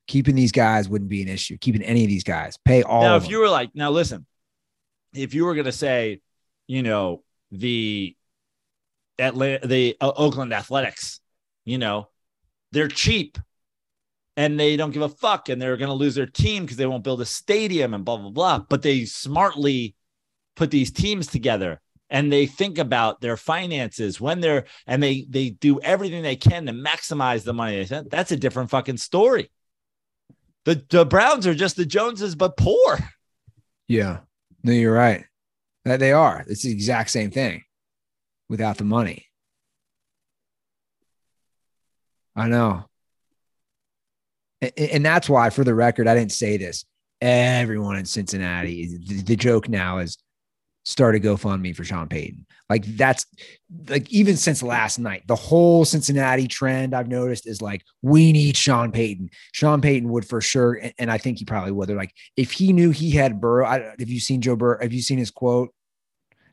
Keeping 0.08 0.34
these 0.34 0.52
guys 0.52 0.88
wouldn't 0.88 1.10
be 1.10 1.22
an 1.22 1.28
issue. 1.28 1.58
Keeping 1.58 1.82
any 1.82 2.02
of 2.02 2.08
these 2.08 2.24
guys, 2.24 2.58
pay 2.64 2.82
all. 2.82 3.02
Now, 3.02 3.16
if 3.16 3.24
them. 3.24 3.32
you 3.32 3.40
were 3.40 3.48
like, 3.48 3.70
now 3.74 3.90
listen, 3.90 4.26
if 5.14 5.34
you 5.34 5.44
were 5.44 5.54
going 5.54 5.66
to 5.66 5.72
say, 5.72 6.20
you 6.66 6.82
know, 6.82 7.22
the 7.52 8.16
Atlanta, 9.20 9.66
the 9.66 9.96
uh, 10.00 10.12
Oakland 10.16 10.52
Athletics, 10.52 11.20
you 11.64 11.78
know, 11.78 12.08
they're 12.72 12.88
cheap 12.88 13.38
and 14.36 14.58
they 14.58 14.76
don't 14.76 14.92
give 14.92 15.02
a 15.02 15.08
fuck 15.08 15.48
and 15.48 15.60
they're 15.60 15.76
going 15.76 15.88
to 15.88 15.94
lose 15.94 16.14
their 16.14 16.26
team 16.26 16.64
because 16.64 16.76
they 16.76 16.86
won't 16.86 17.04
build 17.04 17.20
a 17.20 17.26
stadium 17.26 17.94
and 17.94 18.04
blah, 18.04 18.16
blah, 18.16 18.30
blah. 18.30 18.58
But 18.58 18.82
they 18.82 19.04
smartly 19.04 19.94
put 20.56 20.70
these 20.70 20.90
teams 20.90 21.26
together 21.26 21.80
and 22.08 22.32
they 22.32 22.46
think 22.46 22.78
about 22.78 23.20
their 23.20 23.36
finances 23.36 24.20
when 24.20 24.40
they're 24.40 24.64
and 24.86 25.02
they 25.02 25.26
they 25.28 25.50
do 25.50 25.80
everything 25.80 26.22
they 26.22 26.36
can 26.36 26.66
to 26.66 26.72
maximize 26.72 27.44
the 27.44 27.54
money. 27.54 27.84
That's 27.84 28.32
a 28.32 28.36
different 28.36 28.70
fucking 28.70 28.96
story. 28.98 29.50
The 30.64 30.84
the 30.90 31.06
Browns 31.06 31.46
are 31.46 31.54
just 31.54 31.76
the 31.76 31.86
Joneses, 31.86 32.34
but 32.34 32.56
poor. 32.56 32.98
yeah, 33.88 34.20
no, 34.62 34.72
you're 34.72 34.92
right. 34.92 35.24
That 35.84 36.00
they 36.00 36.12
are. 36.12 36.44
It's 36.46 36.62
the 36.62 36.72
exact 36.72 37.10
same 37.10 37.30
thing 37.30 37.62
without 38.50 38.76
the 38.76 38.84
money. 38.84 39.26
I 42.36 42.48
know. 42.48 42.84
And 44.76 45.06
that's 45.06 45.28
why, 45.28 45.48
for 45.48 45.64
the 45.64 45.74
record, 45.74 46.06
I 46.06 46.14
didn't 46.14 46.32
say 46.32 46.58
this. 46.58 46.84
Everyone 47.22 47.96
in 47.96 48.04
Cincinnati, 48.04 48.98
the, 48.98 49.22
the 49.22 49.36
joke 49.36 49.68
now 49.68 49.98
is 49.98 50.18
start 50.84 51.14
a 51.14 51.18
GoFundMe 51.18 51.74
for 51.74 51.84
Sean 51.84 52.08
Payton. 52.08 52.46
Like 52.68 52.84
that's 52.96 53.24
like 53.88 54.10
even 54.10 54.36
since 54.36 54.62
last 54.62 54.98
night, 54.98 55.22
the 55.26 55.36
whole 55.36 55.84
Cincinnati 55.84 56.46
trend 56.48 56.94
I've 56.94 57.08
noticed 57.08 57.46
is 57.46 57.62
like 57.62 57.82
we 58.02 58.32
need 58.32 58.56
Sean 58.56 58.90
Payton. 58.90 59.30
Sean 59.52 59.80
Payton 59.80 60.08
would 60.10 60.26
for 60.26 60.40
sure, 60.40 60.74
and, 60.74 60.92
and 60.98 61.10
I 61.10 61.18
think 61.18 61.38
he 61.38 61.44
probably 61.44 61.72
would. 61.72 61.88
They're 61.88 61.96
like 61.96 62.14
if 62.36 62.52
he 62.52 62.72
knew 62.72 62.90
he 62.90 63.10
had 63.10 63.40
Burrow. 63.40 63.66
I, 63.66 63.80
have 63.98 64.08
you 64.08 64.20
seen 64.20 64.40
Joe 64.40 64.56
Burrow? 64.56 64.78
Have 64.80 64.92
you 64.92 65.02
seen 65.02 65.18
his 65.18 65.30
quote? 65.30 65.72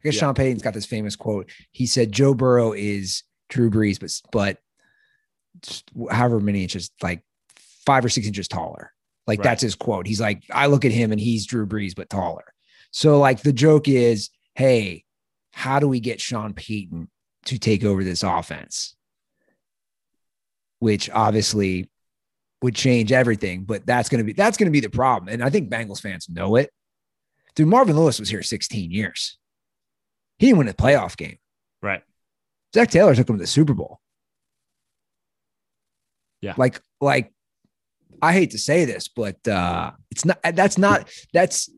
I 0.08 0.12
guess 0.12 0.16
Yeah. 0.16 0.20
Sean 0.22 0.34
Payton's 0.34 0.62
got 0.62 0.74
this 0.74 0.86
famous 0.86 1.16
quote. 1.16 1.50
He 1.72 1.86
said 1.86 2.12
Joe 2.12 2.34
Burrow 2.34 2.74
is 2.74 3.24
Drew 3.50 3.70
Brees, 3.70 4.00
but 4.00 4.12
but 4.32 4.58
however 6.12 6.40
many 6.40 6.64
inches, 6.64 6.92
like 7.02 7.24
five 7.86 8.06
or 8.06 8.10
six 8.10 8.28
inches 8.28 8.48
taller. 8.48 8.92
Like 9.26 9.40
Right. 9.40 9.44
that's 9.44 9.62
his 9.62 9.76
quote. 9.76 10.08
He's 10.08 10.22
like, 10.22 10.44
I 10.52 10.68
look 10.68 10.86
at 10.86 10.92
him 10.92 11.12
and 11.12 11.20
he's 11.20 11.46
Drew 11.46 11.66
Brees, 11.66 11.96
but 11.96 12.10
taller. 12.10 12.46
So 12.92 13.20
like 13.20 13.42
the 13.42 13.54
joke 13.54 13.88
is, 13.88 14.30
hey, 14.56 15.04
how 15.52 15.80
do 15.80 15.88
we 15.88 16.00
get 16.00 16.22
Sean 16.22 16.54
Payton 16.54 17.10
to 17.46 17.58
take 17.60 17.84
over 17.84 18.04
this 18.04 18.24
offense? 18.24 18.96
Which 20.80 21.10
obviously 21.10 21.90
would 22.62 22.76
change 22.76 23.12
everything, 23.12 23.64
but 23.64 23.86
that's 23.86 24.10
gonna 24.10 24.24
be 24.24 24.34
that's 24.34 24.58
gonna 24.58 24.72
be 24.72 24.80
the 24.80 24.90
problem. 24.90 25.34
And 25.34 25.44
I 25.44 25.50
think 25.50 25.70
Bengals 25.70 26.02
fans 26.02 26.30
know 26.30 26.56
it. 26.56 26.70
Dude, 27.56 27.68
Marvin 27.68 27.96
Lewis 27.98 28.20
was 28.20 28.30
here 28.30 28.44
16 28.44 28.92
years. 28.92 29.38
He 30.40 30.48
didn't 30.48 30.60
win 30.60 30.68
a 30.68 30.74
playoff 30.74 31.18
game. 31.18 31.38
Right. 31.82 32.04
Zac 32.76 32.90
Taylor 32.92 33.16
took 33.16 33.30
him 33.30 33.38
to 33.38 33.42
the 33.44 33.48
Super 33.48 33.74
Bowl. 33.74 34.00
Yeah. 36.42 36.54
Like, 36.58 36.82
like 37.02 37.34
I 38.22 38.34
hate 38.34 38.52
to 38.52 38.58
say 38.60 38.86
this, 38.86 39.08
but 39.08 39.46
uh 39.48 39.92
it's 40.12 40.26
not 40.26 40.40
that's 40.54 40.78
not 40.78 41.10
that's 41.34 41.70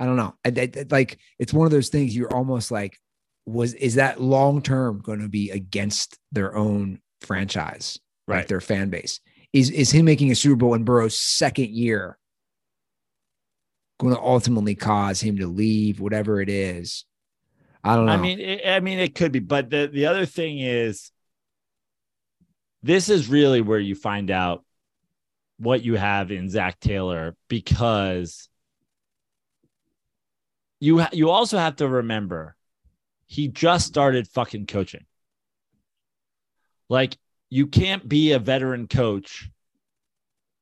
I 0.00 0.04
don't 0.06 0.16
know. 0.16 0.34
I, 0.44 0.52
I- 0.56 0.84
like 0.90 1.18
it's 1.38 1.52
one 1.52 1.66
of 1.66 1.72
those 1.72 1.88
things 1.88 2.16
you're 2.16 2.32
almost 2.34 2.70
like, 2.70 2.98
was 3.46 3.74
is 3.74 3.94
that 3.96 4.20
long 4.20 4.62
term 4.62 5.00
going 5.00 5.20
to 5.20 5.28
be 5.28 5.50
against 5.50 6.18
their 6.32 6.54
own 6.56 7.00
franchise, 7.22 7.98
like 8.26 8.36
Right. 8.36 8.48
their 8.48 8.60
fan 8.60 8.90
base? 8.90 9.20
Is 9.52 9.70
is 9.70 9.90
him 9.90 10.04
making 10.04 10.30
a 10.30 10.34
Super 10.34 10.56
Bowl 10.56 10.74
in 10.74 10.84
Burrow's 10.84 11.18
second 11.18 11.70
year 11.70 12.18
going 13.98 14.14
to 14.14 14.20
ultimately 14.20 14.74
cause 14.74 15.20
him 15.20 15.38
to 15.38 15.46
leave, 15.46 16.00
whatever 16.00 16.40
it 16.40 16.48
is? 16.48 17.04
I 17.84 17.96
don't 17.96 18.06
know. 18.06 18.12
I 18.12 18.16
mean, 18.16 18.40
it, 18.40 18.66
I 18.66 18.80
mean, 18.80 18.98
it 18.98 19.14
could 19.14 19.32
be, 19.32 19.38
but 19.38 19.70
the 19.70 19.88
the 19.92 20.06
other 20.06 20.26
thing 20.26 20.58
is, 20.58 21.10
this 22.82 23.08
is 23.08 23.28
really 23.28 23.60
where 23.60 23.78
you 23.78 23.94
find 23.94 24.30
out 24.30 24.64
what 25.58 25.82
you 25.82 25.96
have 25.96 26.30
in 26.30 26.48
Zac 26.48 26.78
Taylor 26.80 27.34
because 27.48 28.48
you 30.80 31.00
ha- 31.00 31.10
you 31.12 31.30
also 31.30 31.58
have 31.58 31.76
to 31.76 31.88
remember 31.88 32.56
he 33.26 33.48
just 33.48 33.86
started 33.86 34.26
fucking 34.28 34.66
coaching. 34.66 35.04
Like 36.88 37.16
you 37.50 37.66
can't 37.66 38.08
be 38.08 38.32
a 38.32 38.38
veteran 38.38 38.88
coach 38.88 39.50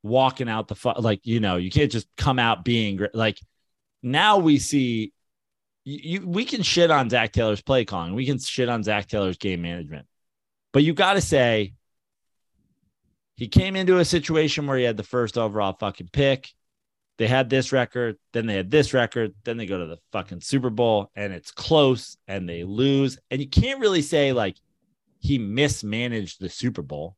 walking 0.07 0.49
out 0.49 0.69
the 0.69 0.75
fu- 0.75 0.93
like 0.99 1.21
you 1.27 1.41
know 1.41 1.57
you 1.57 1.71
can't 1.71 1.91
just 1.91 2.07
come 2.17 2.39
out 2.39 2.65
being 2.65 3.01
like 3.13 3.39
now 4.03 4.39
we 4.39 4.59
see 4.59 5.13
you 5.87 6.27
we 6.27 6.45
can 6.45 6.63
shit 6.63 6.91
on 6.91 7.09
Zac 7.09 7.33
Taylor's 7.33 7.63
play 7.63 7.85
calling. 7.85 8.15
We 8.15 8.27
can 8.27 8.39
shit 8.39 8.69
on 8.69 8.83
Zac 8.83 9.07
Taylor's 9.07 9.39
game 9.39 9.63
management. 9.63 10.07
But 10.73 10.83
you 10.83 10.93
got 10.93 11.15
to 11.15 11.21
say 11.21 11.75
he 13.37 13.47
came 13.47 13.77
into 13.77 13.99
a 13.99 14.05
situation 14.05 14.67
where 14.67 14.79
he 14.79 14.85
had 14.85 14.97
the 14.97 15.05
first 15.05 15.39
overall 15.39 15.77
fucking 15.79 16.11
pick. 16.13 16.51
They 17.19 17.29
had 17.29 17.49
this 17.49 17.73
record, 17.73 18.19
then 18.33 18.47
they 18.47 18.57
had 18.57 18.71
this 18.71 18.93
record, 18.93 19.33
then 19.45 19.57
they 19.57 19.65
go 19.65 19.79
to 19.79 19.87
the 19.87 19.99
fucking 20.13 20.43
Super 20.43 20.69
Bowl 20.69 21.11
and 21.15 21.33
it's 21.33 21.51
close 21.51 22.19
and 22.29 22.49
they 22.49 22.65
lose. 22.65 23.19
And 23.31 23.41
you 23.41 23.49
can't 23.49 23.81
really 23.81 24.03
say 24.03 24.33
like 24.33 24.57
he 25.21 25.39
mismanaged 25.39 26.41
the 26.41 26.49
Super 26.49 26.83
Bowl. 26.83 27.17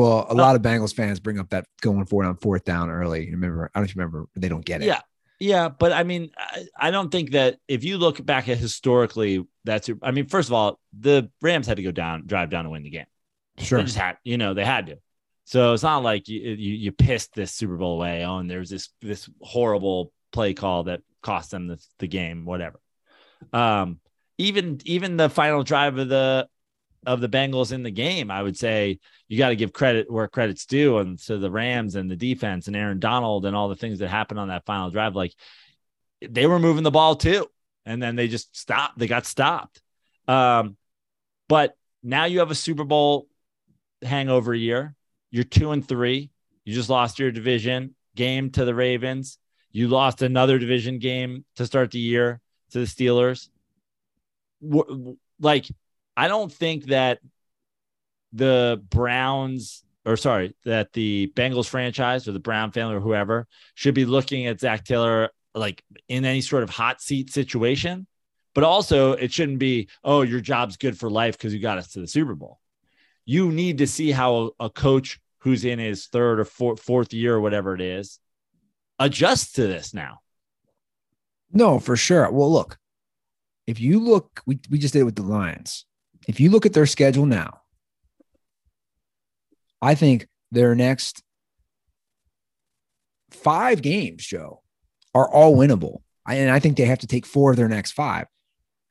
Well, 0.00 0.26
a 0.28 0.34
lot 0.34 0.56
of 0.56 0.62
Bengals 0.62 0.94
fans 0.94 1.20
bring 1.20 1.38
up 1.38 1.50
that 1.50 1.66
going 1.80 2.06
forward 2.06 2.26
on 2.26 2.36
fourth 2.36 2.64
down 2.64 2.90
early. 2.90 3.30
Remember, 3.30 3.70
I 3.74 3.80
don't 3.80 3.94
remember. 3.94 4.26
They 4.34 4.48
don't 4.48 4.64
get 4.64 4.82
it. 4.82 4.86
Yeah. 4.86 5.00
Yeah, 5.42 5.70
but 5.70 5.90
I 5.92 6.02
mean, 6.02 6.32
I, 6.36 6.66
I 6.78 6.90
don't 6.90 7.10
think 7.10 7.30
that 7.30 7.56
if 7.66 7.82
you 7.82 7.96
look 7.96 8.22
back 8.22 8.50
at 8.50 8.58
historically, 8.58 9.46
that's 9.64 9.88
I 10.02 10.10
mean, 10.10 10.26
first 10.26 10.50
of 10.50 10.52
all, 10.52 10.78
the 10.98 11.30
Rams 11.40 11.66
had 11.66 11.78
to 11.78 11.82
go 11.82 11.92
down, 11.92 12.26
drive 12.26 12.50
down 12.50 12.64
to 12.64 12.70
win 12.70 12.82
the 12.82 12.90
game. 12.90 13.06
sure. 13.56 13.78
They 13.78 13.84
just 13.84 13.96
had, 13.96 14.18
you 14.22 14.36
know, 14.36 14.52
they 14.52 14.66
had 14.66 14.88
to. 14.88 14.98
So 15.46 15.72
it's 15.72 15.82
not 15.82 16.02
like 16.02 16.28
you 16.28 16.40
you, 16.40 16.74
you 16.74 16.92
pissed 16.92 17.32
this 17.34 17.52
Super 17.52 17.76
Bowl 17.78 17.94
away. 17.94 18.22
Oh, 18.22 18.36
and 18.36 18.50
there's 18.50 18.68
this 18.68 18.90
this 19.00 19.30
horrible 19.40 20.12
play 20.30 20.52
call 20.52 20.84
that 20.84 21.00
cost 21.22 21.50
them 21.52 21.68
the, 21.68 21.82
the 21.98 22.06
game, 22.06 22.44
whatever. 22.44 22.78
Um, 23.50 23.98
even 24.36 24.80
even 24.84 25.16
the 25.16 25.30
final 25.30 25.62
drive 25.62 25.96
of 25.96 26.10
the 26.10 26.48
of 27.06 27.20
the 27.20 27.28
Bengals 27.28 27.72
in 27.72 27.82
the 27.82 27.90
game. 27.90 28.30
I 28.30 28.42
would 28.42 28.56
say 28.56 28.98
you 29.28 29.38
got 29.38 29.50
to 29.50 29.56
give 29.56 29.72
credit 29.72 30.10
where 30.10 30.28
credit's 30.28 30.66
due, 30.66 30.98
and 30.98 31.18
to 31.20 31.38
the 31.38 31.50
Rams 31.50 31.94
and 31.94 32.10
the 32.10 32.16
defense 32.16 32.66
and 32.66 32.76
Aaron 32.76 32.98
Donald 32.98 33.46
and 33.46 33.56
all 33.56 33.68
the 33.68 33.76
things 33.76 34.00
that 34.00 34.08
happened 34.08 34.40
on 34.40 34.48
that 34.48 34.66
final 34.66 34.90
drive. 34.90 35.14
Like 35.14 35.34
they 36.20 36.46
were 36.46 36.58
moving 36.58 36.82
the 36.82 36.90
ball 36.90 37.16
too, 37.16 37.46
and 37.86 38.02
then 38.02 38.16
they 38.16 38.28
just 38.28 38.56
stopped. 38.56 38.98
They 38.98 39.06
got 39.06 39.26
stopped. 39.26 39.80
Um, 40.28 40.76
but 41.48 41.76
now 42.02 42.24
you 42.24 42.38
have 42.40 42.50
a 42.50 42.54
Super 42.54 42.84
Bowl 42.84 43.28
hangover 44.02 44.54
year. 44.54 44.94
You're 45.30 45.44
two 45.44 45.72
and 45.72 45.86
three. 45.86 46.30
You 46.64 46.74
just 46.74 46.90
lost 46.90 47.18
your 47.18 47.30
division 47.30 47.94
game 48.14 48.50
to 48.50 48.64
the 48.64 48.74
Ravens. 48.74 49.38
You 49.72 49.88
lost 49.88 50.22
another 50.22 50.58
division 50.58 50.98
game 50.98 51.44
to 51.56 51.66
start 51.66 51.90
the 51.90 51.98
year 51.98 52.40
to 52.70 52.80
the 52.80 52.84
Steelers. 52.84 53.48
Like, 55.40 55.66
I 56.16 56.28
don't 56.28 56.52
think 56.52 56.86
that 56.86 57.20
the 58.32 58.82
Browns, 58.90 59.84
or 60.04 60.16
sorry, 60.16 60.54
that 60.64 60.92
the 60.92 61.32
Bengals 61.34 61.68
franchise 61.68 62.28
or 62.28 62.32
the 62.32 62.38
Brown 62.38 62.72
family 62.72 62.96
or 62.96 63.00
whoever 63.00 63.46
should 63.74 63.94
be 63.94 64.04
looking 64.04 64.46
at 64.46 64.60
Zac 64.60 64.84
Taylor 64.84 65.30
like 65.54 65.82
in 66.08 66.24
any 66.24 66.40
sort 66.40 66.62
of 66.62 66.70
hot 66.70 67.00
seat 67.00 67.32
situation. 67.32 68.06
But 68.54 68.64
also, 68.64 69.12
it 69.12 69.32
shouldn't 69.32 69.60
be, 69.60 69.88
oh, 70.02 70.22
your 70.22 70.40
job's 70.40 70.76
good 70.76 70.98
for 70.98 71.08
life 71.08 71.38
because 71.38 71.54
you 71.54 71.60
got 71.60 71.78
us 71.78 71.92
to 71.92 72.00
the 72.00 72.08
Super 72.08 72.34
Bowl. 72.34 72.58
You 73.24 73.52
need 73.52 73.78
to 73.78 73.86
see 73.86 74.10
how 74.10 74.52
a 74.58 74.68
coach 74.68 75.20
who's 75.38 75.64
in 75.64 75.78
his 75.78 76.06
third 76.06 76.40
or 76.40 76.44
fourth, 76.44 77.12
year 77.12 77.36
or 77.36 77.40
whatever 77.40 77.74
it 77.74 77.80
is 77.80 78.18
adjust 78.98 79.54
to 79.56 79.66
this 79.66 79.94
now. 79.94 80.20
No, 81.52 81.78
for 81.78 81.96
sure. 81.96 82.30
Well, 82.30 82.52
look, 82.52 82.76
if 83.66 83.80
you 83.80 84.00
look, 84.00 84.42
we, 84.46 84.58
we 84.68 84.78
just 84.78 84.92
did 84.92 85.00
it 85.00 85.04
with 85.04 85.16
the 85.16 85.22
Lions. 85.22 85.86
If 86.30 86.38
you 86.38 86.48
look 86.48 86.64
at 86.64 86.74
their 86.74 86.86
schedule 86.86 87.26
now, 87.26 87.62
I 89.82 89.96
think 89.96 90.28
their 90.52 90.76
next 90.76 91.24
five 93.32 93.82
games, 93.82 94.24
Joe, 94.24 94.62
are 95.12 95.28
all 95.28 95.56
winnable. 95.56 96.02
And 96.28 96.48
I 96.48 96.60
think 96.60 96.76
they 96.76 96.84
have 96.84 97.00
to 97.00 97.08
take 97.08 97.26
four 97.26 97.50
of 97.50 97.56
their 97.56 97.68
next 97.68 97.92
five 97.92 98.28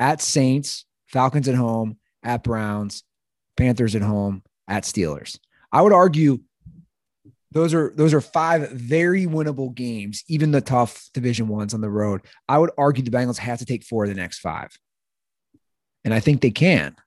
at 0.02 0.22
Saints, 0.22 0.84
Falcons 1.08 1.48
at 1.48 1.56
home, 1.56 1.98
at 2.24 2.44
Browns, 2.44 3.06
Panthers 3.56 3.96
at 3.96 4.02
home, 4.02 4.44
at 4.68 4.84
Steelers. 4.84 5.40
I 5.72 5.82
would 5.82 5.94
argue 5.94 6.40
those 7.52 7.74
are 7.74 7.94
those 7.96 8.14
are 8.14 8.20
five 8.20 8.70
very 8.72 9.28
winnable 9.28 9.74
games, 9.74 10.26
even 10.28 10.52
the 10.52 10.60
tough 10.60 11.10
division 11.14 11.48
ones 11.48 11.74
on 11.74 11.80
the 11.80 11.90
road. 11.90 12.20
I 12.50 12.58
would 12.58 12.72
argue 12.78 13.02
the 13.02 13.12
Bengals 13.12 13.38
have 13.38 13.60
to 13.60 13.66
take 13.66 13.86
four 13.86 14.04
of 14.04 14.10
the 14.10 14.16
next 14.16 14.40
five. 14.40 14.78
And 16.04 16.14
I 16.14 16.20
think 16.20 16.42
they 16.42 16.52
can. 16.52 16.98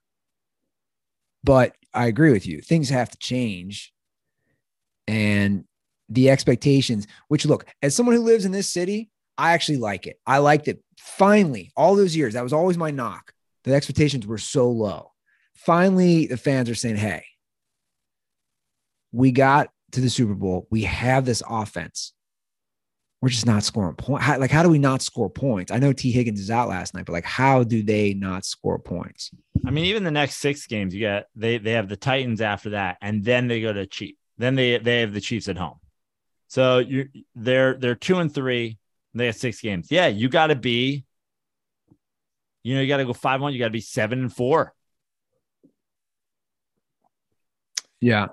But 1.43 1.75
I 1.93 2.07
agree 2.07 2.31
with 2.31 2.47
you. 2.47 2.61
Things 2.61 2.89
have 2.89 3.09
to 3.09 3.17
change. 3.17 3.93
And 5.07 5.65
the 6.09 6.29
expectations, 6.29 7.07
which 7.27 7.45
look, 7.45 7.65
as 7.81 7.95
someone 7.95 8.15
who 8.15 8.23
lives 8.23 8.45
in 8.45 8.51
this 8.51 8.69
city, 8.69 9.09
I 9.37 9.53
actually 9.53 9.77
like 9.77 10.07
it. 10.07 10.19
I 10.25 10.37
liked 10.37 10.67
it. 10.67 10.81
Finally, 10.97 11.71
all 11.75 11.95
those 11.95 12.15
years, 12.15 12.33
that 12.33 12.43
was 12.43 12.53
always 12.53 12.77
my 12.77 12.91
knock. 12.91 13.33
The 13.63 13.73
expectations 13.73 14.27
were 14.27 14.37
so 14.37 14.69
low. 14.69 15.11
Finally, 15.55 16.27
the 16.27 16.37
fans 16.37 16.69
are 16.69 16.75
saying, 16.75 16.97
hey, 16.97 17.23
we 19.11 19.31
got 19.31 19.69
to 19.91 20.01
the 20.01 20.09
Super 20.09 20.33
Bowl. 20.33 20.67
We 20.69 20.83
have 20.83 21.25
this 21.25 21.43
offense. 21.47 22.13
We're 23.23 23.29
just 23.29 23.45
not 23.45 23.63
scoring 23.63 23.95
points. 23.95 24.27
Like, 24.37 24.51
how 24.51 24.63
do 24.63 24.69
we 24.69 24.79
not 24.79 25.01
score 25.01 25.29
points? 25.29 25.71
I 25.71 25.79
know 25.79 25.93
Tee 25.93 26.11
Higgins 26.11 26.41
is 26.41 26.51
out 26.51 26.67
last 26.67 26.93
night, 26.93 27.05
but 27.05 27.13
like, 27.13 27.23
how 27.23 27.63
do 27.63 27.81
they 27.81 28.13
not 28.13 28.43
score 28.43 28.77
points? 28.77 29.31
I 29.65 29.71
mean, 29.71 29.85
even 29.85 30.03
the 30.03 30.11
next 30.11 30.41
six 30.41 30.67
games, 30.67 30.93
you 30.93 30.99
got 30.99 31.27
they 31.33 31.57
they 31.57 31.71
have 31.71 31.87
the 31.87 31.95
Titans 31.95 32.41
after 32.41 32.71
that, 32.71 32.97
and 33.01 33.23
then 33.23 33.47
they 33.47 33.61
go 33.61 33.71
to 33.71 33.85
Chiefs. 33.85 34.19
Then 34.37 34.55
they 34.55 34.77
they 34.77 34.99
have 34.99 35.13
the 35.13 35.21
Chiefs 35.21 35.47
at 35.47 35.55
home. 35.55 35.77
So 36.49 36.79
you 36.79 37.07
they're 37.33 37.75
they're 37.75 37.95
two 37.95 38.19
and 38.19 38.29
three. 38.29 38.77
They 39.13 39.27
have 39.27 39.37
six 39.37 39.61
games. 39.61 39.87
Yeah, 39.89 40.07
you 40.07 40.27
got 40.27 40.47
to 40.47 40.55
be. 40.55 41.05
You 42.61 42.75
know, 42.75 42.81
you 42.81 42.89
got 42.89 42.97
to 42.97 43.05
go 43.05 43.13
five 43.13 43.39
one. 43.39 43.53
You 43.53 43.59
got 43.59 43.67
to 43.67 43.71
be 43.71 43.79
seven 43.79 44.19
and 44.19 44.35
four. 44.35 44.73
Yeah, 48.01 48.27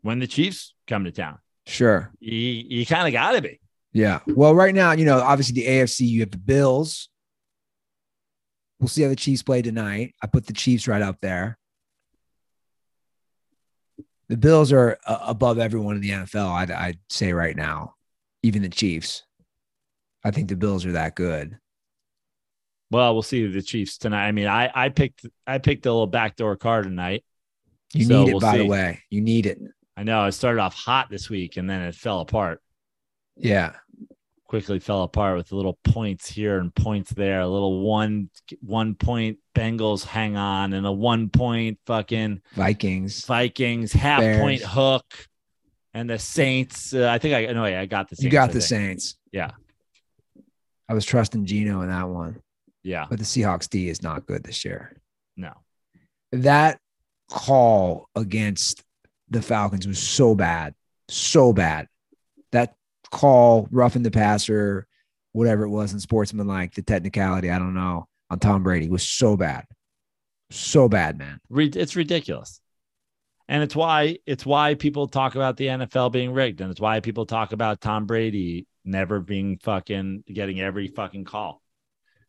when 0.00 0.18
the 0.18 0.26
Chiefs 0.26 0.72
come 0.86 1.04
to 1.04 1.12
town. 1.12 1.40
Sure. 1.66 2.10
You, 2.20 2.38
you 2.38 2.86
kind 2.86 3.06
of 3.06 3.12
got 3.12 3.32
to 3.32 3.42
be. 3.42 3.60
Yeah. 3.92 4.20
Well, 4.26 4.54
right 4.54 4.74
now, 4.74 4.92
you 4.92 5.04
know, 5.04 5.20
obviously 5.20 5.54
the 5.54 5.68
AFC, 5.68 6.06
you 6.06 6.20
have 6.20 6.30
the 6.30 6.38
Bills. 6.38 7.08
We'll 8.80 8.88
see 8.88 9.02
how 9.02 9.08
the 9.08 9.16
Chiefs 9.16 9.42
play 9.42 9.62
tonight. 9.62 10.14
I 10.22 10.26
put 10.26 10.46
the 10.46 10.52
Chiefs 10.52 10.88
right 10.88 11.02
up 11.02 11.18
there. 11.20 11.58
The 14.28 14.36
Bills 14.36 14.72
are 14.72 14.98
uh, 15.06 15.18
above 15.22 15.58
everyone 15.58 15.96
in 15.96 16.00
the 16.00 16.10
NFL, 16.10 16.50
I'd, 16.50 16.70
I'd 16.70 16.98
say 17.10 17.32
right 17.32 17.54
now, 17.54 17.94
even 18.42 18.62
the 18.62 18.70
Chiefs. 18.70 19.24
I 20.24 20.30
think 20.30 20.48
the 20.48 20.56
Bills 20.56 20.86
are 20.86 20.92
that 20.92 21.14
good. 21.14 21.58
Well, 22.90 23.12
we'll 23.12 23.22
see 23.22 23.46
the 23.46 23.62
Chiefs 23.62 23.98
tonight. 23.98 24.26
I 24.26 24.32
mean, 24.32 24.46
I 24.46 24.70
I 24.74 24.88
picked 24.90 25.26
I 25.46 25.58
picked 25.58 25.86
a 25.86 25.90
little 25.90 26.06
backdoor 26.06 26.56
card 26.56 26.84
tonight. 26.84 27.24
You 27.94 28.04
so 28.04 28.18
need 28.18 28.28
it, 28.28 28.32
we'll 28.32 28.40
by 28.40 28.52
see. 28.52 28.58
the 28.58 28.66
way. 28.66 29.02
You 29.10 29.20
need 29.22 29.46
it. 29.46 29.58
I 29.96 30.02
know 30.02 30.24
it 30.26 30.32
started 30.32 30.60
off 30.60 30.74
hot 30.74 31.08
this 31.10 31.28
week 31.28 31.56
and 31.56 31.68
then 31.68 31.82
it 31.82 31.94
fell 31.94 32.20
apart. 32.20 32.60
Yeah. 33.36 33.72
Quickly 34.52 34.80
fell 34.80 35.04
apart 35.04 35.38
with 35.38 35.50
little 35.50 35.78
points 35.82 36.28
here 36.28 36.58
and 36.58 36.74
points 36.74 37.10
there, 37.10 37.40
a 37.40 37.48
little 37.48 37.80
one 37.80 38.28
one 38.60 38.94
point 38.94 39.38
Bengals 39.54 40.04
hang 40.04 40.36
on 40.36 40.74
and 40.74 40.86
a 40.86 40.92
one 40.92 41.30
point 41.30 41.78
fucking 41.86 42.42
Vikings. 42.52 43.24
Vikings 43.24 43.94
half 43.94 44.20
Bears. 44.20 44.42
point 44.42 44.60
hook 44.60 45.06
and 45.94 46.10
the 46.10 46.18
Saints. 46.18 46.92
Uh, 46.92 47.08
I 47.08 47.16
think 47.16 47.34
I 47.34 47.50
know 47.54 47.64
Yeah, 47.64 47.80
I 47.80 47.86
got 47.86 48.10
the 48.10 48.16
Saints. 48.16 48.24
You 48.24 48.30
got 48.30 48.52
the 48.52 48.60
Saints. 48.60 49.16
Yeah. 49.32 49.52
I 50.86 50.92
was 50.92 51.06
trusting 51.06 51.46
Gino 51.46 51.80
in 51.80 51.88
that 51.88 52.10
one. 52.10 52.42
Yeah. 52.82 53.06
But 53.08 53.20
the 53.20 53.24
Seahawks 53.24 53.70
D 53.70 53.88
is 53.88 54.02
not 54.02 54.26
good 54.26 54.44
this 54.44 54.66
year. 54.66 55.00
No. 55.34 55.54
That 56.32 56.78
call 57.30 58.10
against 58.14 58.82
the 59.30 59.40
Falcons 59.40 59.86
was 59.86 59.98
so 59.98 60.34
bad, 60.34 60.74
so 61.08 61.54
bad. 61.54 61.88
That 62.50 62.74
call, 63.12 63.68
roughing 63.70 64.02
the 64.02 64.10
passer, 64.10 64.88
whatever 65.30 65.62
it 65.64 65.70
was 65.70 65.92
in 65.92 66.00
sportsmanlike, 66.00 66.74
the 66.74 66.82
technicality, 66.82 67.50
I 67.50 67.58
don't 67.58 67.74
know, 67.74 68.08
on 68.30 68.40
Tom 68.40 68.64
Brady 68.64 68.88
was 68.88 69.06
so 69.06 69.36
bad, 69.36 69.66
so 70.50 70.88
bad, 70.88 71.18
man. 71.18 71.38
It's 71.50 71.94
ridiculous, 71.94 72.60
and 73.48 73.62
it's 73.62 73.76
why 73.76 74.18
it's 74.26 74.44
why 74.44 74.74
people 74.74 75.06
talk 75.06 75.36
about 75.36 75.56
the 75.56 75.66
NFL 75.66 76.10
being 76.10 76.32
rigged, 76.32 76.60
and 76.60 76.70
it's 76.70 76.80
why 76.80 76.98
people 77.00 77.26
talk 77.26 77.52
about 77.52 77.80
Tom 77.80 78.06
Brady 78.06 78.66
never 78.84 79.20
being 79.20 79.58
fucking 79.62 80.24
getting 80.32 80.60
every 80.60 80.88
fucking 80.88 81.24
call. 81.24 81.62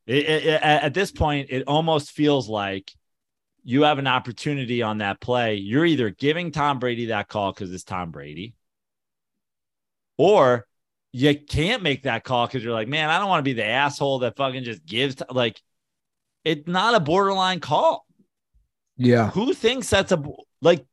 It, 0.05 0.26
it, 0.26 0.45
it, 0.45 0.61
at 0.61 0.93
this 0.93 1.11
point, 1.11 1.47
it 1.49 1.64
almost 1.65 2.11
feels 2.11 2.49
like 2.49 2.91
you 3.64 3.84
have 3.84 3.99
an 3.99 4.07
opportunity 4.07 4.81
on 4.81 4.97
that 4.97 5.22
play. 5.22 5.55
You're 5.55 5.85
either 5.85 6.10
giving 6.10 6.51
Tom 6.51 6.80
Brady 6.80 7.05
that 7.07 7.30
call 7.30 7.53
because 7.53 7.72
it's 7.72 7.85
Tom 7.85 8.11
Brady, 8.11 8.53
or 10.18 10.68
you 11.14 11.40
can't 11.40 11.84
make 11.84 12.03
that 12.03 12.23
call 12.23 12.48
because 12.48 12.64
you're 12.64 12.73
like, 12.73 12.88
man, 12.88 13.10
I 13.10 13.19
don't 13.19 13.30
want 13.30 13.40
to 13.40 13.44
be 13.44 13.53
the 13.53 13.65
asshole 13.65 14.19
that 14.19 14.35
fucking 14.35 14.64
just 14.64 14.84
gives. 14.84 15.15
T-. 15.15 15.26
Like, 15.30 15.61
it's 16.44 16.68
not 16.68 16.95
a 16.95 16.99
borderline 16.99 17.60
call. 17.60 18.06
Yeah. 18.98 19.30
Who 19.30 19.53
thinks 19.53 19.90
that's 19.90 20.11
a 20.11 20.22
like? 20.61 20.85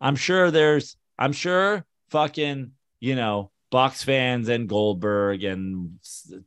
I'm 0.00 0.16
sure 0.16 0.50
there's. 0.50 0.96
I'm 1.18 1.32
sure 1.32 1.86
fucking 2.08 2.72
you 2.98 3.14
know 3.14 3.50
Bucs 3.72 4.02
fans 4.02 4.48
and 4.48 4.68
Goldberg 4.68 5.44
and 5.44 5.98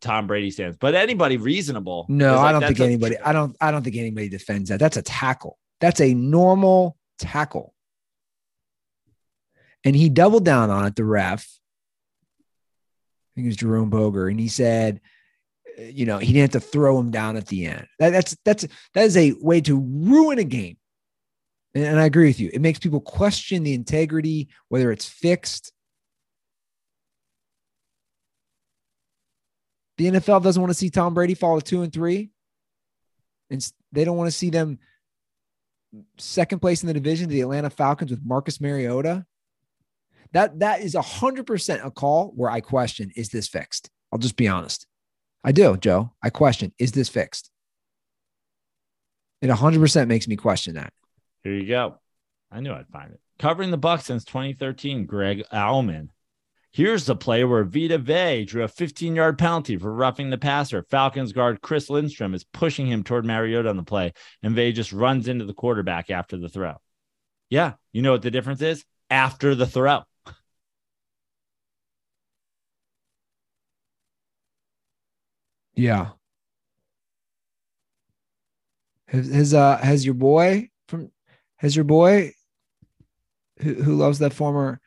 Tom 0.02 0.28
Brady 0.28 0.52
fans, 0.52 0.76
but 0.78 0.94
anybody 0.94 1.38
reasonable. 1.38 2.06
No, 2.10 2.36
like, 2.36 2.46
I 2.46 2.52
don't 2.52 2.62
think 2.68 2.80
anybody. 2.82 3.18
I 3.20 3.32
don't. 3.32 3.56
I 3.62 3.72
don't 3.72 3.84
think 3.84 3.96
anybody 3.96 4.28
defends 4.28 4.70
that. 4.70 4.80
That's 4.80 4.98
a 4.98 5.02
tackle. 5.02 5.58
That's 5.80 6.02
a 6.02 6.14
normal 6.14 6.98
tackle. 7.20 7.74
And 9.86 9.96
he 9.96 10.10
doubled 10.10 10.46
down 10.46 10.70
on 10.70 10.86
it, 10.86 10.96
the 10.96 11.06
ref. 11.06 11.48
I 13.34 13.36
think 13.36 13.46
it 13.46 13.50
was 13.50 13.58
Jerome 13.58 13.90
Boger. 13.90 14.28
And 14.28 14.40
he 14.40 14.48
said, 14.48 15.02
uh, 15.80 15.84
you 15.84 16.06
know, 16.06 16.20
he 16.20 16.34
didn't 16.34 16.54
have 16.54 16.62
to 16.62 16.68
throw 16.68 17.00
him 17.00 17.10
down 17.10 17.36
at 17.36 17.48
the 17.48 17.66
end. 17.66 17.88
That, 17.98 18.12
that's 18.12 18.38
that's 18.46 18.68
that 18.94 19.06
is 19.06 19.18
a 19.18 19.34
way 19.42 19.60
to 19.62 19.80
ruin 19.80 20.38
a 20.38 20.44
game. 20.44 20.78
And, 21.74 21.84
and 21.84 22.00
I 22.00 22.06
agree 22.06 22.28
with 22.28 22.40
you. 22.40 22.52
It 22.54 22.62
makes 22.62 22.80
people 22.80 23.02
question 23.02 23.64
the 23.64 23.74
integrity, 23.74 24.50
whether 24.70 24.92
it's 24.92 25.08
fixed. 25.08 25.72
The 29.98 30.12
NFL 30.12 30.44
doesn't 30.44 30.62
want 30.62 30.72
to 30.72 30.78
see 30.78 30.90
Tom 30.90 31.14
Brady 31.14 31.34
fall 31.34 31.60
to 31.60 31.66
two 31.66 31.82
and 31.82 31.92
three. 31.92 32.32
And 33.50 33.68
they 33.92 34.06
don't 34.06 34.18
want 34.18 34.28
to 34.28 34.36
see 34.36 34.50
them 34.50 34.80
second 36.18 36.60
place 36.60 36.82
in 36.82 36.88
the 36.88 36.94
division 36.94 37.28
to 37.28 37.34
the 37.34 37.42
Atlanta 37.42 37.70
Falcons 37.70 38.12
with 38.12 38.26
Marcus 38.26 38.60
Mariota. 38.60 39.26
That 40.34 40.60
that 40.60 40.82
is 40.82 40.96
hundred 40.96 41.48
percent 41.48 41.82
a 41.84 41.92
call 41.92 42.34
where 42.36 42.52
I 42.52 42.60
question: 42.60 43.12
Is 43.16 43.30
this 43.30 43.48
fixed? 43.48 43.90
I'll 44.12 44.20
just 44.20 44.36
be 44.36 44.48
honest. 44.48 44.88
I 45.44 45.52
do, 45.52 45.78
Joe. 45.78 46.12
I 46.22 46.30
question: 46.30 46.74
Is 46.78 46.92
this 46.92 47.10
fixed? 47.10 47.50
It 49.42 49.50
hundred 49.50 49.80
percent 49.80 50.10
makes 50.10 50.28
me 50.28 50.36
question 50.36 50.76
that. 50.76 50.94
Here 51.44 51.54
you 51.54 51.68
go. 51.68 52.00
I 52.52 52.60
knew 52.60 52.72
I'd 52.72 52.88
find 52.88 53.12
it. 53.12 53.20
Covering 53.40 53.72
the 53.72 53.78
Bucs 53.78 54.04
since 54.04 54.24
2013, 54.26 55.06
Greg 55.06 55.44
Auman. 55.52 56.10
Here's 56.72 57.06
the 57.06 57.16
play 57.16 57.44
where 57.44 57.64
Vita 57.64 58.00
Vea 58.00 58.46
drew 58.46 58.64
a 58.64 58.68
15 58.68 59.16
yard 59.16 59.38
penalty 59.38 59.78
for 59.78 59.94
roughing 59.94 60.32
the 60.32 60.38
passer. 60.40 60.84
Falcons 60.90 61.32
guard 61.32 61.62
Chris 61.62 61.90
Lindstrom 61.90 62.34
is 62.34 62.44
pushing 62.44 62.88
him 62.88 63.04
toward 63.04 63.26
Mariota 63.26 63.70
on 63.70 63.78
the 63.78 63.84
play, 63.84 64.14
and 64.42 64.56
Vea 64.56 64.72
just 64.72 64.94
runs 64.94 65.28
into 65.28 65.46
the 65.46 65.54
quarterback 65.54 66.10
after 66.10 66.38
the 66.38 66.50
throw. 66.50 66.78
Yeah, 67.50 67.74
you 67.92 68.02
know 68.02 68.12
what 68.12 68.24
the 68.24 68.32
difference 68.32 68.62
is? 68.62 68.84
After 69.10 69.54
the 69.54 69.68
throw. 69.68 70.04
Yeah. 75.76 76.10
Has, 79.08 79.32
has 79.32 79.54
uh 79.54 79.78
has 79.78 80.06
your 80.06 80.16
boy 80.16 80.70
from 80.88 81.12
has 81.58 81.76
your 81.76 81.86
boy 81.86 82.34
who 83.60 83.76
who 83.76 83.96
loves 83.96 84.20
that 84.20 84.34
former 84.34 84.80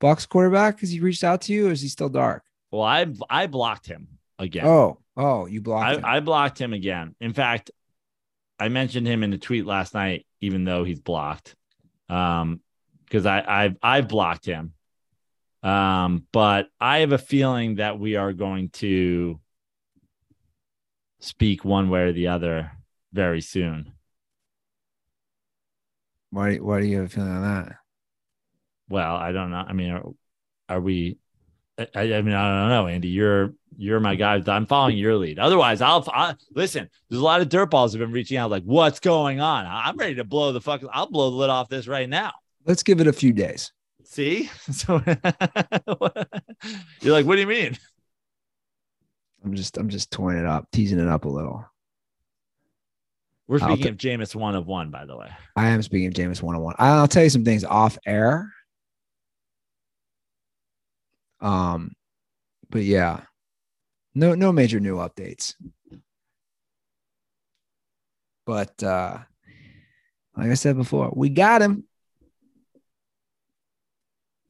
Bucs 0.00 0.28
quarterback 0.28 0.80
has 0.80 0.90
he 0.90 1.00
reached 1.00 1.24
out 1.24 1.42
to 1.42 1.52
you 1.52 1.68
or 1.68 1.72
is 1.72 1.82
he 1.82 1.88
still 1.88 2.08
dark? 2.08 2.42
Well, 2.70 2.82
I 2.82 3.06
I 3.28 3.46
blocked 3.46 3.86
him 3.86 4.08
again. 4.38 4.66
Oh, 4.66 4.98
oh, 5.16 5.46
you 5.46 5.60
blocked 5.60 5.98
him. 5.98 6.04
I, 6.04 6.16
I 6.16 6.20
blocked 6.20 6.60
him 6.60 6.72
again. 6.72 7.14
In 7.20 7.32
fact, 7.32 7.70
I 8.58 8.68
mentioned 8.68 9.06
him 9.06 9.22
in 9.22 9.32
a 9.32 9.38
tweet 9.38 9.66
last 9.66 9.94
night, 9.94 10.26
even 10.40 10.64
though 10.64 10.84
he's 10.84 11.00
blocked. 11.00 11.54
Um, 12.08 12.60
because 13.04 13.26
I 13.26 13.44
I've 13.46 13.76
I've 13.82 14.08
blocked 14.08 14.44
him. 14.44 14.72
Um, 15.62 16.26
but 16.32 16.68
I 16.80 16.98
have 16.98 17.12
a 17.12 17.18
feeling 17.18 17.76
that 17.76 17.98
we 17.98 18.16
are 18.16 18.32
going 18.32 18.70
to 18.70 19.40
speak 21.20 21.64
one 21.64 21.88
way 21.90 22.02
or 22.02 22.12
the 22.12 22.28
other 22.28 22.72
very 23.12 23.40
soon. 23.40 23.92
why 26.30 26.56
why 26.56 26.80
do 26.80 26.86
you 26.86 26.98
have 26.98 27.06
a 27.06 27.08
feeling 27.08 27.30
on 27.30 27.42
that? 27.42 27.76
Well, 28.88 29.16
I 29.16 29.32
don't 29.32 29.50
know. 29.50 29.64
I 29.66 29.72
mean, 29.72 29.90
are, 29.90 30.04
are 30.68 30.80
we? 30.80 31.18
I, 31.78 32.14
I 32.14 32.22
mean, 32.22 32.34
I 32.34 32.60
don't 32.60 32.68
know, 32.70 32.86
Andy. 32.86 33.08
You're 33.08 33.54
you're 33.76 34.00
my 34.00 34.14
guy. 34.14 34.42
I'm 34.46 34.66
following 34.66 34.98
your 34.98 35.16
lead. 35.16 35.38
Otherwise, 35.38 35.80
I'll 35.80 36.04
I, 36.12 36.34
listen. 36.54 36.88
There's 37.08 37.20
a 37.20 37.24
lot 37.24 37.40
of 37.40 37.48
dirtballs 37.48 37.92
have 37.92 38.00
been 38.00 38.12
reaching 38.12 38.36
out, 38.36 38.50
like, 38.50 38.64
"What's 38.64 39.00
going 39.00 39.40
on?" 39.40 39.66
I'm 39.66 39.96
ready 39.96 40.16
to 40.16 40.24
blow 40.24 40.52
the 40.52 40.60
fuck. 40.60 40.82
I'll 40.92 41.10
blow 41.10 41.30
the 41.30 41.36
lid 41.36 41.50
off 41.50 41.68
this 41.68 41.86
right 41.86 42.08
now. 42.08 42.32
Let's 42.64 42.82
give 42.82 43.00
it 43.00 43.06
a 43.06 43.12
few 43.12 43.32
days. 43.32 43.72
See? 44.04 44.50
So 44.72 45.02
you're 47.00 47.12
like, 47.12 47.26
what 47.26 47.34
do 47.34 47.40
you 47.40 47.46
mean? 47.46 47.76
I'm 49.44 49.54
just 49.54 49.76
I'm 49.76 49.88
just 49.88 50.10
toying 50.10 50.38
it 50.38 50.46
up, 50.46 50.68
teasing 50.72 50.98
it 50.98 51.08
up 51.08 51.24
a 51.24 51.28
little. 51.28 51.64
We're 53.46 53.60
speaking 53.60 53.82
t- 53.84 53.88
of 53.88 53.96
Jameis 53.96 54.34
one 54.34 54.54
of 54.54 54.66
one, 54.66 54.90
by 54.90 55.06
the 55.06 55.16
way. 55.16 55.30
I 55.56 55.68
am 55.68 55.82
speaking 55.82 56.08
of 56.08 56.14
Jameis 56.14 56.42
one 56.42 56.54
on 56.54 56.62
one. 56.62 56.74
I'll 56.78 57.08
tell 57.08 57.22
you 57.22 57.30
some 57.30 57.44
things 57.44 57.64
off 57.64 57.96
air. 58.04 58.52
Um, 61.40 61.92
but 62.68 62.82
yeah, 62.82 63.22
no 64.14 64.34
no 64.34 64.52
major 64.52 64.80
new 64.80 64.96
updates. 64.96 65.54
But 68.44 68.82
uh 68.82 69.18
like 70.36 70.50
I 70.50 70.54
said 70.54 70.76
before, 70.76 71.12
we 71.14 71.30
got 71.30 71.62
him. 71.62 71.84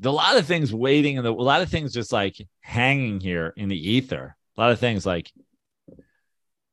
A 0.04 0.10
lot 0.10 0.36
of 0.36 0.46
things 0.46 0.72
waiting 0.72 1.18
and 1.18 1.26
a 1.26 1.32
lot 1.32 1.62
of 1.62 1.70
things 1.70 1.92
just 1.92 2.12
like 2.12 2.36
hanging 2.60 3.20
here 3.20 3.52
in 3.56 3.68
the 3.68 3.90
ether. 3.90 4.36
A 4.58 4.60
lot 4.60 4.72
of 4.72 4.80
things 4.80 5.06
like, 5.06 5.30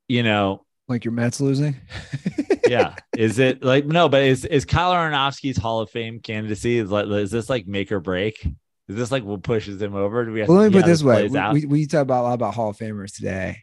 you 0.08 0.24
know, 0.24 0.66
Like 0.88 1.06
your 1.06 1.12
Mets 1.12 1.40
losing. 1.40 1.76
yeah. 2.68 2.96
Is 3.16 3.38
it 3.38 3.64
like 3.64 3.86
no? 3.86 4.10
But 4.10 4.24
is 4.24 4.44
is 4.44 4.66
Kyle 4.66 4.92
Aronofsky's 4.92 5.58
Hall 5.58 5.82
of 5.82 5.92
Fame 5.92 6.20
candidacy? 6.20 6.80
Is 6.80 6.90
like 6.90 7.06
is 7.06 7.30
this 7.30 7.48
like 7.48 7.68
make 7.68 7.92
or 7.92 8.00
break? 8.00 8.44
Is 8.88 8.96
this 8.96 9.12
like 9.12 9.24
what 9.24 9.44
pushes 9.44 9.80
him 9.80 9.96
over? 9.96 10.26
Do 10.26 10.32
we 10.32 10.40
have 10.40 10.50
Well, 10.50 10.58
to 10.58 10.64
let 10.64 10.72
me 10.72 10.80
put 10.80 10.86
it 10.86 10.90
this 10.90 11.04
way: 11.04 11.28
we, 11.28 11.40
we, 11.52 11.66
we 11.66 11.86
talk 11.86 12.02
about 12.02 12.22
a 12.22 12.24
lot 12.24 12.34
about 12.34 12.56
Hall 12.56 12.70
of 12.70 12.78
Famers 12.78 13.16
today. 13.16 13.60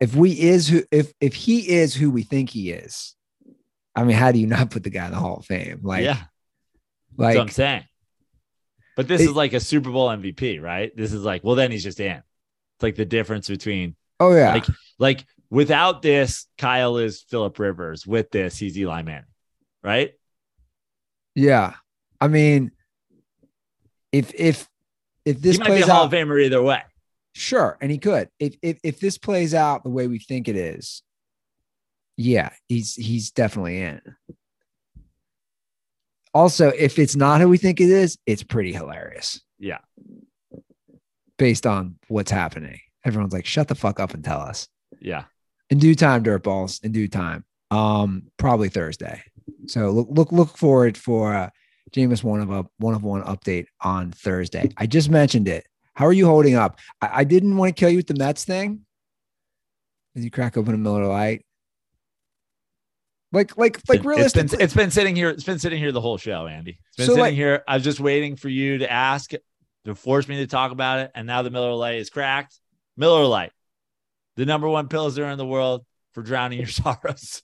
If 0.00 0.14
we 0.14 0.30
is 0.30 0.68
who 0.68 0.82
if 0.92 1.12
if 1.20 1.34
he 1.34 1.68
is 1.70 1.94
who 1.94 2.10
we 2.10 2.22
think 2.22 2.50
he 2.50 2.70
is, 2.70 3.16
I 3.96 4.04
mean, 4.04 4.16
how 4.16 4.30
do 4.30 4.38
you 4.38 4.46
not 4.46 4.70
put 4.70 4.84
the 4.84 4.90
guy 4.90 5.06
in 5.06 5.12
the 5.12 5.18
Hall 5.18 5.38
of 5.38 5.46
Fame? 5.46 5.80
Like, 5.82 6.04
yeah, 6.04 6.14
that's 6.14 6.28
like 7.16 7.36
what 7.36 7.42
I'm 7.42 7.48
saying. 7.48 7.84
But 8.96 9.08
this 9.08 9.20
It- 9.20 9.30
is 9.30 9.32
like 9.32 9.52
a 9.52 9.60
Super 9.60 9.90
Bowl 9.90 10.08
MVP, 10.08 10.60
right? 10.60 10.96
This 10.96 11.12
is 11.12 11.22
like, 11.24 11.42
well, 11.44 11.54
then 11.56 11.70
he's 11.70 11.82
just 11.82 12.00
in. 12.00 12.16
It's 12.16 12.82
like 12.82 12.94
the 12.96 13.04
difference 13.04 13.48
between 13.48 13.96
oh 14.20 14.34
yeah, 14.34 14.52
like 14.54 14.66
like 14.98 15.24
without 15.50 16.02
this, 16.02 16.46
Kyle 16.58 16.96
is 16.98 17.22
Philip 17.28 17.58
Rivers. 17.58 18.06
With 18.06 18.30
this, 18.30 18.56
he's 18.58 18.76
Eli 18.78 19.02
Manning, 19.02 19.24
right? 19.82 20.12
yeah. 21.34 21.74
I 22.20 22.28
mean, 22.28 22.70
if 24.12 24.32
if 24.34 24.68
if 25.24 25.40
this 25.40 25.56
he 25.56 25.60
might 25.60 25.66
be 25.66 25.70
plays 25.72 25.88
a 25.88 25.92
Hall 25.92 26.04
out, 26.04 26.12
of 26.14 26.18
Famer 26.18 26.40
either 26.42 26.62
way. 26.62 26.82
sure, 27.34 27.76
and 27.80 27.90
he 27.90 27.98
could. 27.98 28.28
If 28.38 28.56
if 28.62 28.78
if 28.82 29.00
this 29.00 29.18
plays 29.18 29.54
out 29.54 29.82
the 29.84 29.90
way 29.90 30.06
we 30.06 30.18
think 30.18 30.48
it 30.48 30.56
is, 30.56 31.02
yeah, 32.16 32.50
he's 32.68 32.94
he's 32.94 33.30
definitely 33.30 33.80
in. 33.82 34.00
Also, 36.34 36.68
if 36.68 36.98
it's 36.98 37.16
not 37.16 37.40
who 37.40 37.48
we 37.48 37.56
think 37.56 37.80
it 37.80 37.88
is, 37.88 38.18
it's 38.26 38.42
pretty 38.42 38.72
hilarious. 38.72 39.40
Yeah. 39.58 39.78
Based 41.38 41.66
on 41.66 41.96
what's 42.08 42.30
happening. 42.30 42.80
Everyone's 43.04 43.32
like, 43.32 43.46
shut 43.46 43.68
the 43.68 43.74
fuck 43.74 44.00
up 44.00 44.14
and 44.14 44.24
tell 44.24 44.40
us. 44.40 44.68
Yeah. 45.00 45.24
In 45.70 45.78
due 45.78 45.94
time, 45.94 46.22
dirt 46.22 46.42
balls. 46.42 46.80
in 46.82 46.92
due 46.92 47.08
time. 47.08 47.44
Um, 47.70 48.24
probably 48.36 48.68
Thursday. 48.68 49.22
So 49.66 49.90
look 49.90 50.08
look 50.10 50.32
look 50.32 50.56
forward 50.56 50.96
for 50.96 51.34
uh 51.34 51.50
Jameis 51.94 52.22
one 52.22 52.40
of 52.40 52.50
a 52.50 52.66
one 52.78 52.94
of 52.94 53.02
one 53.02 53.22
update 53.22 53.66
on 53.80 54.10
Thursday. 54.10 54.70
I 54.76 54.86
just 54.86 55.10
mentioned 55.10 55.48
it. 55.48 55.66
How 55.94 56.06
are 56.06 56.12
you 56.12 56.26
holding 56.26 56.54
up? 56.54 56.78
I, 57.00 57.10
I 57.20 57.24
didn't 57.24 57.56
want 57.56 57.74
to 57.74 57.80
kill 57.80 57.90
you 57.90 57.98
with 57.98 58.06
the 58.06 58.14
Mets 58.14 58.44
thing. 58.44 58.80
Did 60.14 60.24
you 60.24 60.30
crack 60.30 60.56
open 60.56 60.74
a 60.74 60.78
Miller 60.78 61.06
Lite? 61.06 61.44
Like, 63.34 63.56
like, 63.58 63.80
like 63.88 63.98
It's 63.98 64.06
realistically, 64.06 64.48
been, 64.56 64.60
it's 64.64 64.74
been 64.74 64.90
sitting 64.90 65.16
here. 65.16 65.28
It's 65.30 65.44
been 65.44 65.58
sitting 65.58 65.78
here 65.78 65.92
the 65.92 66.00
whole 66.00 66.16
show, 66.18 66.46
Andy. 66.46 66.78
It's 66.88 66.96
been 66.96 67.06
So, 67.06 67.12
sitting 67.12 67.22
like- 67.22 67.34
here. 67.34 67.62
I 67.68 67.74
was 67.74 67.84
just 67.84 68.00
waiting 68.00 68.36
for 68.36 68.48
you 68.48 68.78
to 68.78 68.90
ask 68.90 69.32
to 69.84 69.94
force 69.94 70.28
me 70.28 70.36
to 70.36 70.46
talk 70.46 70.72
about 70.72 71.00
it. 71.00 71.10
And 71.14 71.26
now 71.26 71.42
the 71.42 71.50
Miller 71.50 71.74
Lite 71.74 71.96
is 71.96 72.08
cracked. 72.10 72.58
Miller 72.96 73.24
Lite, 73.26 73.52
the 74.36 74.46
number 74.46 74.68
one 74.68 74.88
pills 74.88 75.14
pilsner 75.14 75.30
in 75.30 75.38
the 75.38 75.44
world 75.46 75.84
for 76.12 76.22
drowning 76.22 76.58
your 76.58 76.68
sorrows. 76.68 77.42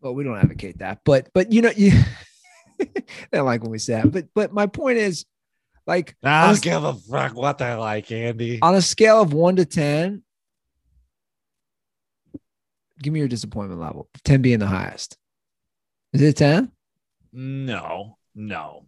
well, 0.00 0.14
we 0.14 0.22
don't 0.24 0.38
advocate 0.38 0.78
that, 0.78 1.00
but 1.04 1.28
but 1.34 1.52
you 1.52 1.60
know, 1.62 1.72
you 1.76 1.92
I 2.80 2.86
don't 3.32 3.46
like 3.46 3.62
when 3.62 3.70
we 3.72 3.78
say 3.78 3.94
that. 3.94 4.10
But 4.12 4.26
but 4.34 4.52
my 4.52 4.66
point 4.66 4.98
is, 4.98 5.24
like, 5.86 6.16
I 6.22 6.46
don't 6.46 6.62
give 6.62 6.84
a 6.84 6.94
fuck 6.94 7.34
what 7.34 7.58
they 7.58 7.74
like, 7.74 8.10
Andy. 8.12 8.60
on 8.62 8.74
a 8.74 8.82
scale 8.82 9.20
of 9.20 9.32
one 9.32 9.56
to 9.56 9.64
ten, 9.64 10.22
give 13.00 13.12
me 13.12 13.18
your 13.18 13.28
disappointment 13.28 13.80
level. 13.80 14.08
Ten 14.24 14.42
being 14.42 14.58
the 14.58 14.66
highest. 14.66 15.18
Is 16.12 16.22
it 16.22 16.36
ten? 16.36 16.70
No, 17.32 18.18
no. 18.34 18.86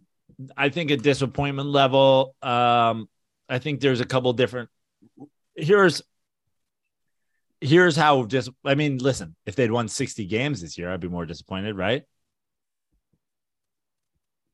I 0.55 0.69
think 0.69 0.91
a 0.91 0.97
disappointment 0.97 1.69
level. 1.69 2.35
Um, 2.41 3.09
I 3.49 3.59
think 3.59 3.81
there's 3.81 4.01
a 4.01 4.05
couple 4.05 4.31
different. 4.33 4.69
Here's 5.55 6.01
here's 7.59 7.95
how 7.95 8.25
just. 8.25 8.49
I 8.63 8.75
mean, 8.75 8.99
listen. 8.99 9.35
If 9.45 9.55
they'd 9.55 9.71
won 9.71 9.87
60 9.87 10.25
games 10.25 10.61
this 10.61 10.77
year, 10.77 10.91
I'd 10.91 10.99
be 10.99 11.09
more 11.09 11.25
disappointed, 11.25 11.75
right? 11.75 12.03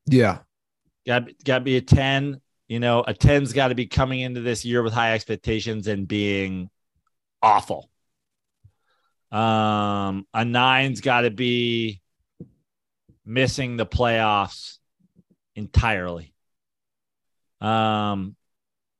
Yeah. 0.05 0.39
Got 1.05 1.29
got 1.43 1.59
to 1.59 1.63
be 1.63 1.77
a 1.77 1.81
10. 1.81 2.39
You 2.67 2.79
know, 2.79 3.01
a 3.01 3.13
10's 3.13 3.53
got 3.53 3.67
to 3.67 3.75
be 3.75 3.87
coming 3.87 4.21
into 4.21 4.41
this 4.41 4.65
year 4.65 4.81
with 4.81 4.93
high 4.93 5.13
expectations 5.13 5.87
and 5.87 6.07
being 6.07 6.69
awful. 7.41 7.89
Um, 9.33 10.27
a 10.31 10.45
nine's 10.45 11.01
got 11.01 11.21
to 11.21 11.31
be 11.31 12.01
missing 13.25 13.77
the 13.77 13.85
playoffs 13.85 14.77
entirely. 15.55 16.33
Um, 17.59 18.35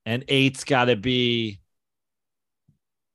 and 0.06 0.26
eight's 0.28 0.64
got 0.64 0.86
to 0.86 0.96
be. 0.96 1.60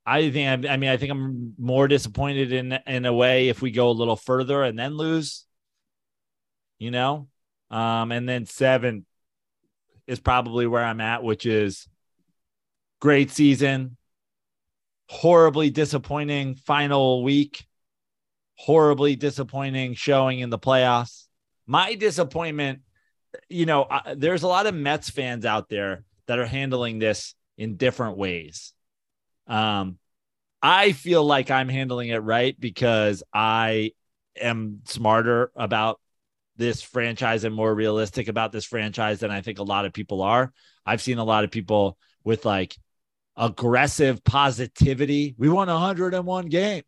I 0.05 0.31
think. 0.31 0.65
I 0.65 0.77
mean, 0.77 0.89
I 0.89 0.97
think 0.97 1.11
I'm 1.11 1.53
more 1.59 1.87
disappointed 1.87 2.53
in 2.53 2.71
in 2.87 3.05
a 3.05 3.13
way 3.13 3.49
if 3.49 3.61
we 3.61 3.71
go 3.71 3.89
a 3.89 3.91
little 3.91 4.15
further 4.15 4.63
and 4.63 4.79
then 4.79 4.95
lose. 4.95 5.45
You 6.79 6.91
know, 6.91 7.27
um, 7.69 8.13
and 8.13 8.27
then 8.27 8.45
seven 8.45 9.05
is 10.07 10.19
probably 10.19 10.65
where 10.65 10.83
I'm 10.83 11.01
at, 11.01 11.21
which 11.21 11.45
is 11.45 11.87
great 13.01 13.29
season, 13.29 13.97
horribly 15.09 15.71
disappointing 15.71 16.53
final 16.53 17.23
week, 17.23 17.65
horribly 18.55 19.15
disappointing 19.15 19.95
showing 19.95 20.39
in 20.39 20.51
the 20.51 20.59
playoffs. 20.59 21.25
My 21.65 21.95
disappointment, 21.95 22.81
you 23.49 23.65
know, 23.65 23.87
I, 23.89 24.13
there's 24.15 24.43
a 24.43 24.47
lot 24.47 24.67
of 24.67 24.75
Mets 24.75 25.09
fans 25.09 25.45
out 25.45 25.67
there 25.67 26.03
that 26.27 26.37
are 26.37 26.45
handling 26.45 26.99
this 26.99 27.33
in 27.57 27.75
different 27.75 28.17
ways. 28.17 28.73
Um, 29.47 29.97
I 30.61 30.91
feel 30.91 31.23
like 31.23 31.49
I'm 31.49 31.69
handling 31.69 32.09
it 32.09 32.17
right 32.17 32.57
because 32.59 33.23
I 33.33 33.93
am 34.39 34.81
smarter 34.85 35.51
about 35.55 35.99
this 36.55 36.83
franchise 36.83 37.45
and 37.45 37.55
more 37.55 37.73
realistic 37.73 38.27
about 38.27 38.51
this 38.51 38.65
franchise 38.65 39.21
than 39.21 39.31
I 39.31 39.41
think 39.41 39.57
a 39.57 39.63
lot 39.63 39.85
of 39.85 39.93
people 39.93 40.21
are. 40.21 40.53
I've 40.85 41.01
seen 41.01 41.17
a 41.17 41.23
lot 41.23 41.45
of 41.45 41.51
people 41.51 41.97
with 42.23 42.45
like 42.45 42.77
aggressive 43.39 44.23
positivity. 44.23 45.33
We 45.37 45.49
won 45.49 45.69
101 45.69 46.47
games. 46.47 46.83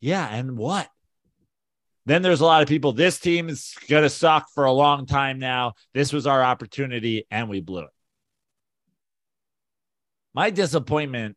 Yeah, 0.00 0.26
and 0.26 0.56
what? 0.56 0.88
Then 2.06 2.22
there's 2.22 2.40
a 2.40 2.46
lot 2.46 2.62
of 2.62 2.68
people. 2.68 2.92
This 2.92 3.20
team 3.20 3.50
is 3.50 3.74
going 3.88 4.04
to 4.04 4.08
suck 4.08 4.48
for 4.54 4.64
a 4.64 4.72
long 4.72 5.04
time 5.04 5.38
now. 5.38 5.74
This 5.92 6.12
was 6.12 6.26
our 6.26 6.42
opportunity, 6.42 7.26
and 7.30 7.50
we 7.50 7.60
blew 7.60 7.82
it. 7.82 7.90
My 10.32 10.48
disappointment 10.48 11.36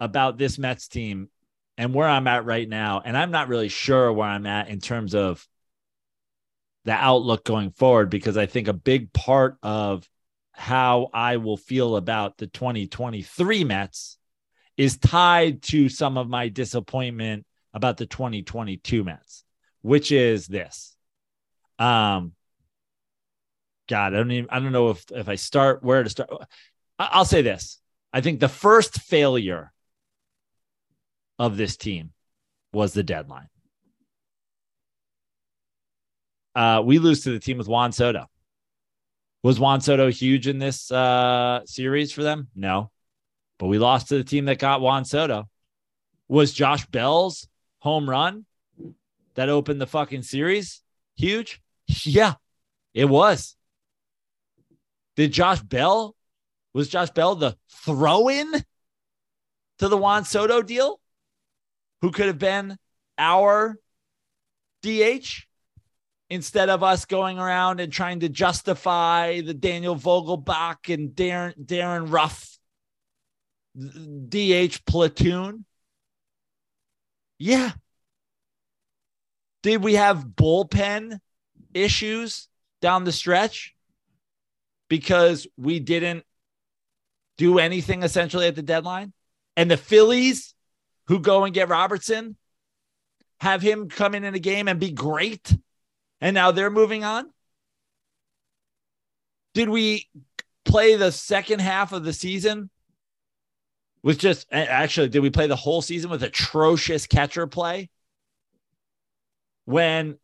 about 0.00 0.38
this 0.38 0.58
Mets 0.58 0.88
team 0.88 1.30
and 1.78 1.94
where 1.94 2.08
I'm 2.08 2.26
at 2.26 2.44
right 2.44 2.68
now, 2.68 3.02
and 3.04 3.16
I'm 3.16 3.30
not 3.30 3.48
really 3.48 3.68
sure 3.68 4.12
where 4.12 4.28
I'm 4.28 4.46
at 4.46 4.68
in 4.68 4.80
terms 4.80 5.14
of 5.14 5.46
the 6.84 6.92
outlook 6.92 7.44
going 7.44 7.70
forward, 7.70 8.10
because 8.10 8.36
I 8.36 8.46
think 8.46 8.66
a 8.66 8.72
big 8.72 9.12
part 9.12 9.58
of 9.62 10.08
how 10.56 11.10
I 11.12 11.36
will 11.36 11.58
feel 11.58 11.96
about 11.96 12.38
the 12.38 12.46
2023 12.46 13.64
Mets 13.64 14.16
is 14.76 14.96
tied 14.96 15.62
to 15.62 15.88
some 15.88 16.16
of 16.16 16.28
my 16.28 16.48
disappointment 16.48 17.46
about 17.74 17.98
the 17.98 18.06
2022 18.06 19.04
Mets, 19.04 19.44
which 19.82 20.10
is 20.10 20.46
this. 20.46 20.96
Um, 21.78 22.32
God, 23.86 24.14
I 24.14 24.16
don't 24.16 24.30
even, 24.30 24.50
I 24.50 24.58
don't 24.58 24.72
know 24.72 24.90
if 24.90 25.04
if 25.10 25.28
I 25.28 25.34
start 25.34 25.82
where 25.82 26.02
to 26.02 26.08
start. 26.08 26.30
I'll 26.98 27.26
say 27.26 27.42
this. 27.42 27.78
I 28.12 28.22
think 28.22 28.40
the 28.40 28.48
first 28.48 29.00
failure 29.00 29.72
of 31.38 31.58
this 31.58 31.76
team 31.76 32.12
was 32.72 32.94
the 32.94 33.02
deadline. 33.02 33.48
Uh, 36.54 36.82
we 36.82 36.98
lose 36.98 37.24
to 37.24 37.30
the 37.30 37.38
team 37.38 37.58
with 37.58 37.68
Juan 37.68 37.92
Soto. 37.92 38.26
Was 39.46 39.60
Juan 39.60 39.80
Soto 39.80 40.10
huge 40.10 40.48
in 40.48 40.58
this 40.58 40.90
uh, 40.90 41.60
series 41.66 42.10
for 42.10 42.24
them? 42.24 42.48
No. 42.56 42.90
But 43.60 43.68
we 43.68 43.78
lost 43.78 44.08
to 44.08 44.16
the 44.16 44.24
team 44.24 44.46
that 44.46 44.58
got 44.58 44.80
Juan 44.80 45.04
Soto. 45.04 45.48
Was 46.26 46.52
Josh 46.52 46.84
Bell's 46.86 47.46
home 47.78 48.10
run 48.10 48.44
that 49.36 49.48
opened 49.48 49.80
the 49.80 49.86
fucking 49.86 50.22
series 50.22 50.82
huge? 51.14 51.60
Yeah, 51.86 52.34
it 52.92 53.04
was. 53.04 53.54
Did 55.14 55.30
Josh 55.30 55.60
Bell, 55.60 56.16
was 56.74 56.88
Josh 56.88 57.10
Bell 57.10 57.36
the 57.36 57.56
throw 57.70 58.28
in 58.28 58.52
to 59.78 59.86
the 59.86 59.96
Juan 59.96 60.24
Soto 60.24 60.60
deal? 60.60 60.98
who 62.02 62.10
could 62.10 62.26
have 62.26 62.38
been 62.38 62.76
our 63.18 63.78
DH 64.82 65.45
instead 66.28 66.68
of 66.68 66.82
us 66.82 67.04
going 67.04 67.38
around 67.38 67.80
and 67.80 67.92
trying 67.92 68.20
to 68.20 68.28
justify 68.28 69.40
the 69.40 69.54
Daniel 69.54 69.96
Vogelbach 69.96 70.92
and 70.92 71.10
Darren, 71.10 71.54
Darin 71.64 72.10
Ruf 72.10 72.58
DH 73.76 74.84
platoon. 74.86 75.64
Yeah. 77.38 77.72
Did 79.62 79.82
we 79.82 79.94
have 79.94 80.24
bullpen 80.24 81.18
issues 81.74 82.48
down 82.80 83.04
the 83.04 83.12
stretch 83.12 83.74
because 84.88 85.46
we 85.56 85.80
didn't 85.80 86.24
do 87.36 87.58
anything 87.58 88.02
essentially 88.02 88.46
at 88.46 88.56
the 88.56 88.62
deadline? 88.62 89.12
And 89.56 89.70
the 89.70 89.76
Phillies 89.76 90.54
who 91.06 91.20
go 91.20 91.44
and 91.44 91.54
get 91.54 91.68
Robertson, 91.68 92.36
have 93.40 93.62
him 93.62 93.88
come 93.88 94.14
in 94.14 94.24
in 94.24 94.34
a 94.34 94.38
game 94.38 94.68
and 94.68 94.80
be 94.80 94.90
great, 94.90 95.56
and 96.20 96.34
now 96.34 96.50
they're 96.50 96.70
moving 96.70 97.04
on? 97.04 97.30
Did 99.54 99.68
we 99.68 100.08
play 100.64 100.96
the 100.96 101.12
second 101.12 101.60
half 101.60 101.92
of 101.92 102.04
the 102.04 102.12
season 102.12 102.70
with 104.02 104.18
just 104.18 104.46
actually, 104.52 105.08
did 105.08 105.20
we 105.20 105.30
play 105.30 105.46
the 105.46 105.56
whole 105.56 105.82
season 105.82 106.10
with 106.10 106.22
atrocious 106.22 107.06
catcher 107.06 107.46
play 107.46 107.90
when 109.64 110.18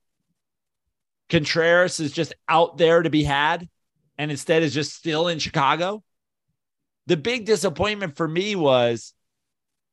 Contreras 1.28 1.98
is 1.98 2.12
just 2.12 2.34
out 2.48 2.76
there 2.76 3.02
to 3.02 3.10
be 3.10 3.24
had 3.24 3.68
and 4.18 4.30
instead 4.30 4.62
is 4.62 4.74
just 4.74 4.94
still 4.94 5.28
in 5.28 5.38
Chicago? 5.38 6.04
The 7.06 7.16
big 7.16 7.46
disappointment 7.46 8.16
for 8.16 8.28
me 8.28 8.54
was 8.54 9.14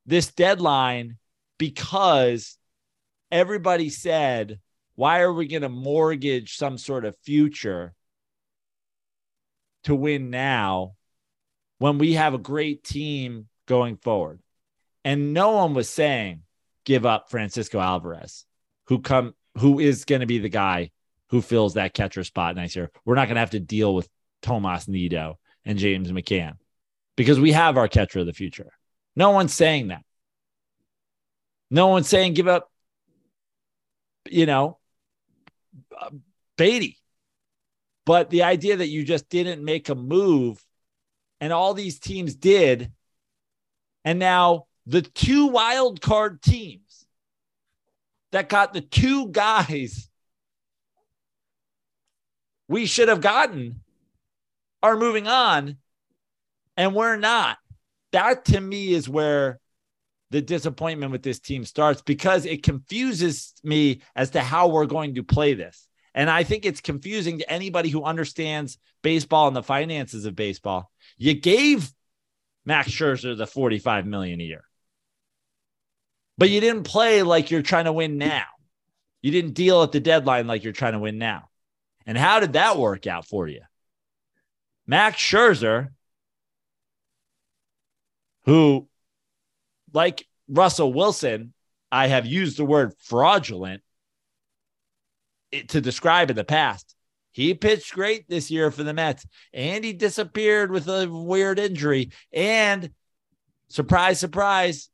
this 0.06 0.32
deadline 0.32 1.18
because 1.58 2.58
everybody 3.32 3.90
said, 3.90 4.60
why 5.00 5.22
are 5.22 5.32
we 5.32 5.48
going 5.48 5.62
to 5.62 5.70
mortgage 5.70 6.58
some 6.58 6.78
sort 6.78 7.06
of 7.06 7.16
future 7.24 7.94
to 9.86 9.96
win 9.96 10.30
now 10.30 10.96
when 11.78 12.00
we 12.00 12.16
have 12.16 12.34
a 12.34 12.38
great 12.38 12.84
team 12.84 13.48
going 13.66 13.96
forward? 13.96 14.42
And 15.06 15.34
no 15.34 15.52
one 15.52 15.74
was 15.74 15.90
saying, 15.90 16.42
give 16.84 17.06
up 17.06 17.30
Francisco 17.32 17.80
Alvarez, 17.80 18.46
who 18.88 19.00
come 19.00 19.36
who 19.58 19.80
is 19.80 20.04
going 20.04 20.20
to 20.20 20.28
be 20.28 20.40
the 20.40 20.50
guy 20.50 20.92
who 21.30 21.42
fills 21.42 21.76
that 21.76 21.94
catcher 21.94 22.26
spot 22.26 22.58
next 22.58 22.76
year. 22.76 22.92
We're 23.06 23.16
not 23.16 23.28
going 23.28 23.36
to 23.36 23.40
have 23.40 23.52
to 23.52 23.62
deal 23.62 23.96
with 23.96 24.10
Tomas 24.42 24.90
Nido 24.90 25.40
and 25.64 25.80
James 25.80 26.12
McCann 26.12 26.56
because 27.16 27.40
we 27.40 27.54
have 27.54 27.78
our 27.78 27.88
catcher 27.88 28.20
of 28.20 28.26
the 28.26 28.34
future. 28.34 28.74
No 29.16 29.30
one's 29.30 29.54
saying 29.54 29.88
that. 29.88 30.04
No 31.72 31.88
one's 31.88 32.10
saying 32.10 32.34
give 32.34 32.50
up, 32.50 32.70
you 34.30 34.46
know, 34.46 34.79
Baty. 36.58 36.98
But 38.06 38.30
the 38.30 38.44
idea 38.44 38.78
that 38.78 38.88
you 38.88 39.04
just 39.04 39.30
didn't 39.30 39.64
make 39.64 39.90
a 39.90 39.96
move 39.96 40.64
and 41.40 41.54
all 41.54 41.74
these 41.74 42.00
teams 42.00 42.36
did. 42.36 42.92
And 44.04 44.20
now 44.20 44.66
the 44.86 45.02
two 45.02 45.48
wild 45.48 46.02
card 46.02 46.42
teams 46.42 47.06
that 48.32 48.50
got 48.50 48.74
the 48.74 48.82
two 48.82 49.30
guys 49.30 50.10
we 52.68 52.86
should 52.86 53.10
have 53.10 53.22
gotten 53.22 53.82
are 54.82 54.96
moving 54.96 55.28
on 55.28 55.78
and 56.78 56.96
we're 56.96 57.18
not. 57.18 57.58
That 58.12 58.46
to 58.46 58.62
me 58.62 58.94
is 58.94 59.10
where 59.10 59.60
the 60.32 60.42
disappointment 60.42 61.12
with 61.12 61.24
this 61.24 61.40
team 61.40 61.66
starts 61.66 62.02
because 62.02 62.46
it 62.46 62.64
confuses 62.64 63.54
me 63.64 64.02
as 64.16 64.32
to 64.32 64.42
how 64.42 64.68
we're 64.68 64.86
going 64.86 65.16
to 65.16 65.24
play 65.24 65.54
this. 65.54 65.88
And 66.14 66.30
I 66.30 66.44
think 66.44 66.66
it's 66.66 66.82
confusing 66.82 67.40
to 67.40 67.52
anybody 67.52 67.90
who 67.90 68.04
understands 68.04 68.78
baseball 69.02 69.48
and 69.48 69.56
the 69.56 69.64
finances 69.64 70.26
of 70.26 70.36
baseball. 70.36 70.92
You 71.18 71.34
gave 71.34 71.92
Max 72.66 72.90
Scherzer 72.90 73.38
the 73.38 73.48
45 73.48 74.06
million 74.06 74.42
a 74.42 74.44
year. 74.44 74.64
But 76.38 76.50
you 76.50 76.62
didn't 76.62 76.84
play 76.84 77.24
like 77.24 77.52
you're 77.52 77.62
trying 77.62 77.86
to 77.86 77.94
win 77.94 78.18
now. 78.18 78.46
You 79.22 79.32
didn't 79.32 79.54
deal 79.54 79.84
at 79.84 79.92
the 79.92 80.00
deadline 80.00 80.48
like 80.48 80.64
you're 80.64 80.74
trying 80.74 80.94
to 80.94 81.00
win 81.00 81.18
now. 81.18 81.50
And 82.06 82.18
how 82.18 82.40
did 82.40 82.54
that 82.54 82.78
work 82.78 83.08
out 83.08 83.26
for 83.26 83.48
you? 83.48 83.62
Max 84.88 85.18
Scherzer, 85.18 85.90
who 88.46 88.89
like 89.94 90.28
Russell 90.48 90.94
Wilson, 90.94 91.54
I 91.92 92.08
have 92.08 92.26
used 92.26 92.58
the 92.58 92.66
word 92.66 92.94
fraudulent 93.00 93.82
to 95.70 95.82
describe 95.82 96.30
in 96.30 96.36
the 96.36 96.44
past. 96.44 96.96
He 97.32 97.54
pitched 97.54 97.94
great 97.94 98.28
this 98.28 98.52
year 98.52 98.72
for 98.72 98.84
the 98.84 98.94
Mets, 98.94 99.26
and 99.54 99.84
he 99.84 99.94
disappeared 99.94 100.72
with 100.72 100.88
a 100.88 101.08
weird 101.10 101.60
injury. 101.60 102.12
And 102.34 102.92
surprise, 103.70 104.20
surprise, 104.20 104.90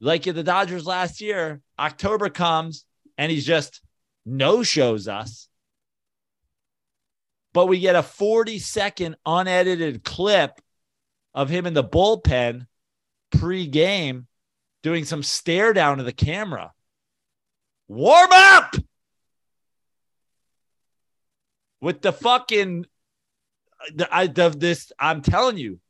like 0.00 0.22
the 0.24 0.42
Dodgers 0.42 0.86
last 0.86 1.20
year, 1.20 1.60
October 1.78 2.28
comes 2.28 2.84
and 3.16 3.32
he's 3.32 3.46
just 3.46 3.80
no 4.24 4.62
shows 4.62 5.08
us. 5.08 5.48
But 7.54 7.66
we 7.66 7.80
get 7.80 7.96
a 7.96 8.02
40 8.02 8.58
second 8.58 9.16
unedited 9.24 10.04
clip 10.04 10.60
of 11.32 11.48
him 11.48 11.66
in 11.66 11.72
the 11.72 11.84
bullpen 11.84 12.66
pre-game 13.30 14.26
doing 14.82 15.04
some 15.04 15.22
stare 15.22 15.72
down 15.72 15.98
to 15.98 16.04
the 16.04 16.12
camera. 16.12 16.72
Warm 17.88 18.30
up 18.32 18.76
with 21.80 22.02
the 22.02 22.12
fucking 22.12 22.86
the, 23.94 24.08
I 24.14 24.26
the, 24.26 24.48
this 24.50 24.92
I'm 24.98 25.22
telling 25.22 25.58
you 25.58 25.80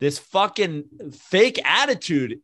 this 0.00 0.18
fucking 0.18 0.84
fake 1.12 1.60
attitude 1.64 2.40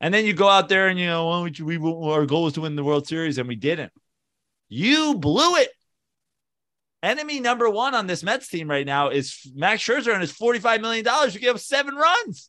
and 0.00 0.12
then 0.12 0.24
you 0.24 0.32
go 0.32 0.48
out 0.48 0.68
there 0.68 0.88
and 0.88 0.98
you 0.98 1.06
know 1.06 1.28
well, 1.28 1.42
we, 1.44 1.78
we 1.78 2.10
our 2.10 2.26
goal 2.26 2.44
was 2.44 2.54
to 2.54 2.62
win 2.62 2.76
the 2.76 2.84
World 2.84 3.06
Series 3.06 3.38
and 3.38 3.48
we 3.48 3.56
didn't. 3.56 3.92
You 4.68 5.14
blew 5.14 5.56
it. 5.56 5.70
Enemy 7.02 7.40
number 7.40 7.68
one 7.68 7.94
on 7.94 8.06
this 8.06 8.22
Mets 8.22 8.48
team 8.48 8.68
right 8.68 8.86
now 8.86 9.10
is 9.10 9.50
Max 9.54 9.82
Scherzer 9.82 10.12
and 10.12 10.22
his 10.22 10.32
$45 10.32 10.80
million. 10.80 11.04
You 11.30 11.40
gave 11.40 11.54
up 11.54 11.58
seven 11.58 11.94
runs. 11.94 12.48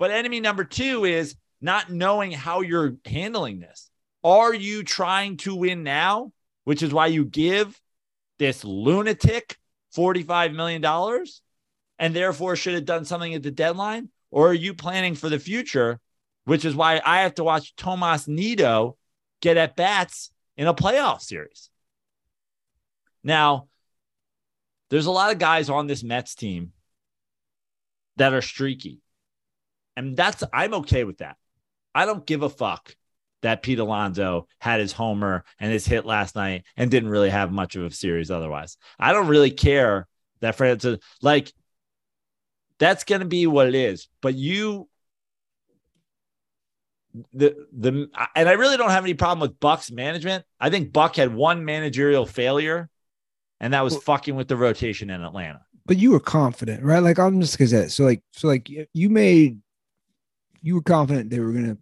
But 0.00 0.10
enemy 0.10 0.40
number 0.40 0.64
two 0.64 1.04
is 1.04 1.36
not 1.60 1.92
knowing 1.92 2.32
how 2.32 2.62
you're 2.62 2.96
handling 3.04 3.60
this. 3.60 3.90
Are 4.24 4.54
you 4.54 4.82
trying 4.82 5.36
to 5.38 5.54
win 5.54 5.82
now, 5.82 6.32
which 6.64 6.82
is 6.82 6.92
why 6.92 7.08
you 7.08 7.26
give 7.26 7.78
this 8.38 8.64
lunatic 8.64 9.58
$45 9.94 10.54
million 10.54 10.82
and 11.98 12.16
therefore 12.16 12.56
should 12.56 12.72
have 12.72 12.86
done 12.86 13.04
something 13.04 13.34
at 13.34 13.42
the 13.42 13.50
deadline? 13.50 14.08
Or 14.30 14.48
are 14.48 14.54
you 14.54 14.72
planning 14.72 15.16
for 15.16 15.28
the 15.28 15.38
future, 15.38 16.00
which 16.46 16.64
is 16.64 16.74
why 16.74 17.02
I 17.04 17.20
have 17.20 17.34
to 17.34 17.44
watch 17.44 17.76
Tomas 17.76 18.26
Nido 18.26 18.96
get 19.42 19.58
at 19.58 19.76
bats 19.76 20.30
in 20.56 20.66
a 20.66 20.72
playoff 20.72 21.20
series? 21.20 21.68
Now, 23.22 23.68
there's 24.88 25.06
a 25.06 25.10
lot 25.10 25.30
of 25.30 25.38
guys 25.38 25.68
on 25.68 25.88
this 25.88 26.02
Mets 26.02 26.34
team 26.34 26.72
that 28.16 28.32
are 28.32 28.40
streaky. 28.40 29.02
And 29.96 30.16
that's, 30.16 30.42
I'm 30.52 30.74
okay 30.74 31.04
with 31.04 31.18
that. 31.18 31.36
I 31.94 32.06
don't 32.06 32.26
give 32.26 32.42
a 32.42 32.48
fuck 32.48 32.94
that 33.42 33.62
Pete 33.62 33.78
Alonso 33.78 34.46
had 34.58 34.80
his 34.80 34.92
homer 34.92 35.44
and 35.58 35.72
his 35.72 35.86
hit 35.86 36.04
last 36.04 36.36
night 36.36 36.64
and 36.76 36.90
didn't 36.90 37.08
really 37.08 37.30
have 37.30 37.50
much 37.50 37.74
of 37.74 37.84
a 37.84 37.90
series 37.90 38.30
otherwise. 38.30 38.76
I 38.98 39.12
don't 39.12 39.28
really 39.28 39.50
care 39.50 40.06
that 40.40 40.56
Francis, 40.56 40.98
like, 41.22 41.52
that's 42.78 43.04
going 43.04 43.20
to 43.20 43.26
be 43.26 43.46
what 43.46 43.66
it 43.66 43.74
is. 43.74 44.08
But 44.22 44.34
you, 44.34 44.88
the, 47.32 47.66
the, 47.72 48.08
and 48.36 48.48
I 48.48 48.52
really 48.52 48.76
don't 48.76 48.90
have 48.90 49.04
any 49.04 49.14
problem 49.14 49.40
with 49.40 49.58
Buck's 49.58 49.90
management. 49.90 50.44
I 50.58 50.70
think 50.70 50.92
Buck 50.92 51.16
had 51.16 51.34
one 51.34 51.64
managerial 51.64 52.24
failure, 52.24 52.88
and 53.58 53.74
that 53.74 53.84
was 53.84 53.94
well, 53.94 54.02
fucking 54.02 54.36
with 54.36 54.48
the 54.48 54.56
rotation 54.56 55.10
in 55.10 55.22
Atlanta. 55.22 55.60
But 55.86 55.98
you 55.98 56.12
were 56.12 56.20
confident, 56.20 56.84
right? 56.84 57.02
Like, 57.02 57.18
I'm 57.18 57.40
just 57.40 57.54
because 57.54 57.72
that. 57.72 57.90
So, 57.90 58.04
like, 58.04 58.22
so, 58.32 58.48
like, 58.48 58.70
you 58.94 59.10
made, 59.10 59.58
you 60.62 60.74
were 60.74 60.82
confident 60.82 61.30
they 61.30 61.40
were 61.40 61.52
going 61.52 61.76
to 61.76 61.78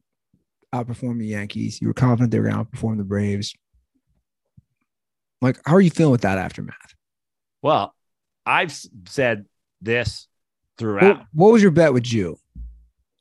outperform 0.74 1.18
the 1.18 1.26
Yankees. 1.26 1.80
You 1.80 1.88
were 1.88 1.94
confident 1.94 2.30
they 2.30 2.38
were 2.38 2.50
going 2.50 2.64
to 2.64 2.70
outperform 2.70 2.98
the 2.98 3.04
Braves. 3.04 3.54
Like, 5.40 5.58
how 5.64 5.74
are 5.76 5.80
you 5.80 5.90
feeling 5.90 6.12
with 6.12 6.22
that 6.22 6.38
aftermath? 6.38 6.94
Well, 7.62 7.94
I've 8.44 8.72
said 9.06 9.46
this 9.80 10.26
throughout. 10.78 11.18
What, 11.18 11.26
what 11.32 11.52
was 11.52 11.62
your 11.62 11.70
bet 11.70 11.92
with 11.92 12.12
you? 12.12 12.38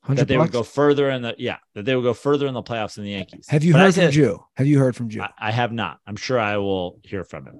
That 0.08 0.28
they 0.30 0.38
bucks? 0.38 0.48
would 0.48 0.54
go 0.54 0.64
further 0.64 1.10
in 1.10 1.22
the 1.22 1.36
yeah, 1.38 1.58
that 1.74 1.84
they 1.84 1.94
would 1.94 2.04
go 2.04 2.14
further 2.14 2.48
in 2.48 2.54
the 2.54 2.64
playoffs 2.64 2.96
than 2.96 3.04
the 3.04 3.12
Yankees. 3.12 3.46
Have 3.50 3.66
you 3.66 3.74
but 3.74 3.82
heard 3.82 3.94
said, 3.94 4.06
from 4.06 4.12
Jew? 4.14 4.40
Have 4.56 4.66
you 4.66 4.80
heard 4.80 4.96
from 4.96 5.10
Jew? 5.10 5.22
I, 5.22 5.32
I, 5.38 5.52
have 5.52 5.74
not. 5.74 6.00
I'm 6.08 6.16
sure 6.16 6.40
I 6.40 6.56
will 6.58 7.02
hear 7.04 7.26
from 7.26 7.46
him. 7.46 7.60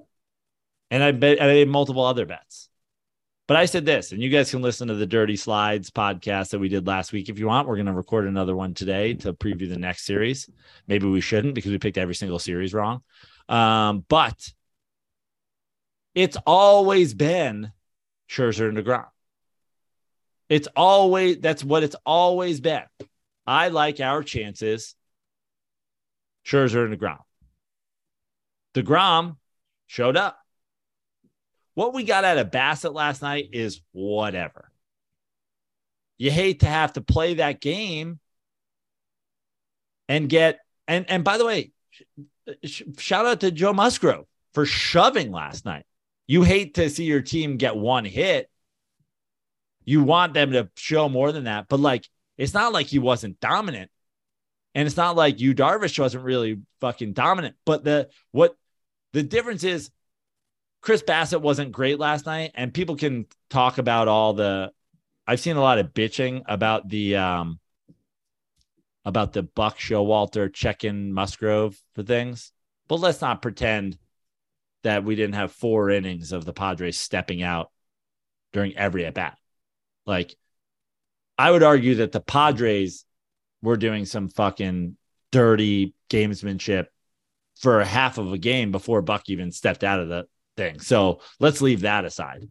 And 0.90 1.02
I 1.02 1.12
bet 1.12 1.42
I 1.42 1.46
made 1.46 1.68
multiple 1.68 2.02
other 2.02 2.24
bets. 2.24 2.70
But 3.48 3.56
I 3.56 3.64
said 3.64 3.86
this, 3.86 4.12
and 4.12 4.22
you 4.22 4.28
guys 4.28 4.50
can 4.50 4.60
listen 4.60 4.88
to 4.88 4.94
the 4.94 5.06
Dirty 5.06 5.34
Slides 5.34 5.90
podcast 5.90 6.50
that 6.50 6.58
we 6.58 6.68
did 6.68 6.86
last 6.86 7.14
week 7.14 7.30
if 7.30 7.38
you 7.38 7.46
want. 7.46 7.66
We're 7.66 7.76
going 7.76 7.86
to 7.86 7.94
record 7.94 8.26
another 8.26 8.54
one 8.54 8.74
today 8.74 9.14
to 9.14 9.32
preview 9.32 9.66
the 9.70 9.78
next 9.78 10.04
series. 10.04 10.50
Maybe 10.86 11.06
we 11.06 11.22
shouldn't 11.22 11.54
because 11.54 11.70
we 11.70 11.78
picked 11.78 11.96
every 11.96 12.14
single 12.14 12.38
series 12.38 12.74
wrong. 12.74 13.00
Um, 13.48 14.04
but 14.06 14.52
it's 16.14 16.36
always 16.46 17.14
been 17.14 17.72
Scherzer 18.28 18.68
and 18.68 18.76
DeGrom. 18.76 19.06
It's 20.50 20.68
always 20.76 21.38
that's 21.38 21.64
what 21.64 21.82
it's 21.82 21.96
always 22.04 22.60
been. 22.60 22.82
I 23.46 23.68
like 23.68 23.98
our 23.98 24.22
chances. 24.22 24.94
Scherzer 26.44 26.84
and 26.84 26.98
DeGrom. 26.98 27.20
DeGrom 28.74 29.36
showed 29.86 30.18
up. 30.18 30.37
What 31.78 31.94
we 31.94 32.02
got 32.02 32.24
out 32.24 32.38
of 32.38 32.50
Bassitt 32.50 32.92
last 32.92 33.22
night 33.22 33.50
is 33.52 33.80
whatever. 33.92 34.68
You 36.16 36.28
hate 36.28 36.58
to 36.60 36.66
have 36.66 36.94
to 36.94 37.00
play 37.00 37.34
that 37.34 37.60
game 37.60 38.18
and 40.08 40.28
get 40.28 40.58
and 40.88 41.08
and 41.08 41.22
by 41.22 41.38
the 41.38 41.46
way, 41.46 41.70
sh- 42.64 42.82
shout 42.98 43.26
out 43.26 43.38
to 43.42 43.52
Joe 43.52 43.72
Musgrove 43.72 44.26
for 44.54 44.66
shoving 44.66 45.30
last 45.30 45.64
night. 45.64 45.86
You 46.26 46.42
hate 46.42 46.74
to 46.74 46.90
see 46.90 47.04
your 47.04 47.22
team 47.22 47.58
get 47.58 47.76
one 47.76 48.04
hit. 48.04 48.50
You 49.84 50.02
want 50.02 50.34
them 50.34 50.50
to 50.54 50.68
show 50.76 51.08
more 51.08 51.30
than 51.30 51.44
that, 51.44 51.68
but 51.68 51.78
like 51.78 52.08
it's 52.36 52.54
not 52.54 52.72
like 52.72 52.88
he 52.88 52.98
wasn't 52.98 53.38
dominant. 53.38 53.88
And 54.74 54.84
it's 54.84 54.96
not 54.96 55.14
like 55.14 55.38
Yu 55.38 55.54
Darvish 55.54 55.96
wasn't 55.96 56.24
really 56.24 56.58
fucking 56.80 57.12
dominant. 57.12 57.54
But 57.64 57.84
the 57.84 58.08
what 58.32 58.56
the 59.12 59.22
difference 59.22 59.62
is 59.62 59.92
Chris 60.80 61.02
Bassitt 61.02 61.40
wasn't 61.40 61.72
great 61.72 61.98
last 61.98 62.26
night, 62.26 62.52
and 62.54 62.72
people 62.72 62.96
can 62.96 63.26
talk 63.50 63.78
about 63.78 64.08
all 64.08 64.34
the. 64.34 64.72
I've 65.26 65.40
seen 65.40 65.56
a 65.56 65.60
lot 65.60 65.78
of 65.78 65.92
bitching 65.92 66.42
about 66.46 66.88
the 66.88 67.16
um 67.16 67.60
about 69.04 69.32
the 69.32 69.42
Buck 69.42 69.78
Showalter 69.78 70.52
checking 70.52 71.12
Musgrove 71.12 71.80
for 71.94 72.02
things, 72.02 72.52
but 72.88 73.00
let's 73.00 73.20
not 73.20 73.42
pretend 73.42 73.98
that 74.82 75.04
we 75.04 75.16
didn't 75.16 75.34
have 75.34 75.52
four 75.52 75.90
innings 75.90 76.32
of 76.32 76.44
the 76.44 76.52
Padres 76.52 77.00
stepping 77.00 77.42
out 77.42 77.70
during 78.52 78.76
every 78.76 79.04
at 79.06 79.14
bat. 79.14 79.36
Like, 80.06 80.34
I 81.36 81.50
would 81.50 81.62
argue 81.62 81.96
that 81.96 82.12
the 82.12 82.20
Padres 82.20 83.04
were 83.62 83.76
doing 83.76 84.04
some 84.04 84.28
fucking 84.28 84.96
dirty 85.30 85.94
gamesmanship 86.10 86.86
for 87.56 87.82
half 87.82 88.18
of 88.18 88.32
a 88.32 88.38
game 88.38 88.70
before 88.70 89.02
Buck 89.02 89.28
even 89.28 89.52
stepped 89.52 89.84
out 89.84 90.00
of 90.00 90.08
the 90.08 90.26
thing. 90.58 90.80
So 90.80 91.20
let's 91.40 91.62
leave 91.62 91.82
that 91.82 92.04
aside. 92.04 92.46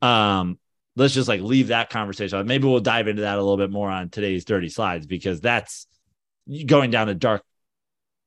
Um, 0.00 0.58
let's 0.94 1.14
just 1.14 1.26
like 1.26 1.40
leave 1.40 1.68
that 1.68 1.90
conversation. 1.90 2.46
Maybe 2.46 2.68
we'll 2.68 2.80
dive 2.80 3.08
into 3.08 3.22
that 3.22 3.38
a 3.38 3.42
little 3.42 3.56
bit 3.56 3.70
more 3.70 3.90
on 3.90 4.10
today's 4.10 4.44
dirty 4.44 4.68
slides 4.68 5.06
because 5.06 5.40
that's 5.40 5.86
going 6.66 6.90
down 6.92 7.08
a 7.08 7.14
dark 7.14 7.42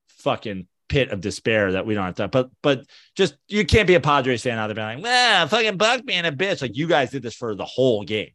fucking 0.08 0.68
pit 0.90 1.12
of 1.12 1.22
despair 1.22 1.74
that 1.74 1.86
we 1.86 1.94
don't 1.94 2.06
have 2.06 2.16
to. 2.16 2.28
But 2.28 2.50
but 2.62 2.86
just 3.16 3.38
you 3.48 3.66
can't 3.66 3.88
be 3.88 3.96
a 3.96 4.02
Padres 4.02 4.44
fan 4.44 4.58
out 4.58 4.68
there 4.68 4.76
being 4.76 4.88
like, 4.88 5.02
man, 5.02 5.48
fucking 5.48 5.78
Buck 5.78 6.04
being 6.04 6.26
a 6.26 6.32
bitch. 6.32 6.62
Like 6.62 6.76
you 6.76 6.88
guys 6.88 7.12
did 7.12 7.24
this 7.24 7.36
for 7.36 7.56
the 7.56 7.66
whole 7.66 8.04
game. 8.04 8.32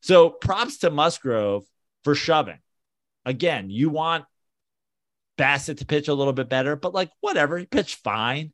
So 0.00 0.30
props 0.30 0.78
to 0.78 0.90
Musgrove 0.90 1.64
for 2.04 2.14
shoving. 2.14 2.58
Again, 3.24 3.68
you 3.68 3.90
want 3.90 4.24
Bassitt 5.36 5.78
to 5.78 5.86
pitch 5.86 6.08
a 6.08 6.14
little 6.14 6.32
bit 6.32 6.48
better, 6.48 6.76
but 6.76 6.94
like 6.94 7.10
whatever, 7.20 7.58
he 7.58 7.66
pitched 7.66 7.96
fine 7.96 8.52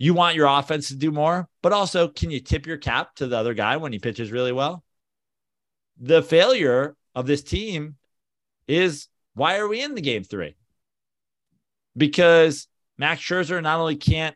you 0.00 0.14
want 0.14 0.34
your 0.34 0.46
offense 0.46 0.88
to 0.88 0.96
do 0.96 1.12
more, 1.12 1.46
but 1.60 1.74
also 1.74 2.08
can 2.08 2.30
you 2.30 2.40
tip 2.40 2.66
your 2.66 2.78
cap 2.78 3.14
to 3.16 3.26
the 3.26 3.36
other 3.36 3.52
guy 3.52 3.76
when 3.76 3.92
he 3.92 3.98
pitches 3.98 4.32
really 4.32 4.50
well? 4.50 4.82
The 6.00 6.22
failure 6.22 6.96
of 7.14 7.26
this 7.26 7.42
team 7.42 7.96
is 8.66 9.08
why 9.34 9.58
are 9.58 9.68
we 9.68 9.82
in 9.82 9.94
the 9.94 10.00
game 10.00 10.24
three? 10.24 10.56
Because 11.94 12.66
Max 12.96 13.20
Scherzer 13.20 13.62
not 13.62 13.78
only 13.78 13.96
can't 13.96 14.34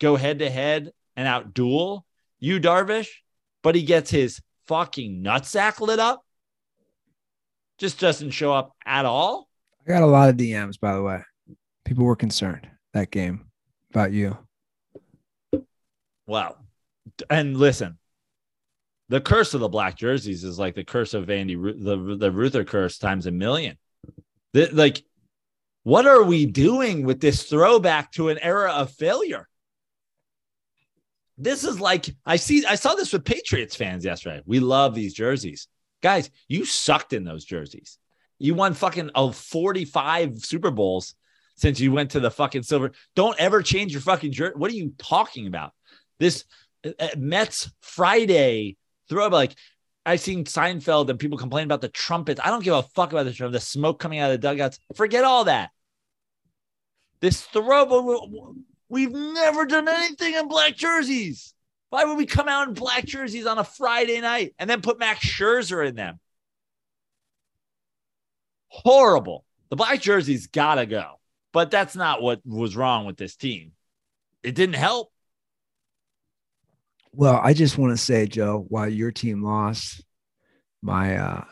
go 0.00 0.16
head 0.16 0.38
to 0.38 0.48
head 0.48 0.90
and 1.16 1.28
outduel 1.28 2.00
Yu 2.38 2.60
Darvish, 2.60 3.10
but 3.62 3.74
he 3.74 3.82
gets 3.82 4.10
his 4.10 4.40
fucking 4.66 5.22
nutsack 5.22 5.80
lit 5.80 5.98
up. 5.98 6.24
Just 7.76 8.00
doesn't 8.00 8.30
show 8.30 8.54
up 8.54 8.72
at 8.86 9.04
all. 9.04 9.50
I 9.86 9.90
got 9.90 10.02
a 10.02 10.06
lot 10.06 10.30
of 10.30 10.36
DMs, 10.38 10.80
by 10.80 10.94
the 10.94 11.02
way. 11.02 11.20
People 11.84 12.06
were 12.06 12.16
concerned 12.16 12.66
that 12.94 13.10
game 13.10 13.44
about 13.94 14.12
you? 14.12 14.36
Well, 16.26 16.58
and 17.30 17.56
listen, 17.56 17.98
the 19.08 19.20
curse 19.20 19.54
of 19.54 19.60
the 19.60 19.68
black 19.68 19.96
jerseys 19.96 20.42
is 20.42 20.58
like 20.58 20.74
the 20.74 20.84
curse 20.84 21.14
of 21.14 21.30
Andy, 21.30 21.54
the 21.54 22.16
the 22.18 22.32
Ruther 22.32 22.64
curse 22.64 22.98
times 22.98 23.26
a 23.26 23.30
million. 23.30 23.78
The, 24.52 24.68
like, 24.72 25.04
what 25.84 26.06
are 26.06 26.22
we 26.22 26.46
doing 26.46 27.04
with 27.04 27.20
this 27.20 27.44
throwback 27.44 28.10
to 28.12 28.30
an 28.30 28.38
era 28.38 28.72
of 28.72 28.90
failure? 28.90 29.48
This 31.38 31.62
is 31.62 31.78
like 31.78 32.06
I 32.26 32.36
see. 32.36 32.64
I 32.66 32.74
saw 32.74 32.94
this 32.94 33.12
with 33.12 33.24
Patriots 33.24 33.76
fans 33.76 34.04
yesterday. 34.04 34.42
We 34.44 34.58
love 34.60 34.94
these 34.94 35.14
jerseys, 35.14 35.68
guys. 36.02 36.30
You 36.48 36.64
sucked 36.64 37.12
in 37.12 37.22
those 37.22 37.44
jerseys. 37.44 37.98
You 38.38 38.54
won 38.54 38.74
fucking 38.74 39.10
oh, 39.14 39.30
45 39.30 40.38
Super 40.38 40.72
Bowls 40.72 41.14
since 41.56 41.80
you 41.80 41.92
went 41.92 42.10
to 42.12 42.20
the 42.20 42.30
fucking 42.30 42.62
silver. 42.62 42.92
Don't 43.14 43.38
ever 43.38 43.62
change 43.62 43.92
your 43.92 44.00
fucking 44.00 44.32
jersey. 44.32 44.54
What 44.56 44.70
are 44.70 44.74
you 44.74 44.92
talking 44.98 45.46
about? 45.46 45.72
This 46.18 46.44
uh, 46.84 46.90
uh 46.98 47.08
Mets 47.16 47.70
Friday 47.80 48.76
throw 49.08 49.28
like 49.28 49.54
I've 50.06 50.20
seen 50.20 50.44
Seinfeld 50.44 51.08
and 51.08 51.18
people 51.18 51.38
complain 51.38 51.64
about 51.64 51.80
the 51.80 51.88
trumpets. 51.88 52.40
I 52.42 52.50
don't 52.50 52.62
give 52.62 52.74
a 52.74 52.82
fuck 52.82 53.12
about 53.12 53.24
the 53.24 53.32
trumpet, 53.32 53.52
the 53.52 53.60
smoke 53.60 53.98
coming 53.98 54.18
out 54.18 54.30
of 54.30 54.40
the 54.40 54.46
dugouts. 54.48 54.78
Forget 54.94 55.24
all 55.24 55.44
that. 55.44 55.70
This 57.20 57.40
throw, 57.40 58.26
we've 58.88 59.12
never 59.12 59.64
done 59.64 59.88
anything 59.88 60.34
in 60.34 60.46
black 60.48 60.76
jerseys. 60.76 61.54
Why 61.88 62.04
would 62.04 62.18
we 62.18 62.26
come 62.26 62.48
out 62.48 62.68
in 62.68 62.74
black 62.74 63.06
jerseys 63.06 63.46
on 63.46 63.56
a 63.58 63.64
Friday 63.64 64.20
night 64.20 64.54
and 64.58 64.68
then 64.68 64.82
put 64.82 64.98
Max 64.98 65.24
Scherzer 65.24 65.86
in 65.86 65.94
them? 65.94 66.20
Horrible. 68.68 69.44
The 69.70 69.76
black 69.76 70.02
jerseys 70.02 70.48
gotta 70.48 70.84
go. 70.84 71.20
But 71.54 71.70
that's 71.70 71.96
not 71.96 72.20
what 72.20 72.40
was 72.44 72.76
wrong 72.76 73.06
with 73.06 73.16
this 73.16 73.36
team. 73.36 73.72
It 74.42 74.54
didn't 74.54 74.74
help. 74.74 75.10
Well, 77.12 77.40
I 77.42 77.54
just 77.54 77.78
want 77.78 77.96
to 77.96 77.96
say, 77.96 78.26
Joe, 78.26 78.66
while 78.68 78.88
your 78.88 79.12
team 79.12 79.42
lost, 79.42 80.04
my 80.82 81.16
uh 81.16 81.44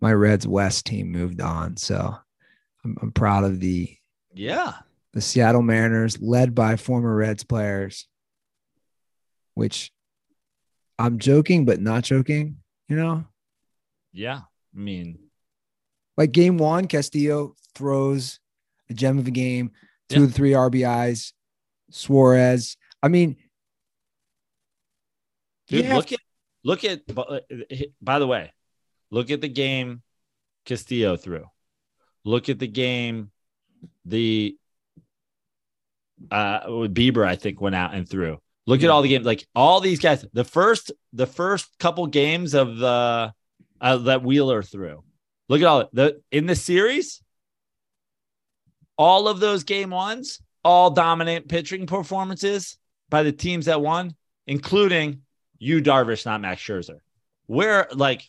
my 0.00 0.12
Reds 0.12 0.46
West 0.46 0.86
team 0.86 1.10
moved 1.12 1.40
on. 1.42 1.76
So 1.76 2.16
I'm, 2.84 2.96
I'm 3.02 3.12
proud 3.12 3.44
of 3.44 3.60
the 3.60 3.94
Yeah. 4.32 4.74
the 5.12 5.20
Seattle 5.20 5.60
Mariners, 5.60 6.22
led 6.22 6.54
by 6.54 6.76
former 6.76 7.14
Reds 7.14 7.44
players, 7.44 8.06
which 9.54 9.92
I'm 10.98 11.18
joking, 11.18 11.64
but 11.66 11.80
not 11.80 12.04
joking, 12.04 12.58
you 12.88 12.96
know? 12.96 13.24
Yeah. 14.12 14.40
I 14.74 14.78
mean, 14.78 15.18
Like 16.16 16.32
game 16.32 16.58
one, 16.58 16.86
Castillo 16.86 17.56
throws 17.74 18.39
a 18.90 18.94
gem 18.94 19.18
of 19.18 19.24
the 19.24 19.30
game, 19.30 19.70
two 20.08 20.16
Yeah. 20.20 20.24
of 20.24 20.30
the 20.32 20.34
three 20.36 20.52
RBIs, 20.52 21.32
Suarez. 21.90 22.76
I 23.02 23.08
mean, 23.08 23.36
dude, 25.68 25.84
yeah, 25.84 25.96
look 25.96 26.12
at 26.12 26.18
look 26.64 26.84
at 26.84 27.00
by 28.02 28.18
the 28.18 28.26
way, 28.26 28.52
look 29.10 29.30
at 29.30 29.40
the 29.40 29.48
game 29.48 30.02
Castillo 30.66 31.16
threw. 31.16 31.44
Look 32.24 32.48
at 32.48 32.58
the 32.58 32.66
game 32.66 33.30
the 34.04 34.56
uh 36.30 36.66
Bieber, 36.66 37.26
I 37.26 37.36
think, 37.36 37.60
went 37.60 37.74
out 37.74 37.94
and 37.94 38.08
threw. 38.08 38.38
Look 38.66 38.82
at 38.82 38.90
all 38.90 39.02
the 39.02 39.08
games, 39.08 39.24
like 39.26 39.46
all 39.54 39.80
these 39.80 40.00
guys. 40.00 40.24
The 40.32 40.44
first, 40.44 40.92
the 41.12 41.26
first 41.26 41.66
couple 41.78 42.06
games 42.06 42.54
of 42.54 42.76
the 42.76 43.32
uh, 43.80 43.96
that 43.96 44.22
Wheeler 44.22 44.62
threw. 44.62 45.02
Look 45.48 45.62
at 45.62 45.66
all 45.66 45.88
the 45.92 46.20
in 46.30 46.46
the 46.46 46.54
series. 46.54 47.22
All 49.00 49.28
of 49.28 49.40
those 49.40 49.64
game 49.64 49.88
ones, 49.88 50.42
all 50.62 50.90
dominant 50.90 51.48
pitching 51.48 51.86
performances 51.86 52.76
by 53.08 53.22
the 53.22 53.32
teams 53.32 53.64
that 53.64 53.80
won, 53.80 54.14
including 54.46 55.22
Yu 55.58 55.80
Darvish, 55.80 56.26
not 56.26 56.42
Max 56.42 56.60
Scherzer. 56.60 56.98
Where 57.46 57.88
like 57.94 58.28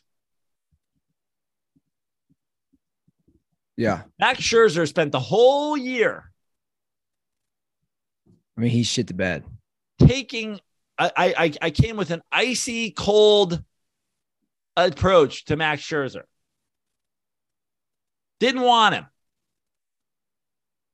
yeah. 3.75 4.03
Max 4.17 4.39
Scherzer 4.39 4.87
spent 4.87 5.11
the 5.11 5.19
whole 5.19 5.75
year 5.75 6.31
I 8.57 8.61
mean, 8.61 8.69
he's 8.71 8.87
shit 8.87 9.07
to 9.07 9.13
bed. 9.13 9.43
taking 9.99 10.61
I, 10.97 11.11
I 11.17 11.53
I 11.61 11.71
came 11.71 11.97
with 11.97 12.11
an 12.11 12.21
icy 12.31 12.91
cold 12.91 13.61
approach 14.77 15.43
to 15.45 15.57
Max 15.57 15.81
Scherzer. 15.81 16.23
Didn't 18.39 18.61
want 18.61 18.95
him. 18.95 19.05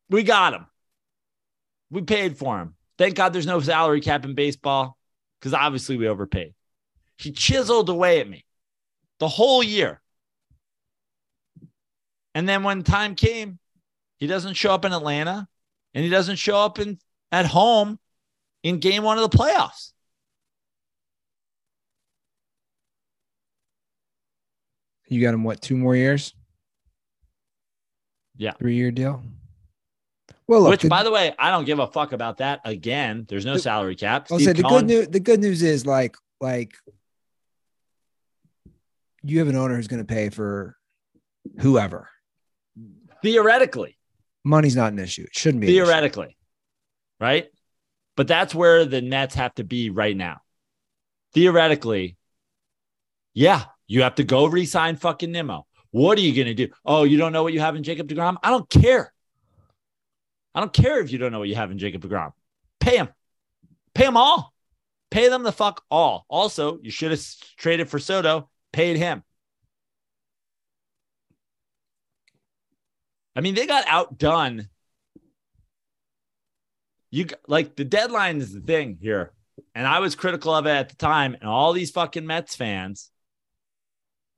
We 0.10 0.24
got 0.24 0.54
him. 0.54 0.66
We 1.90 2.02
paid 2.02 2.38
for 2.38 2.60
him. 2.60 2.76
Thank 2.98 3.16
God 3.16 3.34
there's 3.34 3.46
no 3.46 3.60
salary 3.60 4.02
cap 4.02 4.26
in 4.26 4.34
baseball 4.34 4.98
because 5.40 5.54
obviously 5.54 5.98
we 5.98 6.08
overpaid. 6.08 6.54
He 7.18 7.32
chiseled 7.32 7.90
away 7.90 8.20
at 8.20 8.30
me 8.30 8.46
the 9.20 9.28
whole 9.28 9.64
year. 9.64 10.02
And 12.34 12.48
then 12.48 12.64
when 12.64 12.84
time 12.84 13.16
came, 13.16 13.60
he 14.18 14.28
doesn't 14.28 14.56
show 14.56 14.72
up 14.72 14.86
in 14.86 14.94
Atlanta 14.94 15.48
and 15.94 16.04
he 16.04 16.10
doesn't 16.10 16.36
show 16.38 16.58
up 16.58 16.80
in 16.80 17.00
at 17.32 17.46
home 17.46 18.00
in 18.64 18.80
game 18.80 19.04
one 19.04 19.18
of 19.18 19.30
the 19.30 19.38
playoffs. 19.38 19.92
You 25.08 25.22
got 25.22 25.34
him 25.34 25.44
what, 25.44 25.62
two 25.62 25.78
more 25.78 25.96
years? 25.96 26.34
Yeah. 28.36 28.52
Three 28.52 28.76
year 28.76 28.92
deal. 28.92 29.24
Well, 30.48 30.62
look, 30.62 30.70
Which, 30.72 30.82
the, 30.84 30.88
by 30.90 31.04
the 31.04 31.12
way, 31.12 31.34
I 31.38 31.52
don't 31.52 31.66
give 31.66 31.80
a 31.80 31.88
fuck 31.88 32.14
about 32.14 32.38
that. 32.38 32.62
Again, 32.64 33.26
there's 33.28 33.46
no 33.46 33.54
The- 33.56 33.60
salary 33.60 33.96
cap. 33.96 34.28
I'll 34.32 34.38
Steve 34.38 34.46
say 34.48 34.54
the 34.54 34.64
Cohen- 34.64 34.88
good 34.88 34.88
news. 34.88 35.08
The 35.10 35.20
good 35.20 35.40
news 35.42 35.62
is 35.62 35.86
like 35.86 36.16
like 36.40 36.76
you 39.24 39.40
have 39.40 39.48
an 39.48 39.56
owner 39.56 39.76
who's 39.76 39.88
going 39.88 40.06
to 40.06 40.14
pay 40.14 40.30
for 40.30 40.78
whoever. 41.60 42.10
theoretically, 43.22 43.98
Money's 44.46 44.76
not 44.76 44.94
an 44.94 45.00
issue. 45.00 45.24
It 45.24 45.36
shouldn't 45.36 45.62
be. 45.62 45.68
theoretically, 45.68 46.38
right? 47.20 47.48
But 48.16 48.28
that's 48.28 48.56
where 48.56 48.86
the 48.86 49.02
Mets 49.02 49.36
have 49.36 49.54
to 49.56 49.64
be 49.64 49.90
right 49.90 50.16
now. 50.16 50.38
Theoretically, 51.34 52.16
yeah, 53.34 53.64
you 53.88 54.04
have 54.04 54.16
to 54.16 54.24
go 54.24 54.46
re-sign 54.46 54.96
fucking 54.96 55.32
Nimmo. 55.32 55.66
What 55.92 56.18
are 56.18 56.22
you 56.22 56.34
gonna 56.42 56.54
do? 56.54 56.70
Oh, 56.86 57.04
you 57.04 57.18
don't 57.18 57.34
know 57.34 57.44
what 57.44 57.54
you 57.54 57.60
have 57.60 57.76
in 57.76 57.84
Jacob 57.84 58.08
Degrom? 58.08 58.38
I 58.44 58.50
don't 58.50 58.70
care. 58.70 59.14
I 60.58 60.60
don't 60.60 60.74
care 60.74 61.00
if 61.02 61.12
you 61.12 61.20
don't 61.20 61.32
know 61.32 61.38
what 61.38 61.50
you 61.50 61.54
have 61.54 61.70
in 61.70 61.78
Jacob 61.78 62.02
Degrom. 62.02 62.32
Pay 62.80 62.98
him. 62.98 63.10
Pay 63.94 64.06
them 64.06 64.18
all. 64.18 64.56
Pay 65.12 65.30
them 65.30 65.44
the 65.44 65.52
fuck 65.52 65.84
all. 65.92 66.26
Also, 66.30 66.80
you 66.82 66.90
should 66.90 67.12
have 67.12 67.24
traded 67.58 67.90
for 67.90 68.00
Soto. 68.00 68.50
Paid 68.74 68.98
him. 68.98 69.22
I 73.36 73.42
mean, 73.42 73.54
they 73.54 73.68
got 73.68 73.86
outdone. 73.88 74.68
You 77.12 77.28
like 77.48 77.76
the 77.76 77.86
deadline 77.86 78.38
is 78.38 78.52
the 78.52 78.60
thing 78.60 78.98
here, 79.00 79.34
and 79.76 79.86
I 79.86 80.00
was 80.00 80.16
critical 80.16 80.56
of 80.56 80.66
it 80.66 80.72
at 80.72 80.90
the 80.90 80.96
time. 80.96 81.36
And 81.36 81.48
all 81.48 81.72
these 81.72 81.92
fucking 81.92 82.26
Mets 82.26 82.56
fans, 82.56 83.12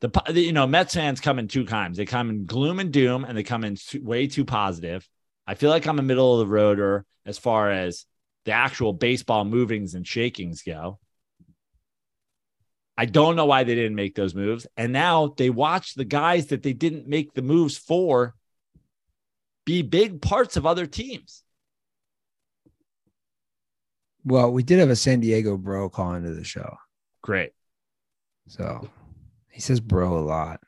the, 0.02 0.10
the 0.30 0.42
you 0.42 0.52
know 0.52 0.68
Mets 0.68 0.96
fans 0.96 1.22
come 1.22 1.40
in 1.40 1.48
two 1.48 1.64
kinds. 1.64 1.98
They 1.98 2.04
come 2.04 2.30
in 2.30 2.46
gloom 2.46 2.82
and 2.82 2.92
doom, 2.92 3.24
and 3.24 3.38
they 3.38 3.44
come 3.44 3.64
in 3.64 3.78
way 4.02 4.28
too 4.28 4.44
positive. 4.44 5.08
I 5.50 5.56
feel 5.56 5.72
like 5.72 5.88
I'm 5.88 5.98
a 5.98 6.04
middle 6.04 6.40
of 6.40 6.48
the 6.48 6.54
roader 6.54 7.06
as 7.26 7.40
far 7.40 7.72
as 7.72 8.06
the 8.46 8.52
actual 8.52 8.94
baseball 8.94 9.46
movings 9.46 9.96
and 9.96 10.06
shakings 10.06 10.62
go. 10.62 11.00
I 12.96 13.06
don't 13.06 13.36
know 13.36 13.48
why 13.48 13.64
they 13.64 13.74
didn't 13.74 13.96
make 13.96 14.14
those 14.14 14.36
moves. 14.36 14.68
And 14.78 14.94
now 14.94 15.34
they 15.36 15.50
watch 15.50 15.96
the 15.96 16.06
guys 16.06 16.48
that 16.48 16.62
they 16.62 16.74
didn't 16.74 17.08
make 17.08 17.34
the 17.34 17.42
moves 17.42 17.80
for 17.80 18.36
be 19.66 19.82
big 19.82 20.22
parts 20.22 20.56
of 20.56 20.68
other 20.68 20.86
teams. 20.86 21.42
Well, 24.24 24.52
we 24.52 24.62
did 24.62 24.78
have 24.78 24.92
a 24.92 24.96
San 24.96 25.20
Diego 25.20 25.58
bro 25.58 25.90
call 25.90 26.14
into 26.14 26.36
the 26.36 26.44
show, 26.44 26.78
Great. 27.24 27.54
so 28.48 28.88
he 29.50 29.62
says 29.62 29.80
bro 29.80 30.16
a 30.16 30.22
lot. 30.22 30.60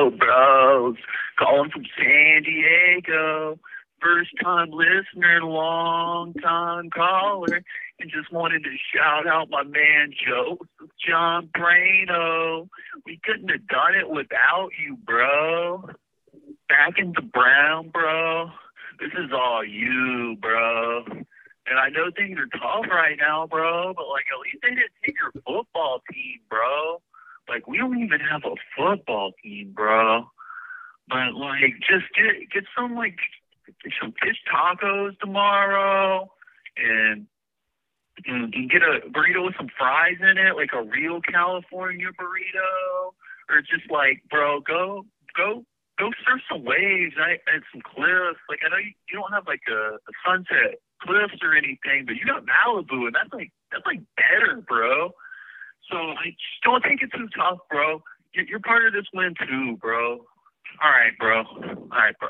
Yo, 0.00 0.08
bros, 0.08 0.96
calling 1.38 1.70
from 1.70 1.84
San 1.98 2.42
Diego. 2.42 3.58
First 4.00 4.30
time 4.42 4.70
listener, 4.70 5.42
long 5.42 6.32
time 6.42 6.88
caller, 6.88 7.62
and 7.98 8.10
just 8.10 8.32
wanted 8.32 8.64
to 8.64 8.70
shout 8.94 9.26
out 9.26 9.50
my 9.50 9.62
man 9.62 10.12
Joe 10.26 10.56
John 11.06 11.50
Brano. 11.54 12.68
We 13.04 13.20
couldn't 13.22 13.50
have 13.50 13.66
done 13.66 13.94
it 13.94 14.08
without 14.08 14.70
you, 14.82 14.96
bro. 15.04 15.90
Back 16.70 16.94
into 16.96 17.20
Brown, 17.20 17.90
bro. 17.90 18.46
This 19.00 19.12
is 19.22 19.30
all 19.34 19.62
you, 19.62 20.36
bro. 20.40 21.04
And 21.66 21.78
I 21.78 21.90
know 21.90 22.10
things 22.16 22.38
are 22.38 22.58
tough 22.58 22.90
right 22.90 23.18
now, 23.18 23.46
bro, 23.46 23.92
but 23.94 24.08
like 24.08 24.24
at 24.32 24.40
least 24.40 24.62
they 24.62 24.70
didn't 24.70 24.96
take 25.04 25.16
your 25.20 25.32
football 25.44 26.00
team, 26.10 26.40
bro. 26.48 27.02
Like 27.50 27.66
we 27.66 27.78
don't 27.78 27.98
even 27.98 28.20
have 28.20 28.42
a 28.44 28.54
football 28.76 29.32
team, 29.42 29.72
bro. 29.74 30.24
But 31.08 31.34
like, 31.34 31.74
just 31.82 32.06
get 32.14 32.48
get 32.54 32.64
some 32.78 32.94
like 32.94 33.18
some 34.00 34.14
fish 34.22 34.38
tacos 34.46 35.18
tomorrow, 35.18 36.30
and 36.76 37.26
and, 38.24 38.54
and 38.54 38.70
get 38.70 38.82
a 38.82 39.00
burrito 39.10 39.44
with 39.44 39.56
some 39.58 39.68
fries 39.76 40.18
in 40.20 40.38
it, 40.38 40.54
like 40.54 40.70
a 40.72 40.84
real 40.84 41.20
California 41.20 42.06
burrito, 42.14 43.10
or 43.50 43.60
just 43.62 43.90
like, 43.90 44.22
bro, 44.30 44.60
go 44.60 45.04
go 45.36 45.64
go 45.98 46.10
surf 46.24 46.40
some 46.48 46.64
waves 46.64 47.14
I, 47.18 47.42
and 47.52 47.64
some 47.74 47.82
cliffs. 47.82 48.38
Like 48.48 48.60
I 48.64 48.70
know 48.70 48.78
you, 48.78 48.94
you 49.10 49.18
don't 49.18 49.32
have 49.32 49.48
like 49.48 49.66
a, 49.66 49.98
a 49.98 50.12
sunset 50.24 50.78
cliffs 51.02 51.42
or 51.42 51.56
anything, 51.56 52.06
but 52.06 52.14
you 52.14 52.24
got 52.26 52.46
Malibu, 52.46 53.10
and 53.10 53.14
that's 53.14 53.32
like 53.32 53.50
that's 53.72 53.86
like 53.86 54.00
better, 54.14 54.62
bro. 54.62 55.10
So 55.90 55.96
I 55.96 56.26
just 56.26 56.62
don't 56.64 56.82
think 56.82 57.02
it's 57.02 57.12
too 57.12 57.28
tough, 57.36 57.58
bro. 57.68 58.02
You're, 58.34 58.46
you're 58.46 58.60
part 58.60 58.86
of 58.86 58.92
this 58.92 59.06
win 59.12 59.34
too, 59.34 59.76
bro. 59.80 60.12
All 60.82 60.90
right, 60.90 61.12
bro. 61.18 61.38
All 61.38 61.88
right, 61.90 62.14
bro. 62.18 62.28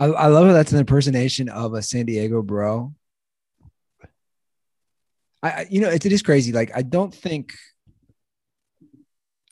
I, 0.00 0.06
I 0.06 0.26
love 0.28 0.46
how 0.46 0.52
that's 0.52 0.72
an 0.72 0.78
impersonation 0.78 1.48
of 1.48 1.74
a 1.74 1.82
San 1.82 2.06
Diego 2.06 2.42
bro. 2.42 2.94
I, 5.42 5.50
I 5.50 5.66
you 5.70 5.80
know, 5.80 5.88
it, 5.88 6.04
it 6.04 6.12
is 6.12 6.22
crazy. 6.22 6.52
Like, 6.52 6.70
I 6.74 6.82
don't 6.82 7.14
think. 7.14 7.54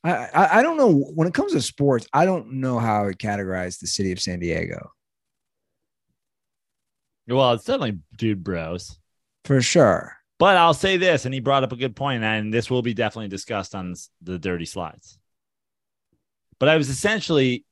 I, 0.04 0.12
I 0.12 0.58
I 0.58 0.62
don't 0.62 0.76
know 0.76 0.92
when 0.92 1.26
it 1.26 1.34
comes 1.34 1.52
to 1.52 1.60
sports. 1.62 2.06
I 2.12 2.26
don't 2.26 2.54
know 2.54 2.78
how 2.78 3.02
I 3.02 3.06
would 3.06 3.18
categorize 3.18 3.80
the 3.80 3.86
city 3.86 4.12
of 4.12 4.20
San 4.20 4.38
Diego 4.38 4.92
Well, 7.28 7.54
it's 7.54 7.64
definitely 7.64 8.00
dude 8.16 8.44
bros. 8.44 8.98
for 9.44 9.60
sure. 9.60 10.15
But 10.38 10.56
I'll 10.56 10.74
say 10.74 10.96
this, 10.98 11.24
and 11.24 11.32
he 11.32 11.40
brought 11.40 11.64
up 11.64 11.72
a 11.72 11.76
good 11.76 11.96
point, 11.96 12.22
and 12.22 12.52
this 12.52 12.70
will 12.70 12.82
be 12.82 12.94
definitely 12.94 13.28
discussed 13.28 13.74
on 13.74 13.94
the 14.22 14.38
dirty 14.38 14.66
slides. 14.66 15.18
But 16.58 16.68
I 16.68 16.76
was 16.76 16.90
essentially, 16.90 17.64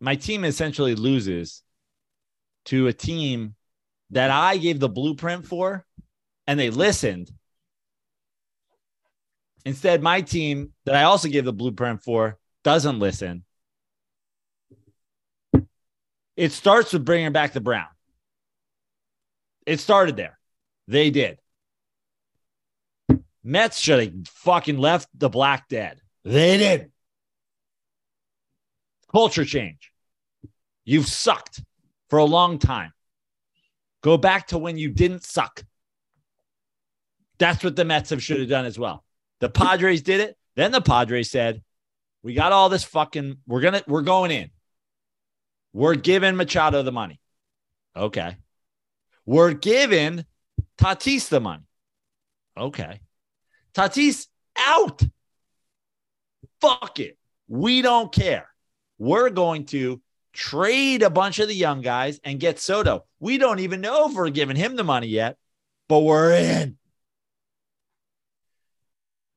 my 0.00 0.16
team 0.16 0.44
essentially 0.44 0.94
loses 0.94 1.62
to 2.66 2.86
a 2.86 2.92
team 2.92 3.54
that 4.10 4.30
I 4.30 4.56
gave 4.56 4.80
the 4.80 4.88
blueprint 4.88 5.46
for, 5.46 5.84
and 6.46 6.58
they 6.58 6.70
listened, 6.70 7.30
Instead, 9.68 10.02
my 10.02 10.22
team 10.22 10.72
that 10.86 10.94
I 10.94 11.02
also 11.02 11.28
gave 11.28 11.44
the 11.44 11.52
blueprint 11.52 12.02
for 12.02 12.38
doesn't 12.64 13.00
listen. 13.00 13.44
It 16.36 16.52
starts 16.52 16.94
with 16.94 17.04
bringing 17.04 17.32
back 17.32 17.52
the 17.52 17.60
Brown. 17.60 17.88
It 19.66 19.80
started 19.80 20.16
there. 20.16 20.38
They 20.86 21.10
did. 21.10 21.38
Mets 23.48 23.80
should 23.80 23.98
have 23.98 24.28
fucking 24.28 24.76
left 24.76 25.08
the 25.14 25.30
black 25.30 25.68
dead. 25.68 26.02
They 26.22 26.58
did. 26.58 26.92
Culture 29.10 29.46
change. 29.46 29.90
You've 30.84 31.06
sucked 31.06 31.64
for 32.10 32.18
a 32.18 32.26
long 32.26 32.58
time. 32.58 32.92
Go 34.02 34.18
back 34.18 34.48
to 34.48 34.58
when 34.58 34.76
you 34.76 34.90
didn't 34.90 35.24
suck. 35.24 35.64
That's 37.38 37.64
what 37.64 37.74
the 37.74 37.86
Mets 37.86 38.10
have 38.10 38.22
should 38.22 38.38
have 38.40 38.50
done 38.50 38.66
as 38.66 38.78
well. 38.78 39.02
The 39.40 39.48
Padres 39.48 40.02
did 40.02 40.20
it. 40.20 40.36
Then 40.54 40.70
the 40.70 40.82
Padres 40.82 41.30
said, 41.30 41.62
"We 42.22 42.34
got 42.34 42.52
all 42.52 42.68
this 42.68 42.84
fucking. 42.84 43.38
We're 43.46 43.62
gonna. 43.62 43.82
We're 43.86 44.02
going 44.02 44.30
in. 44.30 44.50
We're 45.72 45.94
giving 45.94 46.36
Machado 46.36 46.82
the 46.82 46.92
money. 46.92 47.18
Okay. 47.96 48.36
We're 49.24 49.54
giving 49.54 50.26
Tatis 50.76 51.30
the 51.30 51.40
money. 51.40 51.64
Okay. 52.54 53.00
Tatis 53.78 54.26
out. 54.58 55.00
Fuck 56.60 56.98
it. 56.98 57.16
We 57.46 57.80
don't 57.80 58.12
care. 58.12 58.48
We're 58.98 59.30
going 59.30 59.66
to 59.66 60.02
trade 60.32 61.04
a 61.04 61.10
bunch 61.10 61.38
of 61.38 61.46
the 61.46 61.54
young 61.54 61.80
guys 61.80 62.18
and 62.24 62.40
get 62.40 62.58
Soto. 62.58 63.04
We 63.20 63.38
don't 63.38 63.60
even 63.60 63.80
know 63.80 64.08
if 64.08 64.16
we're 64.16 64.30
giving 64.30 64.56
him 64.56 64.74
the 64.74 64.82
money 64.82 65.06
yet, 65.06 65.36
but 65.88 66.00
we're 66.00 66.32
in. 66.32 66.76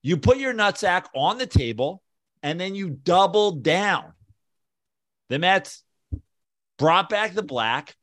You 0.02 0.18
put 0.18 0.38
your 0.38 0.56
nutsack 0.56 1.06
on 1.14 1.38
the 1.38 1.46
table 1.46 2.02
and 2.42 2.60
then 2.60 2.74
you 2.74 2.90
double 2.90 3.52
down. 3.52 4.14
The 5.30 5.38
Mets 5.38 5.84
brought 6.80 7.10
back 7.10 7.36
the 7.36 7.44
black, 7.44 7.96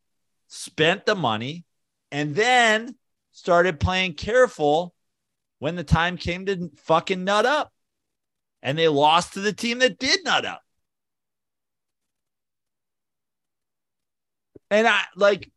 spent 0.46 1.04
the 1.04 1.16
money, 1.16 1.64
and 2.12 2.36
then 2.36 2.94
started 3.32 3.80
playing 3.80 4.14
careful 4.14 4.94
when 5.58 5.76
the 5.76 5.84
time 5.84 6.16
came 6.16 6.46
to 6.46 6.70
fucking 6.76 7.24
nut 7.24 7.46
up. 7.46 7.72
And 8.62 8.76
they 8.76 8.88
lost 8.88 9.34
to 9.34 9.40
the 9.40 9.52
team 9.52 9.78
that 9.78 9.98
did 9.98 10.24
nut 10.24 10.44
up. 10.44 10.62
And 14.70 14.86
I 14.86 15.02
like 15.16 15.50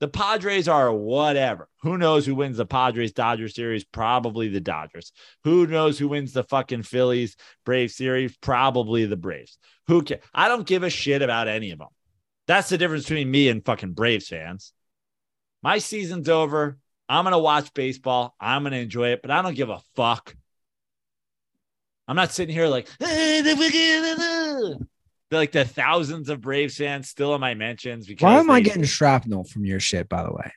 the 0.00 0.08
Padres 0.08 0.68
are 0.68 0.92
whatever. 0.92 1.68
Who 1.82 1.98
knows 1.98 2.24
who 2.26 2.34
wins 2.34 2.56
the 2.56 2.66
Padres 2.66 3.12
Dodgers 3.12 3.54
series? 3.54 3.84
Probably 3.84 4.48
the 4.48 4.60
Dodgers. 4.60 5.12
Who 5.44 5.66
knows 5.66 5.98
who 5.98 6.08
wins 6.08 6.32
the 6.32 6.44
fucking 6.44 6.84
Phillies 6.84 7.36
Braves 7.64 7.96
series? 7.96 8.36
Probably 8.36 9.06
the 9.06 9.16
Braves. 9.16 9.58
Who 9.88 10.02
cares? 10.02 10.22
I 10.34 10.48
don't 10.48 10.66
give 10.66 10.82
a 10.82 10.90
shit 10.90 11.22
about 11.22 11.48
any 11.48 11.70
of 11.70 11.78
them. 11.78 11.88
That's 12.46 12.68
the 12.68 12.78
difference 12.78 13.04
between 13.04 13.30
me 13.30 13.48
and 13.48 13.64
fucking 13.64 13.92
Braves 13.92 14.28
fans. 14.28 14.72
My 15.62 15.78
season's 15.78 16.28
over. 16.28 16.78
I'm 17.08 17.24
going 17.24 17.32
to 17.32 17.38
watch 17.38 17.72
baseball. 17.72 18.34
I'm 18.40 18.62
going 18.62 18.72
to 18.72 18.78
enjoy 18.78 19.10
it, 19.10 19.22
but 19.22 19.30
I 19.30 19.42
don't 19.42 19.54
give 19.54 19.70
a 19.70 19.80
fuck. 19.96 20.34
I'm 22.06 22.16
not 22.16 22.32
sitting 22.32 22.54
here 22.54 22.66
like, 22.66 22.88
like 25.30 25.52
the 25.52 25.64
thousands 25.64 26.28
of 26.28 26.40
Braves 26.40 26.76
fans 26.76 27.08
still 27.08 27.34
in 27.34 27.40
my 27.40 27.54
mentions. 27.54 28.06
Because 28.06 28.24
Why 28.24 28.38
am 28.38 28.50
I 28.50 28.60
getting 28.60 28.84
shrapnel 28.84 29.44
from 29.44 29.64
your 29.64 29.80
shit, 29.80 30.08
by 30.08 30.22
the 30.22 30.32
way? 30.32 30.52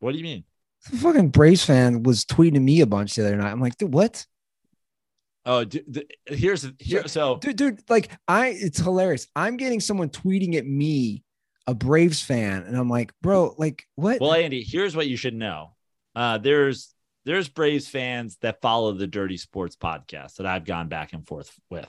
What 0.00 0.12
do 0.12 0.18
you 0.18 0.24
mean? 0.24 0.44
The 0.90 0.96
fucking 0.98 1.28
Braves 1.28 1.64
fan 1.64 2.02
was 2.02 2.24
tweeting 2.24 2.62
me 2.62 2.80
a 2.80 2.86
bunch 2.86 3.14
the 3.14 3.26
other 3.26 3.36
night. 3.36 3.52
I'm 3.52 3.60
like, 3.60 3.76
dude, 3.76 3.92
what? 3.94 4.26
Oh, 5.44 5.64
d- 5.64 5.84
d- 5.90 6.06
here's 6.26 6.68
here. 6.78 7.06
So 7.08 7.38
Dude, 7.38 7.56
dude, 7.56 7.90
like 7.90 8.10
I 8.28 8.48
it's 8.48 8.78
hilarious. 8.78 9.26
I'm 9.34 9.56
getting 9.56 9.80
someone 9.80 10.08
tweeting 10.08 10.54
at 10.56 10.66
me, 10.66 11.24
a 11.66 11.74
Braves 11.74 12.22
fan, 12.22 12.62
and 12.62 12.76
I'm 12.76 12.88
like, 12.88 13.12
bro, 13.22 13.54
like 13.58 13.86
what? 13.96 14.20
Well, 14.20 14.34
Andy, 14.34 14.62
here's 14.62 14.94
what 14.94 15.08
you 15.08 15.16
should 15.16 15.34
know. 15.34 15.74
Uh, 16.14 16.38
there's 16.38 16.94
there's 17.24 17.48
Braves 17.48 17.88
fans 17.88 18.36
that 18.40 18.60
follow 18.60 18.92
the 18.92 19.06
Dirty 19.06 19.36
Sports 19.36 19.76
podcast 19.76 20.36
that 20.36 20.46
I've 20.46 20.64
gone 20.64 20.88
back 20.88 21.12
and 21.12 21.26
forth 21.26 21.52
with. 21.70 21.88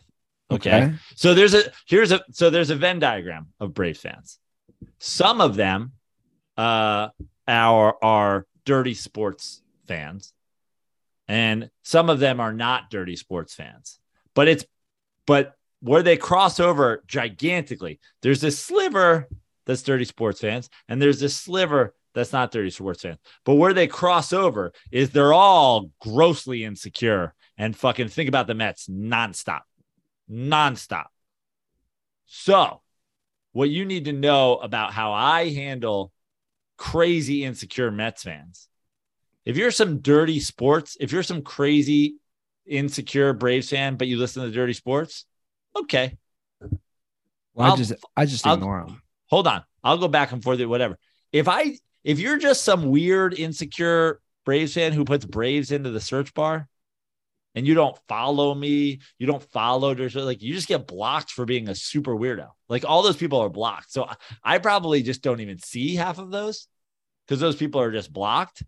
Okay. 0.51 0.93
So 1.15 1.33
there's 1.33 1.53
a 1.53 1.63
here's 1.87 2.11
a 2.11 2.21
so 2.31 2.49
there's 2.49 2.69
a 2.69 2.75
Venn 2.75 2.99
diagram 2.99 3.47
of 3.59 3.73
Braves 3.73 3.99
fans. 3.99 4.39
Some 4.99 5.41
of 5.41 5.55
them 5.55 5.93
uh 6.57 7.09
are 7.47 7.95
are 8.01 8.45
dirty 8.65 8.93
sports 8.93 9.61
fans, 9.87 10.33
and 11.27 11.69
some 11.83 12.09
of 12.09 12.19
them 12.19 12.39
are 12.39 12.53
not 12.53 12.89
dirty 12.89 13.15
sports 13.15 13.55
fans. 13.55 13.99
But 14.35 14.47
it's 14.47 14.65
but 15.25 15.55
where 15.81 16.03
they 16.03 16.17
cross 16.17 16.59
over 16.59 17.03
gigantically, 17.07 17.99
there's 18.21 18.41
this 18.41 18.59
sliver 18.59 19.27
that's 19.65 19.83
dirty 19.83 20.05
sports 20.05 20.41
fans, 20.41 20.69
and 20.87 21.01
there's 21.01 21.19
this 21.19 21.35
sliver 21.35 21.95
that's 22.13 22.33
not 22.33 22.51
dirty 22.51 22.69
sports 22.69 23.01
fans. 23.01 23.19
But 23.45 23.55
where 23.55 23.73
they 23.73 23.87
cross 23.87 24.33
over 24.33 24.73
is 24.91 25.09
they're 25.09 25.33
all 25.33 25.89
grossly 25.99 26.63
insecure 26.63 27.33
and 27.57 27.75
fucking 27.75 28.09
think 28.09 28.29
about 28.29 28.47
the 28.47 28.53
Mets 28.55 28.87
nonstop 28.87 29.61
nonstop. 30.29 31.05
So, 32.25 32.81
what 33.51 33.69
you 33.69 33.85
need 33.85 34.05
to 34.05 34.13
know 34.13 34.57
about 34.57 34.93
how 34.93 35.13
I 35.13 35.49
handle 35.49 36.11
crazy 36.77 37.43
insecure 37.43 37.91
Mets 37.91 38.23
fans. 38.23 38.67
If 39.45 39.57
you're 39.57 39.71
some 39.71 39.99
dirty 39.99 40.39
sports, 40.39 40.97
if 40.99 41.11
you're 41.11 41.23
some 41.23 41.41
crazy 41.41 42.15
insecure 42.65 43.33
Braves 43.33 43.69
fan, 43.69 43.95
but 43.95 44.07
you 44.07 44.17
listen 44.17 44.43
to 44.43 44.51
dirty 44.51 44.73
sports, 44.73 45.25
okay. 45.75 46.17
Well, 47.53 47.73
I 47.73 47.75
just 47.75 47.93
I 48.15 48.25
just 48.25 48.47
I'll- 48.47 48.55
ignore 48.55 48.85
them. 48.85 49.01
Hold 49.27 49.47
on. 49.47 49.63
I'll 49.83 49.97
go 49.97 50.07
back 50.07 50.31
and 50.31 50.41
forth, 50.41 50.61
whatever. 50.61 50.97
If 51.31 51.47
I 51.47 51.77
if 52.03 52.19
you're 52.19 52.37
just 52.37 52.63
some 52.63 52.89
weird 52.89 53.37
insecure 53.37 54.19
Braves 54.45 54.73
fan 54.73 54.91
who 54.91 55.05
puts 55.05 55.25
Braves 55.25 55.71
into 55.71 55.89
the 55.91 56.01
search 56.01 56.33
bar 56.33 56.67
and 57.55 57.65
you 57.67 57.73
don't 57.73 57.97
follow 58.07 58.53
me, 58.53 58.99
you 59.17 59.27
don't 59.27 59.43
follow 59.51 59.93
like 59.93 60.41
you 60.41 60.53
just 60.53 60.67
get 60.67 60.87
blocked 60.87 61.31
for 61.31 61.45
being 61.45 61.69
a 61.69 61.75
super 61.75 62.15
weirdo. 62.15 62.49
Like 62.67 62.83
all 62.85 63.03
those 63.03 63.17
people 63.17 63.39
are 63.39 63.49
blocked. 63.49 63.91
So 63.91 64.07
I- 64.43 64.59
probably 64.59 65.03
just 65.03 65.21
don't 65.21 65.39
even 65.39 65.59
see 65.59 65.95
half 65.95 66.19
of 66.19 66.31
those 66.31 66.67
because 67.25 67.39
those 67.39 67.55
people 67.55 67.79
are 67.81 67.91
just 67.91 68.11
blocked. 68.11 68.63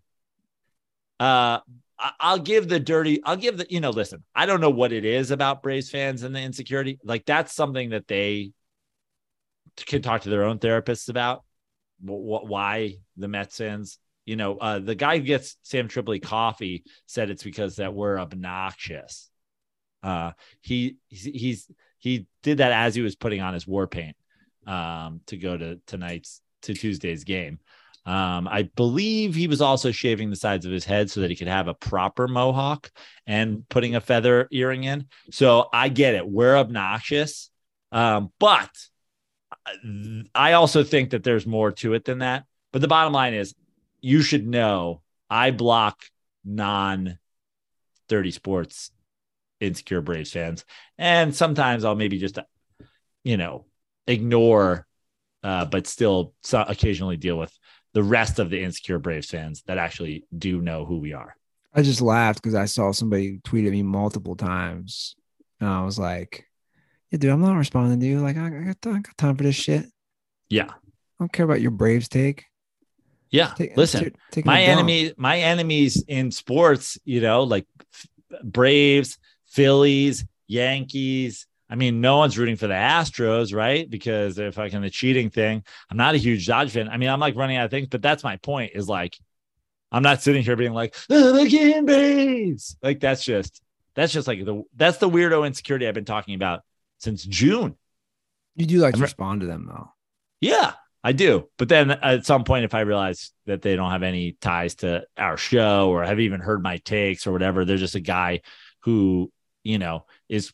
Uh 1.20 1.60
I'll 1.98 2.38
give 2.38 2.68
the 2.68 2.78
dirty, 2.78 3.22
I'll 3.24 3.36
give 3.36 3.56
the, 3.56 3.66
you 3.70 3.80
know, 3.80 3.88
listen, 3.88 4.22
I 4.34 4.44
don't 4.44 4.60
know 4.60 4.68
what 4.68 4.92
it 4.92 5.06
is 5.06 5.30
about 5.30 5.62
Braves 5.62 5.88
fans 5.90 6.24
and 6.24 6.36
the 6.36 6.40
insecurity. 6.40 6.98
Like 7.02 7.24
that's 7.24 7.54
something 7.54 7.90
that 7.90 8.06
they 8.06 8.52
can 9.86 10.02
talk 10.02 10.22
to 10.22 10.28
their 10.30 10.44
own 10.44 10.58
therapists 10.58 11.08
about 11.08 11.42
wh- 12.04 12.10
wh- 12.10 12.44
why 12.44 12.96
the 13.16 13.28
Mets 13.28 13.58
fans, 13.58 13.98
you 14.24 14.36
know, 14.36 14.56
uh, 14.56 14.78
the 14.78 14.94
guy 14.94 15.18
who 15.18 15.24
gets 15.24 15.56
Sam 15.62 15.88
Tripoli 15.88 16.20
coffee 16.20 16.84
said 17.06 17.30
it's 17.30 17.44
because 17.44 17.76
that 17.76 17.94
we're 17.94 18.18
obnoxious. 18.18 19.30
Uh, 20.02 20.32
he 20.60 20.96
he's, 21.08 21.24
he's 21.24 21.70
he 21.98 22.26
did 22.42 22.58
that 22.58 22.72
as 22.72 22.94
he 22.94 23.02
was 23.02 23.16
putting 23.16 23.40
on 23.40 23.54
his 23.54 23.66
war 23.66 23.86
paint 23.86 24.16
um, 24.66 25.20
to 25.26 25.36
go 25.36 25.56
to 25.56 25.80
tonight's 25.86 26.40
to 26.62 26.74
Tuesday's 26.74 27.24
game. 27.24 27.58
Um, 28.04 28.46
I 28.46 28.70
believe 28.76 29.34
he 29.34 29.48
was 29.48 29.60
also 29.60 29.90
shaving 29.90 30.30
the 30.30 30.36
sides 30.36 30.64
of 30.64 30.70
his 30.70 30.84
head 30.84 31.10
so 31.10 31.22
that 31.22 31.30
he 31.30 31.34
could 31.34 31.48
have 31.48 31.66
a 31.66 31.74
proper 31.74 32.28
mohawk 32.28 32.90
and 33.26 33.68
putting 33.68 33.96
a 33.96 34.00
feather 34.00 34.46
earring 34.52 34.84
in. 34.84 35.06
So 35.32 35.68
I 35.72 35.88
get 35.88 36.14
it. 36.14 36.26
We're 36.26 36.56
obnoxious. 36.56 37.50
Um, 37.90 38.30
but 38.38 38.70
I 40.34 40.52
also 40.52 40.84
think 40.84 41.10
that 41.10 41.24
there's 41.24 41.46
more 41.46 41.72
to 41.72 41.94
it 41.94 42.04
than 42.04 42.20
that. 42.20 42.44
But 42.72 42.82
the 42.82 42.88
bottom 42.88 43.12
line 43.12 43.34
is 43.34 43.54
you 44.00 44.22
should 44.22 44.46
know 44.46 45.02
I 45.30 45.50
block 45.50 46.04
non 46.44 47.18
dirty 48.08 48.30
sports 48.30 48.90
insecure 49.60 50.00
Braves 50.00 50.32
fans. 50.32 50.64
And 50.98 51.34
sometimes 51.34 51.84
I'll 51.84 51.96
maybe 51.96 52.18
just, 52.18 52.38
you 53.24 53.36
know, 53.36 53.66
ignore, 54.06 54.86
uh, 55.42 55.64
but 55.64 55.86
still 55.86 56.34
so 56.42 56.64
occasionally 56.66 57.16
deal 57.16 57.38
with 57.38 57.52
the 57.94 58.02
rest 58.02 58.38
of 58.38 58.50
the 58.50 58.62
insecure 58.62 58.98
Braves 58.98 59.30
fans 59.30 59.62
that 59.66 59.78
actually 59.78 60.24
do 60.36 60.60
know 60.60 60.84
who 60.84 60.98
we 60.98 61.12
are. 61.12 61.34
I 61.74 61.82
just 61.82 62.00
laughed 62.00 62.42
because 62.42 62.54
I 62.54 62.66
saw 62.66 62.92
somebody 62.92 63.40
tweet 63.44 63.66
at 63.66 63.72
me 63.72 63.82
multiple 63.82 64.34
times, 64.34 65.14
and 65.60 65.68
I 65.68 65.84
was 65.84 65.98
like, 65.98 66.46
"Yeah, 67.10 67.18
dude, 67.18 67.30
I'm 67.30 67.42
not 67.42 67.56
responding 67.56 68.00
to 68.00 68.06
you. 68.06 68.20
Like, 68.20 68.38
I, 68.38 68.46
I, 68.46 68.50
got, 68.50 68.76
I 68.86 68.98
got 69.00 69.18
time 69.18 69.36
for 69.36 69.42
this 69.42 69.56
shit. 69.56 69.84
Yeah. 70.48 70.70
I 70.70 70.74
don't 71.18 71.32
care 71.32 71.44
about 71.44 71.60
your 71.60 71.70
Braves 71.70 72.08
take. 72.08 72.44
Yeah. 73.30 73.52
Take, 73.56 73.72
uh, 73.72 73.74
Listen, 73.76 74.12
take- 74.30 74.46
my 74.46 74.62
enemy 74.62 75.12
my 75.16 75.38
enemies 75.38 76.02
in 76.06 76.30
sports 76.30 76.98
you 77.04 77.20
know 77.20 77.42
like 77.42 77.66
braves 78.42 79.18
phillies 79.46 80.24
yankees 80.46 81.46
i 81.70 81.74
mean 81.74 82.00
no 82.00 82.18
one's 82.18 82.36
rooting 82.36 82.56
for 82.56 82.66
the 82.66 82.74
astros 82.74 83.54
right 83.54 83.88
because 83.88 84.36
they're 84.36 84.52
fucking 84.52 84.80
the 84.82 84.90
cheating 84.90 85.30
thing 85.30 85.64
i'm 85.90 85.96
not 85.96 86.14
a 86.14 86.18
huge 86.18 86.46
dodge 86.46 86.70
fan 86.72 86.88
i 86.88 86.96
mean 86.96 87.08
i'm 87.08 87.20
like 87.20 87.34
running 87.36 87.56
out 87.56 87.64
of 87.64 87.70
things 87.70 87.88
but 87.88 88.02
that's 88.02 88.22
my 88.22 88.36
point 88.38 88.72
is 88.74 88.88
like 88.88 89.16
i'm 89.90 90.02
not 90.02 90.22
sitting 90.22 90.42
here 90.42 90.56
being 90.56 90.72
like 90.74 90.94
"Oh, 91.08 91.32
the 91.32 91.44
fucking 91.44 91.86
braves 91.86 92.76
like 92.82 93.00
that's 93.00 93.24
just 93.24 93.62
That's 93.94 94.12
just 94.12 94.28
like 94.28 94.44
the 94.44 94.62
that's 94.76 94.98
the 94.98 95.08
weirdo 95.08 95.46
insecurity 95.46 95.88
I've 95.88 95.94
been 95.94 96.04
talking 96.04 96.34
about 96.34 96.60
since 96.98 97.24
June. 97.24 97.76
You 98.54 98.66
do 98.66 98.78
like 98.78 98.92
to 98.94 98.98
I'm 98.98 99.02
respond 99.02 99.40
to 99.40 99.46
them 99.46 99.66
though. 99.66 99.88
Yeah, 100.40 100.72
I 101.04 101.12
do. 101.12 101.48
But 101.56 101.68
then 101.68 101.90
at 101.90 102.26
some 102.26 102.44
point, 102.44 102.64
if 102.64 102.74
I 102.74 102.80
realize 102.80 103.30
that 103.46 103.62
they 103.62 103.76
don't 103.76 103.90
have 103.90 104.02
any 104.02 104.32
ties 104.40 104.76
to 104.76 105.04
our 105.16 105.36
show 105.36 105.90
or 105.90 106.04
have 106.04 106.20
even 106.20 106.40
heard 106.40 106.62
my 106.62 106.78
takes 106.78 107.26
or 107.26 107.32
whatever, 107.32 107.64
they're 107.64 107.76
just 107.76 107.94
a 107.94 108.00
guy 108.00 108.40
who, 108.80 109.30
you 109.62 109.78
know, 109.78 110.06
is, 110.28 110.52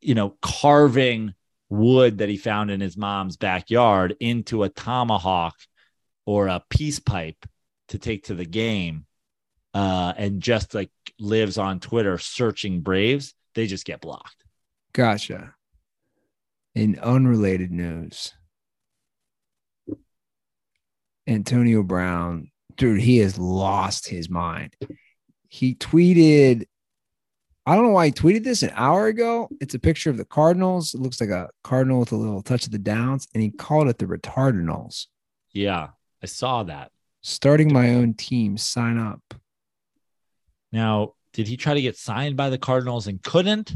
you 0.00 0.14
know, 0.14 0.36
carving 0.42 1.34
wood 1.70 2.18
that 2.18 2.28
he 2.28 2.36
found 2.36 2.70
in 2.70 2.80
his 2.80 2.96
mom's 2.96 3.36
backyard 3.36 4.14
into 4.20 4.62
a 4.62 4.68
tomahawk 4.68 5.54
or 6.26 6.48
a 6.48 6.62
peace 6.68 6.98
pipe 6.98 7.46
to 7.88 7.98
take 7.98 8.24
to 8.24 8.34
the 8.34 8.44
game 8.44 9.06
uh, 9.74 10.12
and 10.16 10.40
just 10.40 10.74
like 10.74 10.90
lives 11.18 11.58
on 11.58 11.80
Twitter 11.80 12.16
searching 12.18 12.80
Braves, 12.80 13.34
they 13.54 13.66
just 13.66 13.84
get 13.84 14.00
blocked. 14.00 14.44
Gotcha. 14.92 15.54
In 16.74 16.98
unrelated 16.98 17.72
news, 17.72 18.32
Antonio 21.26 21.82
Brown, 21.82 22.50
dude, 22.76 23.00
he 23.00 23.18
has 23.18 23.38
lost 23.38 24.08
his 24.08 24.28
mind. 24.28 24.76
He 25.48 25.74
tweeted, 25.74 26.66
I 27.66 27.74
don't 27.74 27.84
know 27.84 27.90
why 27.90 28.06
he 28.06 28.12
tweeted 28.12 28.44
this 28.44 28.62
an 28.62 28.72
hour 28.74 29.06
ago. 29.06 29.48
It's 29.60 29.74
a 29.74 29.78
picture 29.78 30.10
of 30.10 30.18
the 30.18 30.24
Cardinals. 30.24 30.94
It 30.94 31.00
looks 31.00 31.20
like 31.20 31.30
a 31.30 31.48
Cardinal 31.62 32.00
with 32.00 32.12
a 32.12 32.16
little 32.16 32.42
touch 32.42 32.66
of 32.66 32.72
the 32.72 32.78
downs, 32.78 33.26
and 33.32 33.42
he 33.42 33.50
called 33.50 33.88
it 33.88 33.98
the 33.98 34.06
Retardinals. 34.06 35.06
Yeah, 35.52 35.88
I 36.22 36.26
saw 36.26 36.64
that. 36.64 36.90
Starting 37.22 37.72
my 37.72 37.94
own 37.94 38.14
team, 38.14 38.58
sign 38.58 38.98
up. 38.98 39.22
Now, 40.72 41.14
did 41.32 41.48
he 41.48 41.56
try 41.56 41.72
to 41.72 41.80
get 41.80 41.96
signed 41.96 42.36
by 42.36 42.50
the 42.50 42.58
Cardinals 42.58 43.06
and 43.06 43.22
couldn't? 43.22 43.74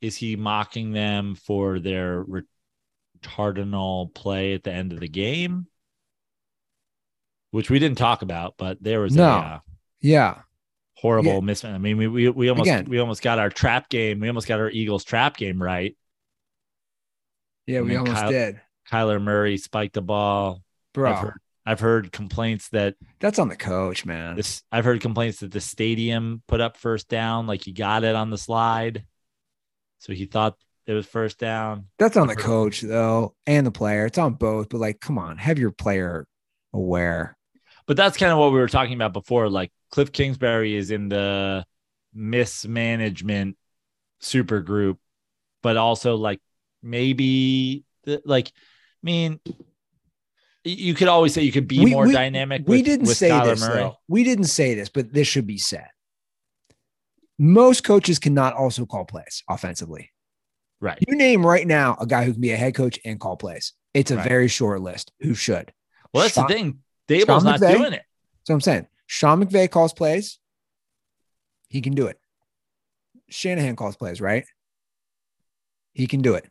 Is 0.00 0.16
he 0.16 0.36
mocking 0.36 0.92
them 0.92 1.34
for 1.34 1.78
their 1.78 2.24
retardinal 3.22 4.12
play 4.14 4.54
at 4.54 4.64
the 4.64 4.72
end 4.72 4.92
of 4.92 5.00
the 5.00 5.08
game? 5.08 5.66
Which 7.52 7.70
we 7.70 7.78
didn't 7.78 7.98
talk 7.98 8.22
about, 8.22 8.54
but 8.58 8.82
there 8.82 9.00
was 9.00 9.14
No. 9.14 9.24
a 9.24 9.28
uh, 9.38 9.58
Yeah. 10.00 10.42
horrible 10.96 11.34
Yeah. 11.34 11.40
miss. 11.40 11.64
I 11.64 11.78
mean, 11.78 11.96
we, 11.98 12.08
we 12.08 12.28
we 12.28 12.48
almost 12.48 12.68
Again. 12.68 12.86
we 12.88 12.98
almost 12.98 13.22
got 13.22 13.38
our 13.38 13.50
trap 13.50 13.88
game. 13.88 14.18
We 14.20 14.28
almost 14.28 14.48
got 14.48 14.58
our 14.58 14.70
Eagles 14.70 15.04
trap 15.04 15.36
game 15.36 15.62
right. 15.62 15.96
Yeah, 17.66 17.78
And 17.78 17.88
we 17.88 17.96
almost 17.96 18.16
Kyle- 18.20 18.30
did. 18.30 18.60
Kyler 18.90 19.22
Murray 19.22 19.56
spiked 19.56 19.94
the 19.94 20.02
ball. 20.02 20.62
Bro, 20.94 21.12
I've 21.12 21.18
heard 21.20 21.34
I've 21.64 21.80
heard 21.80 22.10
complaints 22.12 22.68
that 22.70 22.96
that's 23.20 23.38
on 23.38 23.48
the 23.48 23.56
coach, 23.56 24.04
man. 24.04 24.34
this 24.36 24.62
I've 24.72 24.84
heard 24.84 25.00
complaints 25.00 25.40
that 25.40 25.52
the 25.52 25.60
stadium 25.60 26.42
put 26.48 26.60
up 26.60 26.76
first 26.76 27.08
down, 27.08 27.46
like 27.46 27.62
he 27.64 27.72
got 27.72 28.02
it 28.02 28.14
on 28.16 28.30
the 28.30 28.38
slide. 28.38 29.04
So 30.00 30.12
he 30.12 30.24
thought 30.26 30.56
it 30.86 30.92
was 30.94 31.06
first 31.06 31.38
down. 31.38 31.86
That's 31.98 32.16
on 32.16 32.26
the 32.26 32.34
coach 32.34 32.80
though, 32.80 33.34
and 33.46 33.64
the 33.66 33.70
player. 33.70 34.06
It's 34.06 34.18
on 34.18 34.34
both, 34.34 34.68
but 34.70 34.78
like, 34.78 35.00
come 35.00 35.18
on, 35.18 35.36
have 35.38 35.58
your 35.58 35.70
player 35.70 36.26
aware. 36.72 37.36
But 37.86 37.96
that's 37.96 38.16
kind 38.16 38.32
of 38.32 38.38
what 38.38 38.52
we 38.52 38.58
were 38.58 38.68
talking 38.68 38.94
about 38.94 39.12
before. 39.12 39.48
Like 39.48 39.72
Cliff 39.90 40.12
Kingsbury 40.12 40.74
is 40.76 40.90
in 40.90 41.08
the 41.08 41.64
mismanagement 42.14 43.56
super 44.20 44.60
group, 44.60 44.98
but 45.62 45.76
also 45.76 46.16
like 46.16 46.40
maybe 46.82 47.84
the- 48.04 48.22
like 48.24 48.48
I 48.48 48.52
mean 49.02 49.40
you 50.64 50.94
could 50.94 51.08
always 51.08 51.34
say 51.34 51.42
you 51.42 51.50
could 51.50 51.66
be 51.66 51.84
We- 51.84 51.90
more 51.90 52.06
we- 52.06 52.12
dynamic. 52.12 52.62
We 52.66 52.76
with- 52.78 52.86
didn't 52.86 53.06
with 53.08 53.16
say 53.16 53.30
Kyler 53.30 53.44
this 53.46 53.60
Murray. 53.62 53.74
though. 53.80 53.96
We 54.06 54.22
didn't 54.22 54.44
say 54.44 54.74
this, 54.74 54.88
but 54.88 55.12
this 55.12 55.26
should 55.26 55.46
be 55.46 55.58
said. 55.58 55.88
Most 57.38 57.82
coaches 57.82 58.18
cannot 58.20 58.54
also 58.54 58.86
call 58.86 59.04
plays 59.04 59.42
offensively. 59.48 60.10
Right. 60.80 60.98
You 61.08 61.16
name 61.16 61.44
right 61.44 61.66
now 61.66 61.96
a 62.00 62.06
guy 62.06 62.24
who 62.24 62.32
can 62.32 62.40
be 62.40 62.52
a 62.52 62.56
head 62.56 62.74
coach 62.74 62.98
and 63.04 63.18
call 63.18 63.36
plays. 63.36 63.72
It's 63.94 64.10
a 64.12 64.16
Right. 64.16 64.28
very 64.28 64.48
short 64.48 64.80
list. 64.82 65.12
Who 65.20 65.34
should? 65.34 65.72
Well, 66.12 66.22
that's 66.22 66.34
Sean- 66.34 66.46
the 66.46 66.54
thing. 66.54 66.78
Daboll's 67.08 67.44
not 67.44 67.60
McVay? 67.60 67.76
doing 67.76 67.92
it. 67.92 68.02
So 68.44 68.54
I'm 68.54 68.60
saying 68.60 68.86
Sean 69.06 69.44
McVay 69.44 69.70
calls 69.70 69.92
plays. 69.92 70.38
He 71.68 71.80
can 71.80 71.94
do 71.94 72.06
it. 72.06 72.18
Shanahan 73.28 73.76
calls 73.76 73.96
plays, 73.96 74.20
right? 74.20 74.44
He 75.92 76.06
can 76.06 76.20
do 76.22 76.34
it. 76.34 76.46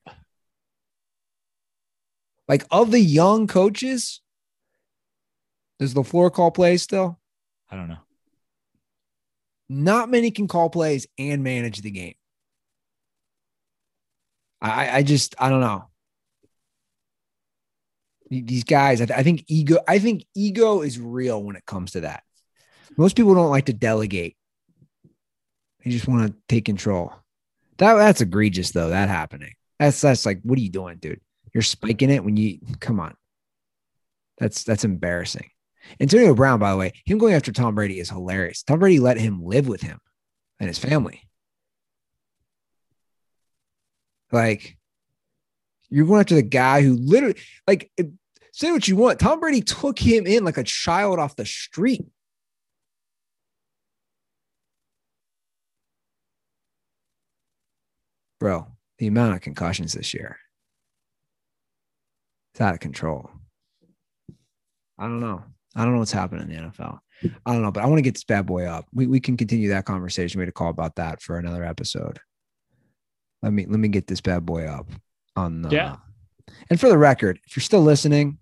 Like 2.47 2.65
of 2.71 2.91
the 2.91 2.99
young 2.99 3.47
coaches, 3.47 4.21
does 5.79 5.93
the 5.93 6.03
floor 6.03 6.29
call 6.29 6.51
plays 6.51 6.81
still? 6.81 7.19
I 7.69 7.75
don't 7.75 7.87
know. 7.87 7.97
Not 9.69 10.09
many 10.09 10.31
can 10.31 10.47
call 10.47 10.69
plays 10.69 11.07
and 11.17 11.43
manage 11.43 11.81
the 11.81 11.91
game. 11.91 12.15
I, 14.61 14.97
I 14.97 15.03
just, 15.03 15.33
I 15.39 15.49
don't 15.49 15.61
know. 15.61 15.85
These 18.31 18.63
guys, 18.63 19.01
I, 19.01 19.05
th- 19.07 19.19
I 19.19 19.23
think 19.23 19.43
ego, 19.49 19.77
I 19.89 19.99
think 19.99 20.23
ego 20.33 20.81
is 20.81 20.97
real 20.97 21.43
when 21.43 21.57
it 21.57 21.65
comes 21.65 21.91
to 21.91 22.01
that. 22.01 22.23
Most 22.97 23.17
people 23.17 23.35
don't 23.35 23.49
like 23.49 23.65
to 23.65 23.73
delegate. 23.73 24.37
They 25.83 25.91
just 25.91 26.07
want 26.07 26.27
to 26.27 26.35
take 26.47 26.63
control. 26.63 27.13
That 27.77 27.95
that's 27.95 28.21
egregious 28.21 28.71
though. 28.71 28.89
That 28.89 29.09
happening. 29.09 29.53
That's 29.79 29.99
that's 29.99 30.25
like, 30.25 30.39
what 30.43 30.57
are 30.57 30.61
you 30.61 30.69
doing, 30.69 30.97
dude? 30.97 31.19
You're 31.53 31.61
spiking 31.61 32.09
it 32.09 32.23
when 32.23 32.37
you 32.37 32.59
come 32.79 33.01
on. 33.01 33.15
That's 34.37 34.63
that's 34.63 34.85
embarrassing. 34.85 35.49
Antonio 35.99 36.33
Brown, 36.33 36.59
by 36.59 36.71
the 36.71 36.77
way, 36.77 36.93
him 37.05 37.17
going 37.17 37.33
after 37.33 37.51
Tom 37.51 37.75
Brady 37.75 37.99
is 37.99 38.09
hilarious. 38.09 38.63
Tom 38.63 38.79
Brady 38.79 38.99
let 38.99 39.17
him 39.17 39.43
live 39.43 39.67
with 39.67 39.81
him 39.81 39.99
and 40.59 40.67
his 40.67 40.79
family. 40.79 41.23
Like, 44.31 44.77
you're 45.89 46.05
going 46.05 46.21
after 46.21 46.35
the 46.35 46.41
guy 46.41 46.81
who 46.81 46.93
literally, 46.93 47.35
like, 47.67 47.91
say 48.51 48.71
what 48.71 48.87
you 48.87 48.95
want. 48.95 49.19
Tom 49.19 49.39
Brady 49.39 49.61
took 49.61 49.99
him 49.99 50.27
in 50.27 50.43
like 50.43 50.57
a 50.57 50.63
child 50.63 51.19
off 51.19 51.35
the 51.35 51.45
street. 51.45 52.05
Bro, 58.39 58.67
the 58.97 59.07
amount 59.07 59.35
of 59.35 59.41
concussions 59.41 59.93
this 59.93 60.13
year. 60.13 60.37
It's 62.53 62.61
out 62.61 62.73
of 62.73 62.79
control. 62.79 63.29
I 64.97 65.03
don't 65.03 65.19
know. 65.19 65.43
I 65.75 65.83
don't 65.83 65.93
know 65.93 65.99
what's 65.99 66.11
happening 66.11 66.49
in 66.49 66.63
the 66.63 66.69
NFL. 66.69 66.99
I 67.45 67.53
don't 67.53 67.61
know, 67.61 67.71
but 67.71 67.83
I 67.83 67.85
want 67.85 67.99
to 67.99 68.03
get 68.03 68.15
this 68.15 68.23
bad 68.23 68.45
boy 68.45 68.65
up. 68.65 68.85
We, 68.93 69.07
we 69.07 69.19
can 69.19 69.37
continue 69.37 69.69
that 69.69 69.85
conversation. 69.85 70.39
We 70.39 70.43
had 70.43 70.49
a 70.49 70.53
call 70.53 70.69
about 70.69 70.95
that 70.95 71.21
for 71.21 71.37
another 71.37 71.63
episode. 71.63 72.19
Let 73.41 73.53
me 73.53 73.65
let 73.65 73.79
me 73.79 73.87
get 73.87 74.07
this 74.07 74.21
bad 74.21 74.45
boy 74.45 74.65
up 74.65 74.87
on 75.35 75.61
the 75.61 75.69
Yeah. 75.69 75.95
And 76.69 76.79
for 76.79 76.89
the 76.89 76.97
record, 76.97 77.39
if 77.45 77.55
you're 77.55 77.61
still 77.61 77.81
listening, 77.81 78.37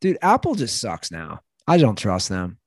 dude, 0.00 0.18
Apple 0.22 0.54
just 0.54 0.80
sucks 0.80 1.10
now. 1.10 1.40
I 1.66 1.76
don't 1.78 1.96
trust 1.98 2.28
them. 2.28 2.58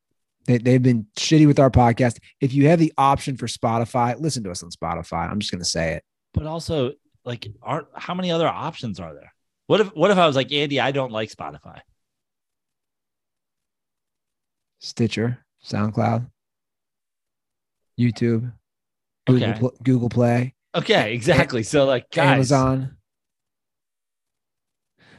They, 0.47 0.57
they've 0.57 0.81
been 0.81 1.07
shitty 1.17 1.47
with 1.47 1.59
our 1.59 1.69
podcast. 1.69 2.17
If 2.39 2.53
you 2.53 2.67
have 2.67 2.79
the 2.79 2.93
option 2.97 3.37
for 3.37 3.47
Spotify, 3.47 4.19
listen 4.19 4.43
to 4.43 4.51
us 4.51 4.63
on 4.63 4.69
Spotify. 4.71 5.29
I'm 5.29 5.39
just 5.39 5.51
gonna 5.51 5.63
say 5.65 5.93
it. 5.93 6.03
But 6.33 6.45
also, 6.45 6.93
like, 7.25 7.47
aren't 7.61 7.87
how 7.95 8.13
many 8.13 8.31
other 8.31 8.47
options 8.47 8.99
are 8.99 9.13
there? 9.13 9.33
What 9.67 9.81
if 9.81 9.87
what 9.95 10.11
if 10.11 10.17
I 10.17 10.27
was 10.27 10.35
like 10.35 10.51
Andy? 10.51 10.79
I 10.79 10.91
don't 10.91 11.11
like 11.11 11.29
Spotify. 11.31 11.79
Stitcher, 14.79 15.45
SoundCloud, 15.63 16.27
YouTube, 17.99 18.51
Google, 19.27 19.49
Okay. 19.49 19.59
Pl- 19.59 19.75
Google 19.83 20.09
Play, 20.09 20.55
Okay, 20.73 21.13
exactly. 21.13 21.63
So 21.63 21.85
like, 21.85 22.09
guys, 22.11 22.51
Amazon. 22.51 22.97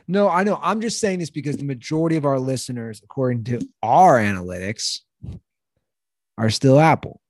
No, 0.09 0.29
I 0.29 0.45
know. 0.45 0.59
I'm 0.63 0.81
just 0.81 1.01
saying 1.01 1.19
this 1.19 1.31
because 1.31 1.57
the 1.57 1.65
majority 1.65 2.17
of 2.17 2.25
our 2.25 2.39
listeners, 2.39 3.01
according 3.03 3.45
to 3.45 3.61
our 3.83 4.19
analytics, 4.19 5.01
are 6.39 6.51
still 6.51 6.81
Apple. 6.81 7.21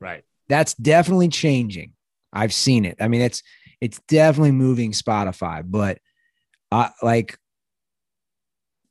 right? 0.00 0.24
That's 0.48 0.74
definitely 0.74 1.28
changing. 1.28 1.92
I've 2.32 2.52
seen 2.52 2.84
it. 2.84 2.96
I 3.00 3.08
mean, 3.08 3.20
it's 3.20 3.42
it's 3.80 4.00
definitely 4.08 4.52
moving 4.52 4.92
Spotify, 4.92 5.62
but 5.64 5.98
I 6.70 6.90
like 7.02 7.38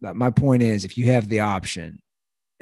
my 0.02 0.30
point 0.30 0.62
is 0.64 0.86
if 0.86 0.98
you 0.98 1.12
have 1.12 1.28
the 1.30 1.42
option 1.42 2.02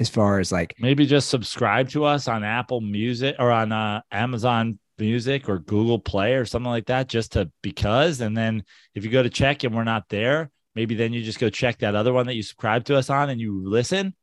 as 0.00 0.08
far 0.08 0.40
as 0.40 0.50
like 0.50 0.74
Maybe 0.78 1.06
just 1.06 1.28
subscribe 1.28 1.88
to 1.90 2.04
us 2.04 2.26
on 2.28 2.42
Apple 2.44 2.80
Music 2.80 3.36
or 3.38 3.50
on 3.50 3.72
uh, 3.72 4.02
Amazon 4.10 4.78
Music 4.98 5.48
or 5.48 5.58
Google 5.58 5.98
Play 5.98 6.34
or 6.34 6.44
something 6.44 6.70
like 6.70 6.86
that, 6.86 7.08
just 7.08 7.32
to 7.32 7.50
because. 7.62 8.20
And 8.20 8.36
then 8.36 8.64
if 8.94 9.04
you 9.04 9.10
go 9.10 9.22
to 9.22 9.30
check 9.30 9.64
and 9.64 9.74
we're 9.74 9.84
not 9.84 10.08
there, 10.08 10.50
maybe 10.74 10.94
then 10.94 11.12
you 11.12 11.22
just 11.22 11.38
go 11.38 11.50
check 11.50 11.78
that 11.78 11.94
other 11.94 12.12
one 12.12 12.26
that 12.26 12.34
you 12.34 12.42
subscribe 12.42 12.84
to 12.84 12.96
us 12.96 13.10
on 13.10 13.30
and 13.30 13.40
you 13.40 13.68
listen, 13.68 14.14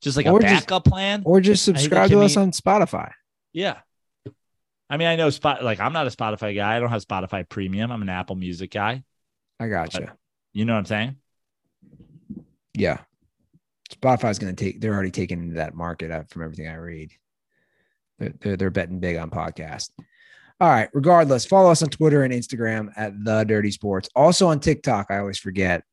just 0.00 0.16
like 0.16 0.26
a 0.26 0.30
Or 0.30 0.40
just- 0.40 0.66
backup 0.66 0.84
plan. 0.84 1.22
or 1.24 1.40
just 1.40 1.62
I 1.68 1.72
think 1.72 1.76
that 1.76 1.82
subscribe 1.82 2.10
to 2.10 2.20
us 2.22 2.34
be- 2.34 2.40
on 2.40 2.50
Spotify. 2.52 3.12
Yeah. 3.52 3.78
I 4.88 4.96
mean, 4.96 5.06
I 5.08 5.14
know 5.16 5.30
spot 5.30 5.62
like 5.62 5.78
I'm 5.78 5.92
not 5.92 6.06
a 6.06 6.10
Spotify 6.10 6.54
guy. 6.54 6.76
I 6.76 6.80
don't 6.80 6.90
have 6.90 7.04
Spotify 7.04 7.48
premium. 7.48 7.92
I'm 7.92 8.02
an 8.02 8.08
Apple 8.08 8.34
Music 8.36 8.72
guy. 8.72 9.04
I 9.60 9.68
got 9.68 9.94
you. 9.94 10.08
You 10.52 10.64
know 10.64 10.72
what 10.72 10.80
I'm 10.80 10.86
saying? 10.86 11.16
Yeah. 12.74 12.98
Spotify's 13.92 14.38
going 14.38 14.54
to 14.54 14.64
take, 14.64 14.80
they're 14.80 14.94
already 14.94 15.10
taking 15.10 15.40
into 15.42 15.54
that 15.56 15.74
market 15.74 16.10
uh, 16.10 16.22
from 16.24 16.42
everything 16.42 16.68
I 16.68 16.74
read. 16.76 17.10
They're, 18.18 18.32
they're, 18.40 18.56
they're 18.56 18.70
betting 18.70 19.00
big 19.00 19.16
on 19.16 19.30
podcast. 19.30 19.90
All 20.60 20.68
right. 20.68 20.88
Regardless, 20.92 21.44
follow 21.44 21.70
us 21.70 21.82
on 21.82 21.88
Twitter 21.88 22.22
and 22.22 22.32
Instagram 22.32 22.90
at 22.96 23.12
the 23.24 23.44
Dirty 23.44 23.70
Sports. 23.70 24.08
Also 24.14 24.48
on 24.48 24.60
TikTok. 24.60 25.06
I 25.10 25.18
always 25.18 25.38
forget. 25.38 25.84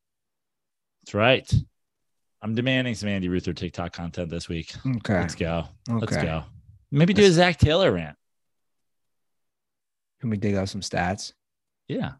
That's 1.08 1.14
right. 1.14 1.54
I'm 2.42 2.54
demanding 2.54 2.94
some 2.94 3.08
Andy 3.08 3.30
Ruther 3.30 3.54
TikTok 3.54 3.94
content 3.94 4.28
this 4.28 4.46
week. 4.46 4.74
Okay. 4.86 5.14
Let's 5.14 5.34
go. 5.34 5.64
Let's 5.88 6.14
go. 6.14 6.44
Maybe 6.90 7.14
do 7.14 7.24
a 7.24 7.30
Zac 7.30 7.56
Taylor 7.56 7.90
rant. 7.92 8.14
Can 10.20 10.28
we 10.28 10.36
dig 10.36 10.54
up 10.54 10.68
some 10.68 10.82
stats? 10.82 11.32
Yeah. 11.88 12.12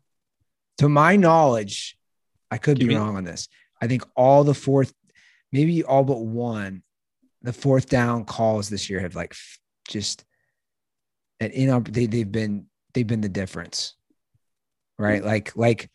To 0.78 0.88
my 0.88 1.16
knowledge, 1.16 1.98
I 2.50 2.56
could 2.56 2.78
Give 2.78 2.88
be 2.88 2.94
me- 2.94 2.98
wrong 2.98 3.18
on 3.18 3.24
this. 3.24 3.48
I 3.78 3.88
think 3.88 4.04
all 4.16 4.42
the 4.42 4.54
fourth, 4.54 4.94
maybe 5.52 5.84
all 5.84 6.02
but 6.02 6.22
one, 6.22 6.82
the 7.42 7.52
fourth 7.52 7.90
down 7.90 8.24
calls 8.24 8.70
this 8.70 8.88
year 8.88 9.00
have 9.00 9.14
like 9.14 9.34
just 9.86 10.24
an 11.40 11.50
in 11.50 11.82
they 11.82 12.06
they've 12.06 12.32
been 12.32 12.68
they've 12.94 13.06
been 13.06 13.20
the 13.20 13.28
difference. 13.28 13.96
Right? 14.98 15.20
Hmm. 15.20 15.26
Like 15.28 15.54
like 15.56 15.90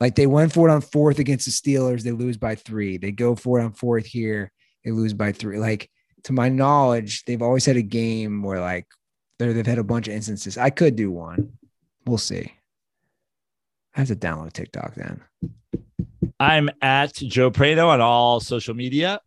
like 0.00 0.14
they 0.14 0.26
went 0.26 0.52
for 0.52 0.68
it 0.68 0.72
on 0.72 0.80
fourth 0.80 1.18
against 1.18 1.46
the 1.46 1.52
Steelers, 1.52 2.02
they 2.02 2.12
lose 2.12 2.36
by 2.36 2.54
three. 2.54 2.96
They 2.96 3.12
go 3.12 3.34
for 3.34 3.58
it 3.58 3.64
on 3.64 3.72
fourth 3.72 4.06
here, 4.06 4.52
they 4.84 4.90
lose 4.90 5.14
by 5.14 5.32
three. 5.32 5.58
Like 5.58 5.90
to 6.24 6.32
my 6.32 6.48
knowledge, 6.48 7.24
they've 7.24 7.42
always 7.42 7.64
had 7.64 7.76
a 7.76 7.82
game 7.82 8.42
where 8.42 8.60
like 8.60 8.86
they've 9.38 9.66
had 9.66 9.78
a 9.78 9.84
bunch 9.84 10.08
of 10.08 10.14
instances. 10.14 10.58
I 10.58 10.70
could 10.70 10.96
do 10.96 11.10
one. 11.10 11.52
We'll 12.06 12.18
see. 12.18 12.52
I 13.94 14.00
have 14.00 14.08
to 14.08 14.16
download 14.16 14.52
TikTok 14.52 14.94
then. 14.94 15.22
I'm 16.38 16.68
at 16.82 17.14
Joe 17.14 17.50
Prano 17.50 17.88
on 17.88 18.00
all 18.00 18.40
social 18.40 18.74
media 18.74 19.20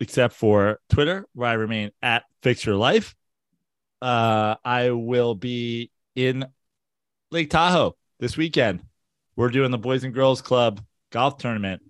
except 0.00 0.34
for 0.34 0.80
Twitter, 0.88 1.26
where 1.34 1.48
I 1.48 1.54
remain 1.54 1.90
at 2.02 2.24
Fix 2.42 2.64
Your 2.64 2.76
Life. 2.76 3.14
Uh, 4.00 4.56
I 4.64 4.90
will 4.90 5.34
be 5.34 5.90
in 6.14 6.46
Lake 7.30 7.50
Tahoe 7.50 7.96
this 8.20 8.36
weekend. 8.36 8.82
We're 9.36 9.48
doing 9.48 9.72
the 9.72 9.78
Boys 9.78 10.04
and 10.04 10.14
Girls 10.14 10.40
Club 10.42 10.80
golf 11.10 11.38
tournament. 11.38 11.82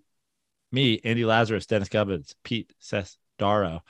Me, 0.73 1.01
Andy 1.05 1.25
Lazarus, 1.25 1.66
Dennis 1.66 1.89
Gubbins, 1.91 2.35
Pete 2.43 2.73
Sestaro. 2.83 3.81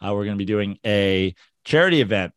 Uh, 0.00 0.12
we're 0.12 0.24
going 0.24 0.36
to 0.36 0.36
be 0.36 0.44
doing 0.44 0.78
a 0.84 1.34
charity 1.64 2.00
event, 2.00 2.32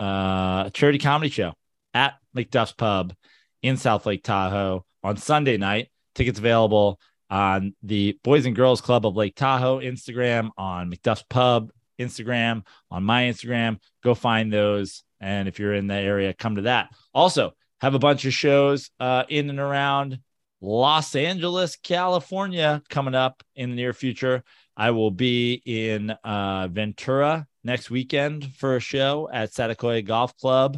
uh, 0.00 0.64
a 0.66 0.70
charity 0.72 0.98
comedy 0.98 1.30
show 1.30 1.52
at 1.92 2.14
McDuff's 2.34 2.72
Pub 2.72 3.14
in 3.62 3.76
South 3.76 4.06
Lake 4.06 4.24
Tahoe 4.24 4.84
on 5.02 5.18
Sunday 5.18 5.58
night. 5.58 5.88
Tickets 6.14 6.38
available 6.38 6.98
on 7.28 7.74
the 7.82 8.18
Boys 8.24 8.46
and 8.46 8.56
Girls 8.56 8.80
Club 8.80 9.06
of 9.06 9.14
Lake 9.14 9.34
Tahoe 9.36 9.80
Instagram, 9.80 10.50
on 10.56 10.90
McDuff's 10.90 11.24
Pub 11.28 11.70
Instagram, 11.98 12.64
on 12.90 13.04
my 13.04 13.24
Instagram. 13.24 13.78
Go 14.02 14.14
find 14.14 14.52
those. 14.52 15.04
And 15.20 15.46
if 15.46 15.58
you're 15.58 15.74
in 15.74 15.86
the 15.86 15.94
area, 15.94 16.34
come 16.34 16.56
to 16.56 16.62
that. 16.62 16.88
Also, 17.14 17.52
have 17.82 17.94
a 17.94 17.98
bunch 17.98 18.24
of 18.24 18.32
shows 18.32 18.90
uh, 19.00 19.24
in 19.28 19.50
and 19.50 19.58
around 19.58 20.20
Los 20.60 21.16
Angeles, 21.16 21.74
California 21.74 22.80
coming 22.88 23.16
up 23.16 23.42
in 23.56 23.70
the 23.70 23.76
near 23.76 23.92
future. 23.92 24.44
I 24.76 24.92
will 24.92 25.10
be 25.10 25.60
in 25.64 26.10
uh, 26.10 26.68
Ventura 26.68 27.48
next 27.64 27.90
weekend 27.90 28.54
for 28.54 28.76
a 28.76 28.80
show 28.80 29.28
at 29.32 29.50
Satakoya 29.50 30.06
Golf 30.06 30.36
Club. 30.36 30.76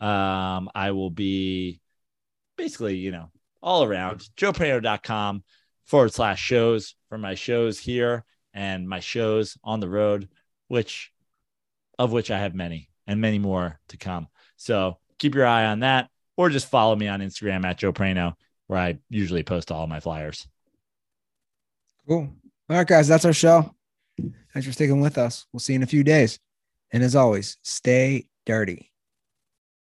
Um, 0.00 0.70
I 0.74 0.92
will 0.92 1.10
be 1.10 1.78
basically, 2.56 2.96
you 2.96 3.10
know, 3.10 3.30
all 3.62 3.84
around 3.84 4.26
joeprano.com 4.38 5.44
forward 5.84 6.14
slash 6.14 6.40
shows 6.40 6.94
for 7.10 7.18
my 7.18 7.34
shows 7.34 7.78
here 7.78 8.24
and 8.54 8.88
my 8.88 9.00
shows 9.00 9.58
on 9.62 9.80
the 9.80 9.90
road, 9.90 10.30
which 10.68 11.12
of 11.98 12.12
which 12.12 12.30
I 12.30 12.38
have 12.38 12.54
many 12.54 12.88
and 13.06 13.20
many 13.20 13.38
more 13.38 13.78
to 13.88 13.98
come. 13.98 14.28
So 14.56 14.96
keep 15.18 15.34
your 15.34 15.46
eye 15.46 15.66
on 15.66 15.80
that 15.80 16.08
or 16.36 16.50
just 16.50 16.68
follow 16.68 16.94
me 16.96 17.08
on 17.08 17.20
Instagram 17.20 17.64
at 17.64 17.78
Joe 17.78 17.92
Prano, 17.92 18.34
where 18.66 18.78
I 18.78 18.98
usually 19.08 19.42
post 19.42 19.72
all 19.72 19.86
my 19.86 20.00
flyers. 20.00 20.46
Cool. 22.06 22.28
All 22.68 22.76
right, 22.76 22.86
guys, 22.86 23.08
that's 23.08 23.24
our 23.24 23.32
show. 23.32 23.74
Thanks 24.52 24.66
for 24.66 24.72
sticking 24.72 25.00
with 25.00 25.18
us. 25.18 25.46
We'll 25.52 25.60
see 25.60 25.74
you 25.74 25.78
in 25.78 25.82
a 25.82 25.86
few 25.86 26.04
days. 26.04 26.38
And 26.92 27.02
as 27.02 27.16
always, 27.16 27.58
stay 27.62 28.26
dirty. 28.44 28.92